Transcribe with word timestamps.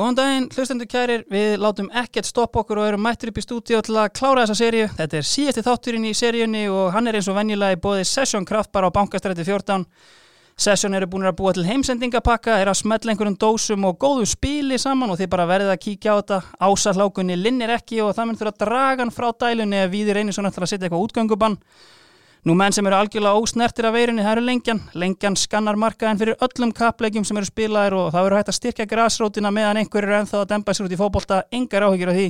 Góðan 0.00 0.16
daginn, 0.16 0.44
hlustendur 0.56 0.88
kærir, 0.88 1.26
við 1.28 1.58
látum 1.60 1.90
ekkert 2.00 2.24
stoppa 2.24 2.62
okkur 2.62 2.78
og 2.80 2.86
erum 2.88 3.02
mættur 3.04 3.28
upp 3.28 3.36
í 3.36 3.42
stúdíu 3.44 3.82
til 3.84 3.98
að 4.00 4.14
klára 4.16 4.46
þessa 4.46 4.56
sériu. 4.56 4.86
Þetta 4.96 5.18
er 5.18 5.26
síðasti 5.28 5.64
þátturinn 5.66 6.06
í 6.08 6.12
seríunni 6.16 6.62
og 6.72 6.94
hann 6.94 7.10
er 7.10 7.18
eins 7.18 7.28
og 7.28 7.36
venjulega 7.36 7.76
í 7.76 7.80
bóði 7.82 8.06
Session 8.08 8.46
Kraft 8.48 8.72
bara 8.72 8.88
á 8.88 8.96
bankastrætti 8.96 9.44
14. 9.44 9.84
Session 10.56 10.96
eru 10.96 11.10
búin 11.12 11.28
að 11.28 11.36
búa 11.42 11.52
til 11.52 11.66
heimsendingapakka, 11.68 12.56
er 12.62 12.72
að 12.72 12.78
smetla 12.80 13.12
einhverjum 13.12 13.36
dósum 13.44 13.84
og 13.90 14.00
góðu 14.00 14.24
spíli 14.32 14.80
saman 14.80 15.12
og 15.12 15.20
þið 15.20 15.32
bara 15.36 15.48
verðið 15.52 15.74
að 15.74 15.80
kíkja 15.84 16.16
á 16.16 16.20
þetta. 16.22 16.40
Ásarlákunni 16.64 17.36
linnir 17.36 17.76
ekki 17.76 18.00
og 18.00 18.16
það 18.16 18.30
mun 18.30 18.40
þurfa 18.40 18.56
að 18.56 18.64
draga 18.64 19.04
hann 19.04 19.12
frá 19.12 19.28
dælunni 19.44 19.82
ef 19.84 19.92
við 19.92 20.14
reynir 20.16 20.38
svona 20.38 20.48
til 20.48 20.64
að 20.64 20.72
setja 20.72 20.88
eitthvað 20.88 21.10
útgöngubann. 21.10 21.60
Nú 22.40 22.54
menn 22.56 22.72
sem 22.72 22.86
eru 22.88 22.96
algjörlega 22.96 23.36
ósnertir 23.36 23.84
af 23.84 23.92
veirunni, 23.92 24.22
það 24.24 24.32
eru 24.32 24.42
lengjan. 24.46 24.78
Lengjan 24.96 25.34
skannar 25.36 25.76
markaðin 25.76 26.16
fyrir 26.22 26.38
öllum 26.40 26.70
kapplegjum 26.72 27.24
sem 27.28 27.36
eru 27.36 27.44
spilaðir 27.44 27.96
og 27.98 28.06
það 28.14 28.24
verður 28.24 28.40
hægt 28.40 28.52
að 28.52 28.56
styrkja 28.56 28.86
græsrótina 28.88 29.50
meðan 29.52 29.80
einhverjur 29.82 30.14
er 30.14 30.20
ennþá 30.22 30.38
að 30.40 30.46
dempa 30.54 30.72
sér 30.72 30.86
út 30.86 30.94
í 30.96 30.98
fókbólta, 31.00 31.42
engar 31.52 31.84
áhyggjur 31.84 32.12
af 32.12 32.16
því. 32.16 32.28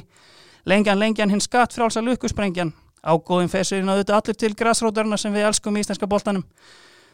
Lengjan, 0.66 0.98
lengjan, 0.98 1.30
hinn 1.30 1.44
skattfrálsa 1.44 2.02
lukkusprengjan. 2.02 2.72
Ágóðin 3.06 3.52
fesirinn 3.52 3.86
að 3.86 4.00
auðvitað 4.00 4.18
allir 4.18 4.38
til 4.42 4.50
græsrótarna 4.58 5.16
sem 5.20 5.30
við 5.30 5.46
elskum 5.46 5.78
í 5.78 5.84
íslenska 5.84 6.10
bóltanum. 6.10 6.42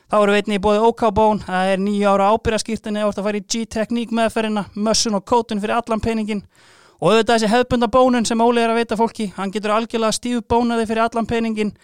Þá 0.09 0.16
eru 0.23 0.32
veitni 0.38 0.56
í 0.56 0.62
bóði 0.62 0.80
OK-bón, 0.88 1.45
það 1.45 1.74
er 1.74 1.82
nýja 1.82 2.15
ára 2.16 2.30
ábyrjaskýrtinni 2.32 3.04
það 3.18 3.28
fær 3.28 3.37
í 3.37 3.45
G-tekník 3.45 4.16
meðferðina, 4.16 4.65
mössun 4.73 5.18
og 5.18 7.10
auðvitað 7.12 7.34
þessi 7.34 7.52
hefðbunda 7.52 7.88
bónun 7.92 8.24
sem 8.24 8.40
Óli 8.40 8.62
er 8.62 8.73
að 8.73 8.80
veita 8.80 8.96
fólki, 8.96 9.28
hann 9.37 9.51
getur 9.52 9.74
algjörlega 9.74 10.16
stífu 10.16 10.42
bónaði 10.48 10.87
fyrir 10.88 11.04
allan 11.04 11.28
peningin 11.28 11.74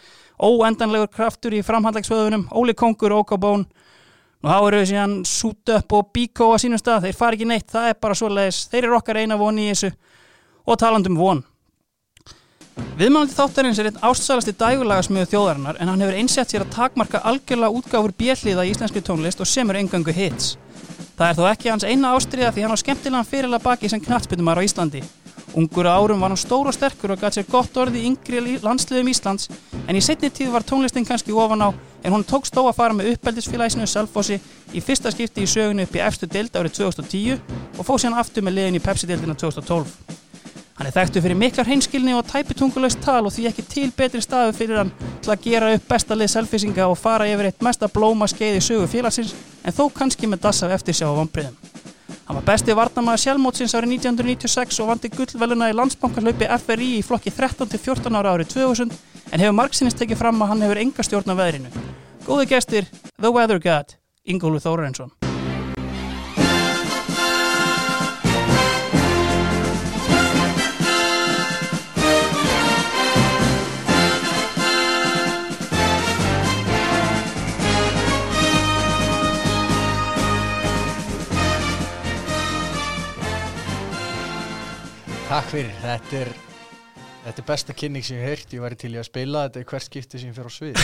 óendanlegur 0.42 1.10
kraftur 1.12 1.54
í 1.54 1.62
framhandlegsvöðunum 1.66 2.48
Óli 2.58 2.74
Kongur, 2.74 3.14
Óka 3.14 3.38
Bón. 3.38 3.64
Og 4.42 4.50
þá 4.50 4.56
eru 4.58 4.80
við 4.80 4.90
síðan 4.90 5.14
Up 5.76 5.94
og 5.94 6.10
Biko 6.12 6.50
á 6.50 6.56
sínum 6.58 6.80
stað, 6.80 7.06
þeir 7.06 7.18
fari 7.18 7.38
ekki 7.38 7.46
neitt, 7.46 7.68
það 7.70 7.88
er 7.92 8.00
bara 8.02 8.16
svo 8.18 8.28
leiðis, 8.28 8.64
þeir 8.72 8.84
eru 8.88 8.96
okkar 8.98 9.20
eina 9.22 9.38
von 9.38 9.58
í 9.58 9.68
þessu 9.70 9.92
og 10.66 10.78
talandum 10.82 11.16
von. 11.18 11.44
Viðmælandi 12.98 13.36
þáttarins 13.36 13.78
er 13.78 13.90
einn 13.90 14.02
ástsælasti 14.08 14.54
dægulagasmiðu 14.58 15.28
þjóðarinnar 15.30 15.78
en 15.78 15.90
hann 15.92 16.02
hefur 16.02 16.18
einsett 16.18 16.50
sér 16.50 16.64
að 16.64 16.74
takmarka 16.74 17.20
algjörlega 17.28 17.78
útgáfur 17.78 18.14
bjelliða 18.18 18.64
í 18.66 18.72
íslenski 18.72 19.04
tónlist 19.04 19.42
og 19.44 19.48
semur 19.48 19.78
engangu 19.78 20.14
hits. 20.16 20.56
Það 21.18 21.26
er 21.28 21.38
þó 21.38 21.42
ekki 21.52 21.70
hans 21.70 21.86
eina 21.86 22.14
ástriða 22.16 22.50
því 22.52 22.64
hann 22.64 22.74
á 22.74 22.82
skemmtilegan 22.82 23.28
fyrirlega 23.28 23.66
baki 23.66 23.92
sem 23.92 24.00
knatsbytumar 24.02 24.58
á 24.58 24.66
Íslandi 24.66 25.04
Ungur 25.54 25.84
árum 25.84 26.20
var 26.20 26.32
hann 26.32 26.40
stór 26.40 26.70
og 26.70 26.74
sterkur 26.74 27.12
og 27.12 27.20
gæti 27.20 27.42
sér 27.42 27.48
gott 27.50 27.76
orði 27.76 28.06
yngri 28.08 28.40
landsliðum 28.64 29.10
Íslands 29.12 29.50
en 29.84 29.98
í 29.98 30.00
setni 30.00 30.30
tíð 30.32 30.54
var 30.54 30.64
tónlistin 30.64 31.04
kannski 31.04 31.34
ofan 31.36 31.60
á 31.60 31.68
en 32.02 32.12
hún 32.14 32.24
tók 32.24 32.48
stó 32.48 32.64
að 32.64 32.78
fara 32.78 32.96
með 32.96 33.10
uppeldisfélagsinu 33.12 33.86
Selfossi 33.86 34.38
í 34.72 34.80
fyrsta 34.80 35.12
skipti 35.12 35.44
í 35.44 35.50
sögunu 35.50 35.84
upp 35.84 35.98
í 35.98 36.00
efstu 36.00 36.26
deild 36.26 36.56
árið 36.56 36.78
2010 36.78 37.36
og 37.76 37.84
fóð 37.84 38.06
hann 38.08 38.16
aftur 38.22 38.46
með 38.46 38.56
liðin 38.58 38.78
í 38.80 38.82
Pepsi-deildina 38.86 39.36
2012. 39.36 40.20
Hann 40.78 40.88
er 40.88 40.94
þekktu 40.96 41.20
fyrir 41.22 41.38
miklar 41.38 41.68
hreinskilni 41.68 42.14
og 42.16 42.24
tæpitungulöst 42.32 43.04
tal 43.04 43.26
og 43.26 43.34
því 43.34 43.50
ekki 43.50 43.66
til 43.68 43.90
betri 43.96 44.22
staðu 44.24 44.56
fyrir 44.56 44.80
hann 44.80 44.94
til 45.20 45.34
að 45.34 45.44
gera 45.44 45.68
upp 45.76 45.84
besta 45.92 46.16
lið 46.16 46.32
selfisinga 46.32 46.88
og 46.88 46.96
fara 46.98 47.28
yfir 47.28 47.50
eitt 47.50 47.62
mesta 47.62 47.92
blóma 47.92 48.26
skeið 48.30 48.58
í 48.58 48.64
sögu 48.70 48.88
félagsins 48.90 49.36
en 49.62 49.76
þó 49.76 49.84
kannski 49.92 50.26
með 50.26 50.48
dassa 50.48 50.72
eftir 50.72 50.96
sjá 50.96 51.06
á 51.12 51.18
vonbriðum. 51.20 51.71
Hann 52.26 52.38
var 52.38 52.46
besti 52.48 52.76
varnamæður 52.76 53.22
sjálfmótsins 53.24 53.74
árið 53.78 53.96
1996 53.98 54.82
og 54.82 54.92
vandi 54.92 55.12
gullveluna 55.14 55.70
í 55.72 55.76
landsbankarlaupi 55.78 56.50
FRI 56.66 56.90
í 56.98 57.02
flokki 57.06 57.32
13-14 57.32 58.20
ára 58.20 58.36
árið 58.36 58.52
2000 58.56 58.94
en 59.32 59.44
hefur 59.46 59.58
margsinist 59.58 60.00
tekið 60.02 60.22
fram 60.22 60.44
að 60.44 60.52
hann 60.52 60.66
hefur 60.66 60.84
enga 60.84 61.08
stjórn 61.08 61.34
á 61.34 61.40
veðrinu. 61.40 61.74
Góði 62.28 62.52
gestir, 62.54 62.88
The 63.18 63.32
Weather 63.32 63.62
God, 63.62 63.96
Ingólu 64.24 64.62
Þórarensson. 64.62 65.21
Takk 85.32 85.46
fyrir, 85.48 85.76
þetta 85.80 86.18
er, 86.18 86.28
þetta 87.22 87.40
er 87.40 87.44
besta 87.48 87.72
kynning 87.72 88.04
sem 88.04 88.18
ég 88.18 88.26
hef 88.26 88.32
heyrt, 88.34 88.50
ég 88.52 88.60
væri 88.60 88.76
til 88.82 88.90
í 88.92 88.98
að 89.00 89.06
spila 89.06 89.46
þetta 89.46 89.62
er 89.62 89.70
hvert 89.70 89.86
skipti 89.86 90.18
sem 90.20 90.28
ég 90.28 90.34
fyrir 90.36 90.52
á 90.52 90.56
svið. 90.58 90.82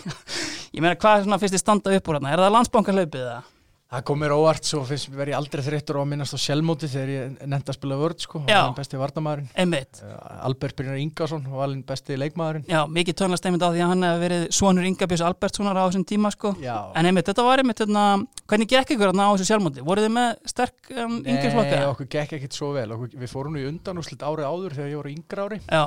ég 0.78 0.80
meina, 0.80 0.94
hvað 1.02 1.18
er 1.18 1.26
svona 1.26 1.38
fyrst 1.42 1.58
í 1.58 1.60
standa 1.60 1.92
upp 1.92 2.08
úr 2.08 2.16
hérna? 2.16 2.30
Er 2.32 2.40
það 2.40 2.54
landsbankarlaupið 2.54 3.26
það? 3.28 3.50
Það 3.94 4.02
kom 4.08 4.18
mér 4.18 4.32
óvart, 4.34 4.66
svo 4.66 4.80
finnst 4.88 5.06
mér 5.12 5.20
verið 5.20 5.36
aldrei 5.38 5.60
þreyttur 5.62 6.00
að 6.00 6.08
minnast 6.10 6.34
á 6.34 6.38
sjálfmóti 6.42 6.88
þegar 6.90 7.10
ég 7.12 7.34
nefndi 7.46 7.70
að 7.70 7.76
spila 7.76 7.98
vörd, 8.00 8.24
sko, 8.24 8.40
og 8.42 8.48
hann 8.50 8.72
besti 8.74 8.98
varnamæðurinn. 8.98 9.50
Einmitt. 9.62 10.00
Albert 10.42 10.74
Brynjar 10.80 10.98
Ingarsson 10.98 11.44
var 11.52 11.68
alveg 11.68 11.84
besti 11.86 12.16
leikmaðurinn. 12.18 12.64
Já, 12.66 12.80
mikið 12.90 13.18
tónlast 13.20 13.46
einmitt 13.46 13.62
á 13.62 13.70
því 13.70 13.84
að 13.84 13.92
hann 13.92 14.06
hefði 14.08 14.24
verið 14.24 14.46
svonur 14.58 14.88
Ingabjörns 14.88 15.22
Albertssonar 15.28 15.78
á 15.78 15.84
þessum 15.86 16.06
tíma, 16.10 16.32
sko. 16.34 16.54
Já. 16.64 16.74
En 16.98 17.06
einmitt, 17.06 17.28
þetta 17.30 17.44
var 17.46 17.62
einmitt, 17.62 17.84
hérna, 17.84 18.06
hvernig 18.50 18.72
gekk 18.74 18.96
ykkur 18.96 19.14
á 19.14 19.30
þessu 19.30 19.46
sjálfmóti? 19.52 19.84
Voruð 19.86 20.08
þið 20.08 20.16
með 20.18 20.32
sterk 20.50 20.90
um, 20.96 21.20
yngri 21.22 21.52
flokka? 21.54 21.78
Nei, 21.78 21.92
okkur 21.92 22.10
gekk 22.16 22.34
ekkit 22.40 22.58
svo 22.58 22.72
vel. 22.74 22.88
Okkur, 22.98 23.14
við 23.22 23.30
fórum 23.30 23.54
nú 23.54 23.62
í 23.62 23.68
undan 23.70 24.02
og 24.02 24.08
slitt 24.08 24.26
árið 24.26 24.50
áður 24.50 24.76
þegar 24.80 24.90
ég 24.90 25.00
voru 25.04 25.14
yngra 25.14 25.46
ári. 25.46 25.60
Já, 25.70 25.84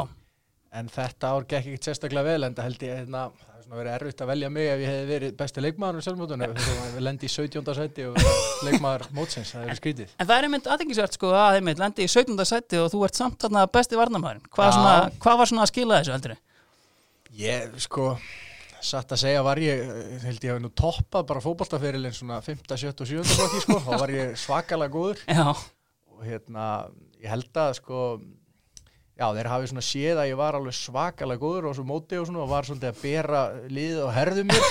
En 0.75 0.89
þetta 0.91 1.29
ár 1.31 1.45
gekk 1.47 1.69
ekkit 1.71 1.87
sérstaklega 1.87 2.27
vel, 2.27 2.43
en 2.43 2.55
það 2.57 2.67
held 2.67 2.83
ég, 2.83 2.97
hérna, 3.01 3.21
það 3.31 3.57
svona 3.67 3.79
verið 3.81 3.93
erfitt 3.97 4.21
að 4.23 4.29
velja 4.31 4.49
mig 4.51 4.67
ef 4.71 4.81
ég 4.81 4.89
hefði 4.91 5.07
verið 5.11 5.35
besti 5.39 5.63
leikmaður 5.63 5.99
á 5.99 6.05
sjálfmótunum. 6.05 6.57
Við 6.95 7.03
lendi 7.03 7.27
í 7.27 7.31
17. 7.33 7.71
seti 7.77 8.07
og 8.07 8.19
leikmaður 8.67 9.05
mótsins, 9.17 9.53
það 9.55 9.71
er 9.71 9.79
skrítið. 9.79 10.13
En 10.15 10.27
það 10.27 10.35
er 10.37 10.47
einmitt 10.47 10.69
aðtengisvert 10.71 11.17
sko 11.17 11.31
að 11.35 11.59
einmitt 11.59 11.81
lendi 11.81 12.05
í 12.05 12.11
17. 12.11 12.43
seti 12.47 12.79
og 12.79 12.91
þú 12.93 13.03
ert 13.07 13.19
samt 13.19 13.39
þarna 13.43 13.65
besti 13.77 13.99
varnamæðurinn. 13.99 14.51
Hvað, 14.55 14.77
hvað 15.23 15.39
var 15.41 15.51
svona 15.51 15.65
að 15.65 15.71
skila 15.73 15.99
þessu 15.99 16.15
heldur? 16.15 16.35
Ég, 17.37 17.75
sko, 17.83 18.09
satt 18.87 19.11
að 19.17 19.23
segja 19.25 19.43
var 19.45 19.61
ég, 19.61 19.83
held 20.23 20.47
ég 20.47 20.55
hafi 20.55 20.63
nú 20.63 20.71
toppað 20.71 21.27
bara 21.33 21.43
fótballtaferilinn 21.43 22.15
svona 22.15 22.39
5., 22.45 22.63
7. 22.71 22.93
og 22.93 23.11
7. 23.11 23.25
flokki, 23.35 23.63
sko, 23.65 23.81
þá 23.83 23.91
var 23.99 24.15
ég 24.15 24.37
svakalega 24.39 24.93
góður 24.95 25.23
Já, 25.27 25.51
og 25.51 26.23
hérna, 26.23 26.67
ég 27.19 27.33
held 27.33 27.59
að, 27.59 27.75
sko, 27.81 28.05
já, 29.17 29.25
þeir 29.33 29.49
hafi 29.49 29.69
svona 29.71 29.83
séð 29.85 30.21
að 30.21 30.29
ég 30.29 30.37
var 30.39 30.57
alveg 30.57 30.75
svakalega 30.77 31.41
góður 31.41 31.67
og 31.69 31.75
svo 31.77 31.85
móti 31.87 32.19
og 32.19 32.27
svona 32.29 32.43
og 32.43 32.51
var 32.51 32.67
svolítið 32.67 32.89
að 32.91 33.01
bera 33.01 33.41
liðið 33.65 34.01
og 34.03 34.11
herðu 34.13 34.45
mér 34.47 34.67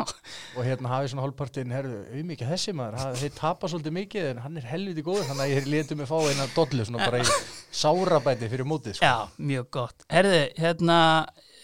og 0.56 0.62
hérna 0.66 0.92
hafi 0.92 1.10
svona 1.12 1.24
hálfpartin, 1.24 1.74
herðu, 1.74 2.00
auðmikið 2.12 2.52
þessi 2.52 2.74
maður, 2.76 3.18
þeir 3.22 3.34
tapa 3.38 3.70
svolítið 3.72 3.96
mikið 3.96 4.30
en 4.30 4.42
hann 4.44 4.60
er 4.60 4.70
helviti 4.70 5.04
góður, 5.06 5.28
þannig 5.30 5.44
að 5.46 5.54
ég 5.54 5.70
letu 5.72 5.98
mig 5.98 6.10
fá 6.10 6.16
eina 6.20 6.48
dollu 6.56 6.88
svona 6.88 7.04
bara 7.06 7.22
í 7.22 7.28
sárabæti 7.82 8.50
fyrir 8.52 8.68
mótið, 8.68 8.98
sko. 8.98 9.08
já, 9.08 9.42
mjög 9.52 9.70
gott. 9.78 10.08
Herði, 10.12 10.42
hérna, 10.60 10.98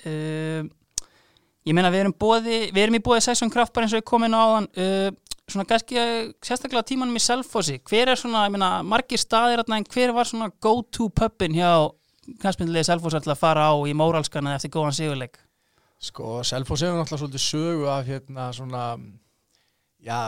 uh, 0.09 0.63
ég 1.69 1.77
meina 1.77 1.93
við 1.93 2.07
erum, 2.07 2.17
boði, 2.17 2.63
við 2.73 2.87
erum 2.87 3.01
í 3.01 3.05
bóði 3.05 3.27
Session 3.29 3.53
Kraft 3.53 3.77
bara 3.77 3.89
eins 3.89 3.97
og 3.97 4.03
ég 4.03 4.09
kom 4.09 4.25
inn 4.27 4.37
á 4.37 4.41
áðan. 4.41 4.71
Uh, 4.73 5.11
svona 5.53 5.69
kannski 5.69 5.99
uh, 6.01 6.31
sérstaklega 6.45 6.85
tímanum 6.89 7.19
í 7.19 7.23
Selfossi. 7.23 7.79
Hver 7.89 8.13
er 8.13 8.21
svona, 8.21 8.47
ég 8.49 8.55
meina, 8.55 8.75
margir 8.87 9.21
staðir 9.21 9.65
en 9.65 9.89
hver 9.93 10.15
var 10.17 10.29
svona 10.29 10.49
go-to 10.63 11.09
pubin 11.13 11.57
hjá 11.59 11.73
knastmyndilegi 12.43 12.89
Selfoss 12.91 13.15
alltaf 13.19 13.35
að 13.37 13.41
fara 13.43 13.69
á 13.71 13.75
í 13.89 13.95
móralskana 13.99 14.55
eftir 14.57 14.71
góðan 14.75 14.95
sigurleik? 14.97 15.39
Sko, 16.03 16.41
Selfoss 16.47 16.83
hefur 16.83 16.99
náttúrulega 16.99 17.23
svolítið 17.23 17.45
sögu 17.47 17.87
af 17.93 18.07
hérna 18.09 18.49
svona, 18.57 18.85
já, 20.03 20.19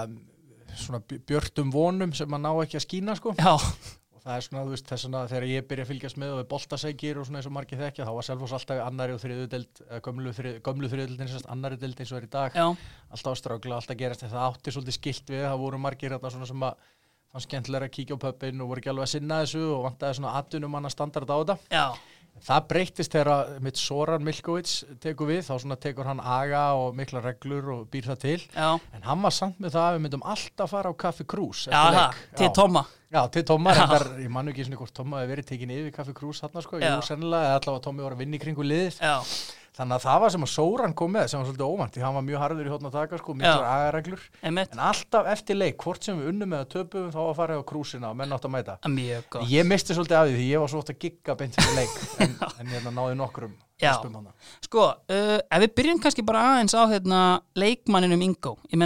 svona 0.78 1.00
bj- 1.02 1.20
björtum 1.26 1.70
vonum 1.74 2.12
sem 2.14 2.30
maður 2.30 2.44
ná 2.46 2.64
ekki 2.64 2.78
að 2.80 2.86
skína, 2.88 3.16
sko. 3.18 3.34
Já, 3.38 3.54
Og 4.14 4.22
það 4.30 4.36
er 4.38 4.44
svona, 4.46 4.62
þú 4.64 4.70
veist, 4.72 4.86
þess 4.88 5.06
að 5.10 5.26
þegar 5.34 5.44
ég 5.50 5.64
byrja 5.68 5.84
að 5.84 5.88
fylgjast 5.90 6.16
með 6.22 6.30
og 6.32 6.38
við 6.38 6.46
boltasækir 6.54 7.18
og 7.20 7.26
svona 7.28 7.40
eins 7.42 7.48
og 7.50 7.52
margir 7.58 7.80
þekkja, 7.82 8.06
þá 8.08 8.12
var 8.16 8.24
Selfoss 8.30 8.54
alltaf 8.56 8.78
annari 8.86 9.12
og 9.12 9.20
þriðu 9.20 9.48
deild, 9.52 9.82
gömlu, 10.06 10.32
þrið, 10.38 10.54
gömlu 10.64 10.88
þriðu 10.88 11.08
deild 11.10 11.20
eins 11.26 11.34
og 11.42 11.50
annari 11.52 11.76
deild 11.82 12.00
eins 12.00 12.12
og 12.14 12.20
er 12.22 12.24
í 12.24 12.30
dag. 12.32 12.56
já, 12.56 12.64
Alltaf 13.12 13.34
ástrákla, 13.36 13.76
alltaf 13.82 13.98
gerast 14.00 14.24
þetta 14.24 14.46
átti 14.48 14.72
svolítið 14.72 14.96
skilt 14.96 15.28
við, 15.34 15.42
það 15.44 15.60
voru 15.66 15.82
margir 15.84 16.14
þarna 16.16 16.30
svona 16.32 16.48
sem 16.48 16.64
að 16.70 16.88
fannst 17.34 17.48
skemmtilega 17.50 17.88
að 17.90 17.94
kíkja 17.98 18.16
á 18.16 18.22
pöppin 18.24 18.62
og 18.62 18.68
voru 18.72 18.82
ekki 18.82 18.92
alveg 18.94 19.08
að 19.08 19.14
sinna 19.16 19.42
þessu 19.44 19.62
og 19.74 19.86
vantaði 19.88 20.18
svona 20.20 20.34
atvinnum 20.40 20.70
manna 20.78 20.90
standard 20.94 21.30
á 21.30 21.36
þetta. 21.42 21.58
já, 21.74 21.86
Það 22.44 22.64
breyttist 22.66 23.12
þegar 23.14 23.50
mitt 23.62 23.76
Soran 23.78 24.24
Milkovits 24.26 24.72
tekur 25.00 25.28
við, 25.30 25.44
þá 25.46 25.52
svona 25.62 25.76
tekur 25.78 26.08
hann 26.10 26.18
aga 26.18 26.62
og 26.74 26.96
mikla 26.98 27.20
reglur 27.22 27.68
og 27.76 27.84
býr 27.92 28.08
það 28.10 28.18
til. 28.24 28.40
já, 28.56 28.72
En 28.92 29.02
hann 29.06 29.22
var 29.22 29.30
samt 29.30 29.60
með 29.62 29.70
það 29.76 29.86
að 29.86 29.94
við 29.94 30.02
myndum 30.08 30.24
alltaf 30.32 30.70
fara 30.74 30.90
á 30.90 30.94
Kaffi 30.98 31.24
Krús. 31.30 31.68
til 32.34 32.48
Tóma. 32.50 32.82
Já, 33.14 33.22
til 33.30 33.44
Tóma, 33.46 33.70
reyndar, 33.78 34.06
ég 34.18 34.28
mann 34.34 34.48
ekki 34.50 34.64
svona 34.66 34.80
hvort 34.82 34.92
Tóma 34.98 35.22
hefur 35.22 35.30
verið 35.36 35.46
tekin 35.52 35.70
yfir 35.70 35.92
Kaffi 35.94 36.12
Krús 36.12 36.40
hann 36.42 36.50
sko, 36.66 36.80
Já. 36.82 36.96
jú 36.98 37.06
sennilega, 37.06 37.54
eða 37.54 37.60
allavega 37.62 37.84
Tómi 37.86 38.02
var 38.02 38.16
að 38.18 38.24
vinna 38.24 38.36
í 38.36 38.42
kringu 38.42 38.66
liðið. 38.66 38.98
Þannig 39.74 39.96
að 39.96 40.04
það 40.04 40.18
var 40.22 40.30
sem 40.30 40.44
að 40.46 40.50
Soran 40.52 40.92
kom 40.94 41.10
með, 41.10 41.24
sem 41.30 41.40
var 41.40 41.48
svolítið 41.48 41.72
óvænt, 41.74 41.94
því 41.96 42.02
hann 42.04 42.14
var 42.14 42.24
mjög 42.28 42.42
harður 42.44 42.68
í 42.68 42.70
hótna 42.70 42.90
taka, 42.94 43.18
sko, 43.18 43.34
miklar 43.34 43.64
agareglur. 43.72 44.20
einmitt, 44.46 44.70
En 44.76 44.82
alltaf 44.86 45.30
eftir 45.32 45.58
leik, 45.58 45.76
hvort 45.82 46.06
sem 46.06 46.20
við 46.20 46.28
unnum 46.30 46.52
með 46.54 46.62
að 46.62 46.68
töpum, 46.76 47.08
þá 47.10 47.18
var 47.18 47.34
farið 47.40 47.58
á 47.58 47.64
krúsina 47.66 48.10
og 48.12 48.18
menn 48.20 48.36
átt 48.36 48.46
að 48.46 48.54
mæta. 48.54 48.76
Ég 49.50 49.66
misti 49.66 49.96
svolítið 49.98 50.18
af 50.20 50.28
því 50.28 50.36
því 50.38 50.46
ég 50.52 50.62
var 50.62 50.70
svo 50.70 50.82
oft 50.84 50.92
að 50.94 51.00
gigga 51.02 51.34
beint 51.40 51.58
fyrir 51.58 51.74
leik, 51.80 51.96
en, 52.22 52.36
en 52.60 52.70
hérna 52.70 52.94
náði 52.94 53.18
nokkrum 53.18 53.56
spum 53.82 54.14
hana. 54.14 54.32
Sko, 54.62 54.84
uh, 55.10 55.38
ef 55.42 55.64
við 55.64 55.74
byrjum 55.80 56.00
kannski 56.04 56.24
bara 56.26 56.44
aðeins 56.52 56.74
á 56.78 56.82
hérna, 56.86 57.20
leikmanninum 57.58 58.22
Ingo 58.22 58.54
ég 58.70 58.78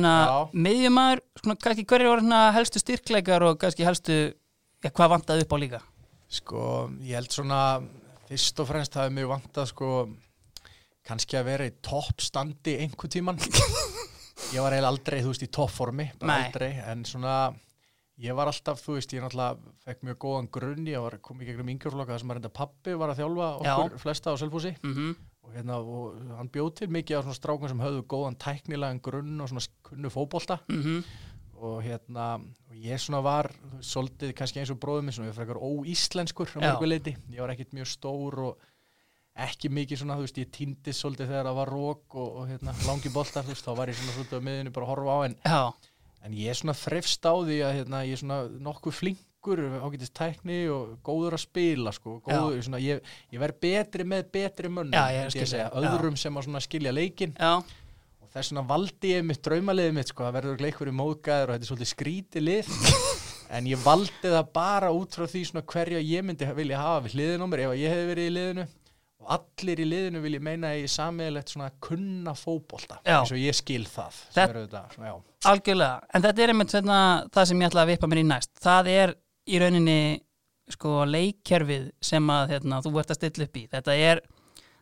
miðjumæður, 0.57 1.23
svona, 1.43 1.59
kannski 1.63 1.85
hverju 1.85 2.13
var 2.13 2.23
hérna, 2.23 2.41
helstu 2.57 2.83
styrkleikar 2.83 3.45
og 3.45 3.59
kannski 3.61 3.87
helstu 3.87 4.17
ja, 4.33 4.91
hvað 4.91 5.13
vantaði 5.15 5.45
upp 5.45 5.53
á 5.53 5.59
líka? 5.61 5.83
Sko, 6.29 6.63
ég 7.05 7.21
held 7.21 7.33
svona 7.33 7.61
fyrst 8.29 8.59
og 8.61 8.69
fremst 8.69 8.97
hafi 8.99 9.15
mjög 9.17 9.37
vantað 9.37 9.71
sko 9.71 9.93
kannski 11.09 11.39
að 11.39 11.49
vera 11.53 11.69
í 11.69 11.77
toppstandi 11.85 12.77
einhver 12.85 13.13
tíman 13.13 13.41
ég 14.55 14.61
var 14.61 14.75
eiginlega 14.75 14.93
aldrei, 14.93 15.23
þú 15.25 15.33
veist, 15.33 15.47
í 15.47 15.55
toppformi 15.59 16.11
aldrei, 16.21 16.71
en 16.85 17.07
svona 17.09 17.39
ég 18.19 18.35
var 18.35 18.51
alltaf, 18.51 18.83
þú 18.83 18.99
veist, 18.99 19.15
ég 19.15 19.25
náttúrulega 19.25 19.75
fekk 19.87 20.05
mjög 20.07 20.21
góðan 20.25 20.53
grunn, 20.53 20.87
ég 20.91 21.03
var 21.03 21.19
komið 21.23 21.53
gegnum 21.53 21.73
yngjörflokka 21.75 22.15
þar 22.15 22.23
sem 22.25 22.33
að 22.33 22.39
reynda 22.39 22.55
pappi 22.61 22.97
var 22.99 23.13
að 23.13 23.23
þjálfa 23.23 23.51
okkur 23.63 23.99
flesta 24.03 24.35
á 24.35 24.41
Selfossi. 24.41 24.77
Mm 24.83 25.17
og 25.49 25.55
hérna, 25.57 25.79
og 25.81 26.17
hann 26.37 26.51
bjóð 26.53 26.75
til 26.81 26.91
mikið 26.93 27.21
á 27.21 27.25
svona 27.25 27.37
strákum 27.39 27.71
sem 27.71 27.81
höfðu 27.81 28.05
góðan 28.11 28.37
tæknilegan 28.41 29.01
grunn 29.05 29.41
og 29.41 29.51
svona 29.51 29.65
kunnu 29.87 30.11
fótbolta. 30.13 30.59
-hmm. 30.69 31.05
og 31.59 31.83
hérna, 31.83 32.41
og 32.69 32.75
ég 32.75 32.99
svona 32.99 33.23
var 33.23 33.51
svolítið 33.81 34.35
kannski 34.35 34.61
eins 34.61 34.71
og 34.71 34.79
bróðum 34.79 35.03
minn 35.05 35.13
svona, 35.13 35.29
ég 35.29 35.37
var 35.37 35.45
frekar 35.45 35.63
óíslenskur 35.63 36.49
á 36.55 36.61
Já. 36.61 36.73
mörgu 36.73 36.87
leiti 36.87 37.17
ég 37.31 37.41
var 37.41 37.51
ekkit 37.51 37.73
mjög 37.73 37.87
stór 37.87 38.39
og 38.39 38.59
ekki 39.39 39.71
mikið 39.71 40.01
svona, 40.01 40.17
þú 40.19 40.27
veist, 40.27 40.41
ég 40.41 40.51
týndist 40.55 41.03
svolítið 41.03 41.31
þegar 41.31 41.49
það 41.49 41.59
var 41.61 41.73
rók 41.75 42.19
og, 42.19 42.29
og 42.41 42.51
hérna, 42.51 42.75
langi 42.89 43.13
boltar, 43.15 43.47
þú 43.47 43.55
veist, 43.55 43.67
þá 43.67 43.79
var 43.79 43.93
ég 43.93 43.99
svona 43.99 44.15
svolítið 44.17 44.43
á 44.43 44.47
miðinu 44.49 44.75
bara 44.75 44.87
að 44.87 44.93
horfa 44.93 45.15
á 45.15 45.19
en, 45.29 45.39
en 46.27 46.37
ég 46.39 46.53
er 46.53 46.59
svona 46.59 46.77
frefst 46.79 47.29
á 47.29 47.35
því 47.37 47.59
að 47.67 47.75
hérna, 47.79 48.05
ég 48.09 48.17
er 48.17 48.23
svona 48.23 48.39
nokkuð 48.67 48.97
flinkur 48.99 49.63
ágætist 49.79 50.15
tækni 50.19 50.61
og 50.75 50.97
góður 51.07 51.39
að 51.39 51.45
spila 51.45 51.95
sko, 51.95 52.19
góður, 52.27 52.59
svona, 52.67 52.83
ég, 52.83 53.13
ég 53.31 53.43
verð 53.45 53.61
betri 53.63 54.09
með 54.09 54.33
betri 54.35 54.73
segja, 55.31 55.69
það, 55.71 55.87
já. 55.87 55.93
öðrum 55.93 56.19
sem 56.19 56.43
að 56.43 56.67
skilja 56.67 56.95
leikin 56.97 57.37
já, 57.39 57.55
og 57.63 58.35
þess 58.35 58.51
vegna 58.51 58.67
valdi 58.75 59.15
ég 59.15 59.27
mitt 59.31 59.45
draumaliðið 59.47 59.99
mitt 60.01 60.11
sko, 60.11 60.27
það 60.27 60.39
verður 60.41 60.67
leikur 60.67 60.91
í 60.91 60.99
móðgæður 60.99 61.53
og 61.53 61.55
þetta 61.55 61.69
er 61.69 61.73
svolítið 61.73 61.95
skríti 61.95 62.45
lið. 62.45 62.75
En 63.49 63.65
ég 63.65 63.81
valdi 63.81 64.29
það 64.29 64.51
bara 64.53 64.91
út 64.93 65.15
frá 65.17 65.25
því 65.25 65.41
svona 65.49 65.63
hverja 65.73 66.03
ég 66.05 66.25
myndi 66.27 66.45
vilja 66.53 66.83
hafa 66.83 67.07
við 67.07 67.15
hliðin 67.17 67.45
á 67.45 67.47
mér 67.49 67.63
ef 67.65 67.71
ég 67.81 67.95
hef 67.95 68.03
verið 68.11 68.27
í 68.29 68.33
liðinu 68.35 68.65
og 69.19 69.33
allir 69.35 69.81
í 69.83 69.87
liðinu 69.89 70.21
vil 70.23 70.37
ég 70.39 70.43
meina 70.47 70.71
að 70.73 70.83
ég 70.85 70.93
samiðilegt 70.93 71.51
svona 71.53 71.71
kunna 71.83 72.35
fótbolta 72.39 73.01
Já. 73.03 73.17
eins 73.21 73.33
og 73.35 73.41
ég 73.43 73.57
skil 73.59 73.85
það 73.91 74.15
sem 74.21 74.53
Þetta- 74.55 74.85
svona, 74.95 75.15
algjörlega. 75.53 76.01
En 76.15 76.23
þetta 76.23 76.43
er 76.45 76.53
einmitt 76.55 76.71
svona, 76.75 77.01
það 77.35 77.49
sem 77.51 77.61
ég 77.65 77.71
ætla 77.71 77.83
að 77.85 77.91
vippa 77.93 78.07
mér 78.13 78.21
í 78.23 78.27
næst. 78.29 78.51
Það 78.63 78.91
er 78.95 79.15
í 79.49 79.59
rauninni 79.63 79.99
sko 80.71 81.05
leikkerfið 81.09 81.91
sem 82.05 82.27
að 82.31 82.51
hérna, 82.55 82.83
þú 82.85 82.95
ert 83.01 83.11
að 83.15 83.19
stilla 83.21 83.45
upp 83.49 83.57
í. 83.57 83.67
Þetta 83.73 83.95
er, 83.97 84.21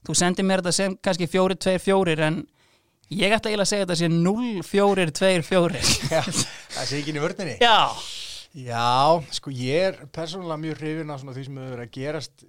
þú 0.07 0.15
sendir 0.19 0.45
mér 0.45 0.63
þetta 0.65 0.73
sem 0.75 0.97
kannski 0.99 1.29
fjóri, 1.31 1.57
tveir, 1.57 1.79
fjórir 1.81 2.21
en 2.27 2.41
ég 3.15 3.31
ætla 3.37 3.53
eiginlega 3.53 3.63
að 3.63 3.73
segja 3.73 3.87
þetta 3.87 3.99
sé 4.03 4.09
0, 4.11 4.63
fjórir, 4.67 5.13
tveir, 5.15 5.43
fjórir. 5.47 5.91
Já, 6.13 6.23
það 6.27 6.87
sé 6.91 6.99
ekki 7.01 7.13
inn 7.15 7.21
í 7.21 7.25
vörninni 7.25 7.57
Já, 7.63 7.79
Já, 8.57 9.21
sko 9.37 9.51
ég 9.53 9.91
er 9.91 9.97
persónulega 10.17 10.57
mjög 10.63 10.79
hrifin 10.81 11.11
af 11.13 11.21
því 11.23 11.43
sem 11.45 11.57
hefur 11.61 11.75
verið 11.77 11.87
að 11.87 11.97
gerast 11.99 12.45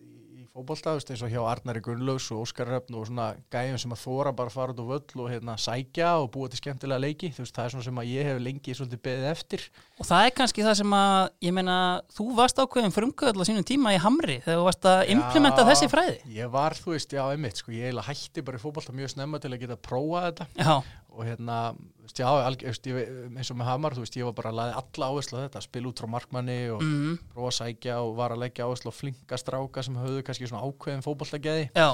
veist, 0.65 1.09
eins 1.11 1.21
og 1.21 1.29
hjá 1.29 1.41
Arnari 1.45 1.81
Gunnlaugs 1.85 2.31
og 2.33 2.41
Óskar 2.41 2.69
Röfn 2.71 2.95
og 2.97 3.05
svona 3.07 3.27
gæjum 3.53 3.77
sem 3.77 3.93
að 3.93 4.01
þóra 4.01 4.31
bara 4.35 4.49
fara 4.49 4.73
út 4.73 4.79
á 4.81 4.85
völl 4.89 5.21
og 5.21 5.29
hérna 5.29 5.57
sækja 5.59 6.13
og 6.21 6.31
búa 6.33 6.49
til 6.49 6.57
skemmtilega 6.57 7.03
leiki, 7.03 7.29
þú 7.35 7.43
veist, 7.43 7.55
það 7.55 7.65
er 7.65 7.73
svona 7.75 7.85
sem 7.85 8.01
að 8.01 8.09
ég 8.09 8.29
hef 8.29 8.41
lengi 8.41 8.75
svolítið 8.77 9.01
beðið 9.05 9.27
eftir. 9.31 9.67
og 9.99 10.09
það 10.09 10.25
er 10.25 10.35
kannski 10.39 10.65
það 10.65 10.77
sem 10.81 10.95
að, 10.97 11.29
ég 11.45 11.55
meina, 11.57 11.77
þú 12.17 12.27
varst 12.39 12.61
ákveðin 12.63 12.95
frumkvöld 12.95 13.37
á 13.37 13.43
sínum 13.49 13.67
tíma 13.67 13.93
í 13.93 14.01
Hamri 14.01 14.39
þegar 14.45 14.61
þú 14.61 14.67
varst 14.69 14.89
að 14.89 15.01
implementa 15.13 15.61
Já, 15.61 15.69
þessi 15.71 15.91
fræði. 15.93 16.17
Ég 16.37 16.53
var, 16.57 16.77
þú 16.77 16.95
veist, 16.95 17.13
já, 17.13 17.23
einmitt, 17.27 17.61
sko, 17.61 17.73
ég 17.75 17.89
eiginlega 17.91 18.07
hætti 18.09 18.45
bara 18.47 18.57
í 18.57 18.63
fótbolta 18.63 18.95
mjög 18.97 19.13
snemma 19.13 19.41
til 19.43 19.53
að 19.53 19.61
geta 19.65 19.77
prófað 19.77 20.31
þetta 20.31 20.49
Já, 20.57 20.75
og 21.17 21.25
hérna, 21.25 21.57
veist, 22.05 22.21
já, 22.21 22.29
ég, 22.61 23.09
eins 23.33 23.51
og 23.51 23.57
með 23.57 23.69
Hamar, 23.71 23.97
þú 23.97 24.05
veist, 24.05 24.19
ég 24.19 24.29
var 24.29 24.37
bara 24.37 24.53
að 24.53 24.59
laði 24.59 24.77
alla 24.83 25.09
áherslu 25.09 25.41
á 25.41 25.43
þetta, 25.47 25.63
spila 25.65 25.89
út 25.89 26.03
frá 26.03 26.11
markmanni 26.13 26.59
og 26.75 26.85
mm, 26.85 27.17
prófa 27.33 27.49
að 27.49 27.57
sækja 27.57 27.97
og 28.05 28.13
var 28.19 28.35
að 28.35 28.43
leggja 28.45 28.69
áherslu 28.69 28.93
á 28.93 28.99
flinka 28.99 29.41
stráka 29.41 29.83
sem 29.85 29.97
höfðu 29.97 30.23
kannski 30.27 30.49
svona 30.51 30.63
ákveðin 30.69 31.05
fótboltageði 31.05 31.67
já, 31.73 31.89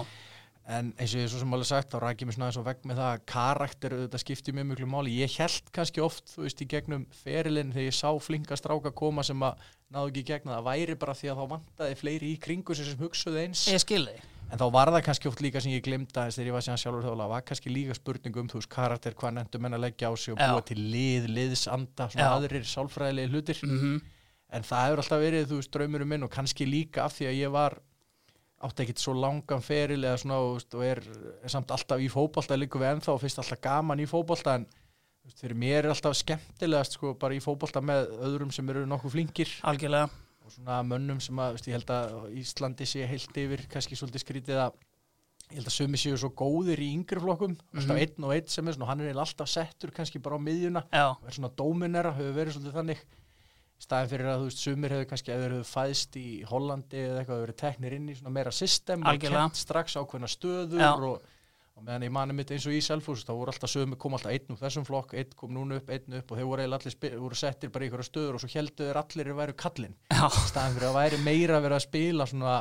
En 0.63 0.93
eins 0.95 1.11
og 1.11 1.19
ég 1.19 1.27
svo 1.27 1.41
sem 1.41 1.53
alveg 1.57 1.67
sagt, 1.67 1.89
þá 1.91 1.99
rækjum 1.99 2.29
ég 2.31 2.35
svona 2.37 2.47
eins 2.47 2.57
og 2.61 2.63
vegg 2.63 2.85
með 2.87 2.99
það 3.01 3.09
að 3.09 3.23
karakter 3.27 3.95
þetta 3.97 4.19
skiptir 4.21 4.55
mjög 4.55 4.69
mjög 4.69 4.91
máli. 4.93 5.15
Ég 5.19 5.33
held 5.35 5.71
kannski 5.75 6.03
oft, 6.05 6.23
þú 6.31 6.45
veist, 6.45 6.63
í 6.63 6.67
gegnum 6.71 7.03
ferilinn 7.19 7.73
þegar 7.75 7.89
ég 7.89 7.97
sá 7.97 8.07
flinka 8.23 8.55
stráka 8.55 8.93
koma 8.95 9.25
sem 9.27 9.43
að 9.43 9.65
náðu 9.91 10.13
ekki 10.13 10.23
gegna, 10.29 10.55
það 10.55 10.69
væri 10.69 10.95
bara 11.01 11.17
því 11.19 11.33
að 11.33 11.41
þá 11.41 11.51
vantaði 11.57 11.97
fleiri 11.99 12.31
í 12.31 12.37
kringu 12.47 12.77
sem, 12.79 12.87
sem 12.87 13.03
hugsuðu 13.03 13.41
eins. 13.43 13.65
ég 13.73 13.83
skil 13.83 14.05
þig. 14.07 14.23
En 14.53 14.59
þá 14.61 14.67
var 14.75 14.91
það 14.93 15.05
kannski 15.07 15.29
oft 15.31 15.39
líka 15.41 15.61
sem 15.63 15.73
ég 15.73 15.85
glemta 15.85 16.27
þess 16.27 16.37
þegar 16.37 16.49
ég 16.51 16.53
var 16.53 16.65
síðan 16.65 16.81
sjálfur 16.83 17.05
þjóðlega, 17.07 17.31
var 17.31 17.45
kannski 17.47 17.71
líka 17.73 17.95
spurning 17.97 18.35
um, 18.37 18.49
þú 18.51 18.59
veist, 18.59 18.69
karakter, 18.69 19.15
hvað 19.17 19.33
nefndu 19.39 19.61
menn 19.63 19.77
að 19.79 19.85
leggja 19.87 20.11
á 20.11 20.13
sig 20.13 20.35
og 20.35 20.43
Já. 20.43 20.51
búa 20.51 20.65
til 20.67 20.77
lið, 20.93 21.25
liðsanda, 21.33 22.09
svona 22.13 22.27
Já. 22.27 22.35
aðrir 22.37 22.67
sálfræðilegi 22.69 23.33
hlutir. 23.33 23.63
Mm 23.65 24.03
En 24.53 24.61
það 24.61 24.83
hefur 24.85 24.99
alltaf 25.01 25.17
verið, 25.23 25.47
þú 25.49 25.57
veist, 25.57 25.71
draumurum 25.73 26.11
minn 26.13 26.25
og 26.27 26.29
kannski 26.29 26.67
líka 26.69 27.07
af 27.07 27.15
því 27.15 27.25
að 27.25 27.39
ég 27.39 27.53
var 27.55 27.79
átti 28.63 28.85
ekkit 28.85 29.01
svo 29.01 29.15
langan 29.17 29.63
feril 29.63 30.03
eða 30.03 30.19
svona 30.21 30.39
veist, 30.45 30.75
og 30.77 30.85
er, 30.87 31.01
er 31.43 31.51
samt 31.51 31.73
alltaf 31.73 32.01
í 32.01 32.09
fótbolta 32.11 32.57
líka 32.57 32.79
við 32.81 32.93
ennþá 32.93 33.15
og 33.15 33.21
finnst 33.23 33.41
alltaf 33.41 33.61
gaman 33.63 34.03
í 34.03 34.07
fótbolta 34.09 34.57
en 34.59 34.67
veist, 35.25 35.39
fyrir 35.41 35.57
mér 35.59 35.79
er 35.81 35.91
alltaf 35.91 36.15
skemmtilegast 36.21 36.97
sko 36.97 37.15
bara 37.19 37.35
í 37.35 37.41
fótbolta 37.43 37.83
með 37.83 38.13
öðrum 38.29 38.53
sem 38.55 38.69
eru 38.71 38.85
nokkuð 38.87 39.17
flinkir 39.17 39.57
Algjörlega. 39.67 40.07
Og 40.45 40.51
svona 40.51 40.81
mönnum 40.83 41.21
sem 41.23 41.35
að, 41.39 41.53
veist, 41.57 41.67
ég 41.69 41.77
held 41.77 41.93
að 41.95 42.15
Íslandi 42.41 42.85
sé 42.89 43.05
heilt 43.07 43.37
yfir, 43.37 43.65
kannski 43.71 43.95
svolítið 43.95 44.23
skrítið 44.25 44.59
að 44.65 44.73
ég 45.51 45.57
held 45.59 45.67
að 45.69 45.75
sumi 45.77 45.97
séu 46.01 46.17
svo 46.17 46.29
góðir 46.39 46.79
í 46.83 46.89
yngri 46.97 47.19
flokkum, 47.23 47.57
alltaf 47.75 47.95
Mhm. 47.95 48.01
einn 48.03 48.23
og 48.27 48.31
einn 48.33 48.47
sem 48.47 48.67
er 48.67 48.73
svona, 48.73 48.87
hann 48.87 49.01
er 49.01 49.13
alltaf 49.13 49.47
settur 49.47 49.91
kannski 49.91 50.21
bara 50.21 50.35
á 50.35 50.45
miðjuna 50.45 50.83
Já, 50.91 51.05
og 51.11 51.27
er 51.27 51.31
svona 51.37 51.51
dóminera, 51.55 52.13
hefur 52.15 52.33
verið 52.33 52.55
svolítið 52.57 52.73
þannig 52.79 53.03
staðin 53.83 54.09
fyrir 54.13 54.27
að 54.31 54.39
þú 54.39 54.47
veist, 54.47 54.61
sumir 54.63 54.89
hefur 54.95 55.09
kannski 55.11 55.33
hefur 55.33 55.63
fæðst 55.67 56.15
í 56.15 56.27
Hollandi 56.47 56.97
eða 57.03 57.19
eitthvað, 57.23 57.35
hefur 57.35 57.47
verið 57.47 57.57
teknir 57.63 57.93
inn 57.97 58.07
í 58.09 58.15
svona 58.15 58.31
meira 58.31 58.51
system 58.51 59.01
og 59.03 59.11
Algjörlega. 59.11 59.43
kent 59.47 59.55
strax 59.59 59.95
ákveðna 59.99 60.29
stöður 60.31 60.79
Já. 60.79 60.91
og, 60.93 61.21
og 61.83 61.89
meðan 61.89 62.05
ég 62.07 62.13
mani 62.15 62.35
mitt 62.35 62.51
eins 62.55 62.65
og 62.69 62.75
í 62.75 62.81
Selfoss 62.83 63.25
þá 63.27 63.33
voru 63.35 63.51
alltaf 63.51 63.71
sumir, 63.71 63.99
kom 63.99 64.15
alltaf 64.15 64.31
einn 64.31 64.53
úr 64.53 64.59
þessum 64.61 64.85
flokk 64.87 65.15
einn 65.19 65.33
kom 65.35 65.51
núna 65.51 65.81
upp, 65.81 65.89
einn 65.91 66.15
upp 66.19 66.31
og 66.31 66.39
þeir 66.39 66.47
voru 66.47 66.67
allir 66.77 67.17
voru 67.19 67.35
settir 67.39 67.73
bara 67.73 67.83
í 67.83 67.89
einhverja 67.89 68.07
stöður 68.07 68.37
og 68.37 68.43
svo 68.43 68.51
heldur 68.53 68.87
þeir 68.87 68.99
allir 69.01 69.31
að 69.33 69.41
væru 69.41 69.55
í 69.55 69.59
staðin 70.47 70.77
fyrir 70.77 70.87
að 70.89 70.97
væri 71.01 71.19
meira 71.25 71.57
að 71.57 71.67
vera 71.67 71.79
að 71.79 71.85
spila 71.89 72.29
svona 72.29 72.55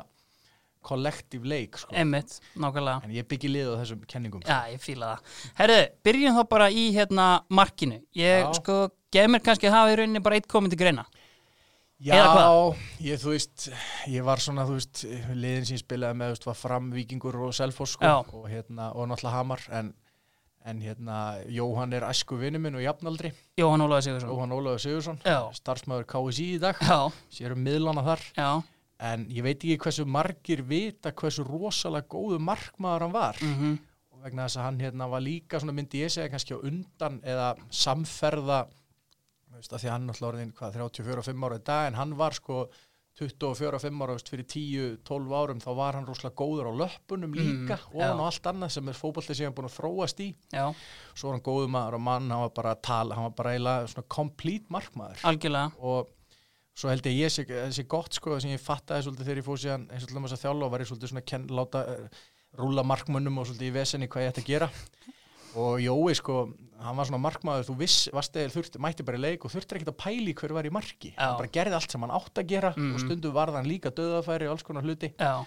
kollektív 0.83 1.45
leik 1.47 1.79
sko. 1.79 1.95
einmitt, 1.95 2.41
en 2.59 3.15
ég 3.15 3.27
byggi 3.31 3.53
lið 3.53 3.71
á 3.71 3.75
þessum 3.85 4.03
kenningum 4.11 4.43
Já, 4.43 4.67
ég 4.73 4.83
fíla 4.83 5.13
það. 5.13 5.37
Herðu, 5.61 5.81
byrjum 6.03 6.39
þá 6.39 6.43
bara 6.51 6.67
í 6.75 6.89
hérna 6.97 7.27
markinu. 7.55 8.01
Ég, 8.19 8.43
Já. 8.43 8.49
sko, 8.59 8.79
gef 9.15 9.31
mér 9.31 9.45
kannski 9.47 9.71
að 9.71 9.77
hafa 9.77 9.93
í 9.93 10.01
rauninni 10.01 10.25
bara 10.27 10.41
eitt 10.41 10.51
komið 10.51 10.75
til 10.75 10.81
greina. 10.83 11.07
Já, 12.03 12.75
ég, 13.05 13.21
þú 13.23 13.31
veist, 13.35 13.69
ég 14.11 14.25
var 14.27 14.41
svona, 14.43 14.65
þú 14.67 14.75
veist, 14.79 15.03
liðin 15.39 15.67
sem 15.69 15.77
ég 15.77 15.83
spilaði 15.85 16.19
með, 16.19 16.33
þú 16.33 16.35
veist, 16.37 16.47
var 16.49 16.57
fram 16.59 16.89
Víkingur 16.95 17.37
og 17.47 17.53
Selfoss, 17.55 17.95
sko, 17.95 18.09
Já. 18.09 18.17
og 18.35 18.49
hérna, 18.51 18.89
og 18.99 19.07
náttúrulega 19.13 19.37
Hamar, 19.37 19.63
en, 19.79 19.93
en 20.67 20.81
hérna, 20.83 21.19
Jóhann 21.47 21.95
er 21.95 22.07
æsku 22.09 22.41
vinnu 22.41 22.59
minn 22.63 22.75
og 22.81 22.83
jafnaldri, 22.83 23.31
Jóhann 23.61 23.85
Ólaður 23.87 24.03
Sigursson. 24.09 24.33
Jóhann 24.35 24.57
Ólafur 24.59 24.83
Sigursson, 24.83 25.21
Já. 25.23 25.39
starfsmæður 25.61 26.09
KSI 26.11 26.49
í 26.57 26.59
dag, 26.67 26.83
Já, 26.83 26.99
sérum 27.39 27.63
miðlana 27.63 28.03
þar, 28.11 28.27
já. 28.41 28.51
en 29.13 29.25
ég 29.31 29.47
veit 29.47 29.59
ekki 29.63 29.79
hversu 29.87 30.05
margir 30.07 30.63
vita 30.67 31.15
hversu 31.15 31.47
rosalega 31.47 32.07
góðu 32.11 32.43
markmaður 32.43 33.07
hann 33.09 33.15
var, 33.21 33.43
Mm 33.43 33.79
og 34.13 34.27
vegna 34.29 34.45
þess 34.47 34.59
að 34.61 34.67
hann 34.69 34.77
hérna 34.79 35.07
var 35.11 35.23
líka, 35.25 35.59
svona 35.59 35.73
myndi 35.75 35.99
ég 36.05 36.11
segja, 36.15 36.29
kannski 36.31 36.55
á 36.55 36.63
undan 36.63 37.17
eða 37.27 37.49
samferða, 37.75 38.61
veist, 39.63 39.73
að 39.77 39.85
því 39.85 39.93
hann 39.95 40.09
náttúrulega 40.11 40.33
orðin, 40.35 40.55
hvað, 40.59 40.81
34-5 40.81 41.47
ára 41.49 41.61
í 41.61 41.67
dag, 41.71 41.87
en 41.93 42.01
hann 42.01 42.17
var 42.19 42.37
sko 42.37 42.65
24-5 43.21 43.99
ára, 44.03 44.15
veist, 44.17 44.31
fyrir 44.33 44.47
10-12 44.49 45.35
árum, 45.37 45.61
þá 45.61 45.69
var 45.77 45.99
hann 45.99 46.07
rosalega 46.09 46.39
góður 46.41 46.71
á 46.71 46.81
löppunum 46.83 47.35
líka, 47.37 47.77
Mm, 47.77 47.93
og 47.93 48.01
hann 48.07 48.23
á 48.23 48.25
allt 48.25 48.49
annað 48.49 48.73
sem 48.77 48.89
er 48.89 48.97
fótbolti 48.99 49.37
sem 49.37 49.47
hann 49.49 49.55
búin 49.57 49.69
að 49.69 49.77
þróast 49.77 50.23
í, 50.25 50.31
Já, 50.53 50.65
svo 51.15 51.29
var 51.29 51.37
hann 51.37 51.45
góður 51.47 51.71
maður 51.75 51.99
og 51.99 52.05
mann, 52.09 52.31
hann 52.33 52.45
var 52.47 52.55
bara 52.57 52.75
að 52.75 52.83
tala, 52.89 53.15
hann 53.19 53.29
var 53.29 53.37
bara 53.37 53.53
eiginlega 53.53 53.93
svona 53.93 54.09
complete 54.09 54.73
markmaður. 54.73 55.25
Algjörlega. 55.29 55.73
og 55.79 56.09
svo 56.73 56.89
held 56.89 57.05
ég 57.05 57.19
ég 57.21 57.73
sé 57.77 57.85
gott 57.85 58.17
sko 58.17 58.39
sem 58.41 58.55
ég 58.55 58.63
fattaði 58.65 59.05
svolítið 59.05 59.27
þegar 59.29 59.41
ég 59.43 59.45
fór 59.45 59.59
síðan 59.61 59.83
eins 59.93 60.07
og 60.07 60.09
til 60.09 60.23
þess 60.23 60.37
að 60.39 60.45
þjálfa 60.47 60.71
var 60.73 60.81
ég 60.81 60.89
svolítið 60.89 61.11
svona 61.13 61.25
ken, 61.29 61.45
láta 61.53 61.83
uh, 61.85 62.23
rúla 62.57 62.85
markmönnum 62.89 63.43
og 63.43 63.51
svolítið 63.51 63.69
í 63.69 63.75
vesenni 63.77 64.09
hvað 64.09 64.25
ég 64.25 64.33
ætti 64.33 64.45
að 64.47 64.49
gera 64.55 64.69
og 65.57 65.81
Jói 65.81 66.15
sko, 66.17 66.37
hann 66.83 66.97
var 66.97 67.07
svona 67.07 67.21
markmaður 67.23 67.67
þú 67.69 67.77
viss, 67.79 68.09
varst 68.13 68.35
eða 68.37 68.51
þurfti, 68.57 68.79
mætti 68.83 69.05
bara 69.07 69.19
í 69.19 69.23
leik 69.23 69.45
og 69.45 69.53
þurfti 69.53 69.77
ekkert 69.79 69.93
að 69.93 70.01
pæli 70.03 70.35
hver 70.35 70.53
var 70.57 70.65
í 70.67 70.73
marki. 70.75 71.13
Já. 71.17 71.21
hann 71.29 71.37
bara 71.39 71.49
gerði 71.53 71.75
allt 71.79 71.91
sem 71.93 72.01
hann 72.01 72.11
átt 72.17 72.35
að 72.43 72.47
gera 72.49 72.73
Mhm. 72.77 72.95
og 72.95 73.01
stundum 73.01 73.33
varð 73.37 73.55
hann 73.61 73.67
líka 73.71 73.91
döðafæri 73.91 74.47
og 74.49 74.57
alls 74.57 74.63
konar 74.63 74.83
hluti. 74.83 75.13
Já, 75.19 75.45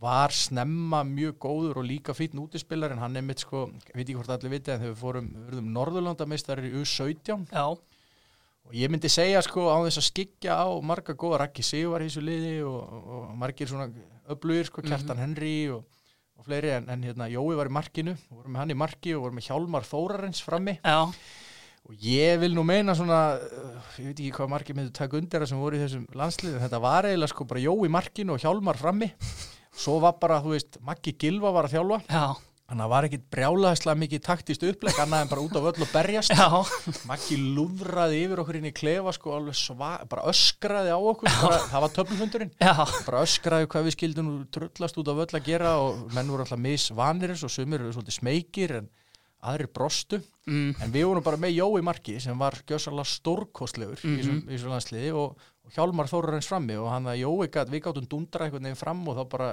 var 0.00 0.28
snemma 0.32 1.02
mjög 1.04 1.34
góður 1.38 1.76
og 1.76 1.84
líka 1.84 2.12
fítn 2.16 2.38
útispillar 2.40 2.92
en 2.92 2.98
hann 2.98 3.16
er 3.16 3.22
mitt 3.22 3.38
sko, 3.40 3.66
ég 3.68 3.94
veit 3.94 4.06
ekki 4.08 4.16
hvort 4.16 4.30
allir 4.32 4.50
viti 4.50 4.70
en 4.72 4.80
þegar 4.80 4.94
við 4.94 5.00
fórum, 5.02 5.28
við 5.34 5.50
verðum 5.50 5.72
Norðurlandameistar 5.72 6.58
í 6.64 6.72
U17 6.72 7.46
já, 7.52 7.64
og 7.68 8.72
ég 8.72 8.88
myndi 8.90 9.08
segja 9.12 9.42
sko 9.42 9.68
á 9.68 9.76
þess 9.84 9.98
að 10.00 10.08
skikja 10.08 10.56
á 10.56 10.68
marga 10.80 11.12
góða 11.14 11.40
Raggi 11.44 11.62
Sigvar 11.62 12.00
í 12.00 12.08
þessu 12.08 12.22
liði 12.24 12.54
og, 12.64 12.80
og 13.10 13.36
margir 13.36 13.68
svona 13.68 13.90
öflugir 14.30 14.64
sko, 14.70 14.82
Kjartan 14.82 15.18
Henry 15.20 15.68
og, 15.68 15.84
og 16.40 16.48
fleiri 16.48 16.72
en, 16.78 16.88
en 16.88 17.04
hérna 17.04 17.28
Jói 17.28 17.52
var 17.58 17.68
í 17.68 17.74
markinu, 17.76 18.16
og 18.30 18.40
vorum 18.40 18.54
með 18.54 18.62
hann 18.62 18.72
í 18.72 18.80
marki 18.80 19.14
og 19.14 19.26
vorum 19.26 19.36
með 19.36 19.48
Hjálmar 19.50 19.86
Þórarins 19.86 20.40
frammi. 20.44 20.76
Já, 20.80 20.98
og 21.90 22.04
ég 22.06 22.40
vil 22.40 22.54
nú 22.56 22.64
meina 22.64 22.94
svona 22.96 23.20
uh, 23.36 23.94
ég 24.00 24.10
veit 24.10 24.14
ekki 24.14 24.32
hvað 24.38 24.52
margir 24.52 24.78
myndu 24.78 24.94
taka 24.96 25.18
undir 25.20 25.46
sem 25.48 25.60
voru 25.60 25.76
í 25.76 25.82
þessum 25.82 26.04
landslið 26.16 26.60
þetta 26.64 26.80
var 26.82 27.08
eiginlega 27.08 27.32
sko 27.34 27.46
bara 27.50 27.64
Jó 27.64 27.74
í 27.84 27.92
markinu 27.92 28.36
og 28.36 28.44
Hjálmar 28.44 28.80
frammi. 28.80 29.10
Svo 29.80 30.00
var 30.02 30.16
bara, 30.20 30.40
þú 30.42 30.56
veist, 30.56 30.80
Maggi 30.84 31.14
Gilva 31.14 31.52
var 31.54 31.68
að 31.68 31.76
þjálfa. 31.76 32.00
Já, 32.10 32.49
þannig 32.70 32.78
að 32.78 32.84
það 32.86 32.92
var 32.94 33.06
ekkit 33.08 33.24
brjálaðislega 33.34 33.98
mikið 34.00 34.20
taktist 34.22 34.62
uppleg 34.68 34.98
annað 35.02 35.24
en 35.24 35.30
bara 35.32 35.42
út 35.42 35.56
á 35.58 35.60
völl 35.66 35.82
og 35.84 35.90
berjast. 35.90 36.30
Já, 36.30 36.46
Maggi 37.10 37.38
lúðraði 37.42 38.20
yfir 38.24 38.42
okkur 38.44 38.58
inn 38.60 38.68
í 38.70 38.72
klefa 38.76 39.12
sko 39.16 39.34
alveg 39.34 39.58
sva, 39.58 39.90
bara 40.08 40.26
öskraði 40.30 40.94
á 40.94 40.98
okkur 41.02 41.34
bara, 41.42 41.58
það 41.72 41.84
var 41.86 41.94
töflufundurinn. 41.98 42.52
Já, 42.62 42.74
bara 43.08 43.24
öskraði 43.26 43.66
hvað 43.74 43.88
við 43.90 43.96
skildum 43.98 44.30
trullast 44.54 45.02
út 45.02 45.10
á 45.10 45.14
völl 45.18 45.28
að 45.40 45.46
gera 45.50 45.74
og 45.82 46.06
menn 46.14 46.30
voru 46.30 46.46
alltaf 46.46 46.62
misvanir 46.62 47.34
og 47.34 47.50
sumir 47.50 47.82
eru 47.82 47.92
svolítið 47.98 48.18
smekir 48.20 48.76
en 48.78 48.88
aðrir 49.50 49.70
brostu. 49.72 50.18
Mm, 50.46 50.74
en 50.84 50.90
við 50.92 51.06
vorum 51.08 51.24
bara 51.24 51.38
með 51.40 51.54
Jói 51.56 51.80
Marki 51.82 52.18
sem 52.20 52.36
var 52.38 52.58
gjössalega 52.68 53.08
stórkostlegur 53.08 53.98
Mhm. 54.04 54.16
þessum- 54.20 54.42
í 54.46 54.52
þessu 54.54 54.68
landsliði 54.68 55.12
og, 55.16 55.38
og 55.64 55.72
Hjálmar 55.74 56.10
Þórar 56.10 56.36
eins 56.36 56.48
frammi 56.50 56.76
og 56.76 56.90
hann 56.92 57.06
að 57.08 57.22
Jói 57.22 57.48
gæt, 57.48 57.70
við 57.72 57.82
gáttum 57.86 58.08
dundra 58.10 58.44
einhvern 58.46 58.62
veginn 58.68 58.76
fram 58.76 59.00
og 59.08 59.16
þá 59.16 59.28
bara 59.32 59.50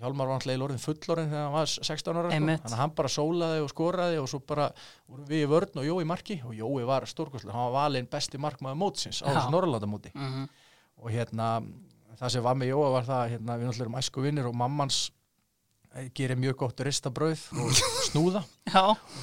Hjálmar 0.00 0.30
var 0.30 0.38
alltaf 0.38 0.62
orðin 0.64 0.80
fullorinn 0.80 1.28
þegar 1.28 1.42
hann 1.44 1.52
var 1.58 1.66
16 1.68 2.16
ára 2.16 2.30
sko. 2.30 2.36
Þannig 2.62 2.72
að 2.72 2.80
hann 2.80 2.94
bara 2.96 3.10
sólaði 3.12 3.60
og 3.60 3.70
skoraði 3.72 4.20
og 4.22 4.28
svo 4.32 4.38
bara 4.48 4.70
vorum 5.10 5.26
við 5.28 5.42
í 5.44 5.48
vörn 5.50 5.80
og 5.82 5.88
Jói 5.90 6.06
Marki. 6.08 6.38
Og 6.48 6.54
Jói 6.56 6.86
var 6.88 7.04
stórkostlegur, 7.10 7.52
hann 7.52 7.66
var 7.68 7.74
valinn 7.84 8.08
besti 8.08 8.40
markmaður 8.40 8.78
mótsins 8.80 9.20
á 9.20 9.28
þessu 9.28 9.52
Norrlandamóti 9.52 10.12
mm, 10.14 10.46
og 11.04 11.10
hérna 11.12 11.50
það 12.20 12.32
sem 12.36 12.44
var 12.44 12.56
með 12.60 12.72
Jóa 12.72 12.92
var 12.96 13.08
það 13.08 13.24
hérna, 13.34 13.56
við 13.60 13.68
náttúrulega 13.68 13.86
erum 13.88 13.98
æsku 14.00 14.24
vinnir 14.24 14.48
og 14.48 14.56
mammans 14.60 15.00
eh, 15.94 16.08
gerir 16.16 16.40
mjög 16.40 16.56
gott 16.64 16.80
ristabrauð 16.86 17.44
og 17.60 17.70
snúða. 18.08 18.42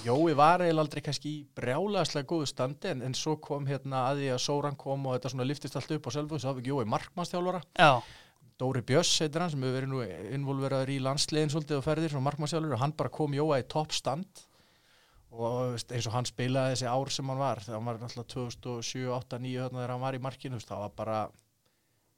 Jói 0.05 0.36
var 0.38 0.62
eiginlega 0.62 0.86
aldrei 0.86 1.01
kannski 1.05 1.33
í 1.39 1.43
brjálaðslega 1.57 2.29
góðu 2.29 2.47
standi 2.53 2.93
en, 2.93 3.01
en 3.09 3.17
svo 3.17 3.38
kom 3.41 3.65
hérna 3.69 4.05
að 4.12 4.21
því 4.24 4.29
að 4.36 4.41
Sóran 4.45 4.77
kom 4.77 5.05
og 5.09 5.17
þetta 5.17 5.33
svona 5.33 5.50
liftist 5.50 5.77
allt 5.79 5.97
upp 5.97 6.09
á 6.09 6.12
selvu 6.19 6.38
svo 6.41 6.53
hafði 6.53 6.69
Jói 6.74 6.86
markmannstjálfara 6.93 7.62
já, 7.77 7.91
Dóri 8.58 8.82
Björs 8.82 9.12
heitir 9.22 9.44
hann 9.44 9.52
sem 9.54 9.64
hefur 9.64 9.76
verið 9.78 9.92
nú 9.92 10.02
involveraður 10.34 10.92
í 10.96 11.00
landsliðin 11.06 11.52
svolítið 11.54 11.80
og 11.80 11.86
ferðir 11.86 12.14
svona 12.14 12.28
markmannstjálfur 12.28 12.78
og 12.78 12.82
hann 12.82 12.96
bara 12.98 13.14
kom 13.14 13.36
Jóa 13.38 13.60
í 13.62 13.68
toppstand 13.70 14.44
og 15.38 15.76
veist, 15.76 15.92
eins 15.94 16.08
og 16.10 16.16
hann 16.16 16.30
spilaði 16.30 16.74
þessi 16.74 16.90
ár 16.90 17.14
sem 17.14 17.30
hann 17.30 17.42
var 17.42 17.62
þegar 17.62 17.78
hann 17.78 17.90
var 17.92 18.00
náttúrulega 18.02 18.34
2007, 18.34 19.04
8, 19.14 19.42
9 19.46 19.62
þarna 19.62 19.82
þegar 19.82 19.94
hann 19.94 20.06
var 20.08 20.18
í 20.18 20.24
markinu 20.26 20.62
það 20.64 20.84
var 20.86 20.94
bara 20.98 21.22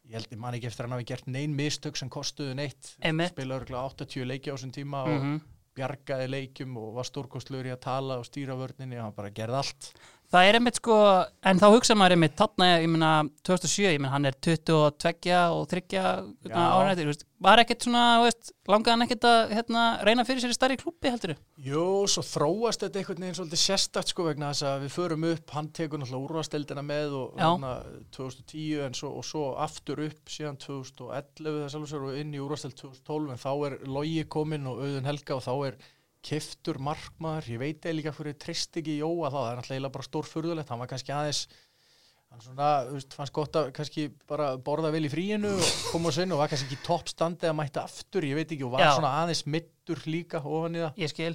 ég 0.10 0.16
held 0.16 0.34
ég 0.34 0.42
man 0.42 0.58
ekki 0.58 0.70
eftir 0.70 0.86
að 0.86 0.88
hann 0.88 0.98
hafi 0.98 1.10
gert 1.12 1.32
nein 1.34 1.56
mistök 1.58 2.00
sem 2.00 2.10
kostuðu 2.10 2.56
neitt. 2.58 2.94
Spilaði 3.36 3.60
örgulega 3.60 4.06
80 4.08 4.30
leiki 4.30 4.54
á 4.54 4.56
þessum 4.56 4.76
tíma 4.80 5.04
og 5.10 5.18
mm 5.18 5.40
bjargaði 5.80 6.30
leikjum 6.30 6.78
og 6.82 6.96
var 6.98 7.08
stórkostlegur 7.08 7.70
í 7.70 7.74
að 7.74 7.84
tala 7.86 8.20
og 8.20 8.28
stýra 8.28 8.58
vörninni 8.60 9.00
og 9.00 9.08
hann 9.08 9.18
bara 9.18 9.34
gerði 9.36 9.62
allt 9.62 9.90
Það 10.30 10.46
er 10.46 10.58
einmitt 10.60 10.78
sko, 10.78 10.96
en 11.50 11.58
þá 11.58 11.66
hugsa 11.74 11.96
maður 11.98 12.14
einmitt 12.14 12.36
þarna, 12.38 12.66
ég 12.84 12.92
meina 12.94 13.14
2007, 13.48 13.88
ég 13.88 13.98
meina 13.98 14.12
hann 14.14 14.30
er 14.30 14.36
22 14.38 14.76
og 14.78 15.66
3 15.72 15.90
Já. 15.96 16.04
ára 16.54 16.92
eftir, 16.92 17.08
þú 17.08 17.14
veist, 17.16 17.26
var 17.42 17.62
ekkert 17.64 17.88
svona, 17.88 18.04
þú 18.20 18.28
veist, 18.28 18.52
langaði 18.70 18.94
hann 18.94 19.06
ekkert 19.08 19.26
að 19.26 19.56
hérna, 19.58 19.88
reyna 20.06 20.28
fyrir 20.30 20.44
sér 20.44 20.54
í 20.54 20.60
starri 20.60 20.78
klúbbi 20.78 21.10
heldur 21.10 21.34
Jú, 21.66 21.88
svo 22.14 22.26
þróast 22.30 22.86
þetta 22.86 23.02
einhvern 23.02 23.26
veginn 23.26 23.40
svolítið 23.40 23.64
sérstakt 23.64 24.14
sko 24.14 24.30
vegna 24.30 24.54
þess 24.54 24.70
að 24.70 24.86
við 24.86 24.96
förum 25.00 25.30
upp, 25.32 25.54
hann 25.58 25.74
tekur 25.80 26.04
náttúrulega 26.04 26.30
úrvasteldina 26.30 26.86
með 26.86 27.20
og 27.24 27.42
hana, 27.42 27.76
2010 28.14 28.86
en 28.86 29.00
svo, 29.02 29.16
og 29.18 29.26
svo 29.26 29.46
aftur 29.66 30.06
upp 30.06 30.30
síðan 30.30 30.62
2011 30.62 31.64
þess 31.64 31.80
alveg 31.80 31.94
sér 31.96 32.06
og 32.06 32.22
inn 32.22 32.38
í 32.38 32.44
úrvasteld 32.46 32.78
2012 32.78 33.34
en 33.34 33.42
þá 33.48 33.54
er 33.72 33.80
logi 33.98 34.28
kominn 34.30 34.70
og 34.70 34.84
auðun 34.86 35.10
helga 35.10 35.40
og 35.40 35.48
þá 35.50 35.56
er 35.72 35.82
kiftur 36.26 36.80
markmaður, 36.84 37.50
ég 37.54 37.62
veit 37.62 37.86
eða 37.86 37.96
líka 37.98 38.14
fyrir 38.16 38.38
trist 38.40 38.76
ekki 38.80 39.00
Jóa 39.00 39.32
þá, 39.32 39.40
það 39.40 39.50
er 39.50 39.60
náttúrulega 39.62 39.96
bara 39.96 40.08
stór 40.08 40.28
furðulegt, 40.28 40.72
hann 40.72 40.82
var 40.82 40.90
kannski 40.92 41.14
aðeins 41.16 41.44
hann 42.30 42.44
svona, 42.44 42.70
þú 42.86 42.98
veist, 42.98 43.16
fannst 43.18 43.34
gott 43.34 43.58
að 43.58 43.70
kannski 43.78 44.06
bara 44.30 44.50
borða 44.62 44.92
vel 44.94 45.06
í 45.08 45.12
fríinu 45.12 45.54
og 45.56 45.70
koma 45.90 46.12
og 46.12 46.16
sinna 46.16 46.36
og 46.36 46.44
var 46.44 46.52
kannski 46.52 46.68
ekki 46.70 46.86
toppstandi 46.86 47.50
að 47.50 47.56
mæta 47.58 47.86
aftur, 47.88 48.28
ég 48.28 48.38
veit 48.38 48.52
ekki, 48.52 48.68
og 48.68 48.76
var 48.76 48.86
Já. 48.86 48.92
svona 48.98 49.14
aðeins 49.24 49.46
mittur 49.50 50.04
líka 50.06 50.44
ofan 50.44 50.78
í 50.78 50.84
það. 50.84 51.02
Ég 51.02 51.14
skil, 51.14 51.32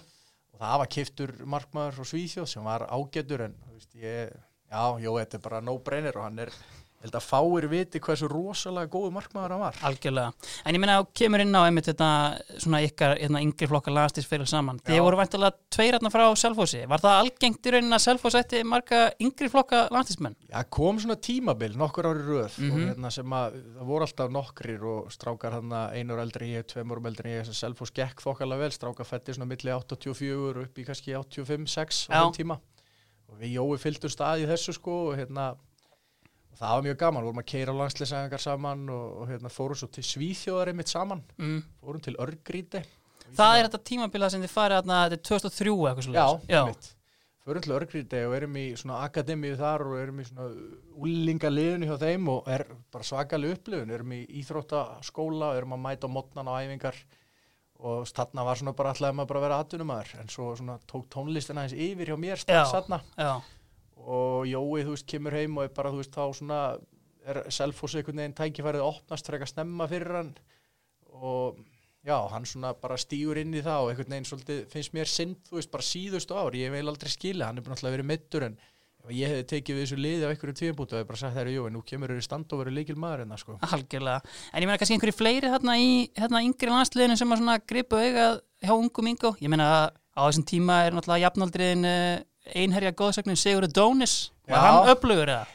og 0.55 0.63
það 0.63 0.81
var 0.85 0.93
kiftur 0.97 1.35
markmaður 1.57 1.99
frá 1.99 2.11
Svíþjóð 2.13 2.49
sem 2.53 2.69
var 2.69 2.87
ágætur 2.87 3.47
en 3.49 3.57
þú 3.65 3.75
veist, 3.75 3.91
ég, 3.99 4.39
já, 4.71 4.85
jó, 5.03 5.11
þetta 5.19 5.41
er 5.41 5.45
bara 5.49 5.63
no-brainer 5.67 6.21
og 6.21 6.29
hann 6.29 6.45
er, 6.47 6.55
held 7.05 7.17
að 7.19 7.27
fáir 7.29 7.67
viti 7.71 8.01
hversu 8.01 8.29
rosalega 8.31 8.91
góðu 8.91 9.11
markmaður 9.15 9.55
hann 9.55 9.61
var. 9.65 9.79
Algjörlega. 9.85 10.33
En 10.65 10.75
ég 10.75 10.81
meina, 10.83 10.99
þú 11.03 11.09
kemur 11.21 11.43
inn 11.45 11.55
á 11.55 11.63
einmitt 11.69 11.89
þetta 11.91 12.09
svona 12.63 12.81
ykkar 12.87 13.17
hérna, 13.21 13.43
yngri 13.45 13.69
flokka 13.71 13.93
landstísfélag 13.95 14.49
saman. 14.51 14.81
Já. 14.85 14.95
Þið 14.95 15.03
voru 15.05 15.21
vantilega 15.21 15.57
tveir 15.77 15.99
hérna 15.99 16.11
frá 16.15 16.25
Selfossi. 16.41 16.83
Var 16.89 17.03
það 17.05 17.19
algengt 17.21 17.69
í 17.69 17.75
raunin 17.75 17.97
að 17.99 18.05
Selfoss 18.07 18.39
ætti 18.41 18.63
marga 18.65 19.03
yngri 19.21 19.51
flokka 19.53 19.85
landstísmenn? 19.95 20.37
Já, 20.49 20.63
kom 20.71 20.99
svona 21.03 21.17
tímabil, 21.21 21.77
nokkur 21.77 22.09
ári 22.11 22.25
röð 22.25 22.59
og 22.59 22.75
Mhm. 22.75 22.89
hérna 22.95 23.13
sem 23.13 23.27
að 23.31 23.59
það 23.79 23.87
voru 23.87 24.07
alltaf 24.09 24.31
nokkrir 24.31 24.83
og 24.83 25.11
strákar 25.13 25.53
hann 25.53 25.71
einur 25.95 26.19
eldri 26.19 26.55
ég, 26.57 26.65
tveimur 26.67 27.05
eldri 27.05 27.31
ég, 27.37 27.45
þess 27.45 27.53
að 27.53 27.61
Selfoss 27.75 27.91
gekk 27.93 28.21
þokkalega 28.25 28.59
vel, 28.59 28.71
strákar 28.71 29.05
fætti 29.07 29.35
svona 29.35 29.47
milli 29.49 29.71
84 29.71 30.63
upp 30.65 30.75
í 30.79 30.85
kannski 30.87 31.13
85-6 31.15 32.09
á 32.11 32.25
þeim 32.25 32.33
tíma. 32.37 32.59
Og 33.29 33.39
við 33.41 33.55
Jói 33.59 33.79
fylgdum 33.81 34.11
stað 34.13 34.45
í 34.45 34.49
þessu 34.49 34.75
sko 34.77 35.11
og 35.11 35.17
hérna 35.19 35.55
og 36.55 36.59
það 36.63 36.75
var 36.79 36.85
mjög 36.87 36.99
gaman, 37.05 37.25
vorum 37.27 37.43
að 37.43 37.49
keira 37.51 37.75
landsleisæðingar 37.75 38.43
saman 38.47 38.85
og, 38.95 39.07
og 39.25 39.29
hérna 39.35 39.51
fórum 39.53 39.77
svo 39.83 39.89
til 39.91 40.05
Svíþjóðar 40.07 40.71
einmitt 40.73 40.89
saman, 40.95 41.23
Mm. 41.39 41.63
fórum 41.83 42.03
til 42.03 42.15
Örgríti 42.17 42.85
Það 43.35 43.55
er 43.59 43.67
þetta 43.67 43.81
tímabila 43.89 44.29
sem 44.31 44.43
þið 44.45 44.53
farið 44.53 44.77
þarna, 44.79 44.99
þetta 45.09 45.17
er 45.19 45.25
2003 45.27 45.73
eitthvað 45.89 46.15
Já, 46.15 46.27
svo 46.29 46.41
Já. 46.49 46.61
einmitt. 46.63 46.91
Förum 47.45 47.63
til 47.65 47.73
Örgríti 47.77 48.21
og 48.29 48.35
erum 48.39 48.55
í 48.57 48.65
svona 48.79 49.01
akademíu 49.09 49.57
þar 49.59 49.83
og 49.85 49.97
erum 50.01 50.21
í 50.23 50.25
svona 50.25 50.47
úlingaliðinu 51.05 51.89
hjá 51.91 51.99
þeim 52.01 52.29
og 52.33 52.47
er 52.49 52.65
bara 52.93 53.05
svakalega 53.05 53.57
upplifun, 53.59 53.91
erum 53.93 54.13
í 54.17 54.23
íþróttaskóla, 54.41 55.51
erum 55.59 55.75
að 55.77 55.83
mæta 55.85 56.09
á 56.09 56.15
modnan 56.15 56.49
á 56.49 56.55
æfingar 56.63 56.97
og 57.85 58.07
þarna 58.09 58.45
var 58.47 58.57
svona 58.61 58.73
bara 58.79 58.93
alltaf 58.95 59.13
maður 59.19 59.29
bara 59.33 59.41
að 59.41 59.45
vera 59.49 59.59
atvinnumæður 59.65 60.13
en 60.23 60.31
svo 60.33 60.47
svona 60.57 60.79
tók 60.89 61.09
tónlistin 61.13 61.59
aðeins 61.61 61.75
yfir 61.77 62.13
hjá 62.13 62.17
mér 62.23 62.45
Já. 63.19 63.35
Og 64.05 64.49
Jói, 64.49 64.85
þú 64.85 64.95
veist, 64.95 65.07
kemur 65.09 65.37
heim 65.37 65.57
og 65.59 65.69
er 65.69 65.73
bara, 65.77 65.93
þú 65.93 66.03
veist, 66.03 66.15
þá 66.15 66.39
svona 66.39 66.59
er 67.25 67.41
Selfoss 67.53 67.97
einhvern 67.97 68.21
veginn 68.21 68.37
tækifærið 68.37 68.85
opnast 68.85 69.31
frekar 69.31 69.49
snemma 69.49 69.89
fyrir 69.89 70.19
hann. 70.19 70.35
Og 71.15 71.57
já, 72.05 72.19
hann 72.35 72.45
svona 72.49 72.75
bara 72.77 72.99
stígur 73.01 73.41
inn 73.41 73.55
í 73.57 73.65
það 73.65 73.87
og 73.87 73.93
einhvern 73.93 74.17
veginn 74.17 74.29
svolítið 74.29 74.63
finnst 74.73 74.95
mér 74.97 75.11
synd, 75.11 75.41
þú 75.49 75.59
veist, 75.59 75.73
bara 75.73 75.89
síðustu 75.89 76.37
ár. 76.37 76.57
Ég 76.59 76.73
vil 76.75 76.87
aldrei 76.91 77.13
skilja, 77.13 77.49
hann 77.49 77.61
er 77.61 77.75
alltaf 77.77 77.95
verið 77.95 78.11
mittur 78.11 78.49
en 78.51 78.61
ég 79.13 79.29
hefði 79.29 79.45
tekið 79.51 79.77
við 79.77 79.85
þessu 79.85 79.97
liði 80.01 80.25
á 80.25 80.31
einhverju 80.33 80.57
tíðbútu 80.61 80.95
og 80.95 81.01
hefði 81.01 81.09
bara 81.11 81.21
sagt 81.21 81.37
þeirra, 81.37 81.53
jú, 81.53 81.65
en 81.69 81.75
nú 81.77 81.83
kemur 81.85 82.13
þér 82.13 82.21
í 82.23 82.25
stand 82.25 82.53
og 82.55 82.61
verið 82.63 82.77
líkil 82.79 82.97
maður 83.01 83.25
en 83.25 83.35
það, 83.35 83.41
sko. 83.43 83.57
Algjörlega. 83.69 84.37
En 84.53 84.65
ég 84.65 84.71
meina 84.71 84.81
kannski 84.81 84.97
einhverju 84.97 85.17
fleiri 85.19 85.51
hérna 85.53 85.75
í 85.77 85.91
hérna 86.17 86.41
yngri 86.47 86.73
landsliðinu 86.73 87.19
sem 87.21 87.35
að 87.37 87.67
gripu 87.69 88.01
augað 88.01 88.39
hjá 88.65 88.73
ungum 88.73 89.11
yngo 89.13 89.35
Ég 89.45 89.53
meina 89.53 89.69
á 89.93 90.21
þessum 90.25 90.47
tíma 90.49 90.79
er 90.87 90.97
náttúrulega 90.97 91.27
jafnaldriðin 91.27 91.85
uh, 91.91 92.25
einherja 92.53 92.93
góðsögnin 92.97 93.39
Sigur 93.41 93.67
Dónis. 93.71 94.31
Var 94.49 94.61
hann 94.61 94.91
öflugur 94.93 95.31
eða? 95.33 95.47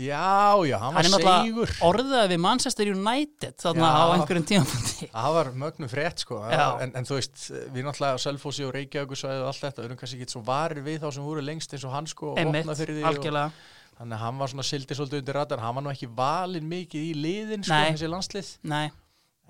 Já, 0.00 0.54
já, 0.64 0.78
hann 0.78 0.94
var 0.94 1.02
Hann 1.02 1.08
er 1.08 1.10
náttúrulega 1.10 1.72
orðað 1.82 2.28
við 2.30 2.38
Manchester 2.40 2.90
United 2.92 3.56
þarna 3.58 3.88
Já. 3.88 3.96
á 3.98 4.04
einhverjum 4.14 4.46
tímapunkti. 4.46 5.08
Það 5.10 5.34
var 5.34 5.50
mögnum 5.62 5.90
frétt 5.90 6.22
sko. 6.22 6.38
En, 6.46 6.92
en 6.94 7.08
þú 7.08 7.18
veist, 7.18 7.42
við 7.74 7.88
náttúrulega 7.88 8.14
á 8.14 8.22
Selfossi 8.22 8.64
og 8.68 8.72
Reykjavík 8.76 9.16
og 9.16 9.24
allt 9.50 9.64
þetta, 9.64 9.84
erum 9.88 9.98
kannski 10.00 10.20
ekki 10.20 10.36
svo 10.36 10.44
varir 10.46 10.84
við 10.86 11.02
þá 11.02 11.08
sem 11.16 11.26
voru 11.26 11.42
lengst 11.44 11.74
eins 11.74 11.86
og 11.88 11.94
hann 11.96 12.08
sko 12.10 12.36
Einmitt, 12.38 12.70
því 12.70 13.00
og, 13.00 13.08
algjörlega. 13.10 13.66
Þannig 13.98 14.16
að 14.16 14.22
hann 14.24 14.38
var 14.40 14.52
svona 14.54 14.66
sildi 14.70 14.96
svolítið 14.96 15.22
undir 15.24 15.36
radar, 15.36 15.64
hann 15.64 15.76
var 15.76 15.84
nú 15.84 15.90
ekki 15.92 16.08
valinn 16.16 16.70
mikið 16.70 17.08
í 17.10 17.16
liðin 17.18 17.66
sko, 17.66 17.74
Nei. 17.74 17.90
þessi 17.90 18.12
landslið. 18.14 18.52
Nei, 18.70 18.86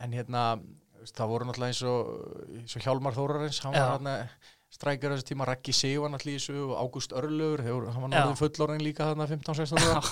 en 0.00 0.16
hérna, 0.16 0.46
það 1.12 1.30
voru 1.34 1.50
náttúrulega 1.50 1.76
eins 1.76 1.84
og, 1.86 2.08
eins 2.58 2.74
og 2.74 2.88
Hjálmar 2.88 3.14
Þórarins 3.14 3.60
hann 3.66 3.76
Já. 3.76 3.84
var 3.92 4.24
hann 4.80 4.96
strækjar 4.96 5.12
þessi 5.12 5.28
tíma, 5.28 5.44
Sig 5.76 5.98
var 6.00 6.08
náttúrulega 6.10 6.36
í 6.36 6.40
þessu 6.40 6.60
og 6.70 6.76
Ágúst 6.80 7.12
voru- 7.76 7.90
hann 7.92 8.02
var 8.02 8.10
náttúrulega 8.10 8.40
fullorinn 8.40 8.84
líka 8.84 9.10
þarna 9.10 9.26
15-16 9.28 9.78
ára. 9.84 10.02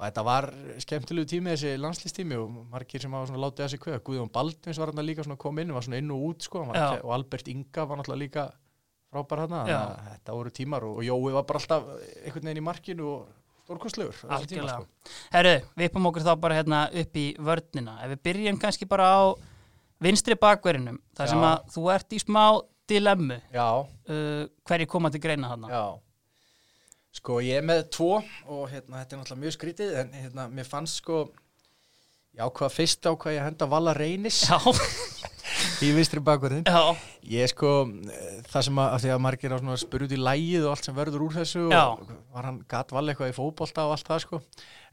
Og 0.00 0.06
þetta 0.06 0.22
var 0.24 0.46
skemmtilegu 0.80 1.26
tími 1.28 1.50
þessi 1.52 1.74
landslýstími 1.76 2.36
og 2.40 2.54
margir 2.70 3.02
sem 3.02 3.12
hafa 3.12 3.26
látið 3.36 3.68
sig 3.68 3.80
kveða. 3.80 4.00
Guðjón 4.06 4.30
Baldvins 4.32 4.78
var 4.78 4.92
hann 4.94 5.04
líka 5.04 5.24
kom 5.36 5.58
inn 5.58 5.74
var 5.74 5.82
svona 5.82 5.98
inn 5.98 6.10
og 6.10 6.22
út 6.30 6.46
sko. 6.46 6.64
Var, 6.70 7.00
og 7.04 7.12
Albert 7.12 7.48
Inga 7.48 7.84
var 7.84 7.98
náttúrulega 7.98 8.22
líka 8.22 8.46
frábær 9.12 9.42
hann 9.44 9.52
þetta 10.14 10.32
voru 10.38 10.50
tímar 10.50 10.86
og, 10.86 10.96
og 10.96 11.04
Jói 11.04 11.32
var 11.34 11.44
bara 11.44 11.58
alltaf 11.60 11.84
einhvern 12.24 12.46
veginn 12.48 12.62
í 12.62 12.64
markinu 12.64 13.10
og 13.10 13.28
stórkostlegur 13.66 14.16
á 14.30 14.38
sko. 14.72 14.86
Herru, 15.34 15.54
við 15.76 15.90
uppum 15.90 16.06
okkur 16.10 16.24
þá 16.26 16.32
bara 16.40 16.54
hérna 16.62 16.80
upp 17.02 17.16
í 17.20 17.26
vörnina. 17.38 17.98
Ef 18.04 18.14
við 18.14 18.22
byrjum 18.30 18.60
kannski 18.62 18.88
bara 18.88 19.10
á 19.10 19.20
vinstri 20.00 20.34
bakverðinum 20.40 20.96
þar 21.12 21.28
sem 21.28 21.42
Já. 21.44 21.50
að 21.50 21.74
þú 21.74 21.84
ert 21.94 22.16
í 22.16 22.22
smá 22.22 22.44
dilemmu. 22.90 23.40
Uh, 23.54 24.46
hverju 24.68 24.88
koma 24.90 25.10
til 25.14 25.22
greina 25.24 25.54
já. 25.70 25.84
Sko 27.20 27.40
ég 27.42 27.58
er 27.58 27.66
með 27.66 27.88
tvo 27.90 28.20
og 28.46 28.66
hérna 28.70 29.00
þetta 29.00 29.16
er 29.16 29.20
náttúrulega 29.20 29.44
mjög 29.44 29.54
skrítið 29.56 29.96
en 30.04 30.12
hérna 30.14 30.44
mér 30.52 30.68
fannst 30.68 31.00
sko 31.02 31.24
Já, 32.30 32.44
hvað 32.46 32.70
fyrst 32.76 33.06
á 33.10 33.12
hvað 33.18 33.34
ég 33.34 33.42
henda 33.42 33.66
Vala 33.66 33.92
Reynis. 33.96 34.44
Já, 34.46 34.58
í 35.86 35.90
vinstri 35.96 36.20
bakverðin 36.24 36.66
Ég 37.30 37.50
sko, 37.52 37.70
það 38.50 38.66
sem 38.66 38.80
að, 38.82 38.90
að 38.90 39.04
því 39.04 39.12
að 39.14 39.22
margir 39.26 39.54
á 39.54 39.58
út 39.60 40.14
í 40.16 40.20
lægið 40.20 40.66
og 40.66 40.74
allt 40.74 40.88
sem 40.88 40.96
verður 40.96 41.24
úr 41.26 41.38
þessu 41.38 41.64
Já. 41.70 41.82
og 41.94 42.12
var 42.34 42.48
hann 42.48 42.60
gatt 42.70 42.92
valli 42.94 43.12
eitthvað 43.14 43.32
í 43.32 43.36
fótbolta 43.36 43.86
og 43.86 43.96
allt 43.96 44.10
það 44.10 44.22
sko. 44.24 44.40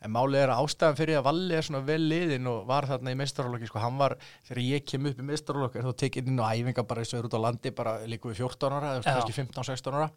En 0.05 0.13
málið 0.13 0.43
er 0.43 0.51
að 0.53 0.61
ástæðan 0.61 0.97
fyrir 0.99 1.17
að 1.17 1.25
valli 1.25 1.55
er 1.57 1.65
svona 1.65 1.81
vel 1.87 2.03
liðin 2.05 2.49
og 2.51 2.67
var 2.69 2.85
þarna 2.85 3.13
í 3.13 3.17
meistarálokki 3.17 3.69
sko, 3.71 3.81
hann 3.81 3.97
var, 3.97 4.13
þegar 4.45 4.61
ég 4.61 4.85
kem 4.85 5.07
upp 5.09 5.21
í 5.23 5.25
meistarálokki 5.25 5.85
þá 5.87 5.89
tekið 6.03 6.29
inn 6.29 6.43
á 6.43 6.53
æfinga 6.53 6.85
bara 6.85 7.01
eins 7.01 7.13
og 7.15 7.19
er 7.23 7.29
út 7.29 7.37
á 7.37 7.45
landi 7.47 7.73
bara 7.79 7.95
líku 8.05 8.29
við 8.29 8.43
14 8.43 8.77
ára, 8.77 8.91
eða 8.99 9.15
kannski 9.17 9.37
15-16 9.39 9.97
ára. 9.97 10.11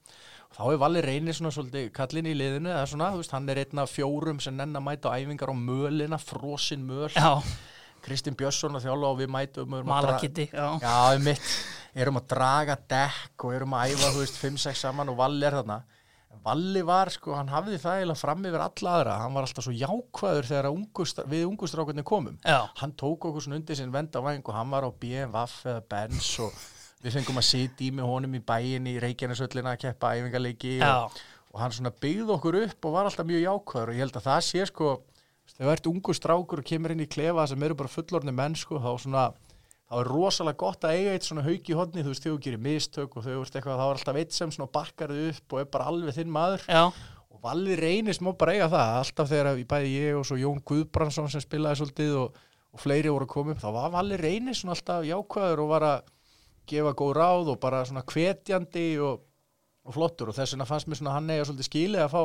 Og 0.51 0.59
þá 0.59 0.63
er 0.67 0.81
valli 0.85 1.05
reynir 1.07 1.39
svona 1.39 1.55
svolítið 1.57 1.89
kallin 1.97 2.29
í 2.29 2.37
liðinu 2.37 2.75
eða 2.75 2.87
svona, 2.93 3.09
þú 3.15 3.23
veist, 3.23 3.35
hann 3.39 3.49
er 3.49 3.63
einn 3.63 3.81
af 3.81 3.95
fjórum 3.95 4.43
sem 4.45 4.59
nenn 4.61 4.77
að 4.77 4.85
mæta 4.85 5.15
á 5.15 5.17
æfingar 5.17 5.55
á 5.55 5.57
mölina, 5.57 6.21
frosin 6.21 6.85
möl. 6.85 7.09
Já, 7.17 7.41
Kristinn 8.05 8.37
Björnsson 8.39 8.77
að 8.79 8.87
þjála 8.89 9.11
og 9.13 9.19
við 9.21 9.31
mætum 9.35 9.79
malakitti 9.87 10.49
Já, 10.53 10.67
Já, 10.83 10.97
um 11.17 11.25
mitt, 11.29 11.49
erum 11.95 12.21
að 12.21 12.29
draga 12.35 12.77
dekk 12.91 13.47
og 13.49 13.55
erum 13.57 13.75
að 13.79 13.95
æfa, 13.95 14.13
þú 14.15 14.23
veist, 14.25 14.39
5-6 14.43 14.85
saman 14.87 15.11
og 15.13 15.19
Valli 15.21 15.47
er 15.49 15.59
þarna. 15.61 15.81
Valli 16.45 16.81
var, 16.87 17.11
sko, 17.13 17.35
hann 17.37 17.51
hafði 17.53 17.77
það 17.83 17.99
eiginlega 17.99 18.21
fram 18.23 18.45
yfir 18.49 18.63
alla 18.65 18.93
aðra, 18.97 19.15
hann 19.21 19.35
var 19.37 19.45
alltaf 19.45 19.65
svo 19.67 19.73
jákvæður 19.77 20.47
þegar 20.49 20.69
að 20.71 20.77
ungustra, 20.79 21.25
við 21.29 21.43
ungustrákunni 21.51 22.05
komum. 22.07 22.39
já, 22.47 22.61
Hann 22.81 22.95
tók 22.97 23.27
okkur 23.29 23.45
svona 23.45 23.59
undir 23.59 23.77
sinn 23.77 23.93
vendavæng 23.93 24.47
og 24.47 24.55
hann 24.57 24.71
var 24.73 24.87
á 24.87 24.91
BMW 24.95 25.43
eða 25.75 25.83
Benz 25.91 26.31
og 26.41 26.55
við 27.03 27.19
fengum 27.19 27.43
að 27.43 27.49
sitja 27.51 27.87
í 27.89 27.91
með 27.99 28.09
honum 28.09 28.39
í 28.39 28.41
bæin 28.41 28.89
í 28.89 28.97
Reykjanesöllina 29.03 29.75
að 29.75 29.83
keppa 29.85 30.15
æfingarleiki 30.17 30.79
og, 30.87 31.21
og 31.53 31.61
hann 31.61 31.77
svona 31.77 31.93
byggði 32.01 32.35
okkur 32.39 32.59
upp 32.63 32.89
og 32.89 32.97
var 32.97 33.11
alltaf 33.11 33.29
mjög 33.29 33.45
jákvæður 33.45 33.93
og 33.93 33.99
ég 33.99 34.05
held 34.07 34.17
að 34.23 34.29
það 34.31 34.41
sé, 34.49 34.65
sko, 34.71 34.91
þegar 35.61 35.77
ert 35.77 35.89
ungu 35.91 36.17
strákur 36.17 36.63
og 36.63 36.67
kemur 36.67 36.95
inn 36.95 37.05
í 37.05 37.09
klefa 37.11 37.45
sem 37.51 37.63
eru 37.67 37.77
bara 37.77 37.93
fullorðni 37.93 38.33
menn, 38.33 38.57
sko, 38.57 38.81
þá 38.81 38.91
svona 39.05 39.29
þá 39.91 39.97
er 40.01 40.09
rosalega 40.09 40.61
gott 40.63 40.85
að 40.87 40.97
eiga 40.97 41.15
eitt 41.17 41.27
svona 41.27 41.45
hauk 41.45 41.69
í 41.69 41.77
hodni 41.77 42.05
þú 42.05 42.13
veist, 42.13 42.25
þegar 42.25 42.37
þú 42.37 42.43
gerir 42.47 42.63
mistök 42.65 43.17
og 43.19 43.25
þau 43.27 43.33
veist 43.41 43.57
eitthvað 43.59 43.81
þá 43.81 43.87
er 43.87 43.97
alltaf 43.97 44.21
eitt 44.21 44.37
sem 44.37 44.69
bakkar 44.79 45.15
þið 45.17 45.33
upp 45.33 45.57
og 45.57 45.63
er 45.63 45.73
bara 45.75 45.89
alveg 45.91 46.17
þinn 46.17 46.31
maður. 46.33 46.67
Já, 46.71 46.85
og 47.35 47.43
Valli 47.43 47.77
reynir 47.81 48.17
smá 48.17 48.31
bara 48.39 48.55
eiga 48.55 48.69
það 48.71 48.93
alltaf 49.01 49.33
þegar 49.33 49.65
bæði 49.73 49.91
ég 49.97 50.21
og 50.21 50.29
svo 50.29 50.39
Jón 50.39 50.63
Guðbrandsson 50.71 51.29
sem 51.33 51.43
spilaði 51.43 51.81
svolítið 51.81 52.15
og, 52.23 52.39
og 52.71 52.85
fleiri 52.85 53.11
voru 53.11 53.27
að 53.27 53.35
koma 53.35 53.57
upp, 53.57 53.65
þá 53.65 53.71
var 53.75 53.93
Valli 53.97 54.21
reynir 54.21 54.57
svona 54.57 54.77
alltaf 54.77 55.05
jákvæður 55.09 55.65
og 55.65 55.73
var 55.75 55.89
að 55.91 56.15
gefa 56.71 56.95
góð 57.03 57.13
ráð 57.19 57.51
og 57.51 57.61
bara 57.61 57.83
svona 57.89 58.07
hvetjandi 58.07 58.87
og, 59.03 59.27
og 59.83 59.97
flottur. 59.97 60.31
Og 60.31 60.39
þess 60.39 60.55
vegna 60.55 60.71
fannst 60.71 60.87
mér 60.87 61.01
svona 61.01 61.17
hann 61.17 61.35
eiga 61.35 61.49
svolítið 61.49 61.67
skilið 61.67 62.05
að 62.07 62.15
fá 62.15 62.23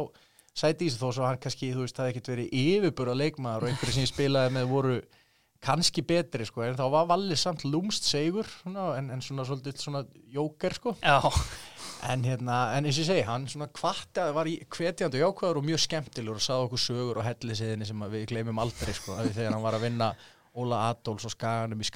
sæti 0.56 0.88
í 0.88 0.94
sig 0.94 1.02
þó 1.02 1.12
svo 1.12 1.28
hann 1.28 1.42
kannski, 1.42 1.74
þú 1.76 1.86
veist, 1.86 2.00
það 2.00 2.12
ekkert 2.14 2.32
verið 2.34 2.58
yfirbúra 2.64 3.16
leikmaður 3.20 3.66
og 3.66 3.72
einhverju 3.72 3.96
sem 3.98 4.06
ég 4.06 4.12
spilaði 4.14 4.56
með 4.56 4.72
voru 4.72 4.98
kannski 5.66 6.04
betri 6.06 6.46
sko, 6.46 6.64
en 6.66 6.78
þá 6.78 6.86
var 6.94 7.08
Valli 7.10 7.38
samt 7.40 7.64
lúmst 7.66 8.06
segur 8.08 8.48
svona, 8.48 8.92
en, 9.00 9.10
en 9.16 9.24
svona 9.26 9.48
svolítið 9.48 9.80
svona 9.82 10.04
jóker 10.36 10.76
sko. 10.78 10.94
Já, 11.02 11.20
En 12.06 12.22
hérna, 12.22 12.56
en 12.76 12.86
eins 12.86 12.98
og 13.00 13.02
ég 13.02 13.08
segi, 13.08 13.24
hann 13.26 13.48
svona 13.50 13.68
hvatti 13.74 14.22
að 14.22 14.34
var 14.36 14.50
í 14.50 14.56
hvetjandi 14.62 15.18
og 15.18 15.24
jákvæður 15.24 15.60
og 15.62 15.66
mjög 15.66 15.82
skemmtilegur 15.86 16.38
og 16.38 16.44
saði 16.44 16.68
okkur 16.68 16.82
sögur 16.84 17.20
og 17.22 17.26
hellisiðinni 17.26 17.88
sem 17.90 18.04
við 18.12 18.26
gleymum 18.30 18.62
aldrei 18.62 18.94
sko, 18.94 19.16
þegar 19.24 19.56
hann 19.56 19.64
var 19.64 19.78
að 19.78 19.86
vinna 19.88 20.10
Óla 20.56 20.78
Adolfs 20.90 21.26
og 21.28 21.34
Skaganum 21.34 21.82
í 21.84 21.88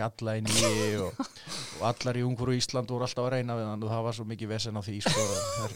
nýji 0.43 0.87
og, 0.99 1.19
og 1.79 1.83
allar 1.87 2.17
í 2.19 2.23
Ungfuru 2.27 2.55
Ísland 2.57 2.89
voru 2.91 3.05
alltaf 3.05 3.23
að 3.23 3.37
reyna 3.37 3.55
við 3.55 3.69
hann 3.69 3.85
og 3.85 3.93
það 3.93 4.03
var 4.07 4.17
svo 4.17 4.25
mikið 4.27 4.51
vesen 4.51 4.75
á 4.75 4.81
því 4.83 4.95
sko, 5.05 5.27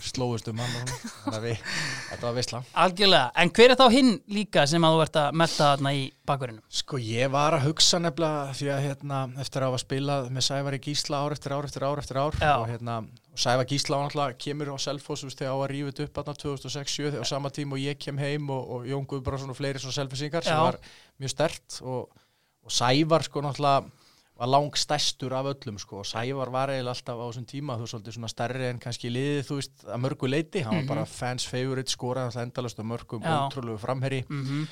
slóðust 0.03 0.49
um 0.51 0.59
hann 0.59 0.73
og 0.81 0.91
þannig 1.23 1.37
að 1.37 1.45
við, 1.47 1.61
þetta 2.09 2.27
var 2.27 2.35
veistla. 2.37 2.61
algjörlega 2.83 3.31
En 3.43 3.53
hver 3.55 3.73
er 3.73 3.79
þá 3.79 3.85
hinn 3.93 4.11
líka 4.35 4.65
sem 4.67 4.83
að 4.83 4.97
þú 4.97 5.05
ert 5.05 5.19
að 5.21 5.39
melta 5.39 5.69
þarna 5.69 5.93
í 5.95 6.03
bakverðinum? 6.27 6.65
Sko 6.83 6.99
ég 7.03 7.31
var 7.31 7.55
að 7.55 7.69
hugsa 7.69 7.99
nefnilega 8.03 8.57
því 8.59 8.69
að 8.75 8.83
hérna, 8.87 9.21
eftir 9.43 9.63
að 9.63 9.71
hafa 9.71 9.81
spilað 9.83 10.27
með 10.35 10.47
Sævar 10.49 10.77
í 10.77 10.81
Gísla 10.83 11.21
ár 11.23 11.35
eftir 11.37 11.55
ár 11.55 11.67
eftir 11.69 11.87
ár 11.87 12.03
eftir 12.03 12.19
ár 12.19 12.37
Já. 12.39 12.53
og, 12.57 12.65
hérna, 12.71 12.97
og 13.31 13.43
Sævar 13.45 13.67
Gísla 13.69 13.99
var 13.99 14.09
náttúrulega 14.09 14.39
kemur 14.43 14.71
á 14.71 14.77
veist, 14.77 15.39
þegar 15.39 15.55
á 15.55 15.57
að 15.57 15.71
rífið 15.73 16.03
upp 16.05 16.19
þarna 16.19 16.35
2006-2007 16.43 17.19
á 17.19 17.25
sama 17.27 17.51
tíma 17.53 17.77
og 17.77 17.83
ég 17.83 17.99
kem 17.99 18.19
heim 18.19 18.51
og, 18.53 18.75
og 18.75 18.87
Jón 18.87 19.07
Guðbrandsson 19.07 19.51
og 19.51 19.59
fleiri 19.59 19.81
svona 19.83 19.97
selfisingar 19.97 20.47
sem 20.47 20.55
Já. 20.55 20.63
var 20.63 20.79
mjög 21.19 21.33
stert 21.35 21.79
og, 21.83 22.22
og 22.63 22.71
Sævar 22.71 23.23
sko 23.27 23.41
náttúrulega 23.41 23.91
var 24.39 24.47
lang 24.49 24.71
stærstur 24.75 25.33
af 25.37 25.45
öllum 25.51 25.77
sko. 25.79 25.99
Og 26.01 26.05
Sævar 26.09 26.49
var 26.49 26.71
eiginlega 26.73 26.95
alltaf 26.95 27.19
á 27.21 27.25
þessum 27.29 27.45
tíma 27.45 27.75
þú 27.77 27.85
veist 27.85 27.93
svolítið 27.93 28.15
svona 28.17 28.31
stærri 28.31 28.65
en 28.71 28.79
kannski 28.81 29.11
liðið 29.13 29.45
þú 29.49 29.57
veist 29.59 29.85
að 29.85 30.01
mörgu 30.07 30.27
leiti, 30.31 30.63
hann 30.65 30.79
var 30.81 30.87
bara 30.95 31.05
fans 31.05 31.45
favorite 31.47 31.91
skoraði 31.93 32.31
alltaf 32.31 32.41
endalast 32.47 32.79
á 32.81 32.83
mörgum 32.83 33.21
Mhm. 33.21 33.47
Ótrúlegu 33.51 33.77
framherri 33.79 34.23
Mm 34.29 34.67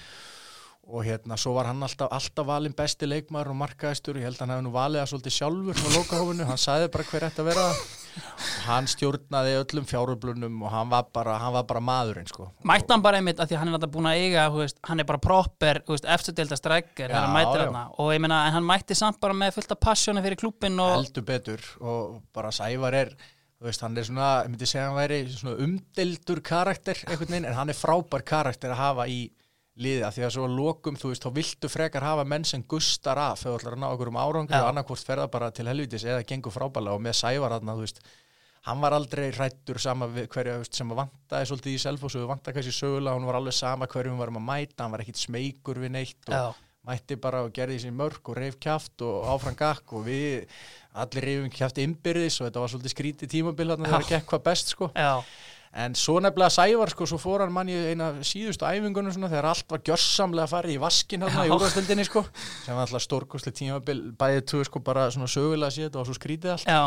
og 0.92 1.06
hérna 1.06 1.38
svo 1.38 1.54
var 1.54 1.66
hann 1.70 1.84
alltaf, 1.84 2.10
alltaf 2.12 2.46
valinn 2.46 2.74
besti 2.74 3.06
leikmaður 3.06 3.52
og 3.54 3.56
markaðistur, 3.62 4.18
ég 4.18 4.24
held 4.26 4.36
að 4.36 4.40
hann 4.42 4.50
hefði 4.50 4.64
nú 4.66 4.72
valið 4.74 5.00
það 5.04 5.12
svolítið 5.12 5.36
sjálfur 5.38 5.78
á 5.78 5.88
lokahófinu, 5.96 6.46
hann 6.50 6.58
sagði 6.58 6.88
bara 6.92 7.04
hver 7.04 7.24
ætti 7.28 7.40
að 7.44 7.46
vera. 7.52 7.68
það 7.70 8.01
og 8.20 8.68
hann 8.68 8.88
stjórnaði 8.92 9.58
öllum 9.62 9.88
fjáröflunum 9.90 10.62
og 10.66 10.74
hann 10.74 10.92
var 10.92 11.10
bara, 11.14 11.38
hann 11.42 11.54
var 11.56 11.66
bara 11.70 11.84
maðurinn 11.84 12.30
sko. 12.30 12.50
Mætti 12.68 12.94
hann 12.94 13.04
bara 13.06 13.22
einmitt 13.22 13.42
að 13.42 13.52
því 13.52 13.60
hann 13.62 13.72
er 13.72 13.78
alltaf 13.78 13.94
búin 13.96 14.10
að 14.12 14.22
eiga 14.24 14.46
veist, 14.54 14.80
hann 14.88 15.04
er 15.04 15.10
bara 15.10 15.22
proper, 15.24 15.82
eftirdelda 16.16 16.60
hann 17.16 17.78
og 17.98 18.14
ég 18.14 18.24
meina, 18.24 18.46
en 18.48 18.58
hann 18.58 18.68
mætti 18.68 18.98
samt 18.98 19.22
bara 19.22 19.38
með 19.38 19.56
fullt 19.58 19.76
af 19.76 19.84
passjónu 19.88 20.24
fyrir 20.26 20.40
klúbbin 20.40 20.80
og 20.82 20.98
heldur 20.98 21.28
betur 21.28 21.70
og 21.80 22.22
bara 22.36 22.52
Sævar 22.56 22.98
er 22.98 23.14
veist, 23.62 23.84
hann 23.86 23.98
er 23.98 24.08
svona, 24.08 24.32
ég 24.46 24.52
myndi 24.52 24.70
segja 24.70 24.88
hann 24.90 24.98
væri 24.98 25.22
svona 25.32 25.60
umdeldur 25.62 26.42
karakter 26.46 26.98
einhvern 27.08 27.30
veginn, 27.36 27.48
en 27.52 27.58
hann 27.60 27.72
er 27.72 27.78
frábær 27.78 28.26
karakter 28.26 28.74
að 28.74 28.82
hafa 28.82 29.08
í 29.12 29.22
liða, 29.82 30.10
því 30.16 30.26
að 30.28 30.34
svo 30.36 30.48
að 30.48 30.58
lokum, 30.58 30.98
þú 31.00 31.12
veist, 31.12 31.26
þá 31.26 31.38
viltu 31.38 31.70
frekar 31.72 32.06
hafa 32.06 32.26
menn 32.28 32.48
sem 32.48 32.64
gustar 32.70 33.20
af 33.22 33.42
þegar 33.42 33.54
þú 33.54 33.60
ætlar 33.62 33.78
að 33.78 33.84
ná 33.84 33.88
okkur 33.92 34.12
um 34.12 34.20
árangri 34.22 34.58
Já. 34.58 34.64
og 34.64 34.72
annarkvort 34.72 35.06
ferða 35.08 35.30
bara 35.34 35.52
til 35.56 35.68
helvitis 35.70 36.08
eða 36.08 36.26
gengur 36.30 36.54
frábærlega 36.56 36.98
og 36.98 37.06
með 37.06 37.18
Sævar 37.22 37.56
hann, 37.58 37.72
þú 37.74 37.86
veist 37.86 38.04
hann 38.68 38.82
var 38.82 38.94
aldrei 38.94 39.30
hrættur 39.34 39.80
sama 39.82 40.08
hverja 40.14 40.60
veist, 40.62 40.76
sem 40.78 40.92
að 40.94 41.02
vantaði 41.02 41.48
svolítið 41.50 41.78
í 41.78 41.80
selfos 41.82 42.18
og 42.20 42.28
vantaði 42.30 42.60
kannski 42.60 42.76
sögulega, 42.78 43.16
hann 43.18 43.30
var 43.30 43.40
alveg 43.40 43.58
sama 43.58 43.88
hverjum 43.90 44.18
við 44.18 44.26
varum 44.26 44.42
að 44.42 44.46
mæta, 44.52 44.84
hann 44.84 44.94
var 44.94 45.04
ekkit 45.06 45.22
smeykur 45.24 45.82
við 45.82 45.96
neitt 45.96 46.30
og 46.30 46.36
Já. 46.36 46.44
mætti 46.92 47.18
bara 47.24 47.42
og 47.48 47.56
gerði 47.56 47.80
sín 47.82 47.98
mörg 47.98 48.22
og 48.30 48.38
reif 48.38 48.60
kjaft 48.62 49.02
og 49.08 49.26
áfram 49.34 49.58
gakk 49.58 49.96
og 49.98 50.06
við 50.06 50.46
allir 51.02 51.28
reifum 51.28 51.54
kjaft 51.56 51.82
innbyrðis 51.82 52.38
og 52.42 52.50
þetta 52.50 52.64
var 52.66 52.74
svolítið 52.74 52.94
skrítið 52.94 53.34
tímabil 53.34 53.70
þarna 53.72 53.90
þegar 53.90 54.06
það 54.06 54.14
gekk 54.14 54.30
hvað 54.30 54.46
best 54.52 54.74
sko 54.76 54.92
já, 54.94 55.12
en 55.74 55.96
svo 55.96 56.18
nefnilega 56.20 56.52
Sævar 56.52 56.92
sko 56.92 57.08
svo 57.08 57.20
fór 57.22 57.46
hann 57.46 57.54
mann 57.56 57.70
í 57.72 57.78
eina 57.94 58.12
síðustu 58.28 58.68
æfingunum 58.68 59.14
svona 59.16 59.30
þegar 59.32 59.50
allt 59.54 59.72
var 59.72 59.84
gjörsamlega 59.88 60.52
farið 60.52 60.76
í 60.76 60.82
vaskin 60.84 61.24
hérna 61.24 61.48
í 61.48 61.54
úrvastöldinni 61.56 62.06
sko 62.08 62.26
sem 62.66 62.76
var 62.76 62.84
alltaf 62.88 63.06
stórkostlega 63.06 63.58
tímabil. 63.62 64.02
Bæðið 64.20 64.46
tvö 64.52 64.64
sko 64.68 64.84
bara 64.84 65.08
svona 65.16 65.32
sögulega 65.32 65.72
séð 65.72 65.88
þetta 65.90 66.02
var 66.02 66.10
svo 66.12 66.18
skrítið 66.20 66.56
allt. 66.58 66.68
Já, 66.68 66.84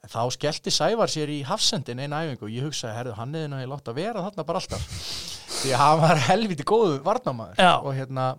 En 0.00 0.08
þá 0.08 0.22
skellti 0.32 0.72
Sævar 0.72 1.10
sér 1.12 1.28
í 1.28 1.42
hafsendin 1.44 1.98
eina 2.00 2.22
æfingu 2.24 2.46
og 2.46 2.54
ég 2.54 2.64
hugsaði, 2.64 2.94
herðu, 2.96 3.16
hann 3.18 3.34
eða 3.36 3.58
ég 3.60 3.68
látt 3.68 3.90
að 3.90 3.98
vera 4.00 4.22
þarna 4.24 4.46
bara 4.48 4.62
alltaf. 4.62 4.86
Því 5.60 5.74
að 5.76 5.82
hann 5.82 6.00
var 6.00 6.22
helviti 6.24 6.64
góðu 6.64 6.94
varnamaður 7.04 7.60
Já. 7.60 7.74
og 7.84 7.92
hérna 7.98 8.30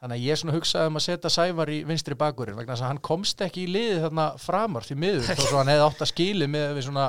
þannig 0.00 0.14
að 0.14 0.26
ég 0.28 0.38
svona 0.38 0.54
hugsaði 0.54 0.90
um 0.92 1.00
að 1.00 1.04
setja 1.08 1.32
Sævar 1.34 1.72
í 1.74 1.80
vinstri 1.88 2.16
bakurinn 2.20 2.56
vegna 2.60 2.76
þess 2.76 2.84
að 2.86 2.92
hann 2.92 3.02
komst 3.10 3.42
ekki 3.44 3.64
í 3.66 3.72
liðið 3.74 4.04
þarna 4.06 4.26
framar 4.40 4.86
því 4.86 4.96
miður 5.02 5.26
þó 5.28 5.42
svo 5.42 5.58
hann 5.58 5.72
hefði 5.74 5.86
átt 5.88 6.04
að 6.06 6.12
skili 6.12 6.48
með 6.54 6.70
við 6.78 6.86
svona 6.86 7.08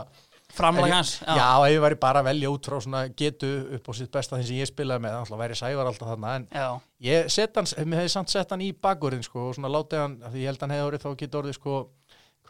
ég- 0.90 0.94
hans 0.96 1.12
Já, 1.22 1.48
ef 1.66 1.72
ég 1.76 1.82
væri 1.86 2.00
bara 2.00 2.22
að 2.22 2.28
velja 2.32 2.50
út 2.52 2.68
frá 2.70 2.78
svona 2.84 3.02
getu 3.16 3.52
upp 3.78 3.88
á 3.88 3.92
sitt 3.96 4.12
besta 4.12 4.36
þeim 4.38 4.46
sem 4.50 4.60
ég 4.62 4.70
spilaði 4.72 5.06
með 5.06 5.16
að 5.22 5.42
væri 5.46 5.56
Sævar 5.62 5.88
alltaf 5.92 6.12
þarna 6.12 6.36
en 6.36 6.48
já, 6.52 6.68
ég 7.08 7.30
set 7.32 7.56
hann, 7.56 7.66
mér 7.88 8.02
hefði 8.04 8.14
samt 8.18 8.30
sett 8.30 8.50
hann 8.52 8.62
í 8.62 8.72
bakurinn 8.74 9.24
sko 9.24 9.50
og 9.50 9.56
svona 9.58 9.72
látið 9.72 10.00
hann, 10.04 10.18
því 10.32 10.44
ég 10.44 10.52
held 10.52 10.62
hann 10.66 10.76
hefði 10.76 10.88
orðið 10.92 11.06
þá 11.08 11.18
getur 11.24 11.42
orðið 11.44 11.58
sko 11.60 11.76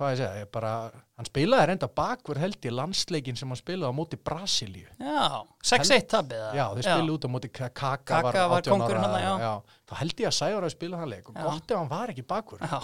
hvað 0.02 0.14
ég 0.16 0.18
segja, 0.22 0.42
ég 0.42 0.48
bara, 0.56 0.70
hann 1.20 1.28
spilaði 1.28 1.66
reynda 1.70 1.88
bakur 1.94 2.40
held 2.42 2.64
í 2.66 2.72
landsleikin 2.74 3.38
sem 3.38 3.50
hann 3.52 3.60
spilaði 3.60 3.92
á 3.92 3.94
móti 3.94 4.18
Brasilíu. 4.18 4.88
Já 4.98 5.44
6-1 5.62 6.08
tabið. 6.10 6.40
Já, 6.58 6.64
þeir 6.74 6.86
spilaði 6.88 7.14
út 7.18 7.28
á 7.28 7.30
móti 7.30 7.50
Ka- 7.52 7.70
Kaka, 7.70 8.22
Kaka 8.24 8.46
var 8.50 8.62
18 8.64 8.72
kóngurinn 8.72 9.04
ára, 9.04 9.20
þarna, 9.20 9.40
já. 9.44 9.54
Þá 9.92 9.94
held 10.00 10.16
ég 10.24 10.28
að 10.32 10.38
Sævar 10.40 10.64
að 10.66 10.74
spila 10.74 10.98
hann 10.98 11.12
leik 11.12 11.30
og 11.30 11.36
Já. 11.36 11.44
gott 11.44 11.72
ef 11.76 11.78
hann 11.78 11.92
var 11.92 12.08
ekki 12.16 12.26
já, 12.72 12.80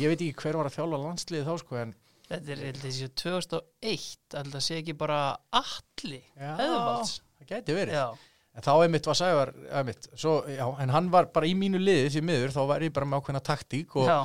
Ég 0.00 0.08
veit 0.14 0.20
ekki 0.20 0.34
hver 0.44 0.56
var 0.60 0.70
að 0.70 0.76
þjálfa 0.78 1.02
landsliðið 1.04 1.44
þá 1.50 1.58
sko 1.60 1.76
en 1.82 1.94
þetta 2.30 2.54
er 2.56 2.64
held 2.70 2.82
ég 2.88 2.96
sé 2.96 3.10
2001 3.24 4.40
held 4.40 4.58
að 4.60 4.66
sé 4.70 4.80
ekki 4.80 4.96
bara 4.98 5.20
alli 5.60 6.22
Já, 6.38 6.52
Eðvalds 6.56 7.14
það 7.40 7.54
gæti 7.54 7.78
verið. 7.82 7.96
Já, 8.00 8.08
En 8.50 8.64
þá 8.66 8.70
einmitt 8.82 9.06
var 9.06 9.14
Sævar, 9.14 9.50
einmitt, 9.78 10.06
svo, 10.18 10.32
já, 10.50 10.64
en 10.82 10.90
hann 10.90 11.06
var 11.12 11.28
bara 11.30 11.46
í 11.46 11.52
mínu 11.54 11.78
liði 11.78 12.08
því 12.16 12.22
miður, 12.26 12.50
þá 12.56 12.58
var 12.66 12.82
ég 12.82 12.90
bara 12.96 13.06
með 13.06 13.20
ákveðna 13.22 13.42
taktík 13.46 13.94
og 14.02 14.08
já, 14.10 14.16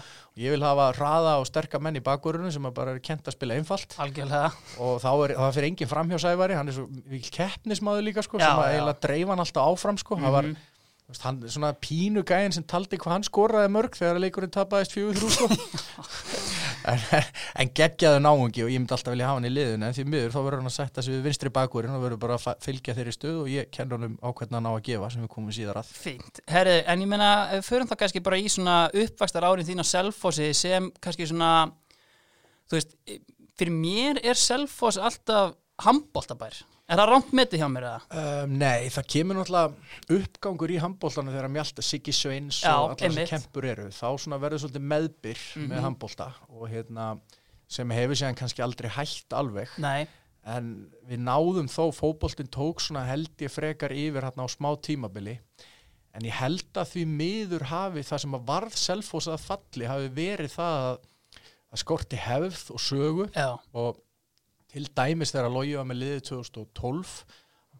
ég 0.42 0.56
vil 0.56 0.66
hafa 0.66 0.88
hraða 0.98 1.36
og 1.44 1.46
sterka 1.46 1.78
menn 1.78 2.00
í 2.00 2.02
bakvörunum 2.04 2.50
sem 2.52 2.66
að 2.66 2.74
bara 2.80 2.96
er 2.98 3.04
kent 3.06 3.30
að 3.30 3.36
spila 3.38 3.54
einfalt. 3.54 3.94
Algjörlega. 4.02 4.50
Og 4.82 4.98
þá 5.06 5.10
er 5.28 5.36
það 5.38 5.54
fyrir 5.60 5.70
enginn 5.70 5.92
framhjá 5.94 6.20
Sævari, 6.26 6.58
hann 6.58 6.74
er 6.74 6.78
svo 6.80 6.88
vikil 7.14 7.36
keppnismadur 7.38 8.08
líka 8.10 8.26
sko, 8.26 8.42
Já, 8.42 8.48
sem 8.50 8.64
að 8.64 8.66
já. 8.66 8.74
eiginlega 8.80 9.04
dreifa 9.06 9.36
hann 9.36 9.46
alltaf 9.46 9.70
áfram 9.76 10.02
sko, 10.02 10.18
það 10.26 10.36
var 10.40 10.50
Hann, 11.22 11.38
svona 11.54 11.70
pínu 11.78 12.24
gæinn 12.26 12.54
sem 12.56 12.64
taldi 12.66 12.98
hvað 12.98 13.14
hann 13.14 13.26
skoraði 13.28 13.70
mörg 13.70 13.94
þegar 13.94 14.18
leikurinn 14.24 14.54
tapaðist 14.54 14.96
fjögur 14.96 15.20
þrjú 15.20 15.30
sko. 15.36 15.50
En, 16.86 17.02
en 17.58 17.70
geggjaðu 17.74 18.20
náungi 18.22 18.62
og 18.62 18.68
ég 18.70 18.78
myndi 18.78 18.94
alltaf 18.94 19.10
vilja 19.10 19.26
hafa 19.26 19.40
hann 19.40 19.48
í 19.48 19.50
liðinu 19.50 19.88
en 19.88 19.96
því 19.96 20.04
miður 20.06 20.34
þá 20.36 20.38
verður 20.38 20.60
hann 20.60 20.70
að 20.70 20.76
setja 20.76 21.04
sig 21.06 21.16
við 21.16 21.24
vinstri 21.26 21.52
bakvörinn 21.56 21.96
og 21.98 22.04
verður 22.04 22.20
bara 22.22 22.36
að 22.38 22.60
fylgja 22.62 22.94
þeirri 22.94 23.14
stöð 23.16 23.40
og 23.40 23.50
ég 23.50 23.72
kenn 23.74 23.96
honum 23.96 24.20
á 24.22 24.30
hvernig 24.30 24.60
hann 24.60 24.68
á 24.70 24.74
að 24.76 24.84
gefa 24.86 25.10
sem 25.10 25.24
við 25.26 25.32
komum 25.34 25.56
síðar 25.58 25.80
að. 25.82 25.90
Fínt, 26.04 26.44
herri, 26.52 26.76
en 26.86 27.02
ég 27.02 27.10
við 27.56 27.66
förum 27.66 27.90
það 27.90 28.02
kannski 28.04 28.22
bara 28.28 28.38
í 28.38 28.54
svona 28.54 28.78
uppvakstar 29.02 29.50
árin 29.50 29.66
þín 29.66 29.82
á 29.82 29.86
Selfossi 29.96 30.52
sem 30.54 30.92
kannski 31.02 31.26
svona 31.32 31.52
þú 32.70 32.78
veist, 32.78 32.96
fyrir 33.58 33.76
mér 33.82 34.22
er 34.22 34.38
Selfoss 34.38 35.02
alltaf 35.02 35.58
handbóltabær 35.82 36.62
er 36.90 37.00
það 37.02 37.10
rámt 37.12 37.32
metið 37.40 37.62
hjá 37.64 37.68
mér 37.72 37.86
eða? 37.90 38.20
Um, 38.44 38.58
nei, 38.62 38.90
það 38.94 39.08
kemur 39.16 39.40
náttúrulega 39.40 40.20
uppgangur 40.20 40.74
í 40.76 40.82
handbóltanu 40.84 41.34
þegar 41.34 41.50
mjálta 41.56 41.86
Siggi 41.86 42.14
Sveins 42.16 42.60
Já, 42.64 42.74
og 42.76 42.94
allar 42.94 43.10
einmitt. 43.10 43.32
kempur 43.32 43.66
eru 43.72 43.88
þá 43.96 44.10
verður 44.36 44.62
svolítið 44.66 44.86
meðbyr 44.92 45.42
Mhm. 45.56 45.70
með 45.72 45.82
handbólta 45.88 46.28
og 46.50 46.68
hérna 46.70 47.08
sem 47.68 47.90
hefur 47.90 48.16
séðan 48.20 48.38
kannski 48.38 48.62
aldrei 48.62 48.90
hætt 48.94 49.34
alveg 49.34 49.68
Nei, 49.82 50.08
en 50.46 50.92
við 51.10 51.24
náðum 51.26 51.68
þó 51.68 51.90
fótboltinn 51.92 52.52
tók 52.54 52.80
svona 52.80 53.06
held 53.10 53.34
ég 53.42 53.50
frekar 53.50 53.90
yfir 53.90 54.22
hérna 54.22 54.46
á 54.46 54.48
smá 54.54 54.70
tímabili 54.78 55.40
en 56.14 56.22
ég 56.22 56.38
held 56.38 56.70
að 56.78 56.92
því 56.94 57.06
miður 57.10 57.64
hafi 57.72 58.04
það 58.06 58.22
sem 58.22 58.36
að 58.38 58.46
varð 58.46 58.76
selfos 58.78 59.28
að 59.28 59.42
falli 59.42 59.86
hafi 59.90 60.10
verið 60.14 60.54
það 60.54 60.78
að, 60.86 61.00
að 61.74 61.82
skorti 61.82 62.16
hefð 62.22 62.62
og 62.72 62.80
sögu 62.80 63.26
já, 63.34 63.58
og 63.74 63.98
til 64.76 64.86
dæmis 64.92 65.32
þegar 65.32 65.50
að 65.50 65.58
logi 65.58 65.76
var 65.80 65.90
með 65.90 66.02
liðið 66.04 66.24
2012 66.30 67.18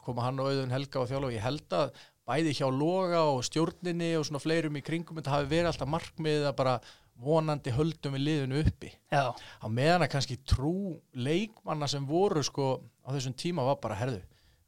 koma 0.06 0.28
hann 0.28 0.42
og 0.42 0.52
auðun 0.52 0.74
Helga 0.74 1.02
og 1.02 1.10
þjóla 1.10 1.30
og 1.30 1.34
ég 1.36 1.44
held 1.46 1.74
að 1.76 2.04
bæði 2.26 2.54
hjá 2.58 2.68
Loga 2.74 3.24
og 3.32 3.42
stjórninni 3.46 4.12
og 4.20 4.28
svona 4.28 4.42
fleirum 4.42 4.78
í 4.80 4.84
kringum 4.86 5.20
þetta 5.20 5.34
hafi 5.34 5.50
verið 5.52 5.72
alltaf 5.72 5.92
markmið 5.92 6.48
að 6.50 6.56
bara 6.62 6.78
vonandi 7.26 7.72
höldum 7.72 8.16
við 8.18 8.24
liðinu 8.26 8.62
uppi. 8.66 8.90
Já, 9.14 9.32
á 9.32 9.68
meðan 9.72 10.04
að 10.04 10.12
kannski 10.18 10.40
trú 10.44 10.98
leikmanna 11.16 11.88
sem 11.88 12.06
voru 12.08 12.44
sko 12.44 12.72
á 13.08 13.10
þessum 13.16 13.38
tíma 13.40 13.64
var 13.70 13.78
bara 13.84 14.00
herðu, 14.02 14.20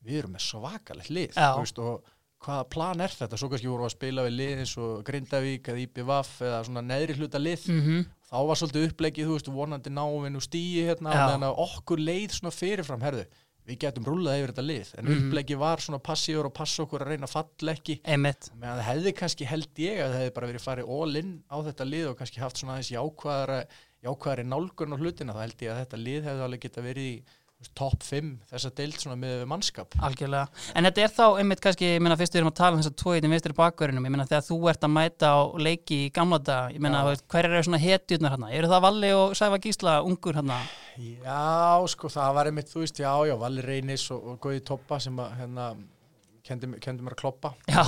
við 0.05 0.21
erum 0.21 0.37
með 0.37 0.45
svakalegt 0.45 1.11
lið 1.11 1.35
veist, 1.59 1.81
og 1.83 2.05
hvaða 2.45 2.67
plan 2.71 3.03
er 3.03 3.11
þetta? 3.11 3.39
Svo 3.41 3.49
kannski 3.51 3.67
voru 3.67 3.83
við 3.83 3.89
að 3.89 3.95
spila 3.97 4.25
við 4.29 4.37
lið 4.37 4.61
eins 4.63 4.75
og 4.79 4.93
Grindavík 5.09 5.67
eða 5.73 5.83
IPVAF 5.83 6.31
eða 6.47 6.61
svona 6.69 6.85
neðri 6.85 7.17
hluta 7.19 7.41
lið. 7.41 7.67
Mhm, 7.73 8.05
þá 8.27 8.37
var 8.47 8.55
svolítið 8.59 8.87
upplegið, 8.91 9.27
þú 9.29 9.35
veist, 9.37 9.51
vonandi 9.55 9.89
náum 9.93 10.35
og 10.35 10.43
stíi 10.43 10.83
hérna, 10.87 11.13
að 11.47 11.61
okkur 11.67 11.97
leið 12.03 12.31
svona 12.35 12.51
fyrirfram, 12.51 13.01
herðu, 13.01 13.25
við 13.67 13.77
getum 13.83 14.05
rúlað 14.07 14.37
yfir 14.41 14.51
þetta 14.53 14.65
lið, 14.67 14.91
en 14.97 15.05
Mhm. 15.05 15.17
upplegið 15.31 15.57
var 15.57 15.77
svona 15.83 15.99
passífur 15.99 16.45
og 16.45 16.53
passa 16.53 16.83
okkur 16.85 17.01
að 17.03 17.07
reyna 17.11 17.27
að 17.27 17.35
falla 17.35 17.73
ekki. 17.75 18.01
Einmitt. 18.05 18.49
Meðan 18.59 18.79
það 18.79 18.87
hefði 18.91 19.13
kannski 19.17 19.45
held 19.45 19.73
ég 19.75 19.97
að 19.99 20.11
það 20.13 20.19
hefði 20.21 20.33
bara 20.33 20.47
verið 20.47 20.63
farið 20.67 20.89
all 21.01 21.15
in 21.15 21.43
á 21.51 21.57
þetta 21.67 21.85
lið 21.89 22.07
og 22.09 22.17
kannski 22.17 22.39
haft 22.39 22.55
svona 22.57 22.77
aðeins 22.77 22.91
jákvæðari 24.03 24.45
nálgun 24.47 24.93
á 24.93 24.97
hlutina 25.01 25.33
þá 25.33 25.41
held 25.43 25.57
ég 25.65 25.71
að 25.73 25.79
þetta 25.83 25.99
lið 26.03 26.23
hefði 26.29 26.43
alveg 26.47 26.59
geta 26.67 26.81
verið 26.85 27.07
í 27.11 27.23
topp 27.77 28.03
5 28.05 28.31
þessa 28.51 28.71
deild 28.77 28.97
svona 29.01 29.17
með 29.19 29.43
mannskap. 29.49 29.95
Algjörlega, 30.05 30.47
en 30.77 30.87
þetta 30.87 31.03
er 31.03 31.13
þá 31.13 31.23
einmitt 31.41 31.61
kannski, 31.63 31.89
ég 31.95 32.03
meina 32.03 32.17
fyrst 32.19 32.35
við 32.35 32.41
erum 32.41 32.51
að 32.51 32.59
tala 32.59 32.77
um 32.77 32.83
þess 32.83 32.91
að 32.93 32.99
tóiðin 33.01 33.33
vinstri 33.33 33.57
bakverðinum, 33.57 34.07
ég 34.07 34.13
meina 34.13 34.27
þegar 34.29 34.45
þú 34.47 34.59
ert 34.71 34.87
að 34.87 34.93
mæta 34.93 35.31
á 35.33 35.39
leiki 35.67 35.99
í 36.05 36.11
gamla 36.13 36.39
dag, 36.41 36.75
ég 36.75 36.83
meina 36.85 37.03
hver 37.17 37.49
eru 37.49 37.63
svona 37.65 37.81
hetjurnar 37.81 38.35
hérna, 38.35 38.53
eru 38.53 38.71
það 38.71 38.85
Valli 38.87 39.11
og 39.17 39.35
Sæfa 39.37 39.61
Gísla 39.63 39.99
ungur 40.05 40.37
hérna, 40.37 40.61
Já, 40.97 41.85
sko 41.93 42.09
það 42.09 42.33
var 42.37 42.49
einmitt, 42.49 42.71
þú 42.71 42.81
veist, 42.81 43.01
já, 43.01 43.11
já, 43.29 43.35
Valli 43.37 43.65
Reynis 43.65 44.07
og, 44.13 44.33
og 44.33 44.41
Góði 44.41 44.63
Toppa 44.65 44.97
sem 45.01 45.19
að 45.21 45.35
hérna 45.41 45.69
kendi 46.47 46.69
mér 47.03 47.13
að 47.13 47.19
kloppa. 47.19 47.53
Já, 47.67 47.83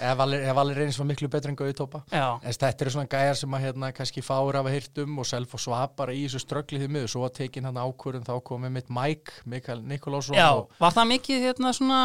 eða 0.00 0.54
Valli 0.56 0.74
Reynis 0.76 0.98
var 0.98 1.08
miklu 1.08 1.28
betur 1.32 1.52
en 1.52 1.58
já, 1.58 2.38
En 2.42 2.52
þetta 2.52 2.84
eru 2.84 2.90
svona 2.90 3.08
gæjar 3.10 3.36
sem 3.36 3.54
að 3.54 3.64
hérna 3.66 3.92
kannski 3.92 4.22
fáur 4.22 4.56
af 4.58 4.66
að 4.66 4.76
hýrtum 4.76 5.18
og 5.18 5.26
self 5.26 5.54
og 5.54 5.60
svap 5.60 5.96
bara 5.96 6.12
í 6.12 6.24
þessu 6.26 6.42
ströggli 6.42 6.80
því 6.82 6.88
miður. 6.88 7.12
Svo 7.14 7.24
var 7.24 7.34
tekin 7.34 7.64
hann 7.64 7.76
ákvörðun 7.80 8.26
þá 8.26 8.34
komið 8.42 8.70
mitt 8.70 8.90
Mike, 8.90 9.32
Mikael 9.44 9.82
Nikolásson 9.82 10.36
já, 10.38 10.50
og 10.52 10.70
var 10.80 10.92
það 10.96 11.10
mikið 11.14 11.46
hérna 11.48 11.74
svona 11.76 12.00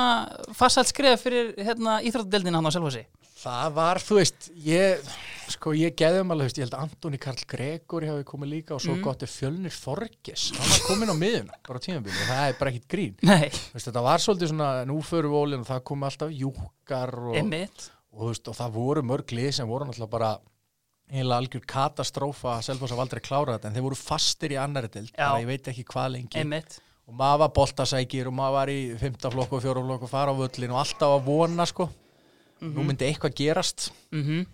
farsælt 0.58 0.91
skref 0.91 1.25
fyrir 1.25 1.54
hérna 1.58 1.99
íþróttadeldina 2.02 2.60
hann 2.62 2.69
á 2.69 2.73
Selfossi? 2.75 3.06
það 3.39 3.75
var, 3.78 3.99
þú 4.04 4.17
veist, 4.19 4.49
ég, 4.65 5.12
sko 5.54 5.72
ég 5.78 5.96
geðum 6.00 6.32
alveg, 6.34 6.52
ég 6.58 6.66
held 6.66 6.76
að 6.78 6.84
Antoni 6.86 7.20
Karl 7.22 7.44
Gregori 7.50 8.10
hafi 8.10 8.26
komið 8.28 8.50
líka 8.54 8.76
og 8.76 8.82
svo 8.84 8.96
Mm. 8.96 9.02
gott 9.06 9.24
er 9.24 9.32
Fjölnir 9.32 9.74
Þorges, 9.76 10.44
hann 10.58 10.70
var 10.70 10.84
komin 10.88 11.10
á 11.10 11.16
miðuna, 11.18 11.54
bara 11.68 11.80
á 11.80 11.86
tímabili 11.86 12.16
og 12.22 12.28
það 12.30 12.50
er 12.50 12.58
bara 12.60 12.72
ekkit 12.72 12.88
grín. 12.92 13.16
Veist, 13.22 13.88
þetta 13.88 14.04
var 14.04 14.20
svolítið 14.24 14.52
svona, 14.54 14.70
nú 14.86 15.00
við 15.02 15.30
ólinn 15.40 15.64
og 15.64 15.68
það 15.70 15.84
komið 15.90 16.10
alltaf 16.12 16.32
júkar 16.36 17.14
og, 17.20 17.36
og, 17.40 18.20
þú 18.20 18.28
veist, 18.32 18.48
og 18.48 18.56
það 18.60 18.72
voru 18.80 19.02
mörg 19.04 19.32
lið 19.32 19.52
sem 19.54 19.68
voru 19.68 19.86
náttúrulega 19.90 20.10
bara 20.18 20.32
eiginlega 21.10 21.40
algjör 21.42 21.66
katastrófa 21.66 22.52
að 22.60 22.66
Selfoss 22.68 22.92
hafa 22.94 23.02
aldrei 23.08 23.22
klárað 23.26 23.56
þetta 23.58 23.68
en 23.72 23.74
þeir 23.80 23.86
voru 23.88 23.96
fastir 23.98 24.52
í 24.54 24.60
annari 24.62 24.90
dild 24.94 25.10
Já. 25.16 25.26
bara 25.32 25.42
ég 25.42 25.48
veit 25.50 25.68
ekki 25.72 25.86
hvað 25.90 26.12
lengi. 26.14 26.38
Einmitt, 26.38 26.80
og 27.10 27.16
maður 27.18 27.40
var 27.46 27.50
boltasækir 27.58 28.28
og 28.30 28.36
maður 28.38 28.54
var 28.60 28.68
í 28.70 28.78
fymta 29.02 29.32
flokk 29.34 29.56
og 29.58 29.64
fjóra 29.64 29.82
flokk 29.88 30.04
og 30.06 30.12
fara 30.12 30.30
á 30.30 30.38
völlin 30.38 30.70
og 30.76 30.84
alltaf 30.84 31.16
að 31.18 31.26
vona 31.26 31.66
sko. 31.66 31.90
Nú 32.62 32.84
myndi 32.84 33.08
eitthvað 33.08 33.34
gerast. 33.40 33.90
Mhm, 34.12 34.46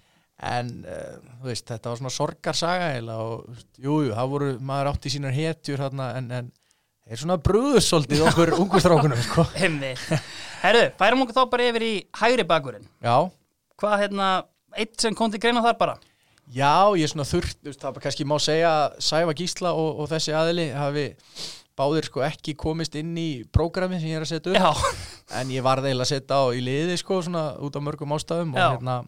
en 0.43 0.71
uh, 0.83 1.15
veist, 1.45 1.67
þetta 1.69 1.91
var 1.93 1.99
svona 2.01 2.11
sorgarsaga 2.11 2.89
og 3.15 3.45
þú 3.45 3.53
veist, 3.55 3.69
jú, 3.79 3.99
jú, 4.07 4.13
það 4.17 4.31
voru 4.33 4.49
maður 4.59 4.91
átti 4.91 5.13
sínar 5.13 5.35
hetjur 5.35 5.79
þarna 5.85 6.09
en, 6.19 6.31
en 6.39 6.49
þeir 7.05 7.21
svona 7.21 7.37
brúðus 7.39 7.87
svolítið 7.91 8.25
okkur 8.31 8.55
ungustrákunum 8.63 9.21
sko. 9.23 9.45
Herðu, 9.55 10.83
færum 10.99 11.23
okkur 11.23 11.37
þá 11.37 11.43
bara 11.53 11.69
yfir 11.71 11.87
í 11.87 11.93
hægri 12.19 12.47
bakverðin. 12.49 12.89
já, 13.05 13.17
Hvað 13.75 13.97
hérna, 14.05 14.27
eitt 14.79 14.95
sem 15.03 15.15
kom 15.15 15.31
til 15.31 15.41
greina 15.43 15.63
þar 15.63 15.75
bara? 15.79 15.95
Já, 16.55 16.93
ég 16.95 17.07
er 17.07 17.11
svona 17.11 17.25
þurft, 17.27 17.57
það 17.65 17.89
er 17.89 18.03
kannski 18.03 18.25
má 18.29 18.35
segja 18.39 18.71
Sæfa 19.01 19.33
Gísla 19.35 19.71
og, 19.75 20.01
og 20.03 20.09
þessi 20.11 20.35
aðili 20.37 20.67
hafi 20.75 21.05
báðir 21.75 22.07
sko 22.07 22.21
ekki 22.23 22.53
komist 22.59 22.95
inn 22.99 23.15
í 23.19 23.29
prógrami 23.51 23.97
sem 23.99 24.11
ég 24.13 24.19
er 24.21 24.23
að 24.23 24.29
setja 24.31 24.53
upp 24.53 24.59
Já, 24.61 24.93
en 25.41 25.51
ég 25.51 25.65
varði 25.65 25.89
eiginlega 25.91 26.05
að 26.07 26.11
setja 26.13 26.37
á 26.39 26.43
í 26.55 26.61
liði 26.63 26.99
sko 27.01 27.17
svona 27.25 27.43
út 27.65 27.75
af 27.75 27.83
mörgum 27.83 28.13
ástæðum 28.15 28.53
og, 28.55 28.61
hérna, 28.77 28.99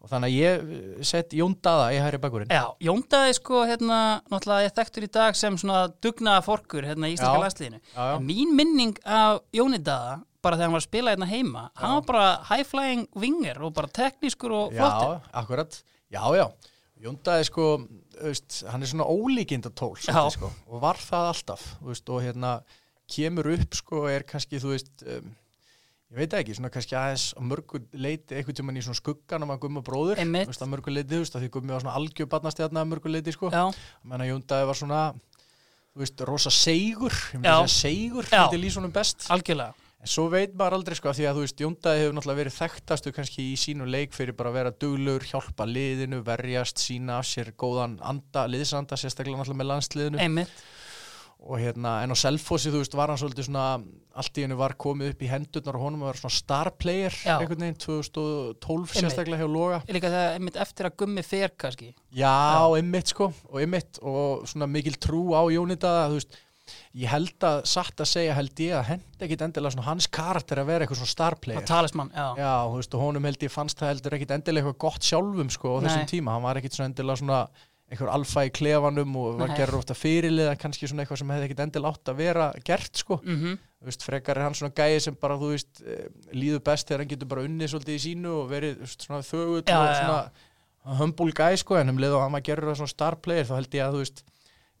og 0.00 0.08
þannig 0.08 0.30
að 0.30 0.38
ég 0.38 0.64
eh, 0.76 1.02
sett 1.06 1.36
Jóndaða 1.36 1.90
í 1.92 2.00
hæri 2.00 2.20
bakkurinn 2.22 2.54
Já, 2.54 2.64
Jóndaði 2.86 3.36
sko 3.36 3.62
hérna, 3.68 4.00
náttúrulega 4.32 4.66
ég 4.68 4.74
þekktur 4.78 5.06
í 5.06 5.10
dag 5.18 5.38
sem 5.38 5.58
svona 5.60 5.84
dugnaða 6.02 6.46
forkur 6.46 6.88
hérna 6.88 7.10
í 7.10 7.14
Íslandska 7.16 7.36
Já. 7.36 7.44
landsliðinu. 7.44 7.80
Já, 7.92 8.00
já. 8.14 8.16
Mín 8.24 8.56
minning 8.56 8.96
af 9.04 9.42
Jónidaða, 9.56 10.18
bara 10.40 10.56
þegar 10.56 10.70
hann 10.70 10.76
var 10.78 10.84
að 10.84 10.88
spila 10.88 11.14
hérna 11.14 11.30
heima, 11.30 11.64
hann 11.76 11.96
var 11.98 12.08
bara 12.08 12.28
high 12.48 12.66
flying 12.66 13.06
winger 13.20 13.60
og 13.66 13.74
bara 13.76 13.92
teknískur 14.00 14.56
og 14.56 14.76
flottur. 14.76 15.16
Já, 15.20 15.32
akkurat, 15.42 15.80
já, 16.08 16.22
já 16.40 16.46
Jóndaði 17.00 17.46
sko, 17.48 17.66
þú 18.18 18.28
veist, 18.28 18.58
hann 18.68 18.84
er 18.84 18.90
svona 18.90 19.06
ólíkinda 19.08 19.70
tól 19.72 19.94
Já. 20.04 20.20
sko, 20.34 20.50
og 20.68 20.82
var 20.82 20.98
það 21.00 21.28
alltaf 21.30 21.62
veist, 21.80 22.08
og 22.12 22.24
hérna 22.24 22.58
kemur 23.10 23.48
upp 23.54 23.76
sko, 23.78 24.02
er 24.10 24.26
kannski, 24.28 24.60
þú 24.60 24.74
veist 24.74 25.04
um, 25.08 25.30
ég 26.10 26.18
veit 26.18 26.38
ekki, 26.40 26.56
svona 26.58 26.70
kannski 26.74 26.96
aðeins 26.98 27.26
á 27.38 27.40
mörgu 27.46 27.80
leiti, 27.94 28.34
einhvern 28.34 28.56
tímann 28.58 28.78
í 28.80 28.82
svona 28.82 28.98
skugganum 28.98 29.52
að 29.54 29.60
gumma 29.64 29.82
bróður, 29.86 30.18
veist, 30.18 30.62
að 30.62 30.72
mörgu 30.72 30.94
leiti 30.94 31.14
þú 31.14 31.20
veist, 31.22 31.36
að 31.36 31.44
því 31.44 31.50
gummi 31.54 31.74
var 31.76 31.84
svona 31.84 31.98
algjör 32.00 32.30
barnastjarnar 32.32 32.86
að 32.86 32.90
mörgu 32.94 33.12
leiti 33.14 33.34
sko, 33.36 33.52
menn 33.52 34.24
að 34.24 34.32
Jóndaði 34.32 34.70
var 34.70 34.80
svona 34.80 35.02
þú 35.94 36.02
veist, 36.02 36.24
rosa 36.26 36.50
seigur. 36.54 37.14
Ég 37.34 37.42
myndi 37.42 37.52
segja 37.52 37.76
seigur, 37.76 38.28
þetta 38.30 38.58
er 38.58 38.62
lýsunum 38.62 38.92
best. 38.94 39.30
Algjörlega. 39.30 39.86
En 40.00 40.08
svo 40.08 40.30
veit 40.32 40.54
maður 40.56 40.78
aldrei 40.78 40.96
sko, 40.96 41.10
af 41.10 41.18
því 41.18 41.26
að 41.28 41.38
þú 41.38 41.42
veist, 41.44 41.58
Jóndaði 41.60 42.00
hefur 42.00 42.14
náttúrulega 42.16 42.40
verið 42.40 42.54
þekktastu 42.56 43.10
kannski 43.12 43.42
í 43.50 43.56
sínu 43.60 43.88
leik 43.90 44.14
fyrir 44.16 44.36
bara 44.38 44.48
að 44.48 44.56
vera 44.56 44.72
duglur, 44.72 45.26
hjálpa 45.28 45.66
liðinu, 45.68 46.22
verjast, 46.24 46.80
sína 46.80 47.18
af 47.20 47.28
sér 47.28 47.50
góðan 47.60 47.98
anda, 48.00 48.46
liðsanda, 48.48 48.96
sérstaklega 48.96 49.42
náttúrulega 49.42 49.60
með 49.60 49.70
landsliðinu. 49.74 50.22
Einmitt. 50.24 50.62
Og 51.40 51.56
hérna, 51.56 52.02
en 52.04 52.12
á 52.12 52.16
Selfossi, 52.20 52.68
þú 52.68 52.82
veist, 52.82 52.94
var 52.98 53.08
hann 53.08 53.16
svolítið 53.20 53.46
svona, 53.48 53.64
allt 54.20 54.36
í 54.36 54.42
hennu 54.44 54.58
var 54.60 54.74
komið 54.76 55.14
upp 55.14 55.22
í 55.24 55.30
hendurnar 55.30 55.78
og 55.78 55.84
honum 55.86 56.02
var 56.04 56.18
svona 56.20 56.34
star 56.36 56.68
player, 56.76 57.14
Já. 57.24 57.38
einhvern 57.38 57.64
veginn, 57.64 57.78
2012 57.80 58.60
Einmitt. 58.60 58.98
sérstaklega 59.00 59.40
hjá 59.40 59.48
Loga. 59.48 59.78
Líka 59.88 60.10
þegar 60.12 60.36
einmitt 60.36 60.58
eftir 60.60 60.90
að 60.90 60.98
gummi 61.00 61.24
fer 61.24 61.54
kannski. 61.56 61.94
Já, 62.12 62.34
einmitt 62.76 63.14
sko, 63.14 63.30
og 63.48 63.58
einmitt, 63.62 63.98
og 64.04 64.44
svona 64.52 64.68
mikil 64.68 64.98
trú 65.00 65.30
á 65.32 65.40
Jónitaða, 65.48 66.10
þú 66.12 66.20
veist, 66.20 66.36
ég 66.94 67.08
held 67.10 67.46
að, 67.48 67.64
satt 67.66 68.04
að 68.04 68.10
segja, 68.12 68.36
held 68.36 68.60
ég 68.62 68.76
að 68.76 68.84
henda 68.92 69.24
ekkit 69.26 69.42
endilega 69.46 69.74
svona 69.74 69.88
hans 69.88 70.06
karakter 70.12 70.60
að 70.60 70.68
vera 70.70 70.84
eitthvað 70.84 71.00
svona 71.00 71.14
star 71.14 71.36
player. 71.40 71.62
Og 71.62 71.66
talismann, 71.66 72.12
já. 72.14 72.28
Já, 72.36 72.52
þú 72.68 72.76
veist, 72.82 72.94
og 72.94 73.00
honum 73.06 73.26
held 73.30 73.42
ég 73.48 73.54
fannst 73.54 73.80
það 73.80 73.94
heldur 73.94 74.18
ekkit 74.18 74.36
endilega 74.36 74.68
eitthvað 74.68 74.84
gott 74.86 75.08
sjálfum 75.08 75.50
sko 75.56 75.78
á 75.80 75.82
þessum 75.86 76.04
Nei. 76.04 76.12
tíma, 76.12 76.36
hann 76.36 76.46
var 76.46 76.60
ekkit 76.60 76.76
svona 76.76 76.92
endilega 76.92 77.22
svona 77.24 77.40
einhver 77.90 78.12
alfa 78.12 78.44
í 78.46 78.52
klefanum 78.54 79.16
og 79.18 79.40
var 79.40 79.50
Nei. 79.50 79.56
gerður 79.58 79.80
ofta 79.80 79.96
fyrirliða 79.98 80.54
kannski 80.60 80.86
svona 80.86 81.02
eitthvað 81.04 81.22
sem 81.22 81.32
hefði 81.34 81.48
ekkit 81.48 81.62
endilega 81.64 81.90
átt 81.96 82.12
að 82.12 82.20
vera 82.22 82.46
gert 82.66 83.02
sko, 83.02 83.20
Mm 83.24 83.58
þú 83.80 83.88
veist, 83.88 84.02
frekar 84.04 84.36
er 84.36 84.44
hann 84.44 84.56
svona 84.58 84.74
gæi 84.76 85.00
sem 85.00 85.14
bara, 85.16 85.38
þú 85.40 85.54
veist, 85.54 85.78
eh, 85.80 86.08
líður 86.36 86.60
best 86.66 86.88
þegar 86.88 87.00
hann 87.00 87.08
getur 87.08 87.28
bara 87.30 87.44
unnið 87.48 87.70
svolítið 87.72 87.94
í 87.96 88.02
sínu 88.02 88.32
og 88.42 88.50
verið 88.50 88.82
veist, 88.82 89.06
svona 89.06 89.24
þögull 89.24 89.62
Já, 89.64 89.78
og 89.80 89.94
svona 89.96 90.98
humble 91.00 91.32
gæi 91.32 91.56
sko, 91.62 91.78
en 91.80 91.88
um 91.88 92.02
leið 92.02 92.16
og 92.18 92.24
hann 92.26 92.34
var 92.36 92.44
gerður 92.44 92.76
svona 92.76 92.92
star 92.92 93.16
player, 93.24 93.48
þá 93.48 93.54
held 93.56 93.78
ég 93.78 93.86
að 93.86 93.96
þú 93.96 94.02
veist 94.04 94.22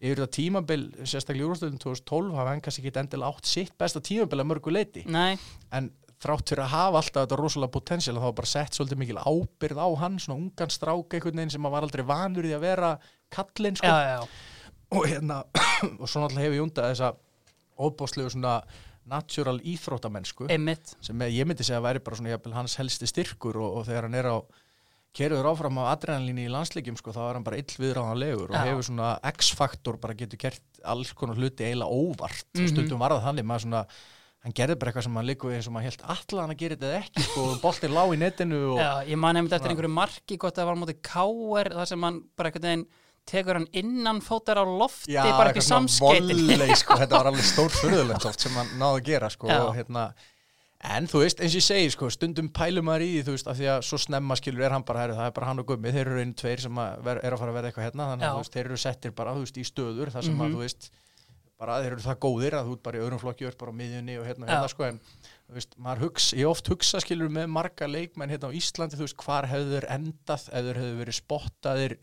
yfir 0.00 0.20
það 0.20 0.30
tímabil, 0.36 0.84
sérstaklega 1.04 1.46
í 1.46 1.48
úrstöðum 1.48 1.80
2012 1.80 2.36
hafa 2.36 2.52
hann 2.52 2.62
kannski 2.64 2.84
ekki 2.84 3.00
endilega 3.02 3.32
átt 3.32 3.48
sitt 3.48 3.72
besta 3.80 4.04
tímabil 4.04 4.40
að 4.40 4.48
mörgu 4.52 4.72
leiti 4.72 5.06
Nei, 5.08 5.36
en 5.72 5.90
þrátt 6.20 6.50
fyrir 6.52 6.64
að 6.66 6.72
hafa 6.74 7.00
alltaf 7.00 7.22
þetta 7.24 7.38
rosalega 7.40 7.72
potensial 7.78 8.16
þá 8.20 8.28
bara 8.40 8.50
sett 8.50 8.76
svolítið 8.76 9.00
mikil 9.00 9.18
ábyrð 9.24 9.78
á 9.80 9.88
hann 10.02 10.18
svona 10.20 10.38
ungan 10.42 10.70
strák 10.74 11.16
einhvern 11.16 11.40
veginn 11.40 11.54
sem 11.54 11.66
að 11.68 11.74
var 11.76 11.86
aldrei 11.86 12.04
vanur 12.04 12.44
í 12.48 12.52
að 12.56 12.64
vera 12.66 12.90
kallinn 13.32 13.78
sko. 13.80 13.86
já, 13.88 14.18
já, 14.18 14.20
og 14.92 15.06
hérna 15.08 15.40
og 16.00 16.06
svo 16.10 16.20
náttúrulega 16.24 16.44
hefur 16.46 16.58
Júnda 16.60 16.88
þessa 16.90 17.12
óbáslegu 17.80 18.32
svona 18.34 18.58
natural 19.10 19.56
íþróttamennsku 19.64 20.50
sem 21.02 21.22
ég 21.32 21.46
myndi 21.48 21.64
segja 21.66 21.80
að 21.80 21.86
væri 21.88 22.02
bara 22.04 22.18
svona 22.20 22.34
jafnvel 22.34 22.52
hans 22.58 22.76
helsti 22.78 23.08
styrkur 23.08 23.56
og, 23.56 23.78
og 23.80 23.86
þegar 23.88 24.06
hann 24.10 24.18
er 24.20 24.28
á 24.28 24.36
kerður 25.16 25.48
áfram 25.50 25.80
á 25.82 25.90
adrenalínu 25.96 26.44
í 26.44 26.50
landsleikjum 26.52 26.94
sko, 27.00 27.10
þá 27.16 27.22
er 27.24 27.38
hann 27.40 27.46
bara 27.48 27.58
illviðráðanlegur 27.58 28.52
og 28.52 28.60
hefur 28.68 28.86
svona 28.86 29.08
X-faktor 29.32 29.96
bara 29.98 30.14
getur 30.14 30.38
gert 30.38 30.62
alls 30.86 31.10
konar 31.18 31.40
hluti 31.40 31.64
eiginlega 31.66 31.90
óvart 31.90 32.44
Mhm. 32.54 32.62
og 32.62 32.70
stundum 32.70 33.00
var 33.02 33.16
það 33.16 33.24
þannig 33.26 33.48
maður 33.48 33.64
svona 33.64 33.82
hann 34.44 34.54
gerði 34.56 34.76
bara 34.80 34.90
eitthvað 34.92 35.04
sem 35.08 35.18
hann 35.20 35.28
líka 35.28 35.50
eins 35.52 35.66
og 35.68 35.74
maður 35.76 35.90
held 35.90 36.04
allan 36.14 36.54
að 36.54 36.60
gera 36.62 36.76
þetta 36.80 37.00
ekki 37.02 37.24
sko, 37.26 37.44
boltinn 37.60 37.92
lá 37.96 38.02
í 38.08 38.16
netinu 38.22 38.60
og 38.72 38.80
Já, 38.80 38.90
ég 39.10 39.20
man 39.20 39.36
nefndi 39.36 39.56
eftir 39.58 39.74
einhverju 39.74 39.92
marki 39.92 40.38
hvort 40.40 40.56
það 40.56 40.70
var 40.70 40.78
móti 40.80 40.96
káer 41.04 41.72
þar 41.76 41.90
sem 41.92 42.06
hann 42.08 42.22
bara 42.40 42.48
einhvern 42.52 42.68
veginn 42.70 42.86
tekur 43.30 43.58
hann 43.60 43.68
innan 43.76 44.22
fótar 44.24 44.58
á 44.58 44.64
lofti 44.64 45.12
bara 45.20 45.52
upp 45.52 45.60
í 45.60 45.62
samskeitin 45.62 46.40
volley, 46.48 46.74
sko, 46.80 46.96
þetta 47.02 47.18
var 47.20 47.28
alveg 47.30 47.44
stór 47.46 47.68
fyrirlegt 47.76 48.24
oft 48.30 48.40
sem 48.46 48.56
hann 48.56 48.72
náði 48.80 49.02
að 49.02 49.08
gera 49.10 49.28
sko, 49.30 49.50
Já. 49.52 49.58
og, 49.68 49.74
hérna, 49.76 50.06
en 50.96 51.06
þú 51.12 51.20
veist, 51.20 51.42
eins 51.44 51.52
og 51.52 51.60
ég 51.60 51.66
segi 51.68 51.90
sko, 51.92 52.08
stundum 52.10 52.48
pælum 52.56 52.88
maður 52.88 53.04
í 53.04 53.10
því, 53.28 53.34
af 53.52 53.58
því 53.60 53.68
að 53.76 53.84
svo 53.86 54.00
snemma 54.00 54.38
skilur 54.40 54.64
er 54.66 54.72
hann 54.74 54.86
bara, 54.88 55.04
herri, 55.04 55.18
það 55.20 55.28
er 55.28 55.36
bara 55.36 55.50
hann 55.50 55.60
og 55.62 55.68
gummi 55.68 55.92
þeir 55.92 56.08
eru 56.08 56.24
einu 56.24 56.34
tveir 56.40 56.64
sem 56.64 56.80
að 56.80 57.04
ver, 57.10 57.20
er 57.28 57.36
að 57.36 57.42
fara 57.44 57.52
að 57.52 57.58
verða 57.60 57.70
eitthvað 57.74 57.86
hérna 57.90 58.08
þannig 58.14 58.26
Já. 58.26 58.32
að 58.40 58.50
þeir 58.56 58.64
eru 58.70 58.80
settir 58.88 59.14
bara, 59.20 59.36
veist, 59.36 59.60
í 59.60 59.66
stöður 59.68 60.14
þar 60.16 60.26
sem 60.30 60.34
Mhm. 60.34 60.46
að, 60.48 60.56
þú 60.56 60.64
veist, 60.64 60.90
bara 61.60 61.78
þeir 61.82 61.92
eru 61.94 62.04
það 62.06 62.18
góðir 62.24 62.56
að 62.58 62.70
þú 62.70 62.76
ert 62.78 62.84
bara 62.86 62.98
í 62.98 63.02
öðrum 63.04 63.20
flokki, 63.22 63.44
þú 63.44 63.50
ert 63.52 63.60
bara 63.60 63.74
á 63.76 63.80
miðjunni 63.80 64.14
og 64.20 64.24
hérna, 64.30 64.48
hérna, 64.48 64.70
sko, 64.72 64.86
en 64.88 65.00
þú 65.50 65.58
veist, 65.58 65.76
maður 65.84 66.04
hugsa, 66.06 66.38
ég 66.40 66.48
oft 66.50 66.70
hugsa 66.72 67.02
skilur 67.04 67.32
með 67.36 67.50
marga 67.52 67.88
leikmenn 67.90 68.32
hérna 68.32 68.48
á 68.48 68.56
Íslandi, 68.56 68.96
þú 68.96 69.04
veist, 69.06 69.18
hvar 69.20 69.48
hefur 69.50 69.74
þeir 69.76 69.88
endað 69.98 70.46
þeir 70.48 70.80
hefur 70.80 70.98
verið 71.04 71.18
spottaðir 71.20 71.96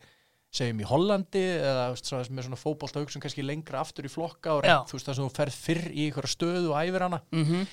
segjum 0.58 0.80
í 0.80 0.88
Hollandi 0.88 1.42
eða 1.58 1.88
þú 1.90 1.96
veist, 1.98 2.10
svona, 2.14 2.30
með 2.38 2.48
svona 2.48 2.62
fótbolta 2.62 3.02
hugsun 3.04 3.22
kannski 3.26 3.44
lengra 3.46 3.82
aftur 3.84 4.08
í 4.08 4.12
flokka 4.14 4.54
og 4.58 4.64
reynd, 4.64 4.88
þú 4.92 4.98
veist, 5.00 5.10
það 5.10 5.18
sem 5.20 5.28
þú 5.28 5.36
ferð 5.42 5.58
fyrr 5.68 5.88
í 5.92 6.06
einhverja 6.08 6.34
stöðu 6.38 6.70
og 6.72 6.78
æfir 6.80 7.08
hana. 7.08 7.20
Mhm. 7.36 7.66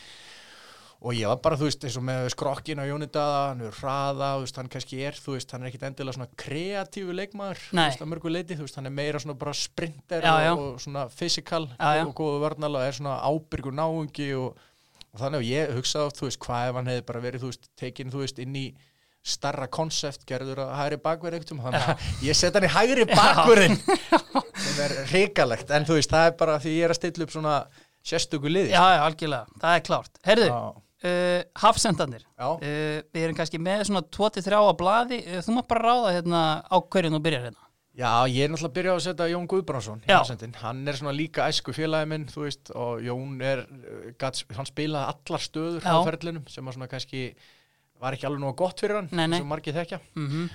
Og 1.04 1.12
ég 1.12 1.28
var 1.28 1.40
bara, 1.44 1.56
þú 1.60 1.66
veist, 1.68 1.82
eins 1.84 1.96
og 2.00 2.04
með 2.06 2.26
skrokkin 2.32 2.80
á 2.80 2.88
Jónidaða, 2.88 3.40
hann 3.50 3.64
er 3.66 3.74
hraða, 3.76 4.28
þú 4.38 4.44
veist, 4.46 4.60
hann 4.60 4.70
kannski 4.72 5.00
er, 5.04 5.18
þú 5.20 5.34
veist, 5.34 5.50
hann 5.52 5.64
er 5.64 5.68
ekkit 5.68 5.84
endilega 5.90 6.16
svona 6.16 6.28
kreatífu 6.40 7.16
leikmaður, 7.18 7.60
þú 7.66 7.76
Nei. 7.76 7.82
veist, 7.90 8.04
að 8.04 8.10
mörgu 8.14 8.32
leiti, 8.32 8.56
þú 8.56 8.64
veist, 8.64 8.78
hann 8.80 8.88
er 8.88 8.94
meira 8.96 9.20
svona 9.20 9.36
bara 9.42 9.54
sprinter 9.58 10.24
Já, 10.24 10.32
já. 10.46 10.52
Og, 10.54 10.78
svona 10.80 11.04
já. 11.98 12.06
og 12.08 12.14
góðu 12.16 12.40
vörnal 12.46 12.72
og 12.72 12.86
er 12.86 12.96
svona 12.96 13.18
ábyrgur 13.20 13.76
náungi 13.76 14.30
og, 14.40 14.64
og 15.12 15.20
þannig 15.20 15.44
að 15.44 15.50
ég 15.50 15.76
hugsaði 15.76 16.08
oft, 16.08 16.20
þú 16.22 16.28
veist, 16.30 16.42
hvað 16.46 16.70
ef 16.70 16.80
hann 16.80 16.90
hefði 16.94 17.06
bara 17.12 17.24
verið, 17.26 17.44
þú 17.44 17.52
veist, 17.52 17.70
tekin, 17.84 18.14
þú 18.14 18.24
veist, 18.24 18.40
inn 18.40 18.56
í 18.62 18.66
starra 19.24 19.68
konsept 19.72 20.24
gerður 20.28 20.66
að 20.66 20.72
hægri 20.76 21.00
bakverð 21.04 21.38
eitthvað, 21.38 21.60
þannig 21.64 21.86
að 21.88 22.08
ég 22.26 22.36
set 22.36 22.56
hann 22.58 22.66
í 22.66 22.72
hægri 22.72 23.06
bakverðin 23.08 23.78
sem 24.64 24.80
er 24.84 24.96
hrikalegt, 25.08 25.72
en 25.72 25.88
þú 25.88 25.96
veist, 25.96 26.12
það 26.12 26.28
er 26.28 26.36
bara 26.44 26.58
því 26.60 26.74
ég 26.76 26.88
er 26.88 26.92
að 26.92 27.00
stilla 27.00 27.24
upp 27.24 27.32
svona 27.32 27.54
sérstöku 28.04 28.52
liði 28.52 28.74
Já, 28.74 28.82
já, 28.84 29.00
algjörlega, 29.06 29.60
það 29.64 29.78
er 29.78 29.86
klárt 29.88 30.20
Herðu. 30.28 30.50
Uh, 31.04 31.42
hafsendandir 31.62 32.24
Já. 32.38 32.48
uh, 32.56 33.02
Við 33.14 33.26
erum 33.26 33.36
kannski 33.38 33.60
með 33.62 33.84
svona 33.90 34.02
2-3 34.16 34.56
á 34.56 34.62
blaði 34.78 35.20
uh, 35.28 35.40
Þú 35.44 35.56
mátt 35.58 35.68
bara 35.70 35.84
ráða 35.90 36.14
hérna 36.16 36.40
á 36.64 36.76
hverju 36.80 37.12
nú 37.14 37.20
byrjar 37.24 37.46
hérna 37.50 37.60
Já, 37.94 38.10
ég 38.26 38.42
er 38.42 38.50
náttúrulega 38.50 38.72
að 38.72 38.74
byrja 38.74 38.90
á 38.90 38.96
að 38.98 39.02
setja 39.04 39.26
Jón 39.30 39.44
Guðbrandsson. 39.46 40.00
Hann 40.58 40.80
er 40.90 40.96
svona 40.98 41.12
líka 41.14 41.44
æsku 41.46 41.70
félagi 41.76 42.08
minn, 42.10 42.24
þú 42.26 42.40
veist, 42.42 42.72
og 42.74 43.04
Jón 43.06 43.36
er, 43.46 43.60
uh, 43.70 44.08
gat, 44.18 44.40
hann 44.56 44.66
spilaði 44.66 45.12
allar 45.12 45.44
stöður 45.44 45.86
á 45.86 46.02
ferlinum 46.02 46.42
sem 46.50 46.66
að 46.66 46.74
svona 46.74 46.88
kannski 46.90 47.20
var 48.02 48.16
ekki 48.16 48.26
alveg 48.26 48.42
nóg 48.42 48.56
gott 48.58 48.82
fyrir 48.82 48.98
hann, 48.98 49.12
Nei, 49.14 49.28
nei. 49.30 49.38
sem 49.38 49.46
margir 49.46 49.76
þekkja. 49.78 50.00
mm 50.18 50.48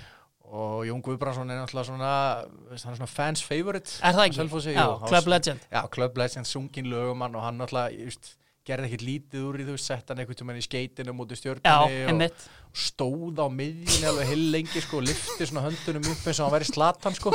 Og 0.50 0.82
Jón 0.90 1.00
Guðbrandsson 1.06 1.52
er 1.54 1.60
náttúrulega 1.62 1.86
svona, 1.92 2.12
hann 2.42 2.74
er 2.74 3.00
svona 3.00 3.08
fans 3.08 3.44
favorite. 3.46 4.00
Er 4.04 4.16
það 4.18 4.24
ekki? 4.32 4.74
Já, 4.74 4.86
Club 5.06 5.12
var- 5.14 5.32
Legend 5.38 5.60
Já, 5.72 5.82
Club 5.94 6.18
Legend, 6.18 6.50
sungin 6.50 6.88
lögumann 6.90 7.36
og 7.38 7.44
hann 7.46 7.60
náttúrulega, 7.62 7.94
ég 7.94 8.10
veist, 8.10 8.32
gerði 8.70 8.90
ekkert 8.90 9.06
lítið 9.08 9.48
úr 9.50 9.60
í 9.60 9.66
þú 9.68 9.76
sett 9.82 10.12
hann 10.12 10.22
tímann 10.30 10.60
í 10.60 10.66
skeitinu 10.66 11.16
mútið 11.18 11.40
Já, 11.40 11.42
stjórnunni 11.42 12.30
og 12.30 12.84
stóð 12.84 13.42
á 13.42 13.48
miðjunni 13.50 14.10
alveg 14.12 14.30
heil 14.30 14.46
lengi 14.54 14.84
sko, 14.86 15.02
lifti 15.02 15.48
svona 15.50 15.66
höndunum 15.66 16.12
upp 16.14 16.28
eins 16.30 16.40
og 16.40 16.46
hann 16.46 16.56
væri 16.56 16.70
slatan 16.70 17.18
sko. 17.18 17.34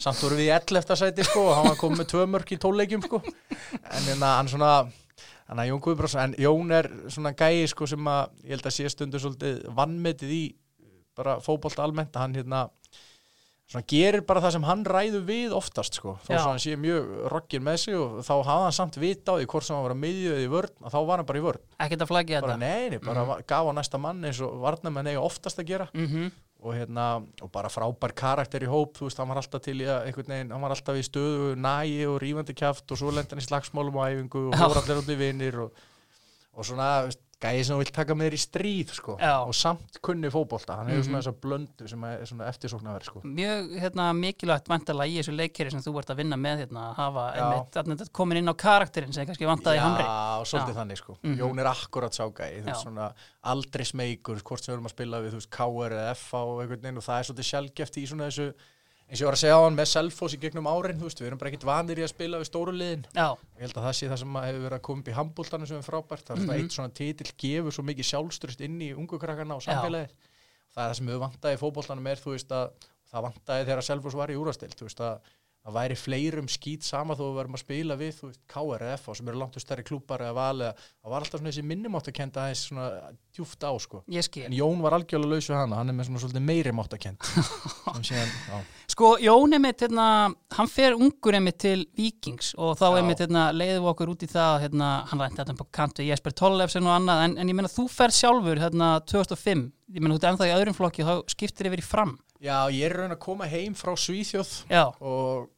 Samt 0.00 0.22
voru 0.24 0.38
við 0.38 0.48
í 0.48 0.54
11. 0.56 0.96
sæti 0.96 1.26
sko 1.28 1.44
og 1.50 1.54
hann 1.58 1.68
var 1.68 1.78
komið 1.80 2.00
með 2.00 2.10
tvö 2.14 2.26
mörk 2.32 2.54
í 2.56 2.60
tóleikjum 2.62 3.04
sko. 3.04 3.20
En 3.20 4.08
hérna 4.08 4.34
hann 4.38 4.50
svona 4.50 4.72
hann 5.50 5.64
Jón 5.66 5.82
Guðbrandsson, 5.82 6.30
en 6.30 6.34
Jón 6.38 6.72
er 6.72 6.88
svona 7.10 7.34
gæi 7.36 7.66
sko 7.70 7.88
sem 7.90 8.08
að 8.08 8.34
ég 8.44 8.54
held 8.54 8.68
að 8.70 8.76
sé 8.76 8.90
stundu 8.92 9.20
svolítið 9.20 9.64
vannmetið 9.76 10.34
í 10.36 10.42
bara 11.18 11.40
fótbolta 11.42 11.82
almennt, 11.84 12.16
hann 12.16 12.36
hérna 12.38 12.68
svona 13.70 13.86
gerir 13.92 14.24
bara 14.26 14.42
það 14.42 14.56
sem 14.56 14.66
hann 14.66 14.84
ræður 14.88 15.24
við 15.28 15.54
oftast 15.54 16.00
sko, 16.00 16.16
svo 16.26 16.42
hann 16.42 16.60
sé 16.62 16.74
mjög 16.80 17.08
roggin 17.30 17.64
með 17.66 17.80
sig 17.84 17.98
og 17.98 18.20
þá 18.26 18.32
hafði 18.34 18.66
hann 18.66 18.76
samt 18.80 18.98
vita 18.98 19.36
á 19.36 19.38
því 19.38 19.48
hvort 19.52 19.66
sem 19.66 19.76
hann 19.76 19.86
var 19.86 19.94
að 19.94 20.02
miðju 20.02 20.34
eða 20.34 20.44
í 20.44 20.52
vörn, 20.56 20.76
að 20.82 20.96
þá 20.96 21.00
var 21.12 21.22
hann 21.22 21.30
bara 21.30 21.40
í 21.40 21.44
vörn. 21.46 21.64
Ekkert 21.86 22.04
að 22.04 22.10
flaggi 22.10 22.36
bara 22.36 22.56
þetta? 22.56 22.66
neini, 22.66 23.02
bara 23.04 23.26
mm. 23.26 23.48
gaf 23.54 23.70
á 23.70 23.72
næsta 23.78 24.02
mann 24.02 24.26
eins 24.26 24.42
og 24.42 24.56
varnamenn 24.64 25.12
eiga 25.12 25.22
oftast 25.22 25.62
að 25.62 25.70
gera. 25.74 25.90
Mm 25.94 26.30
og 26.60 26.74
hérna, 26.76 27.04
og 27.40 27.48
bara 27.52 27.70
frábær 27.72 28.12
karakter 28.16 28.64
í 28.64 28.68
hóp, 28.68 28.98
þú 28.98 29.06
veist, 29.06 29.20
hann 29.20 29.30
var 29.30 29.40
alltaf 29.40 29.62
til 29.64 29.78
í 29.80 29.86
að 29.88 30.10
hann 30.28 30.60
var 30.60 30.74
alltaf 30.74 30.98
í 30.98 31.04
stöðu 31.06 31.54
nægi 31.56 32.02
og 32.04 32.18
rífandi 32.20 32.56
kjaft 32.56 32.92
og 32.92 33.00
svo 33.00 33.12
lendi 33.14 33.32
hann 33.32 33.40
í 33.40 33.46
slagsmálum 33.46 33.96
og 33.96 34.04
æfingu 34.04 34.42
og 34.50 34.58
voru 34.60 34.82
allir 34.82 35.00
út 35.00 35.08
í 35.08 35.16
vinir 35.16 35.56
og, 35.64 35.80
og 36.52 36.68
svona, 36.68 36.90
veist, 37.06 37.22
gæði 37.40 37.62
sem 37.64 37.74
þú 37.76 37.80
vilt 37.80 37.92
taka 37.96 38.14
með 38.14 38.26
þér 38.28 38.34
í 38.36 38.40
stríð, 38.42 38.90
sko, 38.92 39.14
og 39.16 39.54
samt 39.56 39.96
kunni 40.04 40.28
fótbolta, 40.28 40.76
hann 40.76 40.88
hefur 40.88 41.00
Mhm. 41.00 41.06
svona 41.08 41.22
þessa 41.22 41.40
blöndu 41.40 41.88
sem 41.88 42.04
er 42.04 42.50
eftirsóknarverð, 42.50 43.04
sko. 43.04 43.20
Mjög 43.24 43.70
hérna, 43.80 44.12
mikilvægt 44.12 44.68
vantalega 44.68 45.08
í 45.08 45.18
þessu 45.20 45.34
leikeri 45.36 45.70
sem 45.70 45.80
þú 45.80 45.98
ert 45.98 46.10
að 46.12 46.16
vinna 46.16 46.36
með 46.36 46.66
hérna, 46.66 46.90
að 46.90 46.94
hafa 46.96 47.24
einmitt, 47.36 47.70
þarna 47.72 47.96
komin 48.12 48.36
inn 48.36 48.48
á 48.52 48.54
karakterinn 48.54 49.12
sem 49.14 49.24
kannski 49.26 49.46
vantaði 49.48 49.76
í 49.76 49.80
hamri. 49.80 50.04
Já, 50.04 50.44
svolítið 50.44 50.74
Já. 50.74 50.80
þannig 50.84 50.96
sko. 50.98 51.16
Mhm. 51.22 51.38
Jón 51.38 51.58
er 51.60 51.66
akkurat 51.66 52.12
ságæði, 52.12 52.64
aldrei 53.44 53.84
smeykur, 53.84 54.42
hvort 54.42 54.60
sem 54.62 54.74
við 54.74 54.78
erum 54.78 54.86
að 54.86 54.96
spila 54.96 55.20
við 55.22 55.32
KR 55.48 55.92
eða 55.96 56.14
veginn 56.82 56.96
og 56.98 57.04
það 57.04 57.18
er 57.20 57.24
svolítið 57.24 57.50
sjálfgeft 57.50 57.96
í 57.96 58.06
svona 58.06 58.28
þessu 58.28 58.54
eins 59.10 59.18
og 59.18 59.24
ég 59.24 59.28
var 59.28 59.34
að 59.36 59.40
segja 59.42 59.56
á 59.58 59.62
hann 59.66 59.76
með 59.76 59.88
Selfoss 59.90 60.34
í 60.36 60.38
gegnum 60.40 60.68
árin 60.70 60.98
þú 61.00 61.08
veist, 61.08 61.20
við 61.20 61.26
erum 61.30 61.38
bara 61.40 61.50
ekkert 61.50 61.66
vanir 61.66 61.98
í 61.98 62.04
að 62.06 62.12
spila 62.12 62.38
við 62.38 62.46
stóru 62.50 62.72
liðin. 62.76 63.04
Já, 63.16 63.26
ég 63.58 63.64
held 63.66 63.74
að 63.76 63.86
það 63.88 63.96
sé 63.98 64.08
það 64.12 64.20
sem 64.22 64.36
að 64.40 64.46
hefur 64.50 64.64
verið 64.66 64.78
að 64.78 64.84
koma 64.88 65.00
upp 65.02 65.10
í 65.10 65.16
handbóltanum 65.18 65.66
sem 65.70 65.80
er 65.80 65.86
frábært, 65.88 66.24
það 66.28 66.36
er 66.36 66.40
svona 66.44 66.54
Mhm. 66.54 66.62
eitt 66.64 66.76
svona 66.76 66.94
titill 66.94 67.32
gefur 67.42 67.72
svo 67.74 67.82
mikið 67.90 68.06
sjálfströst 68.10 68.60
inn 68.64 68.78
í 68.80 68.90
ungu 68.94 69.18
krakkana 69.18 69.56
og 69.56 69.62
samfélagið. 69.66 70.14
Það 70.70 70.84
er 70.84 70.90
það 70.90 70.94
sem 71.00 71.06
við 71.10 71.18
vantaði 71.26 71.54
í 71.56 71.60
fótboltanum 71.64 72.06
er 72.06 72.16
þú 72.22 72.30
veist 72.36 72.48
að 72.54 72.70
það 73.10 73.22
vantaði 73.26 73.64
þegar 73.66 73.82
Selfoss 73.82 74.14
var 74.14 74.28
í 74.30 74.36
úrastild 74.38 74.74
þú 74.78 74.86
veist 74.86 75.00
að 75.00 75.18
það 75.70 75.78
væri 75.78 75.96
fleirum 76.00 76.50
skýt 76.50 76.84
sama 76.86 77.16
þó 77.16 77.22
við 77.28 77.38
verðum 77.38 77.56
að 77.58 77.62
spila 77.64 77.96
við 78.00 78.12
þú 78.18 78.30
veist 78.30 78.42
KR 78.50 78.84
eða 78.86 78.98
FH 78.98 79.16
sem 79.20 79.30
eru 79.32 79.40
langt 79.40 79.56
og 79.56 79.64
stærri 79.64 79.86
klúpar 79.86 80.26
eða 80.26 80.36
val 80.36 80.66
eða 80.66 80.74
það 80.82 81.14
var 81.14 81.24
alltaf 81.24 81.40
svona 81.40 81.52
þessi 81.54 81.66
minnimátt 81.70 82.10
að 82.10 82.18
kenda 82.20 82.44
aðeins 82.44 82.66
svona 82.68 82.88
djúft 83.30 83.62
á 83.64 83.72
sko. 83.80 84.02
En 84.10 84.56
Jón 84.58 84.82
var 84.82 84.96
algjörlega 84.98 85.36
laus 85.36 85.48
við 85.48 85.56
hana, 85.56 85.80
hann 85.80 85.92
er 85.92 85.96
með 85.96 86.10
svona 86.10 86.22
svolítið 86.24 86.46
meiri 86.50 86.74
mátt 86.74 86.94
að 86.96 87.02
kenda 87.06 87.44
síðan, 88.10 88.32
já, 88.50 88.60
Sko, 88.90 89.12
Jón 89.22 89.54
einmitt, 89.54 89.84
hérna, 89.84 90.04
hann 90.56 90.70
fer 90.70 90.96
ungur 90.98 91.36
einmitt 91.38 91.60
til 91.62 91.84
Vikings 91.96 92.54
og 92.58 92.74
þá 92.80 92.86
Já. 92.88 92.96
einmitt 92.98 93.22
hérna, 93.22 93.44
leiðum 93.54 93.84
við 93.84 93.90
okkur 93.92 94.10
út 94.12 94.24
í 94.26 94.28
það 94.30 94.56
hérna, 94.64 94.88
hann 95.10 95.22
rændi 95.22 95.38
þetta 95.38 95.54
på 95.60 95.66
kantu 95.78 96.06
Jesper 96.08 96.34
Tollefsen 96.36 96.88
og 96.88 96.96
annað 96.96 97.22
en, 97.28 97.36
en 97.38 97.52
ég 97.52 97.56
meina 97.56 97.70
þú 97.70 97.86
fer 97.92 98.12
sjálfur 98.14 98.60
hérna 98.60 98.90
2005 99.06 99.62
ég 99.94 100.02
meina 100.02 100.16
þú 100.16 100.18
ert 100.18 100.28
ennþá 100.32 100.50
í 100.50 100.56
öðrum 100.56 100.76
flokki 100.76 101.06
og 101.06 101.10
þá 101.10 101.32
skiptir 101.36 101.70
yfir 101.70 101.84
í 101.84 101.86
fram. 101.86 102.16
Já, 102.40 102.56
ég 102.72 102.88
er 102.88 102.96
raun 102.96 103.14
að 103.14 103.22
koma 103.22 103.46
heim 103.50 103.74
frá 103.78 103.92
Svíþjóð 104.00 104.52
Já, 104.72 104.84
og 104.98 105.48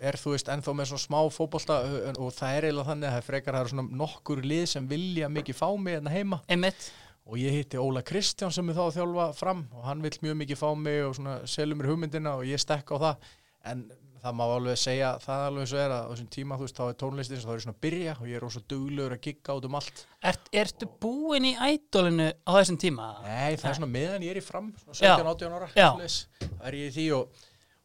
er 0.00 0.18
þú 0.18 0.34
veist 0.34 0.50
ennþá 0.52 0.74
með 0.74 0.90
svona 0.90 1.04
smá 1.04 1.18
fótbolta 1.34 1.78
og 2.18 2.34
það 2.34 2.58
er 2.58 2.66
eiginlega 2.68 2.90
þannig 2.90 3.08
að 3.08 3.16
það 3.16 3.26
frekar 3.28 3.56
það 3.56 3.64
eru 3.64 3.72
svona 3.74 3.98
nokkur 4.02 4.44
lið 4.44 4.66
sem 4.74 4.86
vilja 4.90 5.30
mikið 5.32 5.58
fá 5.60 5.66
mig 5.78 5.98
hérna 5.98 6.14
heima. 6.14 6.40
Einmitt. 6.48 6.90
Og 7.24 7.38
ég 7.40 7.54
hitti 7.56 7.80
Óla 7.80 8.02
Kristján 8.04 8.52
sem 8.52 8.68
er 8.68 8.76
þá 8.76 8.84
að 8.84 8.96
þjálfa 8.98 9.28
fram 9.38 9.66
og 9.72 9.84
hann 9.88 10.02
vill 10.04 10.16
mjög 10.26 10.40
mikið 10.42 10.60
fá 10.60 10.70
mig 10.76 11.04
og 11.06 11.14
svona 11.16 11.38
selur 11.48 11.78
mér 11.80 11.92
hugmyndina 11.92 12.34
og 12.40 12.48
ég 12.48 12.60
stekka 12.60 12.98
á 13.00 13.04
það. 13.04 13.30
En 13.64 13.86
það 14.24 14.36
má 14.38 14.44
alveg 14.44 14.78
segja 14.80 15.10
það 15.20 15.42
alveg 15.48 15.68
svo 15.68 15.80
er 15.82 15.92
að 15.92 16.04
á 16.04 16.08
þessum 16.14 16.28
tíma 16.32 16.56
þú 16.56 16.66
veist 16.66 16.78
þá 16.78 16.84
er 16.86 16.98
tónlistin 17.00 17.40
þá 17.42 17.50
er 17.54 17.62
svona 17.64 17.74
að 17.74 17.80
byrja 17.84 18.14
og 18.14 18.28
ég 18.30 18.38
er 18.38 18.46
ósvo 18.46 18.62
duglegur 18.72 19.16
að 19.16 19.24
gigga 19.26 19.56
út 19.58 19.66
um 19.68 19.76
allt. 19.80 20.04
Ert, 20.30 20.50
Ertu 20.64 20.88
búin 21.00 21.48
í 21.48 21.52
ædolinu 21.60 22.28
á 22.32 22.50
þessum 22.56 22.78
tíma? 22.80 23.08
Nei, 23.24 23.56
það 23.60 23.68
er 23.70 23.78
svona 23.80 23.90
meðan 23.96 24.24
ég 24.24 24.32
er 24.32 24.40
í 24.40 24.44
fram 24.44 24.70
svona 24.80 25.18
17-18 25.20 25.58
ára 25.58 25.68
Já. 25.76 25.90
það 25.98 26.68
er 26.70 26.78
ég 26.80 26.88
í 26.88 26.94
því 26.96 27.06
og, 27.18 27.44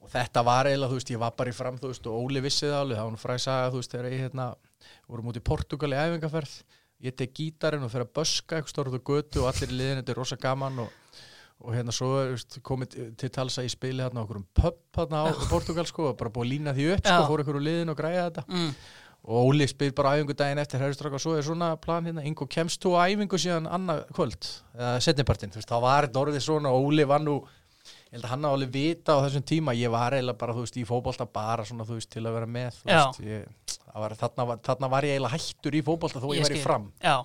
og 0.10 0.15
þetta 0.15 0.41
var 0.48 0.65
eiginlega, 0.69 0.89
þú 0.89 0.98
veist, 1.00 1.12
ég 1.13 1.22
var 1.22 1.34
bara 1.38 1.52
í 1.54 1.56
fram 1.56 1.78
þú 1.78 1.91
veist, 1.93 2.08
og 2.10 2.24
Óli 2.26 2.41
vissi 2.41 2.65
það 2.65 2.80
alveg, 2.82 3.02
var 3.06 3.13
nú 3.13 3.22
fræg 3.22 3.41
saga 3.45 3.69
þú 3.74 3.82
veist, 3.84 3.93
þegar 3.93 4.10
ég 4.10 4.24
hérna, 4.26 4.48
vorum 5.10 5.30
út 5.30 5.38
í 5.38 5.43
Portugal 5.45 5.91
í 5.93 6.00
æfingarferð, 6.02 6.54
ég 7.06 7.15
tek 7.19 7.34
gítarinn 7.38 7.86
og 7.86 7.91
fer 7.93 8.04
að 8.08 8.13
böska 8.17 8.58
eitthvað 8.58 8.74
stórt 8.74 8.98
á 8.98 9.02
götu 9.12 9.43
og 9.43 9.52
allir 9.54 9.69
í 9.76 9.78
liðin, 9.80 10.02
þetta 10.02 10.15
er 10.15 10.19
rosa 10.24 10.38
gaman 10.41 10.82
og, 10.86 10.95
og 11.60 11.76
hérna 11.76 11.93
svo 11.95 12.10
þú 12.15 12.32
veist, 12.34 12.58
komið 12.65 12.98
til- 13.22 13.30
talsa 13.38 13.63
í 13.63 13.69
spili 13.72 14.02
hérna 14.04 14.24
okkur 14.26 14.41
um 14.41 14.48
pub 14.58 14.82
hérna 14.98 15.22
á 15.24 15.26
Portugal 15.52 15.86
sko, 15.86 16.10
og 16.13 16.17
bara 16.17 16.34
búið 16.34 16.48
að 16.48 16.52
lína 16.56 16.74
því 16.76 16.89
upp 16.95 17.06
sko, 17.06 17.30
fór 17.30 17.43
ykkur 17.45 17.60
úr 17.62 17.67
liðin 17.69 17.93
og 17.93 18.00
græja 18.02 18.26
þetta. 18.32 18.45
Mm. 18.50 18.74
og 19.30 19.50
Óli 19.52 19.65
spyr 19.67 19.91
bara 19.93 20.13
æfingu 20.15 20.34
daginn 20.39 20.62
eftir 20.63 20.80
herrstraka, 20.80 21.19
svo 21.19 21.34
er 21.36 21.43
svona 21.43 21.74
plan 21.78 22.06
hérna, 22.08 22.24
Ingo, 22.26 22.45
kemst 22.48 22.80
þú 22.82 22.93
æfingu 23.04 23.36
síðan 23.38 23.67
annað 23.67 24.06
kvöld? 24.15 24.48
Eða 24.80 24.93
setnipartin, 25.04 25.52
þú 25.52 25.60
veist, 25.60 25.69
þá 25.69 25.82
var 25.84 26.08
þetta 26.08 26.22
orðið 26.24 26.45
svona 26.45 26.72
og 26.72 26.88
Óli 26.88 27.04
var 27.08 27.19
nú, 27.19 27.34
ég 28.10 28.17
held 28.17 28.26
að 28.26 28.32
hann 28.34 28.45
á 28.45 28.50
alveg 28.50 28.72
vita 28.74 29.15
á 29.15 29.24
þessum 29.26 29.43
tíma, 29.45 29.76
ég 29.78 29.91
var 29.93 30.15
eiginlega 30.17 30.38
bara, 30.41 30.54
þú 30.58 30.63
veist, 30.65 30.78
í 30.82 30.86
fótbolta 30.89 31.26
bara 31.30 31.65
svona, 31.67 31.86
þú 31.86 32.00
veist, 32.00 32.10
til 32.10 32.24
að 32.26 32.34
vera 32.39 32.50
með 32.50 32.80
veist, 32.89 33.19
ég, 33.22 33.48
var, 33.93 34.15
þarna, 34.17 34.58
þarna 34.65 34.89
var 34.89 35.06
ég 35.08 35.15
eiginlega 35.17 35.36
hættur 35.38 35.78
í 35.78 35.82
fótbolta 35.86 36.19
þó 36.24 36.30
ég, 36.34 36.41
í 36.41 36.50
skil. 36.50 36.63
fram 36.63 36.88
Já, 37.06 37.15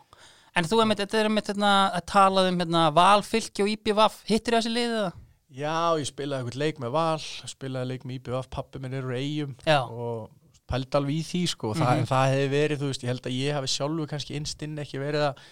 en 0.55 0.69
þú 0.69 0.81
einmitt, 0.85 1.01
þetta 1.01 1.19
er 1.23 1.31
einmitt 1.31 1.49
hérna, 1.55 1.73
að 1.97 2.05
talað 2.13 2.51
um 2.53 2.61
hérna, 2.61 2.85
valfylki 3.01 3.65
og 3.65 3.73
IBVF 3.79 4.21
hittir 4.29 4.59
þessi 4.59 4.75
liðið 4.77 4.97
það? 5.07 5.21
Já, 5.55 5.75
ég 6.03 6.09
spilaði 6.11 6.43
eitthvað 6.43 6.61
leik 6.65 6.79
með 6.83 6.91
Val, 6.97 7.27
spilaði 7.55 7.87
leik 7.93 8.05
með 8.09 8.17
IBF, 8.21 8.49
pappi 8.51 8.81
minn 8.83 8.97
eru 8.99 9.13
eigum 9.15 9.53
Já, 9.65 9.81
og 9.87 10.31
pældi 10.69 10.97
alveg 10.99 11.19
í 11.21 11.25
því 11.29 11.43
sko, 11.53 11.73
mm 11.75 11.81
Mhm. 11.81 11.85
það, 11.85 12.07
það 12.11 12.33
hefði 12.35 12.49
verið, 12.55 12.81
þú 12.81 12.89
veist, 12.91 13.03
ég 13.05 13.13
held 13.13 13.27
að 13.29 13.37
ég 13.39 13.55
hafi 13.55 13.71
sjálfu 13.71 14.07
kannski 14.11 14.35
innstinn 14.39 14.79
ekki 14.83 14.99
verið 14.99 15.29
að, 15.29 15.43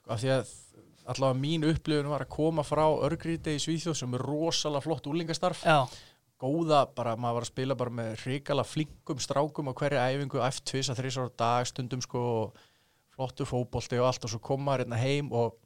sko, 0.00 0.10
af 0.16 0.20
því 0.24 0.32
að 0.34 0.54
allavega 1.08 1.40
mín 1.40 1.66
upplifun 1.68 2.10
var 2.12 2.24
að 2.26 2.32
koma 2.36 2.64
frá 2.66 2.84
örgríti 3.08 3.56
í 3.56 3.62
Svíþjóð 3.62 3.96
sem 4.02 4.16
er 4.18 4.24
rosalega 4.28 4.84
flott 4.84 5.08
úlingastarf, 5.10 5.64
já, 5.64 5.78
góða, 6.38 6.84
bara 6.94 7.16
maður 7.18 7.40
var 7.40 7.46
að 7.46 7.52
spila 7.52 7.78
bara 7.78 7.94
með 8.00 8.10
hrikala 8.24 8.64
flinkum 8.66 9.22
strákum 9.22 9.70
á 9.70 9.78
hverja 9.78 10.04
æfingu, 10.12 10.42
eftir 10.46 10.72
tvisa, 10.72 10.94
þrísar 10.98 11.32
á 11.32 11.38
dag, 11.42 11.70
stundum 11.70 12.04
sko, 12.04 12.20
flottu 13.16 13.48
fótbolti 13.48 13.98
og 13.98 14.10
allt 14.12 14.28
og 14.28 14.34
svo 14.34 14.42
kom 14.44 14.62
maður 14.68 14.84
hérna 14.86 15.00
heim 15.02 15.32
og 15.34 15.56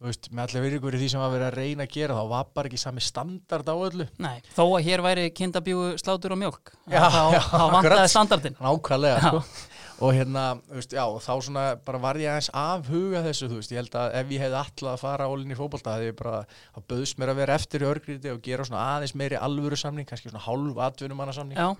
þú 0.00 0.08
veist, 0.08 0.28
með 0.32 0.44
allir 0.46 0.64
virkur 0.66 0.96
í 0.96 1.00
því 1.00 1.08
sem 1.12 1.20
var 1.20 1.32
verið 1.34 1.46
að 1.46 1.56
reyna 1.60 1.84
að 1.84 1.94
gera 1.96 2.16
þá 2.16 2.28
var 2.30 2.46
bara 2.56 2.68
ekki 2.70 2.78
sami 2.80 3.02
standard 3.04 3.68
á 3.68 3.74
öllu. 3.76 4.06
Nei, 4.20 4.38
þó 4.56 4.62
að 4.66 4.86
hér 4.86 5.02
væri 5.04 5.26
kindabjúu 5.36 5.90
slátur 6.00 6.32
og 6.36 6.40
mjólk 6.40 6.72
Já, 6.88 7.02
þá, 7.04 7.20
já, 7.36 7.40
þá 7.52 7.64
vantaði 7.74 8.12
standardin 8.12 8.56
nákvæmlega 8.60 9.20
sko. 9.26 9.42
Og 10.00 10.14
hérna, 10.16 10.44
þú 10.68 10.78
veist, 10.78 10.94
já, 10.96 11.04
þá 11.20 11.32
svona 11.44 11.64
bara 11.84 12.00
var 12.00 12.18
ég 12.20 12.32
aðeins 12.32 12.50
afhuga 12.56 13.20
þessu, 13.26 13.50
þú 13.50 13.60
veist. 13.60 13.72
Ég 13.74 13.82
held 13.82 13.96
að 14.00 14.16
ef 14.20 14.34
ég 14.34 14.44
hefði 14.46 14.58
alltaf 14.62 14.90
að 14.94 15.02
fara 15.02 15.28
álinni 15.28 15.56
í 15.56 15.58
fótbolta 15.58 15.96
hefði 15.96 16.10
ég 16.10 16.18
bara, 16.20 16.42
það 16.76 16.86
bauðst 16.94 17.20
mér 17.20 17.32
að 17.34 17.40
vera 17.42 17.56
eftir 17.60 17.84
í 17.84 17.88
örgríti 17.90 18.32
og 18.32 18.42
gera 18.46 18.66
svona 18.68 18.84
aðeins 18.96 19.16
meiri 19.20 19.40
alvöru 19.40 19.78
samning 19.80 20.08
kannski 20.08 20.32
svona 20.32 20.44
hálf 20.46 20.80
atvinnumanna 20.88 21.36
samning 21.36 21.60
Já, 21.60 21.74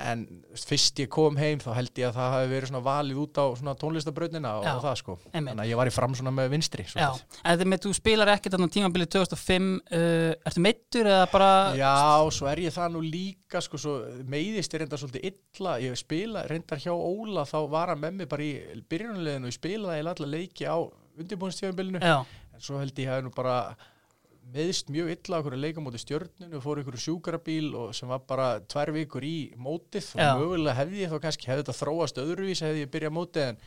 en 0.00 0.22
fyrst 0.56 1.02
ég 1.02 1.08
kom 1.12 1.36
heim 1.36 1.60
þá 1.60 1.68
held 1.76 1.98
ég 2.00 2.06
að 2.08 2.16
það 2.16 2.30
hafi 2.32 2.48
verið 2.48 2.70
svona 2.70 2.80
valið 2.86 3.18
út 3.20 3.40
á 3.40 3.44
svona 3.60 3.74
tónlistabröðnina 3.76 4.52
og, 4.56 4.64
Já, 4.64 4.70
og 4.72 4.80
það 4.86 4.94
sko 5.02 5.16
einmitt. 5.20 5.50
þannig 5.50 5.60
að 5.66 5.68
ég 5.68 5.80
var 5.82 5.90
í 5.90 5.92
fram 5.92 6.14
svona 6.16 6.32
með 6.32 6.48
vinstri 6.54 6.86
já, 6.86 6.92
svolítið. 6.94 7.36
en 7.42 7.52
þetta 7.52 7.68
með 7.68 7.82
þú 7.84 7.92
spilar 7.98 8.32
ekkert 8.32 8.56
þarna 8.56 8.70
tímabilið 8.72 9.10
2005 9.12 9.68
uh, 9.68 10.48
Ertu 10.48 10.64
meittur 10.64 11.10
eða 11.12 11.28
bara 11.34 11.50
Já, 11.76 11.92
svo 12.38 12.48
er 12.48 12.64
ég 12.64 12.72
það 12.78 12.96
nú 12.96 13.04
líka 13.04 13.60
sko, 13.66 13.82
svo 13.84 13.94
meiðist 14.32 14.72
ég 14.72 14.82
reyndar 14.82 15.02
svolítið 15.02 15.28
illa 15.28 15.76
ég 15.84 16.00
spila, 16.00 16.46
reyndar 16.48 16.80
hjá 16.80 16.92
Óla 16.96 17.44
þá 17.52 17.58
var 17.76 17.92
hann 17.92 18.00
með 18.06 18.22
mig 18.22 18.32
bara 18.32 18.48
í 18.48 18.82
byrjunarliðinu 18.88 19.44
og 19.44 19.52
ég 19.52 19.60
spilaði 19.60 20.00
eiginlega 20.00 20.16
alla 20.16 20.32
leiki 20.38 20.72
á 20.72 20.76
undirbúinstíðanbylinu 21.20 22.00
Já, 22.00 22.16
en 22.56 22.64
svo 22.64 22.80
held 22.80 22.96
ég 23.04 23.12
hafi 23.12 23.28
nú 23.28 23.32
bara 23.36 23.58
meðist 24.52 24.90
mjög 24.92 25.12
illa 25.14 25.38
okkur 25.40 25.56
að 25.56 25.62
leika 25.64 25.84
móti 25.84 26.00
stjörnunu 26.02 26.58
og 26.58 26.64
fór 26.64 26.82
ykkur 26.82 26.98
sjúkarabíl 27.00 27.70
og 27.78 27.94
sem 27.96 28.10
var 28.12 28.20
bara 28.28 28.48
tvær 28.60 28.92
vikur 28.96 29.24
í 29.24 29.36
mótið. 29.56 30.10
Og 30.16 30.20
Já. 30.22 30.34
mögulega 30.40 30.76
hefði 30.80 31.00
ég 31.04 31.14
þá 31.14 31.18
kannski 31.24 31.48
hefði 31.50 31.64
þetta 31.64 31.78
þróast 31.78 32.20
öðruvís 32.22 32.62
hefði 32.66 32.84
ég 32.84 32.92
byrjað 32.92 33.16
mótið 33.16 33.48
en 33.48 33.62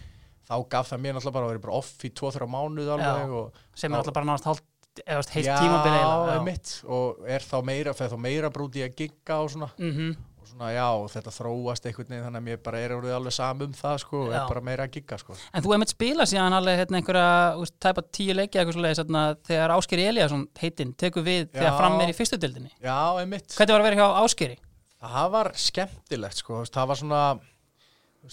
þá 0.46 0.56
gaf 0.76 0.92
það 0.92 1.04
mér 1.06 1.18
náttúrulega 1.18 1.38
bara 1.40 1.50
að 1.50 1.58
vera 1.58 1.76
off 1.80 2.06
í 2.06 2.14
2-3 2.22 2.50
mánuð 2.56 2.94
alveg 2.96 3.36
og 3.42 3.60
sem 3.74 3.92
er 3.92 4.02
alltaf 4.02 4.18
bara 4.20 4.30
veist, 5.04 5.34
heilt 5.36 5.50
tímabilið 5.60 6.72
og 6.88 7.26
er 7.28 7.44
þá 7.44 7.58
meira, 7.66 7.94
þá 7.98 8.18
meira 8.22 8.52
brúti 8.54 8.84
að 8.86 8.96
gigga 9.02 9.42
og 9.44 9.52
svona. 9.52 9.72
Mhm. 9.78 10.16
Og 10.46 10.52
svona 10.52 10.72
já, 10.72 10.86
þetta 11.16 11.34
þróast 11.34 11.88
einhvern 11.90 12.12
veginn 12.12 12.26
þannig 12.28 12.42
að 12.42 12.46
mér 12.48 12.60
bara 12.66 12.82
er 12.86 12.94
orðið 12.96 13.16
alveg 13.18 13.36
sam 13.36 13.64
um 13.66 13.74
það 13.76 13.96
sko, 14.04 14.20
og 14.28 14.36
er 14.36 14.46
bara 14.52 14.64
meira 14.66 14.86
að 14.86 14.94
gigga 15.00 15.18
sko. 15.22 15.38
En 15.52 15.66
þú 15.66 15.74
hefði 15.74 15.90
spilað 15.92 16.30
síðan 16.32 16.58
alveg 16.60 16.80
hérna, 16.82 17.02
einhverja 17.02 17.32
úst, 17.64 17.76
tæpa 17.82 18.06
tíu 18.14 18.36
leiki 18.38 18.62
eitthvað 18.62 18.78
svoleiðis 18.78 19.02
hérna, 19.02 19.24
þegar 19.50 19.74
Áskeri 19.76 20.06
Eliasson 20.12 20.46
heitinn 20.62 20.94
tekur 20.94 21.26
við 21.26 21.50
þegar 21.50 21.72
Já. 21.72 21.80
fram 21.82 21.98
er 22.06 22.14
í 22.14 22.18
fyrstu 22.18 22.40
dildinni 22.42 22.72
já, 22.78 23.00
einmitt. 23.20 23.58
Hvernig 23.58 23.76
var 23.76 23.84
að 23.84 23.90
vera 23.90 24.00
hjá 24.00 24.22
Áskeri? 24.22 24.62
það 25.06 25.28
var 25.36 25.52
skemmtilegt 25.60 26.42
sko, 26.42 26.64
það 26.70 26.90
var 26.92 27.00
svona 27.02 27.26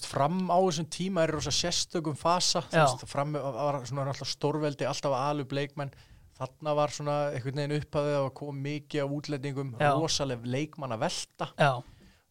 fram 0.09 0.47
á 0.49 0.57
þessum 0.57 0.89
tíma 0.93 1.27
er 1.27 1.35
rosa 1.37 1.53
sérstökum 1.53 2.17
fasa 2.17 2.63
fram 3.09 3.35
var 3.37 3.83
svona 3.85 4.07
alltaf 4.09 4.31
stórveldi 4.31 4.89
alltaf 4.89 5.13
alu 5.19 5.45
bleikmenn 5.49 5.93
þarna 6.39 6.75
var 6.79 6.95
svona 6.95 7.17
einhvern 7.35 7.61
veginn 7.61 7.77
upphafið 7.77 8.17
að 8.19 8.29
koma 8.39 8.55
mikið 8.65 9.05
af 9.05 9.17
útlendingum 9.19 9.75
rosaleg 9.83 10.47
leikmann 10.49 10.97
að 10.97 11.05
velta 11.05 11.51
Já, 11.59 11.73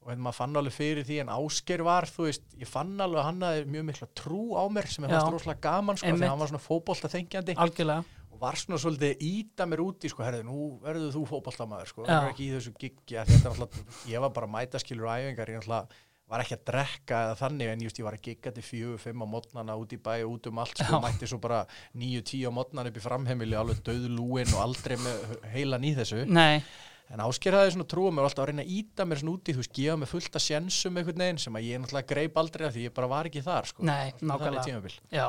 og 0.01 0.09
hérna 0.09 0.25
maður 0.25 0.37
fann 0.39 0.57
alveg 0.61 0.73
fyrir 0.73 1.05
því 1.05 1.19
en 1.21 1.29
Ásker 1.35 1.83
var, 1.85 2.07
þú 2.09 2.25
veist, 2.25 2.47
ég 2.57 2.69
fann 2.69 2.95
alveg 3.05 3.21
að 3.21 3.27
hann 3.27 3.45
hafði 3.45 3.67
mjög 3.75 3.85
mikla 3.91 4.07
trú 4.17 4.41
á 4.57 4.63
mér 4.73 4.89
sem 4.89 5.05
er 5.05 5.13
Já. 5.13 5.19
fannst 5.19 5.35
rosalega 5.35 5.61
gaman 5.67 5.99
sko, 6.01 6.07
Einmitt. 6.09 6.23
þegar 6.23 6.33
hann 6.33 6.41
var 6.41 6.51
svona 6.51 6.65
fótbolta 6.65 7.11
þengjandi 7.13 7.57
algjörlega 7.61 8.17
og 8.31 8.39
var 8.41 8.57
svona 8.57 8.79
svolítið 8.81 9.25
íta 9.29 9.67
mér 9.69 9.83
úti 9.85 10.09
sko, 10.09 10.23
herðu, 10.25 10.45
nú 10.47 10.59
verður 10.81 11.13
þú 11.13 11.25
fótboltamaður 11.35 11.91
sko, 11.93 12.05
Já. 12.07 12.13
það 12.15 12.23
er 12.25 12.31
ekki 12.33 12.47
í 12.47 12.53
þessu 12.55 12.73
giggi 12.81 13.19
að 13.21 13.33
þetta 13.35 13.51
er 13.51 13.51
alltaf, 13.53 13.99
ég 14.09 14.25
var 14.25 14.33
bara 14.39 14.49
að 14.49 14.55
mæta 14.57 14.81
skilur 14.81 15.11
æfingar, 15.13 15.53
ég 15.53 15.61
alltaf 15.61 15.99
var 16.31 16.39
ekki 16.45 16.55
að 16.55 16.61
drekka 16.69 17.17
eða 17.25 17.33
þannig 17.41 17.69
en 17.73 17.81
just, 17.83 17.97
ég 17.99 18.05
var 18.07 18.15
að 18.15 18.21
gigga 18.23 18.51
til 18.55 18.63
fjögur, 18.63 18.99
fimm 19.03 19.19
á 19.19 19.27
modnana 19.27 19.73
út 19.75 19.91
í 19.91 19.97
bæ 19.99 20.13
út 20.23 20.47
um 20.47 20.61
allt, 20.63 20.79
sko, 20.79 21.01
mætti 21.03 21.27
svo 21.27 21.41
bara 21.43 21.65
níu, 21.99 22.21
tíu 22.23 22.47
á 22.47 22.55
modnan 22.55 22.87
upp 22.87 22.97
í 22.97 23.03
framheimili 23.03 23.57
alveg 23.59 23.81
döð 23.83 24.05
lúin 24.15 24.47
og 24.55 24.61
aldrei 24.63 24.95
með 25.03 25.35
heilan 25.51 25.83
í 25.83 25.91
þessu 25.97 26.23
Nei, 26.31 26.63
En 27.11 27.21
Ásker 27.25 27.55
hafði 27.57 27.73
svona 27.75 27.87
trúið 27.91 28.13
mér 28.15 28.27
alltaf 28.27 28.45
að 28.45 28.49
reyna 28.51 28.63
að 28.63 28.73
íta 28.77 29.05
mér 29.07 29.19
svona 29.19 29.33
úti, 29.35 29.55
þú 29.55 29.61
veist, 29.61 29.73
gefa 29.75 29.97
mér 29.99 30.09
fullt 30.11 30.37
að 30.37 30.45
sjensum 30.45 30.99
einhvern 31.01 31.23
veginn 31.25 31.41
sem 31.43 31.57
að 31.59 31.67
ég 31.67 31.81
náttúrulega 31.83 32.09
greip 32.13 32.39
aldrei 32.39 32.65
að 32.67 32.77
því 32.77 32.85
ég 32.87 32.95
bara 32.95 33.09
var 33.11 33.29
ekki 33.29 33.43
þar, 33.43 33.67
sko. 33.67 33.85
Nei, 33.87 34.13
nákvæmlega. 34.21 34.93
Já 35.11 35.25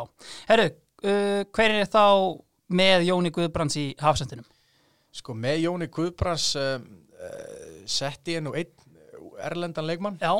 Herru, 0.50 0.68
uh, 1.02 1.42
hver 1.58 1.76
er 1.80 1.90
þá 1.90 2.04
með 2.78 3.06
Jóni 3.08 3.32
Guðbrands 3.34 3.78
í 3.82 3.86
hafsendinum? 4.00 4.46
Sko, 5.12 5.34
með 5.36 5.64
Jóni 5.66 5.90
Guðbrands 5.92 6.52
um, 6.60 6.86
uh, 7.18 7.82
setti 7.90 8.38
ég 8.38 8.46
nú 8.46 8.54
einn 8.54 8.70
erlendan 9.42 9.88
leikmann 9.88 10.20
Já, 10.22 10.36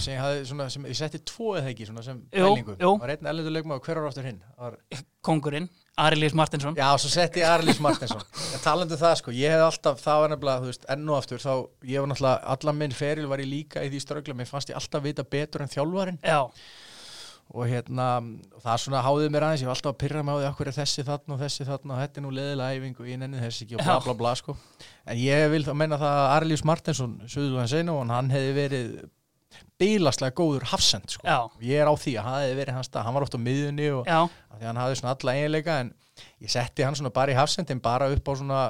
sem 0.00 0.14
ég 0.14 0.20
hafði 0.20 0.42
svona, 0.48 0.66
sem 0.72 0.86
ég 0.88 0.98
setti 0.98 1.20
tvo 1.28 1.54
eða 1.58 1.70
ekki 1.72 1.86
svona 1.88 2.04
sem 2.04 2.18
pælingu. 2.32 2.76
var 3.00 3.12
einn 3.14 3.30
erlendur 3.30 3.54
leikmann 3.54 3.78
og 3.78 3.86
hver 3.86 4.00
var 4.00 4.10
aftur 4.10 4.26
hinn? 4.28 4.40
Var, 4.58 4.76
kongurinn, 5.26 5.68
Arilís 6.00 6.36
Martinsson 6.36 6.78
já, 6.78 6.86
svo 7.00 7.10
setti 7.12 7.42
ég 7.42 7.50
Arlís 7.50 7.80
Martinsson. 7.82 8.22
Um 8.22 8.94
það, 9.04 9.16
sko, 9.20 9.34
ég 9.36 9.54
hef 9.54 9.64
alltaf, 9.66 10.02
það 10.02 10.22
var 10.24 10.34
nefnilega, 10.34 10.64
þú 10.64 10.72
veist, 10.72 10.86
enn 10.94 11.08
og 11.08 11.18
aftur, 11.18 11.42
þá, 11.42 11.54
ég 11.90 12.04
var 12.04 12.12
náttúrulega, 12.12 12.54
allan 12.56 12.80
minn 12.80 12.96
feril 12.96 13.26
var 13.30 13.42
ég 13.42 13.50
líka 13.50 13.84
í 13.84 13.90
því 13.92 14.04
ströggla, 14.06 14.38
mér 14.38 14.50
fannst 14.50 14.72
ég 14.72 14.80
alltaf 14.80 15.04
vita 15.04 15.26
betur 15.26 15.66
en 15.66 15.72
þjálfarinn. 15.72 16.22
Já, 16.24 16.46
og 17.50 17.66
hérna, 17.66 18.08
það 18.62 18.82
svona 18.84 19.00
háðið 19.02 19.32
mér 19.34 19.46
aðeins, 19.48 19.62
ég 19.64 19.70
var 19.70 19.74
alltaf 19.74 19.96
að 19.96 20.00
pyrra 20.04 20.20
mig 20.22 20.36
á 20.36 20.38
því 20.38 20.48
okkur 20.52 20.68
er 20.70 20.76
þessi 20.76 21.04
þarna 21.08 21.34
og 21.34 21.40
þessi 21.40 21.66
þarna 21.66 21.96
og 21.96 22.02
þetta 22.04 22.20
er 22.20 22.24
nú 22.24 22.30
leðilega 22.36 22.76
æfing 22.76 23.00
og 23.00 23.08
ég 23.10 23.18
nenni 23.18 23.40
þessi 23.42 23.64
ekki 23.66 23.78
og 23.78 23.82
bla 23.88 23.96
bla 24.04 24.14
bla 24.20 24.34
sko. 24.38 24.54
en 25.02 25.18
ég 25.18 25.46
vil 25.50 25.64
þá 25.66 25.72
menna 25.80 25.98
það 25.98 26.18
að 26.20 26.34
Arlís 26.36 26.62
Martinsson 26.70 27.16
sögðu 27.26 28.04
hann 28.14 28.30
bílaslega 29.80 30.36
góður 30.36 30.68
hafsend 30.70 31.16
sko. 31.16 31.24
ég 31.64 31.80
er 31.80 31.88
á 31.88 31.94
því 31.96 32.14
að 32.18 32.26
hann 32.26 32.38
hefði 32.42 32.60
verið 32.60 32.76
hans 32.76 32.90
stað 32.90 33.06
hann 33.06 33.16
var 33.16 33.26
oft 33.26 33.36
á 33.36 33.40
miðunni 33.40 33.88
og 33.96 34.04
því 34.06 34.60
að 34.60 34.68
hann 34.68 34.82
hafði 34.82 35.00
svona 35.00 35.16
alla 35.16 35.34
eiginleika 35.38 35.80
en 35.84 35.92
ég 36.44 36.52
setti 36.52 36.86
hann 36.86 36.98
svona 36.98 37.12
bara 37.14 37.32
í 37.32 37.38
hafsendin 37.38 37.82
bara 37.82 38.10
upp 38.12 38.28
á 38.28 38.32
svona 38.36 38.62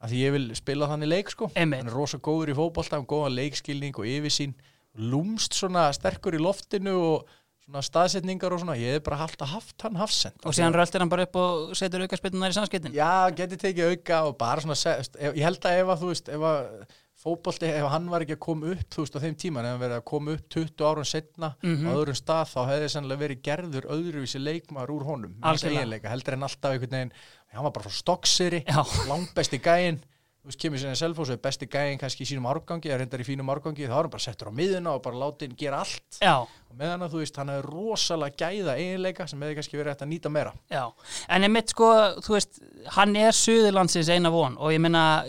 að 0.00 0.14
því 0.14 0.22
ég 0.24 0.34
vil 0.36 0.46
spila 0.56 0.88
þannig 0.90 1.12
leik 1.12 1.32
sko. 1.32 1.50
Einmitt. 1.54 1.82
hann 1.82 1.90
er 1.92 1.96
rosa 1.96 2.20
góður 2.22 2.54
í 2.54 2.56
fótbolta, 2.56 2.96
hann 2.96 3.08
góða 3.08 3.34
leikskilning 3.34 3.98
og 4.00 4.08
yfirsýn, 4.08 4.54
lúmst 4.96 5.56
svona 5.58 5.90
sterkur 5.96 6.38
í 6.38 6.40
loftinu 6.40 6.94
og 6.96 7.34
svona 7.66 7.82
staðsetningar 7.84 8.54
og 8.56 8.62
svona, 8.62 8.78
ég 8.80 8.96
hef 8.96 9.04
bara 9.06 9.20
alltaf 9.26 9.52
haft 9.52 9.84
hann 9.84 10.00
hafsend. 10.00 10.40
Og 10.48 10.56
síðan 10.56 10.74
röltir 10.74 11.04
hann 11.04 11.12
bara 11.12 11.28
upp 11.28 11.36
og 11.38 11.76
setur 11.78 12.06
aukarspilnunar 12.06 12.54
í 12.54 12.56
samskiptin? 12.56 12.96
Já, 12.96 13.28
geti 13.36 13.60
tekið 13.60 13.92
auka 13.92 14.22
og 14.30 14.38
bara 14.40 14.64
svona 14.64 14.96
ég 15.20 15.44
held 15.44 15.68
að 15.68 15.82
ef 15.82 15.92
að 15.92 16.02
þú 16.02 16.10
veist 16.14 16.32
ef 16.32 16.48
að 16.48 16.72
fótbolti, 17.20 17.68
ef 17.68 17.88
hann 17.92 18.06
var 18.10 18.24
ekki 18.24 18.36
að 18.38 18.42
koma 18.46 18.70
upp 18.74 18.84
þú 18.94 19.04
veist 19.04 19.16
á 19.16 19.20
þeim 19.24 19.36
tíman, 19.42 19.66
ef 19.68 19.74
hann 19.74 19.82
verið 19.84 19.96
að 20.00 20.04
koma 20.10 20.36
upp 20.36 20.46
20 20.56 20.86
árum 20.88 21.04
setna 21.08 21.54
Mhm. 21.62 21.86
á 21.88 21.92
öðrum 21.92 22.16
stað 22.20 22.52
þá 22.54 22.60
hefði 22.70 22.88
sannlega 22.94 23.22
verið 23.24 23.42
gerður 23.48 23.90
öðruvísi 23.96 24.40
leikmaður 24.40 24.94
úr 24.96 25.04
honum 25.10 25.34
eiginleika, 25.44 26.08
heldur 26.08 26.32
en 26.38 26.42
alltaf 26.48 26.72
einhvern 26.72 26.90
veginn 26.96 27.12
hann 27.52 27.64
var 27.64 27.72
bara 27.72 27.88
frá 27.88 27.92
stokkseri, 27.92 28.64
Já. 28.64 28.84
langbesti 29.08 29.58
gæinn 29.60 30.00
þú 30.40 30.48
veist, 30.48 30.58
kemur 30.62 30.78
og 31.20 31.28
er 31.34 31.36
besti 31.44 31.66
gæinn 31.68 31.98
kannski 32.00 32.24
í 32.24 32.28
sínum 32.30 32.46
árgangi, 32.48 32.88
eða 32.88 33.02
reyndar 33.02 33.20
í 33.20 33.26
fínum 33.28 33.50
árgangi 33.52 33.84
þá 33.84 33.92
er 33.92 34.06
hann 34.06 34.10
bara 34.14 34.24
settur 34.24 34.48
á 34.48 34.52
miðuna 34.56 34.94
og 34.96 35.02
bara 35.04 35.16
látið 35.20 35.48
hann 35.50 35.56
gera 35.60 35.80
allt. 35.84 36.16
Já, 36.22 36.36
og 36.40 36.78
meðan 36.78 37.02
að 37.04 37.12
þú 37.12 37.18
veist, 37.20 37.36
hann 37.36 37.48
hefði 37.52 37.66
rosalega 37.68 38.36
gæða 38.40 38.76
eiginleika 38.80 39.26
sem 39.28 39.38
hefði 39.44 39.58
kannski 39.58 39.76
verið 39.76 39.92
hægt 39.92 40.04
að 40.06 40.08
nýta 40.14 40.32
meira. 40.32 40.54
Já. 40.72 40.86
En 41.28 41.42
ég 41.44 41.50
mitt 41.52 41.68
sko, 41.68 41.90
þú 42.24 42.32
veist 42.38 42.62
hann 42.96 43.16
er 43.20 43.32
Suðurlandsins 43.36 44.08
eina 44.08 44.30
von 44.32 44.56
og 44.56 44.72
ég 44.72 44.80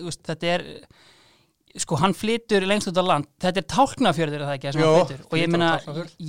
veist, 0.06 0.24
þetta 0.24 0.44
er 0.56 0.64
sko, 1.80 1.98
hann 2.02 2.14
flytur 2.18 2.66
lengst 2.68 2.90
út 2.92 3.00
á 3.00 3.06
land. 3.06 3.28
Þetta 3.42 3.62
er 3.62 3.68
tálknafjörður, 3.72 4.44
það 4.48 4.56
ekki, 4.58 4.72
Jó, 4.82 4.92
og 5.32 5.36
ég 5.40 5.52
meina, 5.52 5.70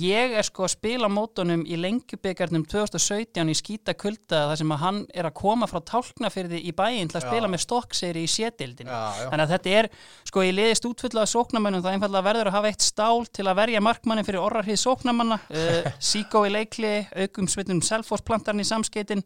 ég 0.03 0.35
er 0.39 0.47
sko 0.47 0.65
að 0.67 0.73
spila 0.75 1.09
mótunum 1.11 1.65
í 1.67 1.77
lengjubikarnum 1.79 2.63
2017 2.69 3.51
í 3.51 3.55
skýta 3.57 3.95
kulda 3.97 4.43
þar 4.51 4.61
sem 4.61 4.73
að 4.75 4.81
hann 4.83 5.01
er 5.13 5.27
að 5.29 5.35
koma 5.39 5.67
frá 5.69 5.81
tálknafjörði 5.89 6.61
í 6.63 6.73
bæinn 6.77 7.11
til 7.11 7.19
að 7.19 7.25
Já. 7.25 7.29
spila 7.29 7.49
með 7.51 7.63
stokkseri 7.65 8.23
í 8.23 8.31
sétildinu 8.31 8.91
Já, 8.91 9.01
já. 9.19 9.27
þannig 9.31 9.45
að 9.45 9.53
þetta 9.55 9.73
er, 9.79 9.89
sko, 10.29 10.45
ég 10.47 10.55
liðist 10.57 10.87
útfullað 10.89 11.31
sóknamönnum, 11.33 11.83
það 11.83 11.97
einfallega 11.97 12.27
verður 12.29 12.51
að 12.51 12.57
hafa 12.57 12.71
eitt 12.73 12.85
stál 12.85 13.25
til 13.33 13.47
að 13.49 13.59
verja 13.61 13.83
markmannin 13.83 14.27
fyrir 14.27 14.43
orrarhið 14.43 14.79
sóknamanna 14.83 15.39
uh, 15.49 15.91
Síkó 16.13 16.45
í 16.47 16.53
leikli 16.53 16.93
aukum 17.17 17.49
sveitum 17.51 17.81
selfórsplantarn 17.83 18.63
í 18.63 18.67
samskeitin 18.67 19.23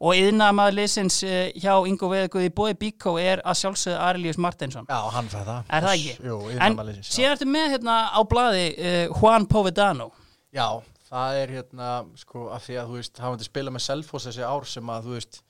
og 0.00 0.16
yðnamaður 0.16 0.78
liðsins 0.78 1.20
uh, 1.26 1.50
hjá 1.60 1.74
Ingo 1.88 2.08
Veðguði 2.12 2.52
Bói 2.56 2.72
Bíkó 2.78 3.16
er 3.20 3.42
að 3.44 3.58
sjálfsögðu 3.62 3.98
Arilíus 4.00 4.40
Martinsson 4.40 4.88
Já, 4.88 5.00
hann 5.12 5.28
fæði 5.28 5.46
það 5.50 5.59
Er 5.68 5.86
það 5.86 5.96
ekki? 5.96 6.14
Jú, 6.30 6.38
en 6.54 6.80
já. 6.80 7.02
síðan 7.10 7.36
ertu 7.36 7.50
með 7.50 7.68
hérna 7.74 7.98
á 8.14 8.20
blaði 8.30 8.64
uh, 8.78 9.18
Juan 9.20 9.46
Povedano 9.50 10.10
Já, 10.54 10.66
það 11.10 11.42
er 11.42 11.54
hérna 11.58 11.92
sko 12.18 12.48
af 12.54 12.66
því 12.66 12.80
að 12.80 12.90
þú 12.90 12.98
veist, 13.00 13.22
hafandi 13.22 13.46
spila 13.46 13.74
með 13.74 13.86
Selfoss 13.86 14.28
þessi 14.30 14.46
ár 14.46 14.68
sem 14.70 14.92
að 14.94 15.08
þú 15.08 15.16
veist 15.18 15.40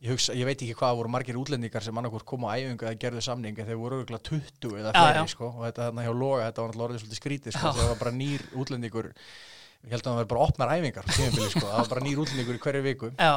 ég, 0.00 0.10
hugsa, 0.14 0.34
ég 0.36 0.48
veit 0.48 0.58
ekki 0.58 0.76
hvað 0.78 0.98
voru 1.00 1.12
margir 1.12 1.38
útlendingar 1.40 1.84
sem 1.84 1.96
annarkvort 2.00 2.26
kom 2.28 2.46
á 2.48 2.56
æfingu 2.56 2.86
eða 2.86 2.98
gerðu 3.00 3.24
samning 3.24 3.58
en 3.60 3.68
þeir 3.68 3.80
voru 3.80 4.00
örgulega 4.02 4.24
20 4.30 4.76
eða 4.80 4.92
Já, 4.94 5.00
fleiri 5.00 5.22
já. 5.22 5.32
sko, 5.34 5.50
og 5.52 5.64
þetta 5.66 5.88
þarna 5.88 6.06
hjá 6.06 6.12
Loga 6.16 6.46
þetta 6.46 6.62
var 6.64 6.70
náttúrulega 6.70 6.86
orðið 6.88 7.02
svolítið 7.04 7.20
skrítið 7.20 7.56
sko, 7.56 7.66
Já. 7.66 7.76
það 7.80 7.90
var 7.90 8.00
bara 8.04 8.14
nýr 8.16 8.46
útlendingur 8.62 9.10
ég 9.10 9.92
held 9.94 10.00
að 10.00 10.08
það 10.10 10.20
var 10.20 10.30
bara 10.32 10.46
opnar 10.46 10.72
æfingar 10.76 11.10
sko, 11.10 11.66
það 11.66 11.76
var 11.76 11.92
bara 11.94 12.06
nýr 12.06 12.22
útlendingur 12.24 12.56
í 12.58 12.62
hverju 12.64 12.86
viku 12.86 13.12
Já, 13.16 13.34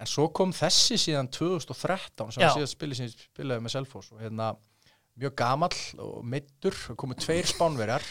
en 0.00 0.10
svo 0.10 0.26
kom 0.34 0.54
þessi 0.56 0.98
síðan 0.98 1.30
2013 1.30 2.34
sem 2.34 2.44
Já. 2.44 2.50
síðan 2.56 2.72
spilaði 2.74 3.62
með 3.62 3.76
Selfoss 3.76 4.10
og 4.14 4.24
hérna 4.24 4.52
mjög 5.20 5.34
gamall 5.36 5.76
og 6.00 6.24
meittur 6.24 6.76
komu 6.96 7.14
tveir 7.14 7.44
spánverjar 7.50 8.02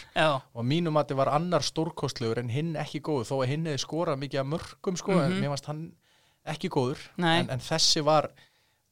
og 0.53 0.65
mínum 0.65 0.95
að 0.99 1.07
þetta 1.07 1.17
var 1.23 1.31
annar 1.35 1.65
stórkostlegur 1.65 2.39
en 2.43 2.49
hinn 2.53 2.75
ekki 2.79 3.01
góður 3.01 3.25
þó 3.31 3.35
að 3.43 3.47
hinn 3.53 3.65
hefði 3.71 3.83
skorað 3.85 4.21
mikið 4.23 4.39
af 4.43 4.51
mörgum 4.53 4.97
sko, 5.01 5.11
en 5.17 5.31
Mhm. 5.33 5.41
mér 5.41 5.49
fannst 5.55 5.65
hann 5.71 5.83
ekki 6.45 6.69
góður. 6.69 6.99
En, 7.39 7.49
en 7.49 7.59
þessi 7.59 8.03
var 8.03 8.29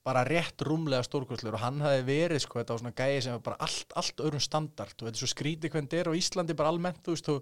bara 0.07 0.24
rétt 0.24 0.61
rúmlega 0.63 1.03
stórkostlegur 1.03 1.55
og 1.55 1.59
hann 1.65 1.80
hefði 1.82 2.03
verið 2.07 2.39
sko, 2.41 2.59
þetta 2.59 2.74
var 2.76 2.80
svona 2.80 2.95
gæði 2.95 3.22
sem 3.24 3.34
var 3.34 3.39
bara 3.43 3.57
allt, 3.59 3.93
allt 3.95 4.18
öðrum 4.24 4.41
standard. 4.41 4.93
Og 5.01 5.07
þetta 5.07 5.15
er 5.18 5.24
svo 5.26 5.32
skrítið 5.36 5.72
hvernig 5.72 5.89
þetta 5.89 5.99
er 5.99 6.11
á 6.11 6.20
Íslandi 6.20 6.55
bara 6.55 6.70
almennt, 6.72 7.01
þú 7.03 7.11
veist, 7.15 7.26
þú 7.28 7.41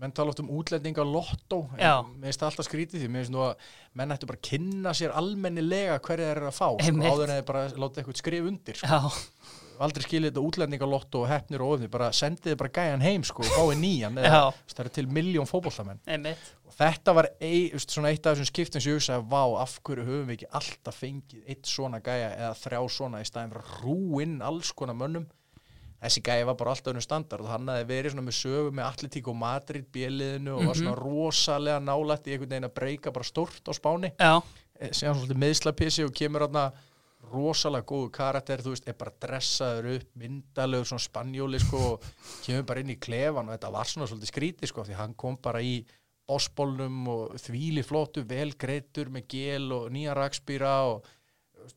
menn 0.00 0.12
tala 0.16 0.30
oft 0.32 0.40
um 0.40 0.48
útlendinga 0.48 1.04
lottó, 1.04 1.68
en 1.76 1.78
Já. 1.84 2.00
mér 2.02 2.30
finnst 2.30 2.40
það 2.40 2.48
alltaf 2.50 2.68
skrítið 2.70 3.02
því, 3.02 3.08
mér 3.12 3.20
finnst 3.20 3.34
nú 3.34 3.42
að 3.44 3.54
menn 3.94 4.10
ættu 4.14 4.26
bara 4.30 4.38
að 4.40 4.48
kynna 4.48 4.94
sér 4.96 5.12
almennilega 5.12 5.98
hverju 6.00 6.24
þeir 6.24 6.36
eru 6.40 6.48
að 6.48 6.56
fá, 6.56 6.68
sko, 6.80 6.96
áður 7.10 7.28
en 7.28 7.34
þeir 7.36 7.44
bara 7.50 7.68
láta 7.68 8.00
eitthvað 8.00 8.16
skrif 8.22 8.46
undir, 8.48 8.76
sko 8.80 8.86
aldrei 9.86 10.04
skilja 10.04 10.30
þetta 10.30 10.42
útlendingalotto 10.44 11.22
og 11.24 11.28
hefnir 11.30 11.62
og 11.64 11.74
ofnir, 11.76 11.90
bara 11.92 12.10
sendið 12.16 12.56
bara 12.60 12.72
gæjan 12.76 13.04
heim 13.04 13.24
sko 13.26 13.44
og 13.44 13.50
fáið 13.54 13.80
nýjan 13.80 14.20
eða 14.20 14.42
það 14.70 14.84
er 14.84 14.92
til 14.98 15.06
miljón 15.10 15.50
einmitt. 16.06 16.52
Og 16.68 16.76
þetta 16.76 17.14
var 17.16 17.28
ei, 17.40 17.70
þú 17.72 17.80
veist, 17.80 17.96
svona 17.96 18.12
eitt 18.12 18.26
af 18.26 18.36
þessum 18.36 18.50
skiptum 18.50 18.84
sem 18.84 18.92
ég 18.92 19.00
hugsaði, 19.00 19.26
vá, 19.32 19.42
af 19.62 19.76
hverju 19.84 20.06
höfum 20.06 20.30
við 20.30 20.36
ekki 20.38 20.50
alltaf 20.60 21.02
fengið 21.02 21.50
eitt 21.50 21.66
svona 21.68 22.00
gæja 22.04 22.30
eða 22.36 22.54
þrjá 22.62 22.80
svona 22.96 23.20
í 23.20 23.28
staðin 23.28 23.56
að 23.58 23.74
rúinn 23.82 24.40
alls 24.46 24.72
konar 24.76 24.98
mönnum? 25.00 25.28
Þessi 26.00 26.22
gæja 26.24 26.46
var 26.48 26.56
bara 26.56 26.72
alltaf 26.72 26.94
unnum 26.94 27.04
standard 27.04 27.44
og 27.44 27.50
hann 27.52 27.68
hefði 27.68 27.90
verið 27.90 28.14
svona 28.14 28.24
með 28.24 28.36
sögu 28.38 28.70
með 28.72 28.86
Atletík 28.86 29.26
og 29.28 29.36
Madrid 29.36 29.90
bjöliðinu 29.92 30.54
og 30.54 30.70
var 30.70 30.78
svona 30.78 30.94
rosalega 30.96 31.82
nálætt 31.84 32.30
í 32.30 32.32
einhvern 32.32 32.54
veginn 32.54 32.68
að 32.70 32.76
breyka 32.78 33.12
bara 33.12 33.28
stórt 33.28 33.68
á 33.68 33.72
spáni. 33.76 34.14
Já, 34.16 34.38
Eh, 34.80 34.88
síðan 34.96 35.18
svolítið 35.18 35.40
meðslapissi 35.42 36.04
og 36.06 36.14
kemur 36.16 36.46
þarna 36.46 36.62
rosalega 37.28 37.86
góðu 37.86 38.10
karakter, 38.14 38.62
þú 38.64 38.74
veist, 38.74 38.88
er 38.88 38.96
bara 38.98 39.14
dressaður 39.22 39.88
upp, 39.94 40.10
myndalegur, 40.18 40.88
svona 40.88 41.04
spanjóli 41.04 41.60
sko, 41.62 41.80
og 41.94 42.10
kemur 42.44 42.66
bara 42.70 42.82
inn 42.82 42.94
í 42.94 42.98
klefan 43.02 43.48
og 43.48 43.56
þetta 43.56 43.72
var 43.74 43.90
svona 43.90 44.08
svolítið 44.10 44.32
skrítið 44.32 44.72
sko, 44.72 44.84
því 44.88 44.98
hann 44.98 45.16
kom 45.20 45.38
bara 45.42 45.62
í 45.62 45.78
bossbólnum 46.30 47.00
og 47.10 47.38
þvíli 47.42 47.84
flottu, 47.86 48.24
vel 48.26 48.52
greittur 48.58 49.10
með 49.12 49.26
gel 49.34 49.66
og 49.76 49.88
nýja 49.94 50.14
rakspýra 50.16 50.74
og 50.90 51.08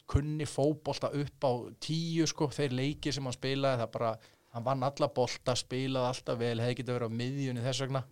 kunni 0.09 0.47
fótbolta 0.47 1.11
upp 1.19 1.45
á 1.45 1.51
tíu 1.83 2.27
sko, 2.29 2.47
þeir 2.53 2.77
leikir 2.77 3.15
sem 3.15 3.25
hann 3.27 3.35
spilaði, 3.35 3.83
það 3.83 3.93
bara, 3.97 4.11
hann 4.55 4.67
vann 4.67 4.87
alla 4.87 5.09
bolta, 5.13 5.57
spilaði 5.59 6.13
alltaf 6.13 6.39
vel, 6.39 6.57
hefði 6.63 6.79
getið 6.79 6.99
verið 6.99 7.13
á 7.13 7.17
miðjunni 7.19 7.65
þess 7.65 7.85
vegna 7.85 8.03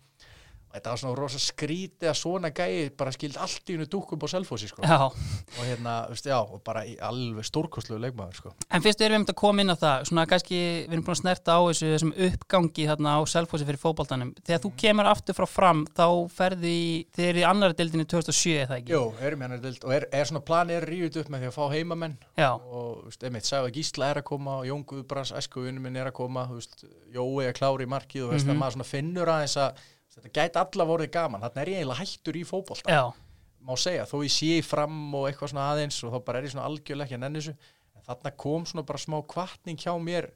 þetta 0.72 0.90
var 0.94 1.00
svona 1.02 1.16
rosa 1.18 1.38
skrítið 1.42 2.08
að 2.10 2.16
svona 2.18 2.50
gæi 2.54 2.90
bara 2.96 3.12
skild 3.14 3.36
allt 3.40 3.68
í 3.68 3.76
hennu 3.76 3.86
dúkum 3.92 4.22
á 4.24 4.26
selfósi 4.32 4.68
sko 4.70 4.82
og 4.82 5.64
hérna, 5.66 5.94
veist, 6.10 6.26
já, 6.26 6.38
og 6.40 6.62
bara 6.64 6.84
í 6.88 6.94
alveg 7.02 7.44
stórkostlegu 7.46 8.00
leikmaður, 8.00 8.38
sko. 8.40 8.52
En 8.72 8.82
fyrst 8.84 9.00
erum 9.04 9.22
við 9.22 9.28
um 9.28 9.34
að 9.34 9.38
koma 9.42 9.62
inn 9.64 9.72
á 9.72 9.76
það, 9.76 10.04
svona 10.08 10.24
kannski 10.30 10.58
við 10.88 10.94
erum 10.96 11.04
búin 11.06 11.16
að 11.16 11.20
snerta 11.20 11.56
á 11.56 11.60
þessu 11.68 11.90
þessum 11.92 12.12
uppgangi 12.26 12.86
þarna 12.88 13.14
á 13.16 13.20
selfhósi 13.28 13.68
fyrir 13.68 13.80
fótboltanum. 13.82 14.32
Þegar 14.46 14.62
þú 14.64 14.72
kemur 14.82 15.10
aftur 15.12 15.36
frá 15.38 15.46
fram, 15.50 15.84
þá 15.92 16.06
ferði 16.32 16.72
í, 16.72 16.90
þið 17.14 17.28
eru 17.28 17.42
í 17.42 17.46
annara 17.52 17.76
dildinni 17.78 18.06
2007, 18.08 18.56
eða 18.64 18.78
ekki? 18.80 18.94
Jú, 18.96 19.02
erum 19.20 19.44
hérna 19.46 19.60
dild 19.62 19.84
og 19.86 19.94
er, 19.96 20.08
er 20.12 20.28
svona 20.30 20.44
planið 20.48 20.78
er 20.80 20.88
ríðut 20.88 21.20
upp 21.22 21.32
með 21.32 21.44
því 21.44 21.50
að 21.52 21.56
fá 21.58 21.64
heimamenn 21.76 22.16
Já, 22.38 22.50
og, 22.56 23.04
veist, 23.06 23.24
einmitt, 23.28 23.48
Sæfa 23.48 23.72
Gísla 23.74 24.10
er 24.12 24.22
að 24.22 24.28
koma 24.32 24.58
og 24.62 24.68
Jón 24.68 24.84
Guðbrands, 24.88 25.34
æskuvinnu 25.36 25.82
minn 25.84 25.98
er 26.00 26.08
að 26.10 26.16
koma, 26.22 26.46
veist, 26.52 26.84
Jói 27.12 27.44
er 27.48 27.56
klári 27.56 27.84
í 27.84 27.90
markið 27.92 28.26
og 28.28 28.32
veist, 28.36 28.46
Mhm. 28.48 28.56
að 28.56 28.62
þetta 30.16 30.32
gæti 30.38 30.62
alla 30.62 30.88
vorið 30.88 31.12
gaman, 31.14 31.44
þarna 31.44 31.62
er 31.62 31.72
ég 31.72 31.82
eiginlega 31.82 32.02
hættur 32.02 32.38
í 32.38 32.44
fótbolta, 32.48 32.96
já, 32.96 33.04
má 33.62 33.74
segja, 33.80 34.06
þó 34.10 34.16
ég 34.26 34.34
sé 34.34 34.62
fram 34.66 34.98
og 35.18 35.28
eitthvað 35.28 35.52
svona 35.54 35.68
aðeins 35.72 36.00
og 36.04 36.14
þá 36.14 36.18
bara 36.26 36.40
er 36.40 36.48
ég 36.48 36.54
svona 36.54 36.66
algjörlega 36.70 37.08
ekki 37.08 37.18
að 37.18 37.22
nenni 37.24 37.42
þessu, 37.42 37.70
en 37.96 38.08
þarna 38.08 38.34
kom 38.44 38.66
svona 38.68 38.86
bara 38.88 39.02
smá 39.02 39.18
kvartning 39.34 39.80
hjá 39.80 39.92
mér 40.02 40.32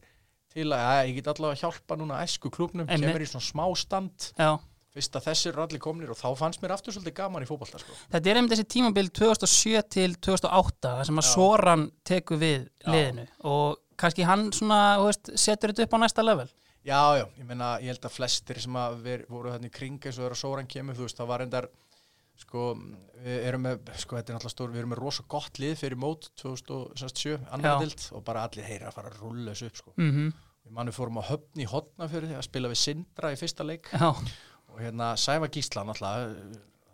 til 0.56 0.70
að, 0.70 0.86
að 0.86 1.02
ég 1.10 1.18
get 1.18 1.30
allavega 1.34 1.60
hjálpa 1.64 1.98
núna 2.00 2.22
æsku 2.24 2.52
klubnum, 2.54 2.88
kemur 2.88 3.24
í 3.24 3.28
svona 3.28 3.44
smá 3.44 3.64
stand 3.76 4.30
já. 4.38 4.50
fyrst 4.96 5.18
að 5.18 5.26
þessir 5.28 5.52
eru 5.52 5.64
allir 5.66 5.82
komnir 5.84 6.12
og 6.14 6.20
þá 6.20 6.28
fannst 6.38 6.62
mér 6.62 6.76
aftur 6.76 6.96
svolítið 6.96 7.16
gaman 7.18 7.44
í 7.44 7.48
fótbolta 7.48 7.80
sko. 7.82 7.96
Þetta 8.14 8.32
er 8.32 8.40
einmitt 8.40 8.54
þessi 8.54 8.68
tímabil 8.76 9.10
2007 9.20 9.82
til 9.92 10.14
2008, 10.16 10.94
þar 11.00 11.10
sem 11.10 11.20
að 11.20 11.26
Já. 11.26 11.32
Soran 11.34 11.88
tekur 12.08 12.40
við 12.40 12.62
Já. 12.62 12.92
liðinu 12.94 13.26
og 13.52 13.82
kannski 14.00 14.24
hann 14.28 14.48
svona, 14.56 14.80
veist, 15.02 15.32
setur 15.40 15.72
þetta 15.72 15.88
upp 15.88 15.98
á 15.98 16.02
næsta 16.04 16.24
level. 16.24 16.48
Já, 16.86 17.00
já, 17.18 17.24
ég 17.40 17.48
meina, 17.48 17.72
ég 17.82 17.90
held 17.90 18.06
að 18.06 18.14
flestir 18.14 18.60
sem 18.62 18.78
að 18.78 19.00
ver, 19.02 19.26
voru 19.32 19.50
þannig 19.54 19.74
kring 19.74 19.98
eins 19.98 20.20
og 20.20 20.26
þeirra 20.26 20.38
Sóran 20.38 20.70
kemur, 20.70 20.96
þú 20.98 21.08
veist, 21.08 21.18
það 21.18 21.30
var 21.32 21.44
endar 21.46 21.68
sko, 22.38 22.66
við 23.24 23.46
erum 23.48 23.64
með 23.66 23.94
sko, 23.96 24.18
þetta 24.18 24.32
er 24.32 24.36
náttúrulega 24.36 24.54
stór, 24.54 24.74
við 24.74 24.82
erum 24.82 24.92
með 24.94 25.00
rosa 25.02 25.24
gott 25.34 25.58
lið 25.62 25.78
fyrir 25.80 25.98
mót 25.98 26.28
2007, 26.38 27.38
annar 27.56 27.80
dild 27.82 28.04
og 28.14 28.22
bara 28.28 28.44
allir 28.46 28.68
heyra 28.68 28.90
að 28.90 28.98
fara 29.00 29.10
að 29.10 29.22
rulla 29.24 29.54
þessu 29.54 29.70
upp, 29.72 29.80
sko. 29.82 29.96
Mm 29.96 30.34
við 30.66 30.74
mannum 30.74 30.94
fórum 30.96 31.20
á 31.22 31.30
höfn 31.30 31.62
í 31.62 31.66
hotna 31.70 32.08
fyrir 32.10 32.30
því 32.30 32.38
að 32.40 32.46
spila 32.48 32.70
við 32.72 32.80
Sindra 32.80 33.30
í 33.30 33.38
fyrsta 33.38 33.66
leik. 33.66 33.90
Já, 33.94 34.08
og 34.10 34.80
hérna 34.82 35.12
Sæfa 35.20 35.48
Gísla 35.54 35.84
náttúrulega 35.86 36.32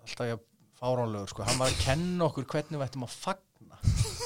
alltaf 0.03 0.29
ég 0.29 0.43
fáránlegur, 0.83 1.31
sko, 1.33 1.47
hann 1.47 1.61
var 1.63 1.73
að 1.73 1.81
kenna 1.87 2.27
okkur 2.29 2.49
hvernig 2.53 2.77
við 2.77 2.87
ættum 2.89 3.07
að 3.07 3.17
fagna 3.17 3.52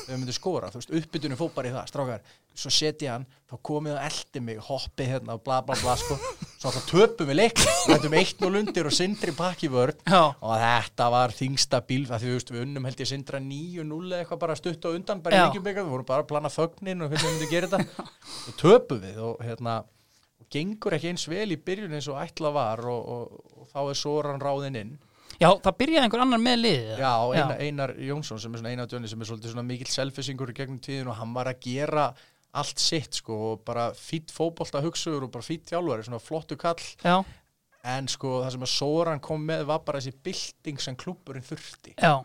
þegar 0.07 0.14
við 0.14 0.20
myndum 0.22 0.36
skora, 0.36 0.70
þú 0.72 0.80
veist, 0.80 0.92
uppbytunum 1.00 1.38
fór 1.40 1.50
bara 1.57 1.70
í 1.70 1.72
það, 1.74 1.88
strákar, 1.90 2.34
svo 2.57 2.72
seti 2.72 3.09
hann 3.11 3.24
þá 3.50 3.57
komið 3.68 3.96
og 3.96 4.04
eldi 4.07 4.42
mig, 4.46 4.61
hoppi 4.68 5.07
hérna 5.11 5.34
og 5.36 5.42
bla 5.44 5.59
bla 5.66 5.76
bla, 5.80 5.96
sko, 6.00 6.16
svo 6.57 6.70
alltaf 6.70 6.86
töpum 6.88 7.30
við 7.30 7.38
leik, 7.40 7.61
við 7.61 7.92
hættum 7.92 8.16
eitt 8.20 8.44
og 8.46 8.54
lundir 8.54 8.88
og 8.88 8.94
sindri 8.96 9.34
pakki 9.36 9.70
vörn. 9.72 9.98
Já, 10.07 10.22
og 10.30 10.54
þetta 10.62 11.11
var 11.12 11.34
þingsta 11.36 11.82
bíl, 11.88 12.07
það 12.09 12.22
því 12.22 12.30
þú 12.30 12.38
veist, 12.38 12.54
við 12.54 12.64
unnum 12.64 12.88
held 12.88 13.02
ég 13.02 13.11
sindra 13.11 13.42
9-0 13.42 13.98
eða 14.07 14.22
eitthvað 14.22 14.42
bara 14.46 14.59
stutt 14.62 14.88
á 14.88 14.90
undan, 14.94 15.24
bara 15.26 15.36
í 15.36 15.42
Já. 15.42 15.44
leikjum 15.50 15.66
við 15.66 15.82
vorum 15.90 16.09
bara 16.09 16.24
að 16.24 16.30
plana 16.30 16.54
þögnin 16.54 17.04
og 17.04 17.12
hvernig 17.12 17.26
við 17.26 17.36
myndum 17.36 17.52
gera 17.52 17.72
þetta. 17.74 18.09
Og 18.46 18.59
töpum 18.62 19.02
við 19.02 19.20
og 19.26 19.44
hérna 19.44 19.80
og 20.46 20.48
gengur 20.52 20.94
ekki 20.96 21.11
eins 21.11 21.26
vel 21.28 21.50
í 21.50 21.59
byrjun 21.59 21.96
eins 21.98 22.09
og 22.12 22.20
ætla 22.22 22.52
var 22.54 22.82
og, 22.86 23.11
og, 23.11 23.52
og 23.59 23.70
þá 23.72 23.80
er 23.82 23.98
Soran 23.98 24.42
ráðinn 24.42 24.80
inn 24.80 24.96
já, 25.41 25.49
það 25.64 25.76
byrjaði 25.82 26.05
einhver 26.09 26.22
annar 26.24 26.43
með 26.43 26.57
liðið. 26.62 26.99
Já, 27.03 27.12
Einar, 27.37 27.61
Einar 27.61 27.95
Jónsson 28.09 28.41
sem 28.43 28.55
er 28.55 28.59
svona 28.62 28.72
Einar 28.74 28.87
Djóni 28.91 29.09
sem 29.11 29.20
er 29.20 29.30
svolítið 29.30 29.53
svona 29.55 29.66
mikill 29.66 29.93
selfisingur 29.93 30.53
í 30.53 30.57
gegnum 30.57 30.80
tíðin 30.80 31.11
og 31.12 31.16
hann 31.20 31.34
var 31.37 31.51
að 31.53 31.61
gera 31.66 32.07
allt 32.57 32.78
sitt 32.80 33.18
sko 33.20 33.37
og 33.53 33.64
bara 33.68 33.91
fýtt 33.93 34.32
fótbolta 34.32 34.80
hugsugur 34.84 35.26
og 35.26 35.32
bara 35.34 35.45
fýtt 35.45 35.68
þjálfari, 35.72 36.07
svona 36.09 36.22
flottu 36.22 36.57
kall. 36.57 36.80
Já, 37.05 37.18
en 37.84 38.09
sko 38.09 38.41
það 38.45 38.51
sem 38.57 38.64
að 38.66 38.72
Soran 38.72 39.20
kom 39.20 39.45
með 39.47 39.66
var 39.68 39.82
bara 39.87 40.01
þessi 40.01 40.16
bylting 40.24 40.80
sem 40.80 40.97
klubburinn 40.97 41.45
þurfti. 41.45 41.93
Já, 42.01 42.16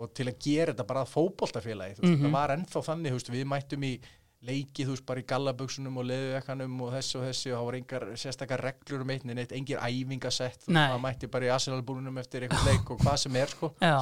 og 0.00 0.12
til 0.16 0.28
að 0.30 0.38
gera 0.40 0.72
þetta 0.72 0.86
bara 0.86 1.02
að 1.04 1.10
fótboltafélagi 1.16 1.96
þú 1.96 2.04
veist, 2.04 2.12
Mhm. 2.18 2.24
það 2.28 2.32
var 2.36 2.52
ennþá 2.56 2.82
þannig, 2.86 3.12
veist, 3.16 3.30
við 3.32 3.44
mættum 3.50 3.84
í 3.84 4.00
leiki, 4.46 4.86
þú 4.86 4.94
veist, 4.94 5.06
bara 5.08 5.20
í 5.20 5.26
gallaböksunum 5.28 6.00
og 6.00 6.08
leðuekkanum 6.08 6.80
og 6.86 6.94
þessu 6.96 7.20
og 7.20 7.28
þessu 7.28 7.50
og 7.52 7.56
það 7.58 7.64
voru 7.68 7.80
engar 7.82 8.08
sérstakar 8.22 8.64
reglur 8.64 9.04
um 9.04 9.14
einni, 9.14 9.36
neitt, 9.36 9.52
engir 9.56 9.82
æfingasett 9.84 10.68
Nei. 10.68 10.86
maður 10.86 11.04
mætti 11.04 11.30
bara 11.30 11.48
í 11.48 11.54
Arsenal-búrunum 11.54 12.20
eftir 12.22 12.46
einhvern 12.46 12.68
leik 12.70 12.92
og 12.94 13.02
hvað 13.04 13.16
sem 13.26 13.40
er, 13.40 13.52
sko. 13.52 13.74
Já, 13.84 13.98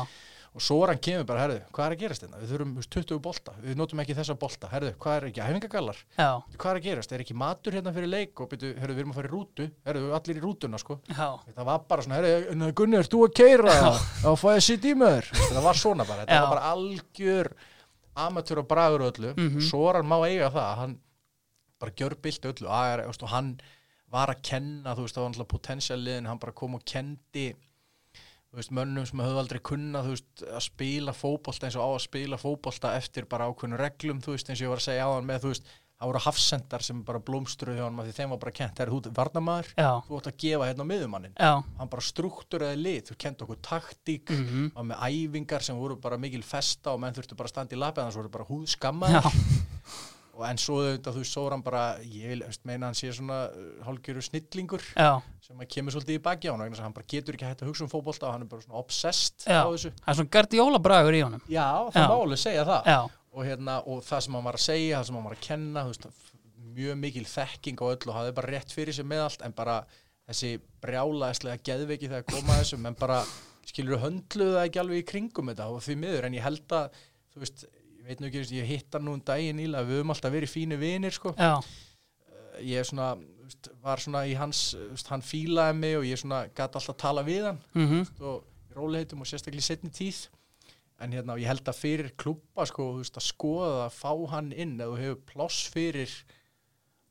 og 0.58 0.62
svo 0.64 0.78
er 0.82 0.90
hann 0.94 1.00
kemur 1.02 1.26
bara, 1.28 1.42
herðu, 1.44 1.58
hvað 1.76 1.84
er 1.86 1.94
að 1.94 2.00
gerast 2.02 2.22
þetta? 2.24 2.38
Við 2.40 2.52
þurfum 2.52 2.70
þú 2.72 2.82
veist, 2.82 2.92
20 2.96 3.20
bolta, 3.22 3.52
við 3.62 3.76
notum 3.78 4.00
ekki 4.02 4.16
þessa 4.16 4.36
bolta 4.40 4.70
herðu, 4.72 4.92
hvað 5.02 5.16
er 5.18 5.26
ekki, 5.28 5.42
æfingagallar? 5.44 5.98
Hvað 6.56 6.70
er 6.70 6.80
að 6.80 6.86
gerast? 6.88 7.12
Er 7.12 7.24
ekki 7.24 7.36
matur 7.38 7.76
hérna 7.76 7.92
fyrir 7.94 8.10
leik? 8.10 8.32
Og 8.42 8.48
byrju, 8.50 8.72
herðu, 8.80 8.96
við 8.96 9.02
erum 9.04 9.12
að 9.12 9.18
fara 9.20 9.28
í 9.28 9.32
rútu, 9.34 9.66
herðu, 9.86 10.08
allir 10.18 10.40
í 10.40 10.42
rútuna, 10.42 10.80
sko. 10.80 10.98
Þetta 11.12 11.66
var 11.68 11.84
bara 11.90 12.06
svona, 12.06 12.18
herru, 12.22 12.72
Gunni, 12.78 12.96
amatör 18.26 18.62
og 18.62 18.68
bragur 18.70 19.04
og 19.06 19.12
öllu. 19.12 19.32
Svo 19.68 19.86
er 19.90 20.00
hann 20.00 20.10
má 20.10 20.18
eiga 20.26 20.50
það, 20.50 20.74
hann 20.82 20.98
bara 21.78 21.94
gjör 21.96 22.16
bilt 22.22 22.44
öllu. 22.50 22.68
Að, 22.68 23.04
veist, 23.06 23.22
hann 23.30 23.54
var 24.10 24.32
að 24.32 24.42
kenna, 24.42 24.94
þú 24.96 25.06
veist, 25.06 25.14
það 25.16 25.22
var 25.22 25.32
náttúrulega 25.32 25.54
potensialiðin, 25.54 26.28
hann 26.30 26.38
bara 26.42 26.52
kom 26.56 26.74
og 26.78 26.84
kendi 26.88 27.48
veist, 28.56 28.72
mönnum 28.72 29.06
sem 29.06 29.20
höfðu 29.20 29.42
aldrei 29.42 29.60
kunna, 29.60 30.02
veist, 30.06 30.44
að 30.46 30.64
spila 30.64 31.12
fótbolta 31.16 31.68
eins 31.68 31.76
og 31.76 31.84
á 31.84 31.90
að 31.92 32.06
spila 32.06 32.38
fótbolta 32.40 32.94
eftir 32.96 33.28
bara 33.28 33.48
ákveðnu 33.50 33.78
reglum, 33.80 34.22
eins 34.24 34.48
og 34.48 34.64
ég 34.64 34.72
var 34.72 34.80
að 34.80 34.86
segja 34.88 35.04
á 35.04 35.10
hann 35.12 35.28
með, 35.28 35.44
þú 35.44 35.52
veist, 35.52 35.72
það 35.98 36.10
voru 36.10 36.22
hafsendar 36.22 36.84
sem 36.86 37.00
bara 37.06 37.20
blómstruði 37.22 37.80
hjá 37.80 37.86
hann, 37.86 38.02
því 38.06 38.14
þeim 38.18 38.34
var 38.34 38.42
bara 38.44 38.54
kent, 38.60 38.82
er 38.82 38.92
þú 38.92 39.12
varnamaður, 39.16 39.72
já, 39.74 39.88
þú 40.06 40.20
ætti 40.20 40.32
að 40.32 40.36
gefa 40.44 40.68
hérna 40.68 40.86
á 40.86 40.90
miðumannin 40.92 41.38
hann 41.80 41.90
bara 41.94 42.06
struktúraði 42.06 42.78
lið, 42.82 43.00
þú 43.08 43.18
kent 43.24 43.42
okkur 43.46 43.58
taktík 43.66 44.34
mhm, 44.34 44.68
og 44.74 44.86
með 44.92 45.02
æfingar 45.08 45.66
sem 45.66 45.80
voru 45.80 45.98
bara 45.98 46.20
mikil 46.20 46.44
festa 46.46 46.94
og 46.94 47.02
menn 47.02 47.16
þurftu 47.16 47.38
bara 47.38 47.50
að 47.50 47.56
standa 47.56 47.74
í 47.74 47.82
lapið 47.82 48.04
þannig 48.04 48.22
voru 48.22 48.36
bara 48.38 48.48
húðskammaður 48.52 49.42
og 50.38 50.44
en 50.46 50.60
svo 50.60 50.78
auðvitað 50.84 51.16
þú 51.16 51.22
veist 51.24 51.34
Sóran 51.34 51.62
bara, 51.66 51.82
ég 52.06 52.30
vil 52.30 52.42
veist, 52.44 52.62
meina 52.68 52.88
hann 52.88 52.96
sé 52.96 53.10
svona 53.14 53.40
uh, 53.50 53.70
hálfgjöru 53.88 54.22
snillingur 54.22 54.84
já, 54.92 55.18
sem 55.42 55.58
að 55.64 55.70
kemur 55.74 55.94
svolítið 55.94 56.20
í 56.20 56.22
baki 56.22 56.50
á 56.50 56.54
hann 56.54 56.62
að 56.68 56.82
hann 56.84 56.94
bara 56.94 57.10
getur 57.10 57.34
ekki 57.34 57.48
að 57.50 57.66
hugsa 57.66 57.86
um 57.86 57.90
fótbolta 57.90 58.28
og 58.28 58.36
hann 58.36 58.46
er 58.46 58.50
bara 58.52 58.62
svona 58.62 58.78
obsessed 58.78 59.48
Já. 59.48 59.64
á 59.66 59.68
þessu 59.72 59.90
og, 63.38 63.46
hérna, 63.46 63.78
og 63.86 64.02
það 64.06 64.24
sem 64.24 64.36
hann 64.36 64.48
var 64.48 64.58
að 64.58 64.64
segja, 64.64 64.98
það 64.98 65.08
sem 65.08 65.18
hann 65.18 65.28
var 65.28 65.36
að 65.36 65.44
kenna 65.46 65.84
veist, 65.88 66.08
mjög 66.78 66.98
mikil 66.98 67.24
þekking 67.28 67.82
á 67.82 67.86
öllu 67.88 68.12
og 68.12 68.18
hafði 68.18 68.36
bara 68.38 68.52
rétt 68.54 68.74
fyrir 68.74 68.96
sig 68.96 69.06
með 69.06 69.24
allt 69.24 69.44
en 69.46 69.54
bara 69.56 69.78
þessi 70.28 70.50
brjálaðislega 70.82 71.62
geðveiki 71.64 72.10
þegar 72.10 72.26
koma 72.28 72.54
að 72.56 72.62
þessum 72.64 72.88
en 72.90 72.98
bara 72.98 73.22
skilur 73.68 74.02
höndluðu 74.02 74.56
það 74.56 74.66
ekki 74.66 74.82
alveg 74.82 75.02
í 75.02 75.08
kringum 75.08 75.50
þetta 75.52 75.68
og 75.72 75.82
því 75.84 75.98
miður 76.02 76.28
en 76.28 76.36
ég 76.36 76.44
held 76.44 76.76
að 76.76 77.00
þú 77.32 77.42
veist, 77.44 77.64
ég 77.98 78.08
veit 78.08 78.22
nú 78.22 78.28
ekki, 78.28 78.44
ég 78.58 78.70
hitt 78.72 78.96
hann 78.96 79.06
nú 79.06 79.16
um 79.16 79.24
daginn 79.30 79.62
íla, 79.64 79.84
við 79.86 80.00
höfum 80.00 80.14
alltaf 80.14 80.34
verið 80.34 80.52
fínu 80.52 80.78
vinir 80.80 81.14
sko, 81.14 81.34
já, 81.38 81.54
ég 82.64 82.82
er 82.82 82.88
svona 82.88 83.10
veist, 83.18 83.70
var 83.84 84.02
svona 84.02 84.24
í 84.28 84.34
hans, 84.38 84.62
þú 84.76 84.90
veist, 84.94 85.12
hann 85.12 85.24
fílaði 85.24 85.78
mig 85.80 85.98
og 86.00 86.08
ég 86.08 86.20
svona 86.20 86.42
gæti 86.48 86.80
alltaf 86.80 86.94
að 86.94 87.00
tala 87.04 87.24
við 87.26 87.50
hann 87.50 87.62
mhm, 87.76 88.08
og 88.20 88.42
í 88.68 88.78
róliheitum 88.78 89.24
og 89.24 89.30
sérstaklega 89.30 89.64
í 89.64 89.68
setni 89.68 89.92
tíð 89.94 90.26
en 90.98 91.14
hérna 91.14 91.38
ég 91.38 91.50
held 91.50 91.68
að 91.70 91.78
fyrir 91.78 92.10
klubba 92.18 92.66
sko, 92.68 92.90
veist, 92.98 93.18
að 93.18 93.28
skoða 93.28 93.86
að 93.86 93.94
fá 94.00 94.12
hann 94.34 94.50
inn 94.52 94.76
eða 94.80 94.90
þú 94.92 95.00
hefur 95.04 95.24
pláss 95.32 95.70
fyrir 95.72 96.12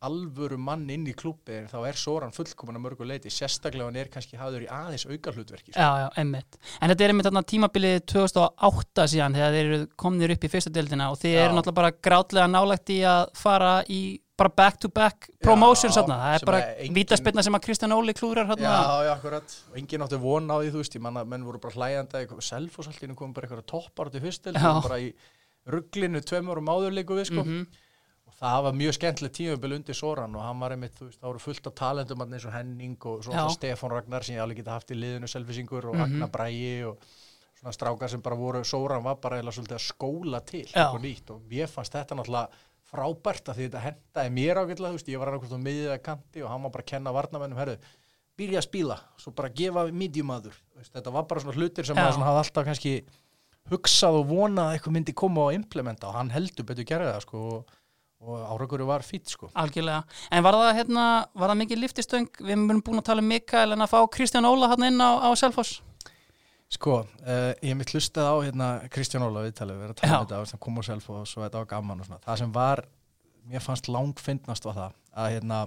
alvöru 0.06 0.60
mann 0.62 0.86
inn 0.94 1.08
í 1.10 1.14
klubbi 1.18 1.64
þá 1.72 1.78
er 1.90 1.98
Soran 1.98 2.34
fullkomun 2.36 2.78
að 2.78 2.84
mörgu 2.84 3.08
leiti 3.08 3.32
sérstaklega 3.34 3.88
hann 3.88 3.98
er 3.98 4.12
kannski 4.14 4.38
hafður 4.38 4.68
í 4.68 4.70
aðeins 4.70 5.08
auka 5.10 5.34
hlutverki 5.34 5.72
sko. 5.72 5.82
já, 5.82 6.04
já, 6.04 6.08
einmitt 6.22 6.60
en 6.78 6.92
þetta 6.92 7.06
er 7.06 7.14
einmitt 7.14 7.30
þarna 7.30 7.44
tímabilið 7.50 7.98
2008 8.14 9.08
síðan 9.14 9.38
þegar 9.40 9.58
þeir 9.58 9.72
eru 9.72 9.80
komnir 10.06 10.36
upp 10.36 10.46
í 10.46 10.52
fyrsta 10.54 10.74
deildina 10.76 11.10
og 11.14 11.18
þið 11.24 11.34
Já. 11.34 11.42
eru 11.46 11.58
náttúrulega 11.58 11.80
bara 11.82 11.96
grátlega 12.10 12.52
nálægt 12.52 12.94
í 12.94 13.00
að 13.10 13.24
fara 13.42 13.74
í 13.90 14.02
bara 14.38 14.50
back 14.56 14.78
to 14.80 14.90
back 14.90 15.30
promotions 15.42 15.96
Já, 15.98 16.04
það 16.06 16.36
er 16.36 16.46
bara 16.46 16.60
engin- 16.78 16.94
vítaspilna 17.00 17.44
sem 17.44 17.54
að 17.58 17.64
Kristján 17.66 17.94
Óli 17.96 18.14
klúrar 18.14 18.46
Já, 18.46 19.04
já, 19.08 19.12
akkurat 19.16 19.56
og 19.72 19.78
enginn 19.82 20.02
átti 20.06 20.20
von 20.22 20.48
á 20.48 20.56
því, 20.62 20.72
þú 20.72 20.82
veist, 20.84 20.96
ég 20.96 21.02
manna 21.02 21.24
menn 21.26 21.44
voru 21.44 21.60
bara 21.60 21.74
hlæjandi 21.74 22.14
að 22.22 22.42
Selfoss 22.46 22.88
alltaf 22.88 23.16
komum 23.16 23.34
bara 23.34 23.48
eitthvað 23.48 23.66
toppar 23.66 24.10
fyrstel, 24.22 24.54
Já. 24.54 24.82
bara 24.84 25.00
í 25.02 25.14
rugglinu 25.68 26.22
tveim 26.22 26.48
árum 26.54 26.70
áður 26.72 26.94
leiku 26.96 27.18
við, 27.18 27.26
sko 27.32 27.44
Mhm. 27.44 27.68
og 28.28 28.34
það 28.40 28.64
var 28.64 28.72
mjög 28.74 28.94
skemmtilegt 28.94 29.36
tímabil 29.36 29.74
undir 29.76 29.96
Soran 29.96 30.36
og 30.36 30.42
hann 30.42 30.60
var 30.60 30.72
einmitt, 30.72 30.94
þú 31.00 31.08
veist, 31.10 31.20
það 31.20 31.30
voru 31.34 31.40
fullt 31.40 31.68
af 31.68 31.76
talendum 31.76 32.22
eins 32.34 32.46
og 32.46 32.54
Henning 32.54 32.98
og 33.06 33.24
svo 33.24 33.34
Já. 33.34 33.42
alltaf 33.42 33.58
Stefán 33.58 33.90
Ragnar 33.92 34.24
sem 34.24 34.36
ég 34.36 34.42
alveg 34.44 34.58
geta 34.58 34.72
haft 34.78 34.92
í 34.92 34.96
liðinu 34.96 35.28
selfisingur 35.28 35.86
og 35.90 35.96
Mhm. 35.96 36.04
Agnar 36.04 36.30
Bræi 36.30 36.84
og 36.88 36.98
svona 37.60 37.74
strákar 37.74 38.10
sem 38.10 38.22
bara 38.22 38.36
voru, 38.36 38.64
Soran 38.64 39.04
var 39.04 39.16
bara 39.16 39.42
eða 39.42 39.50
svolítið 39.52 39.76
að 39.76 39.92
skóla 39.92 40.46
til 40.46 40.68
og 40.94 41.02
og 41.32 41.42
mér 41.50 41.68
fannst 41.68 41.92
þetta 41.94 42.16
náttúrulega 42.16 42.48
frábært 42.88 43.52
að 43.52 43.60
því 43.60 43.68
þetta 43.68 43.84
hendaði 43.84 44.34
mér 44.38 44.62
ágætlega, 44.62 44.92
þú 44.92 45.00
veist, 45.00 45.12
ég 45.12 45.22
var 45.22 45.32
annarkvæmt 45.32 45.56
á 45.60 45.68
miðið 45.68 45.94
að 45.94 46.04
kanti 46.06 46.44
og 46.44 46.52
hann 46.52 46.66
var 46.66 46.74
bara 46.76 46.86
að 46.86 46.92
kenna 46.92 47.14
varnamennum, 47.16 47.60
herru, 47.60 47.78
byrja 48.38 48.62
að 48.62 48.68
spila, 48.68 49.00
svo 49.20 49.34
bara 49.36 49.54
gefa 49.58 49.88
mediumadur, 49.92 50.60
þetta 50.94 51.14
var 51.16 51.26
bara 51.30 51.44
svona 51.44 51.58
hlutir 51.58 51.88
sem 51.88 51.98
svona 51.98 52.30
hafði 52.30 52.44
alltaf 52.44 52.68
kannski 52.70 52.94
hugsað 53.72 54.22
og 54.22 54.30
vonað 54.30 54.70
að 54.70 54.78
eitthvað 54.78 54.96
myndi 54.96 55.18
koma 55.18 55.50
og 55.50 55.58
implementa 55.58 56.08
og 56.08 56.16
hann 56.16 56.32
heldur 56.32 56.68
betur 56.70 56.88
gerði 56.88 57.10
það 57.12 57.26
sko 57.26 57.42
og, 57.58 57.74
og 58.24 58.46
áraugur 58.54 58.86
var 58.88 59.04
fýtt 59.04 59.34
sko. 59.34 59.50
Algjörlega, 59.60 60.06
en 60.32 60.46
var 60.46 60.56
það 60.56 60.78
hérna 60.80 61.08
var 61.34 61.52
það 61.52 61.60
mikið 61.64 61.84
liftistöng, 61.84 62.30
við 62.40 62.56
erum 62.56 62.80
búin 62.86 63.02
að 63.02 63.10
tala 63.10 63.26
um 63.26 63.28
Mikael 63.34 63.76
en 63.76 63.84
að 63.84 63.92
fá 63.92 64.00
Kristján 64.16 64.48
Óla 64.48 64.72
hann 64.72 64.88
inn 64.88 65.04
á, 65.04 65.28
á 65.28 65.30
Selfoss 65.36 65.82
Sko, 66.68 66.98
uh, 67.24 67.54
ég 67.64 67.70
hef 67.72 67.78
mitt 67.80 67.92
hlustað 67.96 68.28
á 68.28 68.36
hérna 68.44 68.68
Kristján 68.92 69.24
Óla 69.24 69.46
viðtalið, 69.46 69.78
við 69.80 69.86
erum 69.88 69.96
að 69.96 70.00
tala 70.02 70.18
um 70.20 70.26
þetta 70.26 70.40
og 70.44 70.50
það 70.52 70.60
kom 70.66 70.80
á 70.80 70.84
self 70.84 71.06
og 71.14 71.22
svo 71.32 71.44
þetta 71.46 71.62
var 71.62 71.70
gaman 71.72 72.02
og 72.04 72.08
svona 72.10 72.24
það 72.26 72.40
sem 72.42 72.56
var, 72.58 72.82
mér 73.48 73.64
fannst 73.64 73.88
langfindnast 73.88 74.68
var 74.68 74.76
það 74.76 74.98
að 75.24 75.30
hérna 75.38 75.60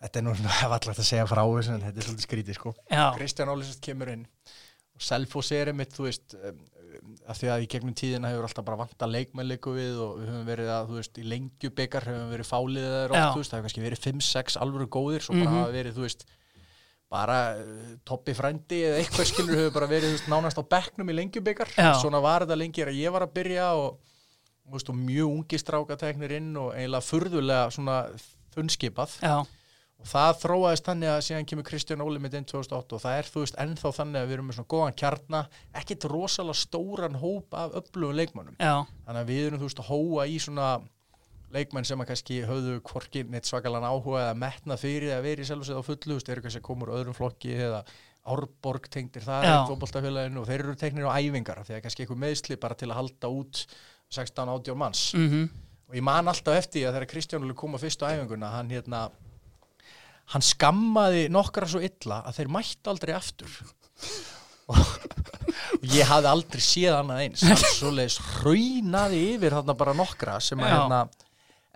þetta 0.00 0.20
er 0.20 0.24
nú 0.24 0.32
alltaf 0.36 0.94
að 0.94 1.02
segja 1.10 1.26
frá 1.28 1.42
þessu 1.44 1.74
en 1.76 1.84
þetta 1.84 2.00
er 2.02 2.06
svolítið 2.08 2.28
skrítið 2.28 2.56
sko 2.60 2.72
Já, 2.88 3.04
Kristján 3.18 3.52
Óli 3.52 3.68
sérst 3.68 3.84
kemur 3.84 4.14
inn 4.14 4.24
og 4.96 5.04
Selfoss 5.04 5.52
er 5.52 5.68
einmitt, 5.74 5.92
þú 5.92 6.06
veist 6.08 6.32
um, 6.40 6.62
að 7.28 7.36
því 7.42 7.48
að 7.52 7.66
í 7.66 7.68
gegnum 7.74 7.96
tíðina 8.00 8.30
hefur 8.32 8.46
alltaf 8.48 8.64
bara 8.64 8.78
vanta 8.80 9.08
leikmennleiku 9.12 9.74
við 9.76 9.98
og 10.00 10.14
við 10.22 10.30
höfum 10.32 10.46
verið 10.48 10.70
að, 10.72 10.86
þú 10.88 10.96
veist, 11.02 11.18
í 11.20 11.24
lengjubikar 11.28 12.06
höfum 12.08 12.22
við 12.24 12.32
verið 12.38 12.48
fáliðar 12.48 13.12
Já. 13.12 13.18
oft, 13.26 13.34
þú 13.36 13.42
veist, 13.42 13.52
það 13.52 13.58
hefur 13.60 13.66
kannski 13.68 13.84
verið 13.84 14.00
5-6 14.06 14.56
alvöru 14.64 14.86
góðir, 14.96 15.26
svo 15.26 15.36
bara 15.36 15.50
Mhm. 15.50 15.58
hafa 15.60 15.74
verið, 15.76 15.98
þú 16.00 16.06
veist 16.06 16.24
bara 17.12 17.40
uh, 17.60 17.96
toppi 18.06 18.34
frændi 18.34 18.80
eða 18.88 19.00
eitthvað 19.00 19.28
skilur 19.30 19.60
hefur 19.60 19.74
bara 19.76 19.90
verið, 19.90 20.16
veist, 20.16 20.30
nánast 20.30 20.58
á 20.58 20.64
bekknum 20.66 21.12
í 21.12 21.18
lengjubikar, 21.20 21.70
svona 22.00 22.22
var 22.24 22.46
þetta 22.46 22.58
lengi 22.58 22.82
er 22.82 22.90
að 22.90 23.02
ég 23.02 23.14
var 23.14 23.26
að 23.26 23.36
byrja 23.36 23.68
og, 23.78 24.00
veist, 24.74 24.90
og 24.90 24.98
mjög 24.98 25.36
ungi 25.36 25.60
strákateknir 25.62 26.34
inn 26.40 26.50
og 26.58 26.72
eiginlega 26.74 27.06
furðulega 27.06 27.68
svona 27.76 28.00
þunnskipað. 28.56 29.20
Já, 29.22 29.36
og 29.96 30.10
það 30.10 30.32
þróaðist 30.42 30.88
þannig 30.90 31.12
að 31.12 31.22
síðan 31.28 31.46
kemur 31.48 31.66
Kristján 31.66 32.02
Óli 32.04 32.20
með 32.20 32.34
inn 32.40 32.48
2008 32.50 32.98
og 32.98 33.04
það 33.04 33.20
er 33.20 33.30
þú 33.30 33.44
veist 33.44 33.60
ennþá 33.62 33.92
þannig 33.96 34.20
að 34.20 34.26
við 34.26 34.36
erum 34.36 34.50
með 34.50 34.58
svona 34.58 34.72
góðan 34.74 34.98
kjarna 35.00 35.40
ekkit 35.80 36.08
rosalega 36.12 36.60
stóran 36.60 37.16
hóp 37.22 37.56
af 37.56 37.78
öflugum 37.80 38.18
leikmönnum. 38.18 38.58
Já, 38.60 38.84
þannig 39.06 39.22
að 39.22 39.32
við 39.32 39.46
erum 39.46 39.62
þú 39.62 39.70
veist 39.70 39.80
að 39.80 39.90
hóa 39.92 40.26
í 40.28 40.36
svona 40.42 40.68
leikmenn 41.56 41.86
sem 41.88 42.02
að 42.02 42.10
kannski 42.12 42.40
höfðu 42.46 42.76
hvorki 42.86 43.24
neitt 43.28 43.48
svakalan 43.48 43.86
áhuga 43.86 44.26
eða 44.26 44.36
metna 44.38 44.78
fyrir 44.80 45.16
að 45.16 45.26
vera 45.26 45.44
í 45.44 45.48
og 45.56 45.80
á 45.80 45.88
fullu, 45.88 46.16
veist, 46.18 46.30
eru 46.32 46.44
kannski 46.44 46.62
að 46.62 46.68
koma 46.68 46.86
úr 46.86 46.94
öðrum 47.00 47.16
flokki 47.16 47.56
eða 47.56 47.82
Árborg 48.26 48.88
tengdir 48.90 49.22
það 49.22 49.44
og 49.70 50.48
þeir 50.48 50.64
eru 50.64 50.74
teknir 50.78 51.06
á 51.06 51.14
æfingar 51.14 51.60
að 51.60 51.68
kannski 51.84 52.02
eitthvað 52.02 52.22
meðsli 52.24 52.56
bara 52.58 52.74
til 52.78 52.88
að 52.90 52.98
halda 52.98 53.30
út 53.30 53.60
16-18 54.10 54.78
manns. 54.78 55.02
Mhm, 55.14 55.44
og 55.86 55.94
ég 55.94 56.02
man 56.02 56.26
alltaf 56.32 56.58
eftir 56.58 56.88
að 56.88 56.96
þegar 56.96 57.10
Kristján 57.12 57.46
Óli 57.46 57.54
kom 57.54 57.78
á 57.78 57.78
æfinguna 58.10 58.50
hann 58.50 58.70
hérna 58.70 59.04
hann 60.34 60.42
skammaði 60.42 61.28
nokkra 61.30 61.68
svo 61.70 61.82
illa 61.84 62.22
að 62.26 62.40
þeir 62.40 62.50
mættu 62.56 62.90
aldrei 62.90 63.14
aftur. 63.14 63.60
Og, 64.66 64.80
ég 65.94 66.08
hafði 66.10 66.30
aldrei 66.32 66.62
séð 66.64 66.96
annað 66.96 67.20
eins. 67.22 67.44
Hann 67.46 67.60
svoleiðis 67.76 68.16
raunaði 68.42 69.20
yfir 69.36 69.54
þarna 69.54 69.76
bara 69.78 69.94
nokkra 69.94 70.40
sem 70.42 70.58
að 70.58 70.72
hérna 70.72 71.04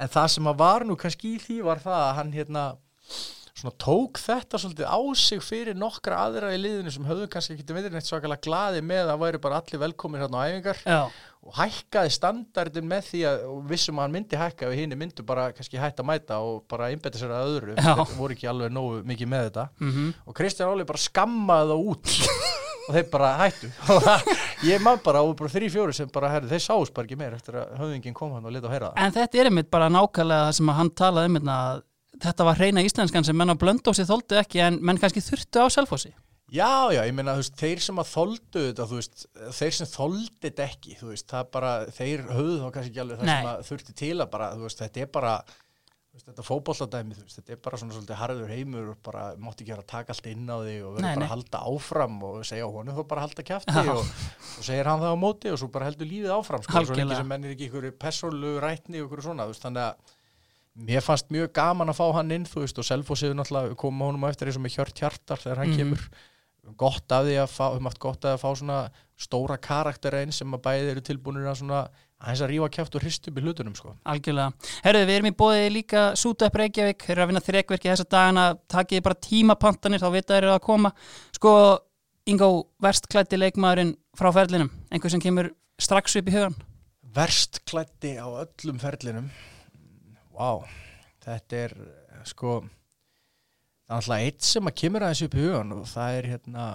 en 0.00 0.08
það 0.14 0.30
sem 0.36 0.48
að 0.50 0.60
var 0.62 0.86
nú 0.88 0.96
kannski 1.00 1.34
í 1.36 1.42
því 1.42 1.60
var 1.66 1.82
það 1.84 2.00
að 2.06 2.14
hann 2.20 2.32
hérna 2.36 2.64
svona 3.60 3.74
tók 3.82 4.20
þetta 4.22 4.58
svolítið 4.62 4.88
á 4.88 5.00
sig 5.20 5.42
fyrir 5.44 5.76
nokkra 5.76 6.20
aðra 6.24 6.52
í 6.54 6.60
liðinu 6.60 6.92
sem 6.94 7.04
höfðu 7.04 7.26
kannski 7.32 7.56
ekki 7.58 7.74
verið 7.76 7.92
neitt 7.96 8.08
svakalega 8.08 8.40
glaði 8.46 8.80
með 8.86 9.10
að 9.12 9.20
væri 9.24 9.40
bara 9.42 9.58
allir 9.60 9.82
velkomin 9.82 10.22
hérna 10.22 10.40
á 10.40 10.48
æfingar. 10.48 10.80
Já, 10.86 11.00
og 11.40 11.58
hækkaði 11.58 12.14
standardin 12.14 12.88
með 12.88 13.04
því 13.10 13.20
að 13.28 13.44
vissum 13.68 14.00
að 14.00 14.06
hann 14.06 14.16
myndi 14.16 14.40
hækka 14.40 14.70
við 14.70 14.80
hinn 14.80 14.96
myndu 15.02 15.26
bara 15.28 15.50
kannski 15.56 15.80
hætta 15.80 16.06
mæta 16.06 16.40
og 16.44 16.62
bara 16.70 16.88
einbetta 16.92 17.20
sér 17.20 17.34
að 17.36 17.52
öðru. 17.52 17.76
Voru 18.16 18.36
ekki 18.36 18.48
alveg 18.48 18.72
nógu 18.72 19.02
mikið 19.12 19.32
með 19.34 19.46
þetta. 19.50 19.68
Mhm, 19.84 20.10
og 20.24 20.36
Kristján 20.40 20.72
Óli 20.72 20.88
bara 20.88 21.04
skammaði 21.04 21.74
það 21.74 21.86
út 21.92 22.16
og 22.86 22.96
þeir 22.96 23.06
bara 23.12 23.30
hættu. 23.40 23.70
Ég 24.70 24.82
man 24.84 25.02
bara 25.04 25.22
og 25.26 25.36
bara 25.38 25.52
þrý 25.52 25.70
fjóri 25.72 25.96
sem 25.96 26.10
bara 26.12 26.32
herri, 26.32 26.50
þeir 26.50 26.64
sáust 26.64 26.94
bara 26.96 27.08
ekki 27.08 27.18
meir 27.20 27.36
eftir 27.36 27.60
að 27.60 27.76
höfðingin 27.80 28.16
kom 28.16 28.32
hann 28.36 28.48
og 28.48 28.54
leta 28.54 28.70
að 28.70 28.76
heyra 28.76 28.90
það. 28.90 29.04
En 29.04 29.14
þetta 29.18 29.42
er 29.42 29.50
einmitt 29.50 29.70
bara 29.72 29.92
nákvæmlega 29.92 30.48
það 30.48 30.56
sem 30.60 30.74
hann 30.80 30.94
talaði 31.02 31.30
um 31.30 31.38
hérna, 31.40 31.60
þetta 32.26 32.48
var 32.50 32.64
reyna 32.64 32.84
íslenskan 32.86 33.28
sem 33.28 33.38
menn 33.38 33.54
á 33.54 33.56
blöndósi 33.60 34.08
þóldu 34.08 34.40
ekki 34.40 34.64
en 34.66 34.80
menn 34.84 35.00
kannski 35.00 35.24
þurftu 35.24 35.64
á 35.64 35.66
Selfossi. 35.72 36.12
Já, 36.50 36.90
já, 36.90 37.04
ég 37.06 37.14
meina, 37.14 37.36
þú 37.38 37.44
veist, 37.44 37.58
þeir 37.60 37.82
sem 37.84 37.98
að 38.02 38.08
þoldu 38.10 38.62
þetta, 38.64 38.86
þú 38.90 38.96
veist, 38.98 39.20
þeir 39.54 39.74
sem 39.76 39.88
þoldi 39.92 40.40
þetta 40.48 40.64
ekki, 40.66 40.96
þú 40.98 41.10
veist, 41.12 41.26
það 41.30 41.50
bara, 41.54 41.74
þeir 41.94 42.24
höfðu 42.26 42.56
þá 42.58 42.64
kannski 42.74 42.90
ekki 42.90 43.02
alveg 43.04 43.20
það 43.20 43.28
Nei. 43.28 43.34
sem 43.36 43.50
að 43.52 43.60
þurfti 43.68 43.94
til 44.00 44.16
að 44.16 44.30
bara, 44.32 44.48
þú 44.56 44.66
veist, 44.66 44.82
þetta 44.82 45.04
er 45.04 45.12
bara, 45.14 45.34
þetta 46.10 46.42
fótbolladæmi, 46.44 47.14
þú 47.16 47.22
veist, 47.24 47.36
þetta 47.38 47.52
er 47.54 47.58
bara 47.64 47.78
svona 47.80 47.94
svolítið 47.94 48.18
harður 48.18 48.50
heimur 48.50 48.88
og 48.92 48.98
bara, 49.06 49.22
mátti 49.40 49.62
ekki 49.64 49.72
vera 49.72 49.84
að 49.84 49.90
taka 49.92 50.12
allt 50.14 50.26
inn 50.30 50.48
á 50.50 50.56
því 50.58 50.74
og 50.84 50.94
verður 50.96 51.06
bara 51.14 51.26
að 51.26 51.32
halda 51.34 51.60
áfram 51.70 52.16
og 52.26 52.40
segja 52.48 52.66
honum 52.66 52.96
þá 52.98 53.02
bara 53.12 53.20
að 53.22 53.26
halda 53.28 53.44
kjafti 53.50 53.74
Já. 53.76 53.92
og, 53.94 54.10
og 54.58 54.64
segir 54.66 54.90
hann 54.90 55.04
það 55.04 55.14
á 55.14 55.18
móti 55.22 55.52
og 55.54 55.60
svo 55.62 55.68
bara 55.70 55.86
heldur 55.88 56.10
lífið 56.10 56.34
áfram, 56.34 56.64
sko, 56.66 56.82
svo 56.88 56.98
lengi 56.98 57.14
sem 57.20 57.30
mennir 57.30 57.54
ekki 57.54 57.68
ykkur 57.70 57.86
persónlu 58.02 58.56
rætni 58.64 59.00
og 59.00 59.06
ykkur 59.08 59.22
svona, 59.28 59.46
þú 59.46 59.54
veist, 59.54 59.64
þannig 59.68 59.86
að 59.86 60.16
mér 60.90 61.06
fannst 61.06 61.30
mjög 61.34 61.52
gaman 61.60 61.90
að 61.94 61.98
fá 62.02 62.04
hann 62.18 62.34
inn, 62.34 62.44
þú 62.50 62.64
veist, 62.66 62.78
og 62.82 62.90
hefur 62.90 63.38
náttúrulega 63.38 63.78
komið 63.78 64.10
honum 64.10 64.26
á 64.26 64.30
eftir 64.34 64.50
eins 64.50 64.58
og 64.60 64.66
með 64.66 64.76
Hjört 64.76 65.00
Hjartar 65.02 65.42
þegar 65.46 65.62
hann 65.62 65.70
Mhm. 65.70 65.78
kemur 65.78 66.10
gott 66.76 67.10
af 67.12 67.24
því 67.26 67.34
að 67.40 67.48
fá, 67.50 67.64
höfum 67.72 67.86
haft 67.88 67.98
gott 67.98 68.24
af 68.24 68.36
að 68.36 68.42
fá 68.44 68.50
svona 68.58 68.90
stóra 69.18 69.56
karaktera 69.58 70.22
inn 70.22 70.32
sem 70.32 70.50
að 70.54 70.62
bæði 70.66 70.90
eru 70.92 71.00
tilbúinir 71.00 71.48
að 71.50 71.58
svona 71.62 71.88
aðeins 72.20 72.42
að 72.44 72.50
rífa 72.52 72.70
kjátt 72.76 72.96
og 72.98 73.04
hrist 73.04 73.28
upp 73.30 73.38
í 73.40 73.44
hlutunum 73.44 73.76
sko. 73.76 73.94
Algjörlega. 74.12 74.70
Herðu, 74.84 75.04
við 75.08 75.18
erum 75.18 75.30
í 75.30 75.36
bóði 75.42 75.68
líka 75.72 76.02
Súta 76.20 76.50
upp 76.50 76.58
Reykjavík, 76.60 77.04
þeir 77.06 77.14
eru 77.16 77.24
að 77.24 77.30
vinna 77.32 77.44
þrekverki 77.44 77.92
þessa 77.92 78.08
dagana, 78.12 78.46
takið 78.70 79.04
bara 79.06 79.20
tímapantanir, 79.28 80.02
þá 80.02 80.10
vita 80.14 80.34
þeir 80.34 80.44
eru 80.44 80.56
að 80.56 80.64
koma. 80.68 80.92
Sko, 81.36 81.54
Ingo, 82.30 82.50
verstklætti 82.84 83.38
leikmaðurinn 83.40 83.94
frá 84.18 84.28
ferlinum, 84.36 84.68
einhver 84.92 85.10
sem 85.10 85.22
kemur 85.24 85.48
strax 85.80 86.18
upp 86.20 86.28
í 86.28 86.34
hugan. 86.36 86.58
Verst 87.10 87.62
klætti 87.66 88.12
á 88.22 88.26
öllum 88.28 88.78
ferlinum 88.78 89.30
Vá, 90.30 90.62
þetta 91.24 91.56
er 91.64 91.72
sko 92.28 92.60
það 92.62 93.90
er 93.90 93.96
alltaf 93.96 94.20
eitt 94.20 94.46
sem 94.46 94.70
að 94.70 94.76
kemur 94.82 95.04
aðeins 95.06 95.24
upp 95.26 95.34
í 95.34 95.42
hugan 95.42 95.74
og 95.74 95.88
það 95.90 96.18
er 96.20 96.28
hérna 96.34 96.66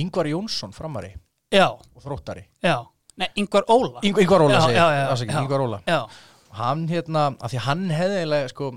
Ingvar 0.00 0.30
Jónsson 0.30 0.72
framari 0.72 1.12
Já, 1.52 1.66
og 1.76 2.00
þróttari 2.00 2.46
já. 2.64 2.78
Nei, 3.20 3.28
Ingvar 3.42 3.66
Óla. 3.68 4.00
Ing 4.06 4.16
Ingvar 4.24 4.46
Óla 4.46 4.62
já. 4.72 4.86
Ingvar 5.42 5.66
Óla 5.66 5.82
Já, 5.86 6.00
hann 6.60 6.86
hérna, 6.90 7.28
af 7.40 7.52
því 7.52 7.60
hann 7.66 7.84
hefði 7.92 8.16
eiginlega, 8.22 8.48
sko, 8.50 8.70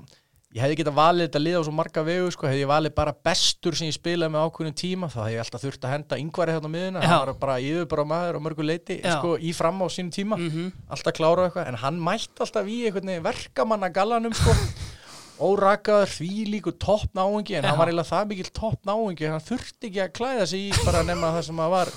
ég 0.54 0.62
hefði 0.62 0.76
getað 0.84 0.98
valið 1.00 1.26
þetta 1.30 1.40
lið 1.42 1.56
á 1.58 1.62
svo 1.66 1.72
marga 1.74 2.04
vegu, 2.06 2.28
sko, 2.36 2.46
hefði 2.52 2.62
ég 2.66 2.70
valið 2.70 2.94
bara 3.00 3.14
bestur 3.26 3.78
sem 3.80 3.88
ég 3.90 3.96
spilaði 3.96 4.34
með 4.36 4.44
ákveðnum 4.50 4.76
tíma, 4.84 5.10
þá 5.10 5.18
hefði 5.24 5.34
ég 5.38 5.44
alltaf 5.46 5.64
þurft 5.64 5.88
að 5.88 5.94
henda 5.96 6.20
yngvari 6.22 6.54
hérna 6.54 6.70
á 6.70 6.74
miðuna, 6.76 7.02
Já. 7.02 7.08
hann 7.10 7.24
var 7.24 7.40
bara 7.42 7.56
yfir 7.64 7.88
bara 7.96 8.06
maður 8.12 8.38
og 8.38 8.44
mörgu 8.46 8.68
leiti, 8.68 9.00
sko, 9.02 9.32
í 9.42 9.54
fram 9.58 9.82
á 9.82 9.88
sínum 9.96 10.12
tíma, 10.14 10.38
mm 10.38 10.68
alltaf 10.94 11.16
klára 11.18 11.48
eitthvað, 11.48 11.72
en 11.72 11.80
hann 11.82 11.98
mætti 12.06 12.46
alltaf 12.46 12.70
í 12.70 12.78
einhvern 12.86 13.10
veginn 13.10 13.26
verkamanna 13.26 13.90
gallanum, 13.96 14.36
sko, 14.38 14.54
órakaður, 15.50 16.12
því 16.20 16.32
líku 16.54 16.76
topp 16.78 17.10
náungi, 17.18 17.58
en 17.58 17.64
Já. 17.66 17.72
hann 17.72 17.80
var 17.82 17.90
eiginlega 17.90 18.12
það 18.12 18.30
mikill 18.36 18.52
topp 18.54 18.86
náungi, 18.86 19.32
hann 19.34 19.42
þurfti 19.50 19.90
ekki 19.90 20.04
að 20.06 20.14
klæða 20.20 20.46
sig 20.54 20.68
í 20.70 20.84
bara 20.86 21.02
nema 21.08 21.34
það 21.40 21.48
sem 21.50 21.64
að 21.66 21.74
var, 21.74 21.94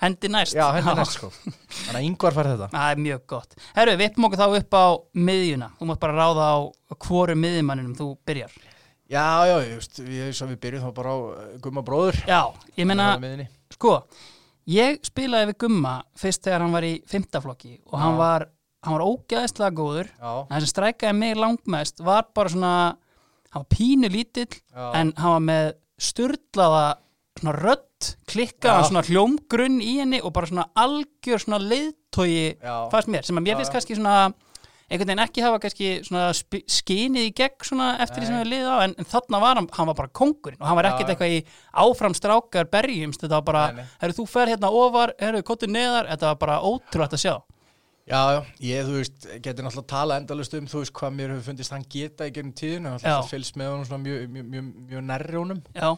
Hendi 0.00 0.30
næst 0.32 0.56
já, 0.56 0.64
henni 0.72 0.94
næst, 0.96 1.14
sko, 1.18 1.28
þannig 1.34 1.98
að 1.98 2.06
yngvar 2.08 2.36
fær 2.36 2.48
þetta. 2.54 2.68
Það 2.72 2.92
er 2.94 3.00
mjög 3.04 3.22
gott 3.28 3.56
Herru, 3.76 3.94
við 4.00 4.10
uppum 4.10 4.26
okkur 4.30 4.40
þá 4.40 4.58
upp 4.60 4.76
á 4.80 4.86
miðjuna 5.28 5.68
Þú 5.76 5.88
mátt 5.90 6.02
bara 6.04 6.16
ráða 6.16 6.46
á 6.50 6.58
hvoru 7.04 7.36
miðjumanninum 7.36 7.96
þú 7.98 8.06
byrjar 8.28 8.54
Já, 9.10 9.24
já, 9.50 9.56
ég 9.66 9.74
veist, 9.74 9.98
svo 10.38 10.46
við 10.46 10.60
byrjum 10.62 10.84
þá 10.86 10.90
bara 10.94 11.12
á 11.12 11.18
uh, 11.18 11.46
Gumma 11.60 11.82
bróður. 11.82 12.20
Já, 12.30 12.40
ég 12.78 12.86
miðjunni. 12.86 13.48
sko 13.74 13.96
Ég 14.70 15.00
spilaði 15.02 15.50
við 15.50 15.56
Gumma 15.64 15.94
fyrst 16.20 16.44
þegar 16.46 16.62
hann 16.62 16.74
var 16.76 16.86
í 16.86 16.92
fymtaflokki 17.10 17.72
og 17.90 17.96
hann 17.98 18.14
Já. 18.14 18.20
var, 18.20 18.44
hann 18.86 18.94
var 18.94 19.04
ógeðslega 19.08 19.74
góður 19.74 20.10
Já, 20.14 20.30
en 20.46 20.52
það 20.54 20.62
sem 20.64 20.70
strækaði 20.70 21.16
mig 21.18 21.38
langmest 21.40 22.02
var 22.06 22.28
bara 22.36 22.52
svona 22.52 22.74
hann 23.50 23.64
var 23.64 23.70
pínu 23.74 24.10
lítill 24.14 24.46
já, 24.54 24.84
en 25.00 25.10
hann 25.18 25.34
var 25.34 25.44
með 25.48 25.70
sturlaða 26.00 26.84
svona 27.40 27.56
rödd, 27.58 27.86
klikkaða 28.30 28.82
Já. 28.84 28.88
svona 28.90 29.02
hljómgrunn 29.08 29.80
í 29.84 29.96
henni 30.00 30.20
og 30.24 30.32
bara 30.36 30.50
svona 30.50 30.68
algjör 30.78 31.42
svona 31.42 31.58
leiðtogi 31.64 32.46
fannst 32.92 33.10
mér, 33.12 33.26
sem 33.26 33.40
að 33.40 33.46
mér 33.48 33.60
finnst 33.60 33.74
kannski 33.74 33.98
svona 33.98 34.14
einhvern 34.90 35.06
veginn 35.12 35.22
ekki 35.22 35.42
hafa 35.44 35.60
kannski 35.62 35.90
skinið 36.74 37.28
í 37.28 37.34
gegn 37.38 37.66
svona 37.68 37.92
eftir 38.02 38.24
því 38.24 38.26
sem 38.26 38.34
Nei. 38.34 38.42
við 38.42 38.50
liða 38.56 38.72
á 38.74 38.78
en, 38.88 38.94
en 38.98 39.06
þarna 39.12 39.40
var 39.44 39.60
hann, 39.60 39.68
hann 39.76 39.90
var 39.92 39.98
bara 40.00 40.10
kongurinn 40.20 40.58
og 40.58 40.66
hann 40.66 40.78
var 40.80 40.88
ekkert 40.90 41.12
eitthvað 41.14 41.36
í 41.36 41.38
áfram 41.84 42.16
strákar 42.18 42.66
berjumst, 42.72 43.22
þetta 43.22 43.38
var 43.38 43.46
bara, 43.46 43.62
Nei, 43.70 43.84
nei. 43.84 43.94
herru 44.02 44.18
þú 44.18 44.26
fer 44.32 44.50
hérna 44.50 44.72
ofar, 44.74 45.14
herru 45.22 45.44
kottu 45.46 45.70
neðar, 45.70 46.10
þetta 46.10 46.32
var 46.32 46.40
bara 46.42 46.58
ótrúlegt 46.66 47.14
að 47.14 47.22
sjá. 47.22 47.34
Já, 48.10 48.42
ég, 48.58 48.82
þú 48.88 48.96
veist, 48.96 49.26
getur 49.44 49.62
náttúrulega 49.62 49.84
að 49.84 49.90
tala 49.92 50.16
endalust 50.18 50.54
um, 50.58 50.66
þú 50.66 50.80
veist, 50.82 50.94
hvað 50.98 51.12
mér 51.14 51.34
hefur 51.36 51.46
fundist 51.52 51.70
hann 51.76 51.84
geta 51.86 52.26
í 52.26 52.32
gegnum 52.34 52.54
tíðinu, 52.58 52.96
alltaf 52.96 53.28
fylgst 53.30 53.58
með 53.60 53.70
honum 53.70 53.86
svona 53.86 54.02
mjög, 54.02 54.24
mjög, 54.34 54.48
mjög, 54.56 54.70
mjög 54.90 55.04
nærri 55.12 55.38
honum, 55.38 55.60
Já, 55.76 55.90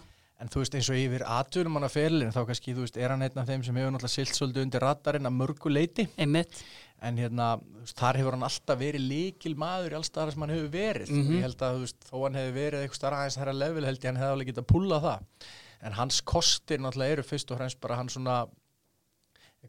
en 0.42 0.50
þú 0.50 0.62
veist, 0.62 0.74
eins 0.74 0.88
og 0.90 0.98
yfir 0.98 1.22
atvinnum 1.22 1.76
hann 1.78 1.86
að 1.86 1.94
ferlinu, 1.94 2.32
þá 2.34 2.40
kannski, 2.48 2.72
þú 2.74 2.86
veist, 2.86 2.96
er 2.98 3.12
hann 3.14 3.22
einn 3.22 3.38
af 3.38 3.46
þeim 3.46 3.62
sem 3.66 3.76
hefur 3.78 3.92
náttúrulega 3.94 4.16
silt 4.16 4.34
svolítið 4.38 4.64
undir 4.66 4.82
radarinn 4.82 5.28
að 5.30 5.36
mörgu 5.38 5.70
leiti, 5.72 6.08
einmitt 6.18 6.62
en 7.02 7.18
hérna, 7.18 7.48
veist, 7.82 7.96
þar 7.98 8.18
hefur 8.20 8.36
hann 8.36 8.46
alltaf 8.46 8.78
verið 8.78 9.06
líkil 9.10 9.54
maður 9.58 9.94
í 9.94 9.98
alls 9.98 10.10
staðar 10.10 10.34
sem 10.34 10.44
hann 10.44 10.54
hefur 10.54 10.72
verið, 10.74 11.10
Mhm. 11.10 11.32
ég 11.36 11.46
held 11.46 11.62
að, 11.62 11.76
þú 11.76 11.84
veist, 11.86 12.08
þó 12.10 12.16
hann 12.22 12.38
hefur 12.40 12.56
verið 12.58 12.82
eitthvað 12.82 13.00
starra 13.00 13.20
aðeins 13.22 13.38
þærra 13.38 13.54
level, 13.58 13.84
held 13.84 14.00
ég 14.02 14.10
hann 14.10 14.22
hefði 14.22 14.34
alveg 14.36 14.50
getað 14.50 14.64
að 14.64 14.72
púla 14.74 15.00
það, 15.06 15.46
en 15.82 15.92
hans 15.92 16.20
kostir 16.22 16.78
náttúrulega 16.78 17.12
eru 17.18 17.22
fyrst 17.22 17.50
og 17.50 17.58
fremst 17.58 17.80
bara 17.80 17.96
hann 17.96 18.08
svona 18.08 18.46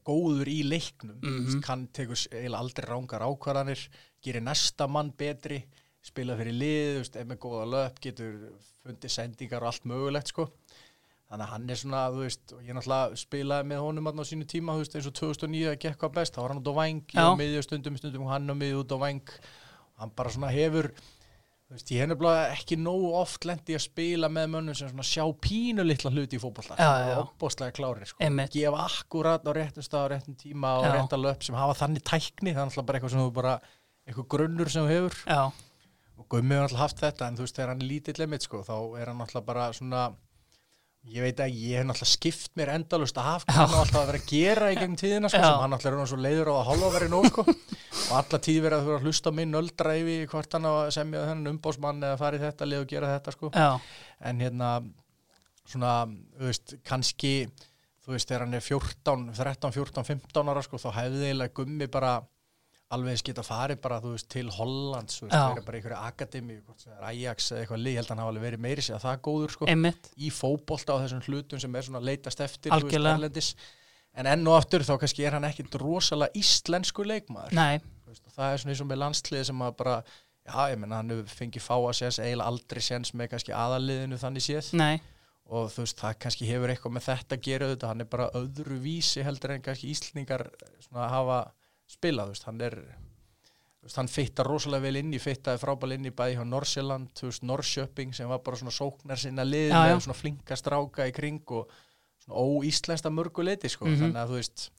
góður 0.01 0.49
í 0.49 0.63
leiknum 0.65 1.19
mm. 1.21 1.45
-hmm. 1.45 1.61
kann 1.61 1.87
tekur 1.93 2.17
eiginlega 2.17 2.57
aldrei 2.59 2.85
rángar 2.89 3.21
ákvarðanir 3.21 3.89
gerir 4.23 4.41
næsta 4.41 4.87
mann 4.89 5.11
betri 5.11 5.65
spila 6.03 6.35
fyrir 6.39 6.57
lið, 6.57 7.01
ef 7.07 7.27
með 7.29 7.39
góða 7.45 7.67
löp 7.73 8.01
getur 8.03 8.35
fundið 8.83 9.13
sendingar 9.15 9.63
og 9.63 9.71
allt 9.71 9.87
mögulegt 9.89 10.33
sko. 10.33 10.49
Þannig 11.31 11.45
að 11.47 11.53
hann 11.55 11.71
er 11.73 11.79
svona, 11.79 12.01
veist, 12.13 12.43
og 12.53 12.61
ég 12.61 12.75
náttúrulega 12.77 13.17
spilaði 13.17 13.69
með 13.71 13.79
honum 13.81 14.09
á 14.11 14.23
sínu 14.27 14.45
tíma, 14.51 14.75
veist, 14.77 14.93
eins 14.99 15.07
og 15.09 15.15
2009 15.17 15.71
að 15.71 15.79
gekk 15.81 16.03
hvað 16.03 16.15
best, 16.19 16.35
þá 16.35 16.43
var 16.43 16.53
hann 16.53 16.61
út 16.61 16.69
á 16.69 16.75
Já. 17.15 17.23
á 17.25 17.39
miðju 17.39 17.63
stundum, 17.65 17.97
stundum 17.97 18.27
hann 18.29 18.51
á 18.51 18.55
miðju 18.59 18.83
út 18.83 18.93
á 18.93 18.97
væng 19.01 19.33
hann 20.01 20.13
bara 20.17 20.33
svona 20.33 20.51
hefur 20.53 20.91
veist, 21.73 21.89
ég 21.93 22.03
hef 22.03 22.09
nefnilega 22.11 22.45
ekki 22.53 22.77
nógu 22.77 23.11
oft 23.17 23.47
lendi 23.47 23.75
að 23.77 23.85
spila 23.87 24.29
með 24.31 24.49
mönnum 24.53 24.77
sem 24.77 24.91
svona 24.91 25.05
sjá 25.07 25.25
pínu 25.41 25.85
litla 25.85 26.11
hluti 26.13 26.37
í 26.37 26.41
já, 26.41 26.91
já. 27.09 27.15
opbóðslega 27.23 27.75
klárir 27.77 28.09
sko. 28.09 28.29
Gefa 28.53 28.85
akkurat 28.85 29.47
á 29.47 29.51
réttum 29.55 29.85
stað 29.85 30.05
á 30.05 30.11
réttum 30.13 30.37
tíma 30.37 30.77
og 30.79 30.87
Já. 30.87 30.93
rétta 30.97 31.19
löp 31.19 31.45
sem 31.45 31.57
hafa 31.57 31.77
þannig 31.81 32.05
tækni 32.05 32.53
það 32.53 32.61
er 32.61 32.65
alltaf 32.67 32.85
bara 32.85 32.99
eitthvað 32.99 33.33
bara 33.33 33.53
eitthvað 34.05 34.29
grunnur 34.35 34.69
sem 34.69 34.85
þú 34.85 34.91
hefur. 34.93 35.19
Já, 35.25 35.43
og 36.19 36.27
Gummi 36.29 36.55
hefur 36.55 36.67
alltaf 36.67 36.83
haft 36.83 37.01
þetta 37.03 37.27
en 37.29 37.39
þú 37.39 37.47
veist 37.47 37.57
þegar 37.57 37.73
hann 37.73 37.81
er 37.83 37.89
lítill 37.89 38.25
emitt 38.27 38.45
sko 38.45 38.61
þá 38.67 38.75
er 39.01 39.11
hann 39.11 39.23
alltaf 39.25 39.45
bara 39.47 39.71
svona 39.75 40.03
ég 41.03 41.19
veit 41.25 41.39
að 41.43 41.55
ég 41.59 41.81
hef 41.81 41.89
alltaf 41.91 42.07
skipt 42.07 42.53
mér 42.55 42.71
endalust 42.77 43.17
af 43.19 43.43
hvað 43.43 43.57
hann 43.57 43.79
alltaf 43.81 43.99
að 43.99 44.11
vera 44.11 44.21
að 44.21 44.29
gera 44.29 44.69
í 44.71 44.77
gegnum 44.77 44.99
tíðina 45.01 45.31
sko 45.31 45.41
Já. 45.41 45.47
sem 45.49 45.63
hann 45.65 45.75
alltaf 45.75 45.91
er 45.91 45.97
hann 45.99 46.11
svo 46.13 46.19
leiður 46.23 46.51
á 46.51 46.55
að 46.55 46.67
hálfa 46.69 46.91
verið 46.95 47.11
nóg 47.11 47.27
sko. 47.31 47.45
Og 48.03 48.13
alla 48.19 48.39
tíð 48.45 48.59
verið 48.63 48.77
að 48.77 48.83
þú 48.85 48.89
verið 48.91 49.01
að 49.01 49.07
hlusta 49.09 49.33
minn 49.35 49.57
öldra 49.59 49.95
yfir 49.99 50.29
hvort 50.31 50.55
hann 50.55 50.67
á 50.69 50.73
að 50.73 50.93
semja 50.95 51.25
þennan 51.27 51.51
umbósmann 51.53 52.07
eða 52.07 52.19
fara 52.21 52.39
í 52.39 52.43
þetta 52.43 52.69
lið 52.69 52.83
og 52.85 52.89
gera 52.93 53.11
þetta 53.17 53.35
sko. 53.35 53.51
Já, 53.51 53.69
en 54.31 54.43
hérna 54.43 54.69
svona, 55.73 55.93
þú 56.39 56.49
veist, 56.49 56.75
kannski 56.87 57.33
þú 58.03 58.15
veist, 58.15 58.27
þegar 58.29 58.45
hann 58.45 58.57
er 58.59 58.63
14 58.63 59.27
13, 59.35 59.75
14, 59.75 60.07
15 60.07 60.51
ára 60.53 60.63
sko, 60.65 60.79
þá 60.79 60.89
hefði 61.01 61.27
eiginlega 61.29 61.55
gummi 61.59 61.87
bara 61.91 62.15
alveg 62.93 63.15
eins 63.15 63.23
geta 63.25 63.43
farið 63.45 63.79
bara, 63.83 63.99
veist, 64.03 64.27
til 64.31 64.49
Hollands 64.53 65.21
Já. 65.23 65.49
verið 65.53 65.67
bara 65.67 65.77
í 65.77 65.81
einhverju 65.81 65.99
akademi 65.99 66.57
er 66.59 67.05
Ajax 67.09 67.51
eða 67.51 67.63
eitthvað 67.63 67.83
lið, 67.83 67.93
ég 67.93 68.01
held 68.01 68.09
að 68.09 68.13
hann 68.13 68.23
hafa 68.23 68.43
verið 68.43 68.65
meiri 68.65 68.85
sér 68.85 68.97
að 68.97 69.05
það 69.07 69.21
góður, 69.27 69.55
sko, 69.55 69.69
einmitt. 69.73 70.11
í 70.17 70.33
fótbolta 70.33 70.97
á 70.97 71.01
þessum 71.03 71.23
hlutum 71.27 71.63
sem 71.63 71.79
er 71.79 71.87
svona 71.87 72.03
leitast 72.03 72.43
eftir, 72.45 72.73
veist, 72.73 73.65
en 74.13 74.29
enn 74.29 74.45
og 74.49 74.59
aftur 74.59 74.85
þá 74.85 74.93
kannski 75.01 75.25
er 75.25 75.37
hann 75.37 75.47
ekkit 75.47 75.79
rosalega 75.81 76.37
íslensku 76.37 77.05
leikmaður. 77.07 77.57
Veist, 78.05 78.27
og 78.27 78.35
það 78.35 78.51
er 78.51 78.61
svona 78.61 78.75
eins 78.75 78.83
og 78.83 78.91
með 78.91 79.01
landsliði 79.01 79.47
sem 79.49 79.65
að 79.65 79.73
bara 79.79 79.95
já, 80.43 80.59
ég 80.73 80.77
menna, 80.77 80.99
hann 81.01 81.25
fengið 81.31 81.65
fá 81.65 81.73
að 81.79 81.95
séns 81.97 82.19
eiginlega 82.21 82.51
aldrei 82.51 82.83
séns 82.83 83.13
með 83.17 83.31
kannski 83.33 83.55
aðaliðinu 83.57 84.19
þannig 84.21 84.45
séð. 84.45 84.69
Nei, 84.77 85.01
og 85.53 85.71
þú 85.73 85.83
veist, 85.83 85.99
það 85.99 86.19
kannski 86.25 86.47
hefur 86.49 86.71
eitthvað 86.73 86.95
með 86.95 87.07
þetta 87.09 87.37
að 87.37 87.43
gera 87.47 87.69
þetta, 87.73 87.89
hann 87.91 88.03
er 88.03 88.09
bara 88.13 88.29
öðru 88.37 88.79
vísi 88.83 89.25
heldur 89.25 89.55
en 89.55 89.65
kannski 89.65 89.91
Íslendingar 89.91 90.45
svona 90.85 91.09
hafa 91.11 91.39
spilað, 91.91 92.29
þú 92.31 92.35
veist, 92.35 92.43
hann 92.47 92.61
er 92.61 92.75
veist, 93.83 93.97
hann 93.99 94.07
fittar 94.11 94.47
rosalega 94.47 94.85
vel 94.87 94.95
inn 95.01 95.13
í 95.13 95.19
fittaði 95.21 95.59
frábæl 95.61 95.95
inn 95.97 96.05
í 96.07 96.13
bæði 96.15 96.37
hjá 96.39 96.45
Norsjöland, 96.47 97.23
Norrköping 97.43 98.13
sem 98.15 98.29
var 98.31 98.39
bara 98.45 98.59
svona 98.59 98.71
sóknar 98.75 99.19
sinna 99.19 99.43
lið 99.43 99.69
Já, 99.73 99.81
já. 99.89 99.95
með 99.97 100.05
svona 100.07 100.19
flinka 100.21 100.55
stráka 100.59 101.07
í 101.09 101.13
kring 101.15 101.41
og 101.51 101.69
svona 102.23 102.39
óíslenska 102.39 103.11
mörguleiti, 103.11 103.69
sko, 103.69 103.85
Mhm. 103.85 103.99
þannig 103.99 104.21
að 104.23 104.29
þú 104.31 104.39
veist 104.39 104.69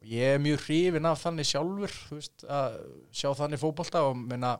og 0.00 0.06
ég 0.06 0.34
er 0.34 0.38
mjög 0.38 0.60
hrifin 0.64 1.06
af 1.06 1.22
þannig 1.24 1.46
sjálfur, 1.50 1.94
veist, 2.14 2.44
að 2.48 2.78
sjá 3.12 3.34
þannig 3.34 3.58
fótbolta 3.58 4.02
og 4.08 4.16
menna, 4.16 4.58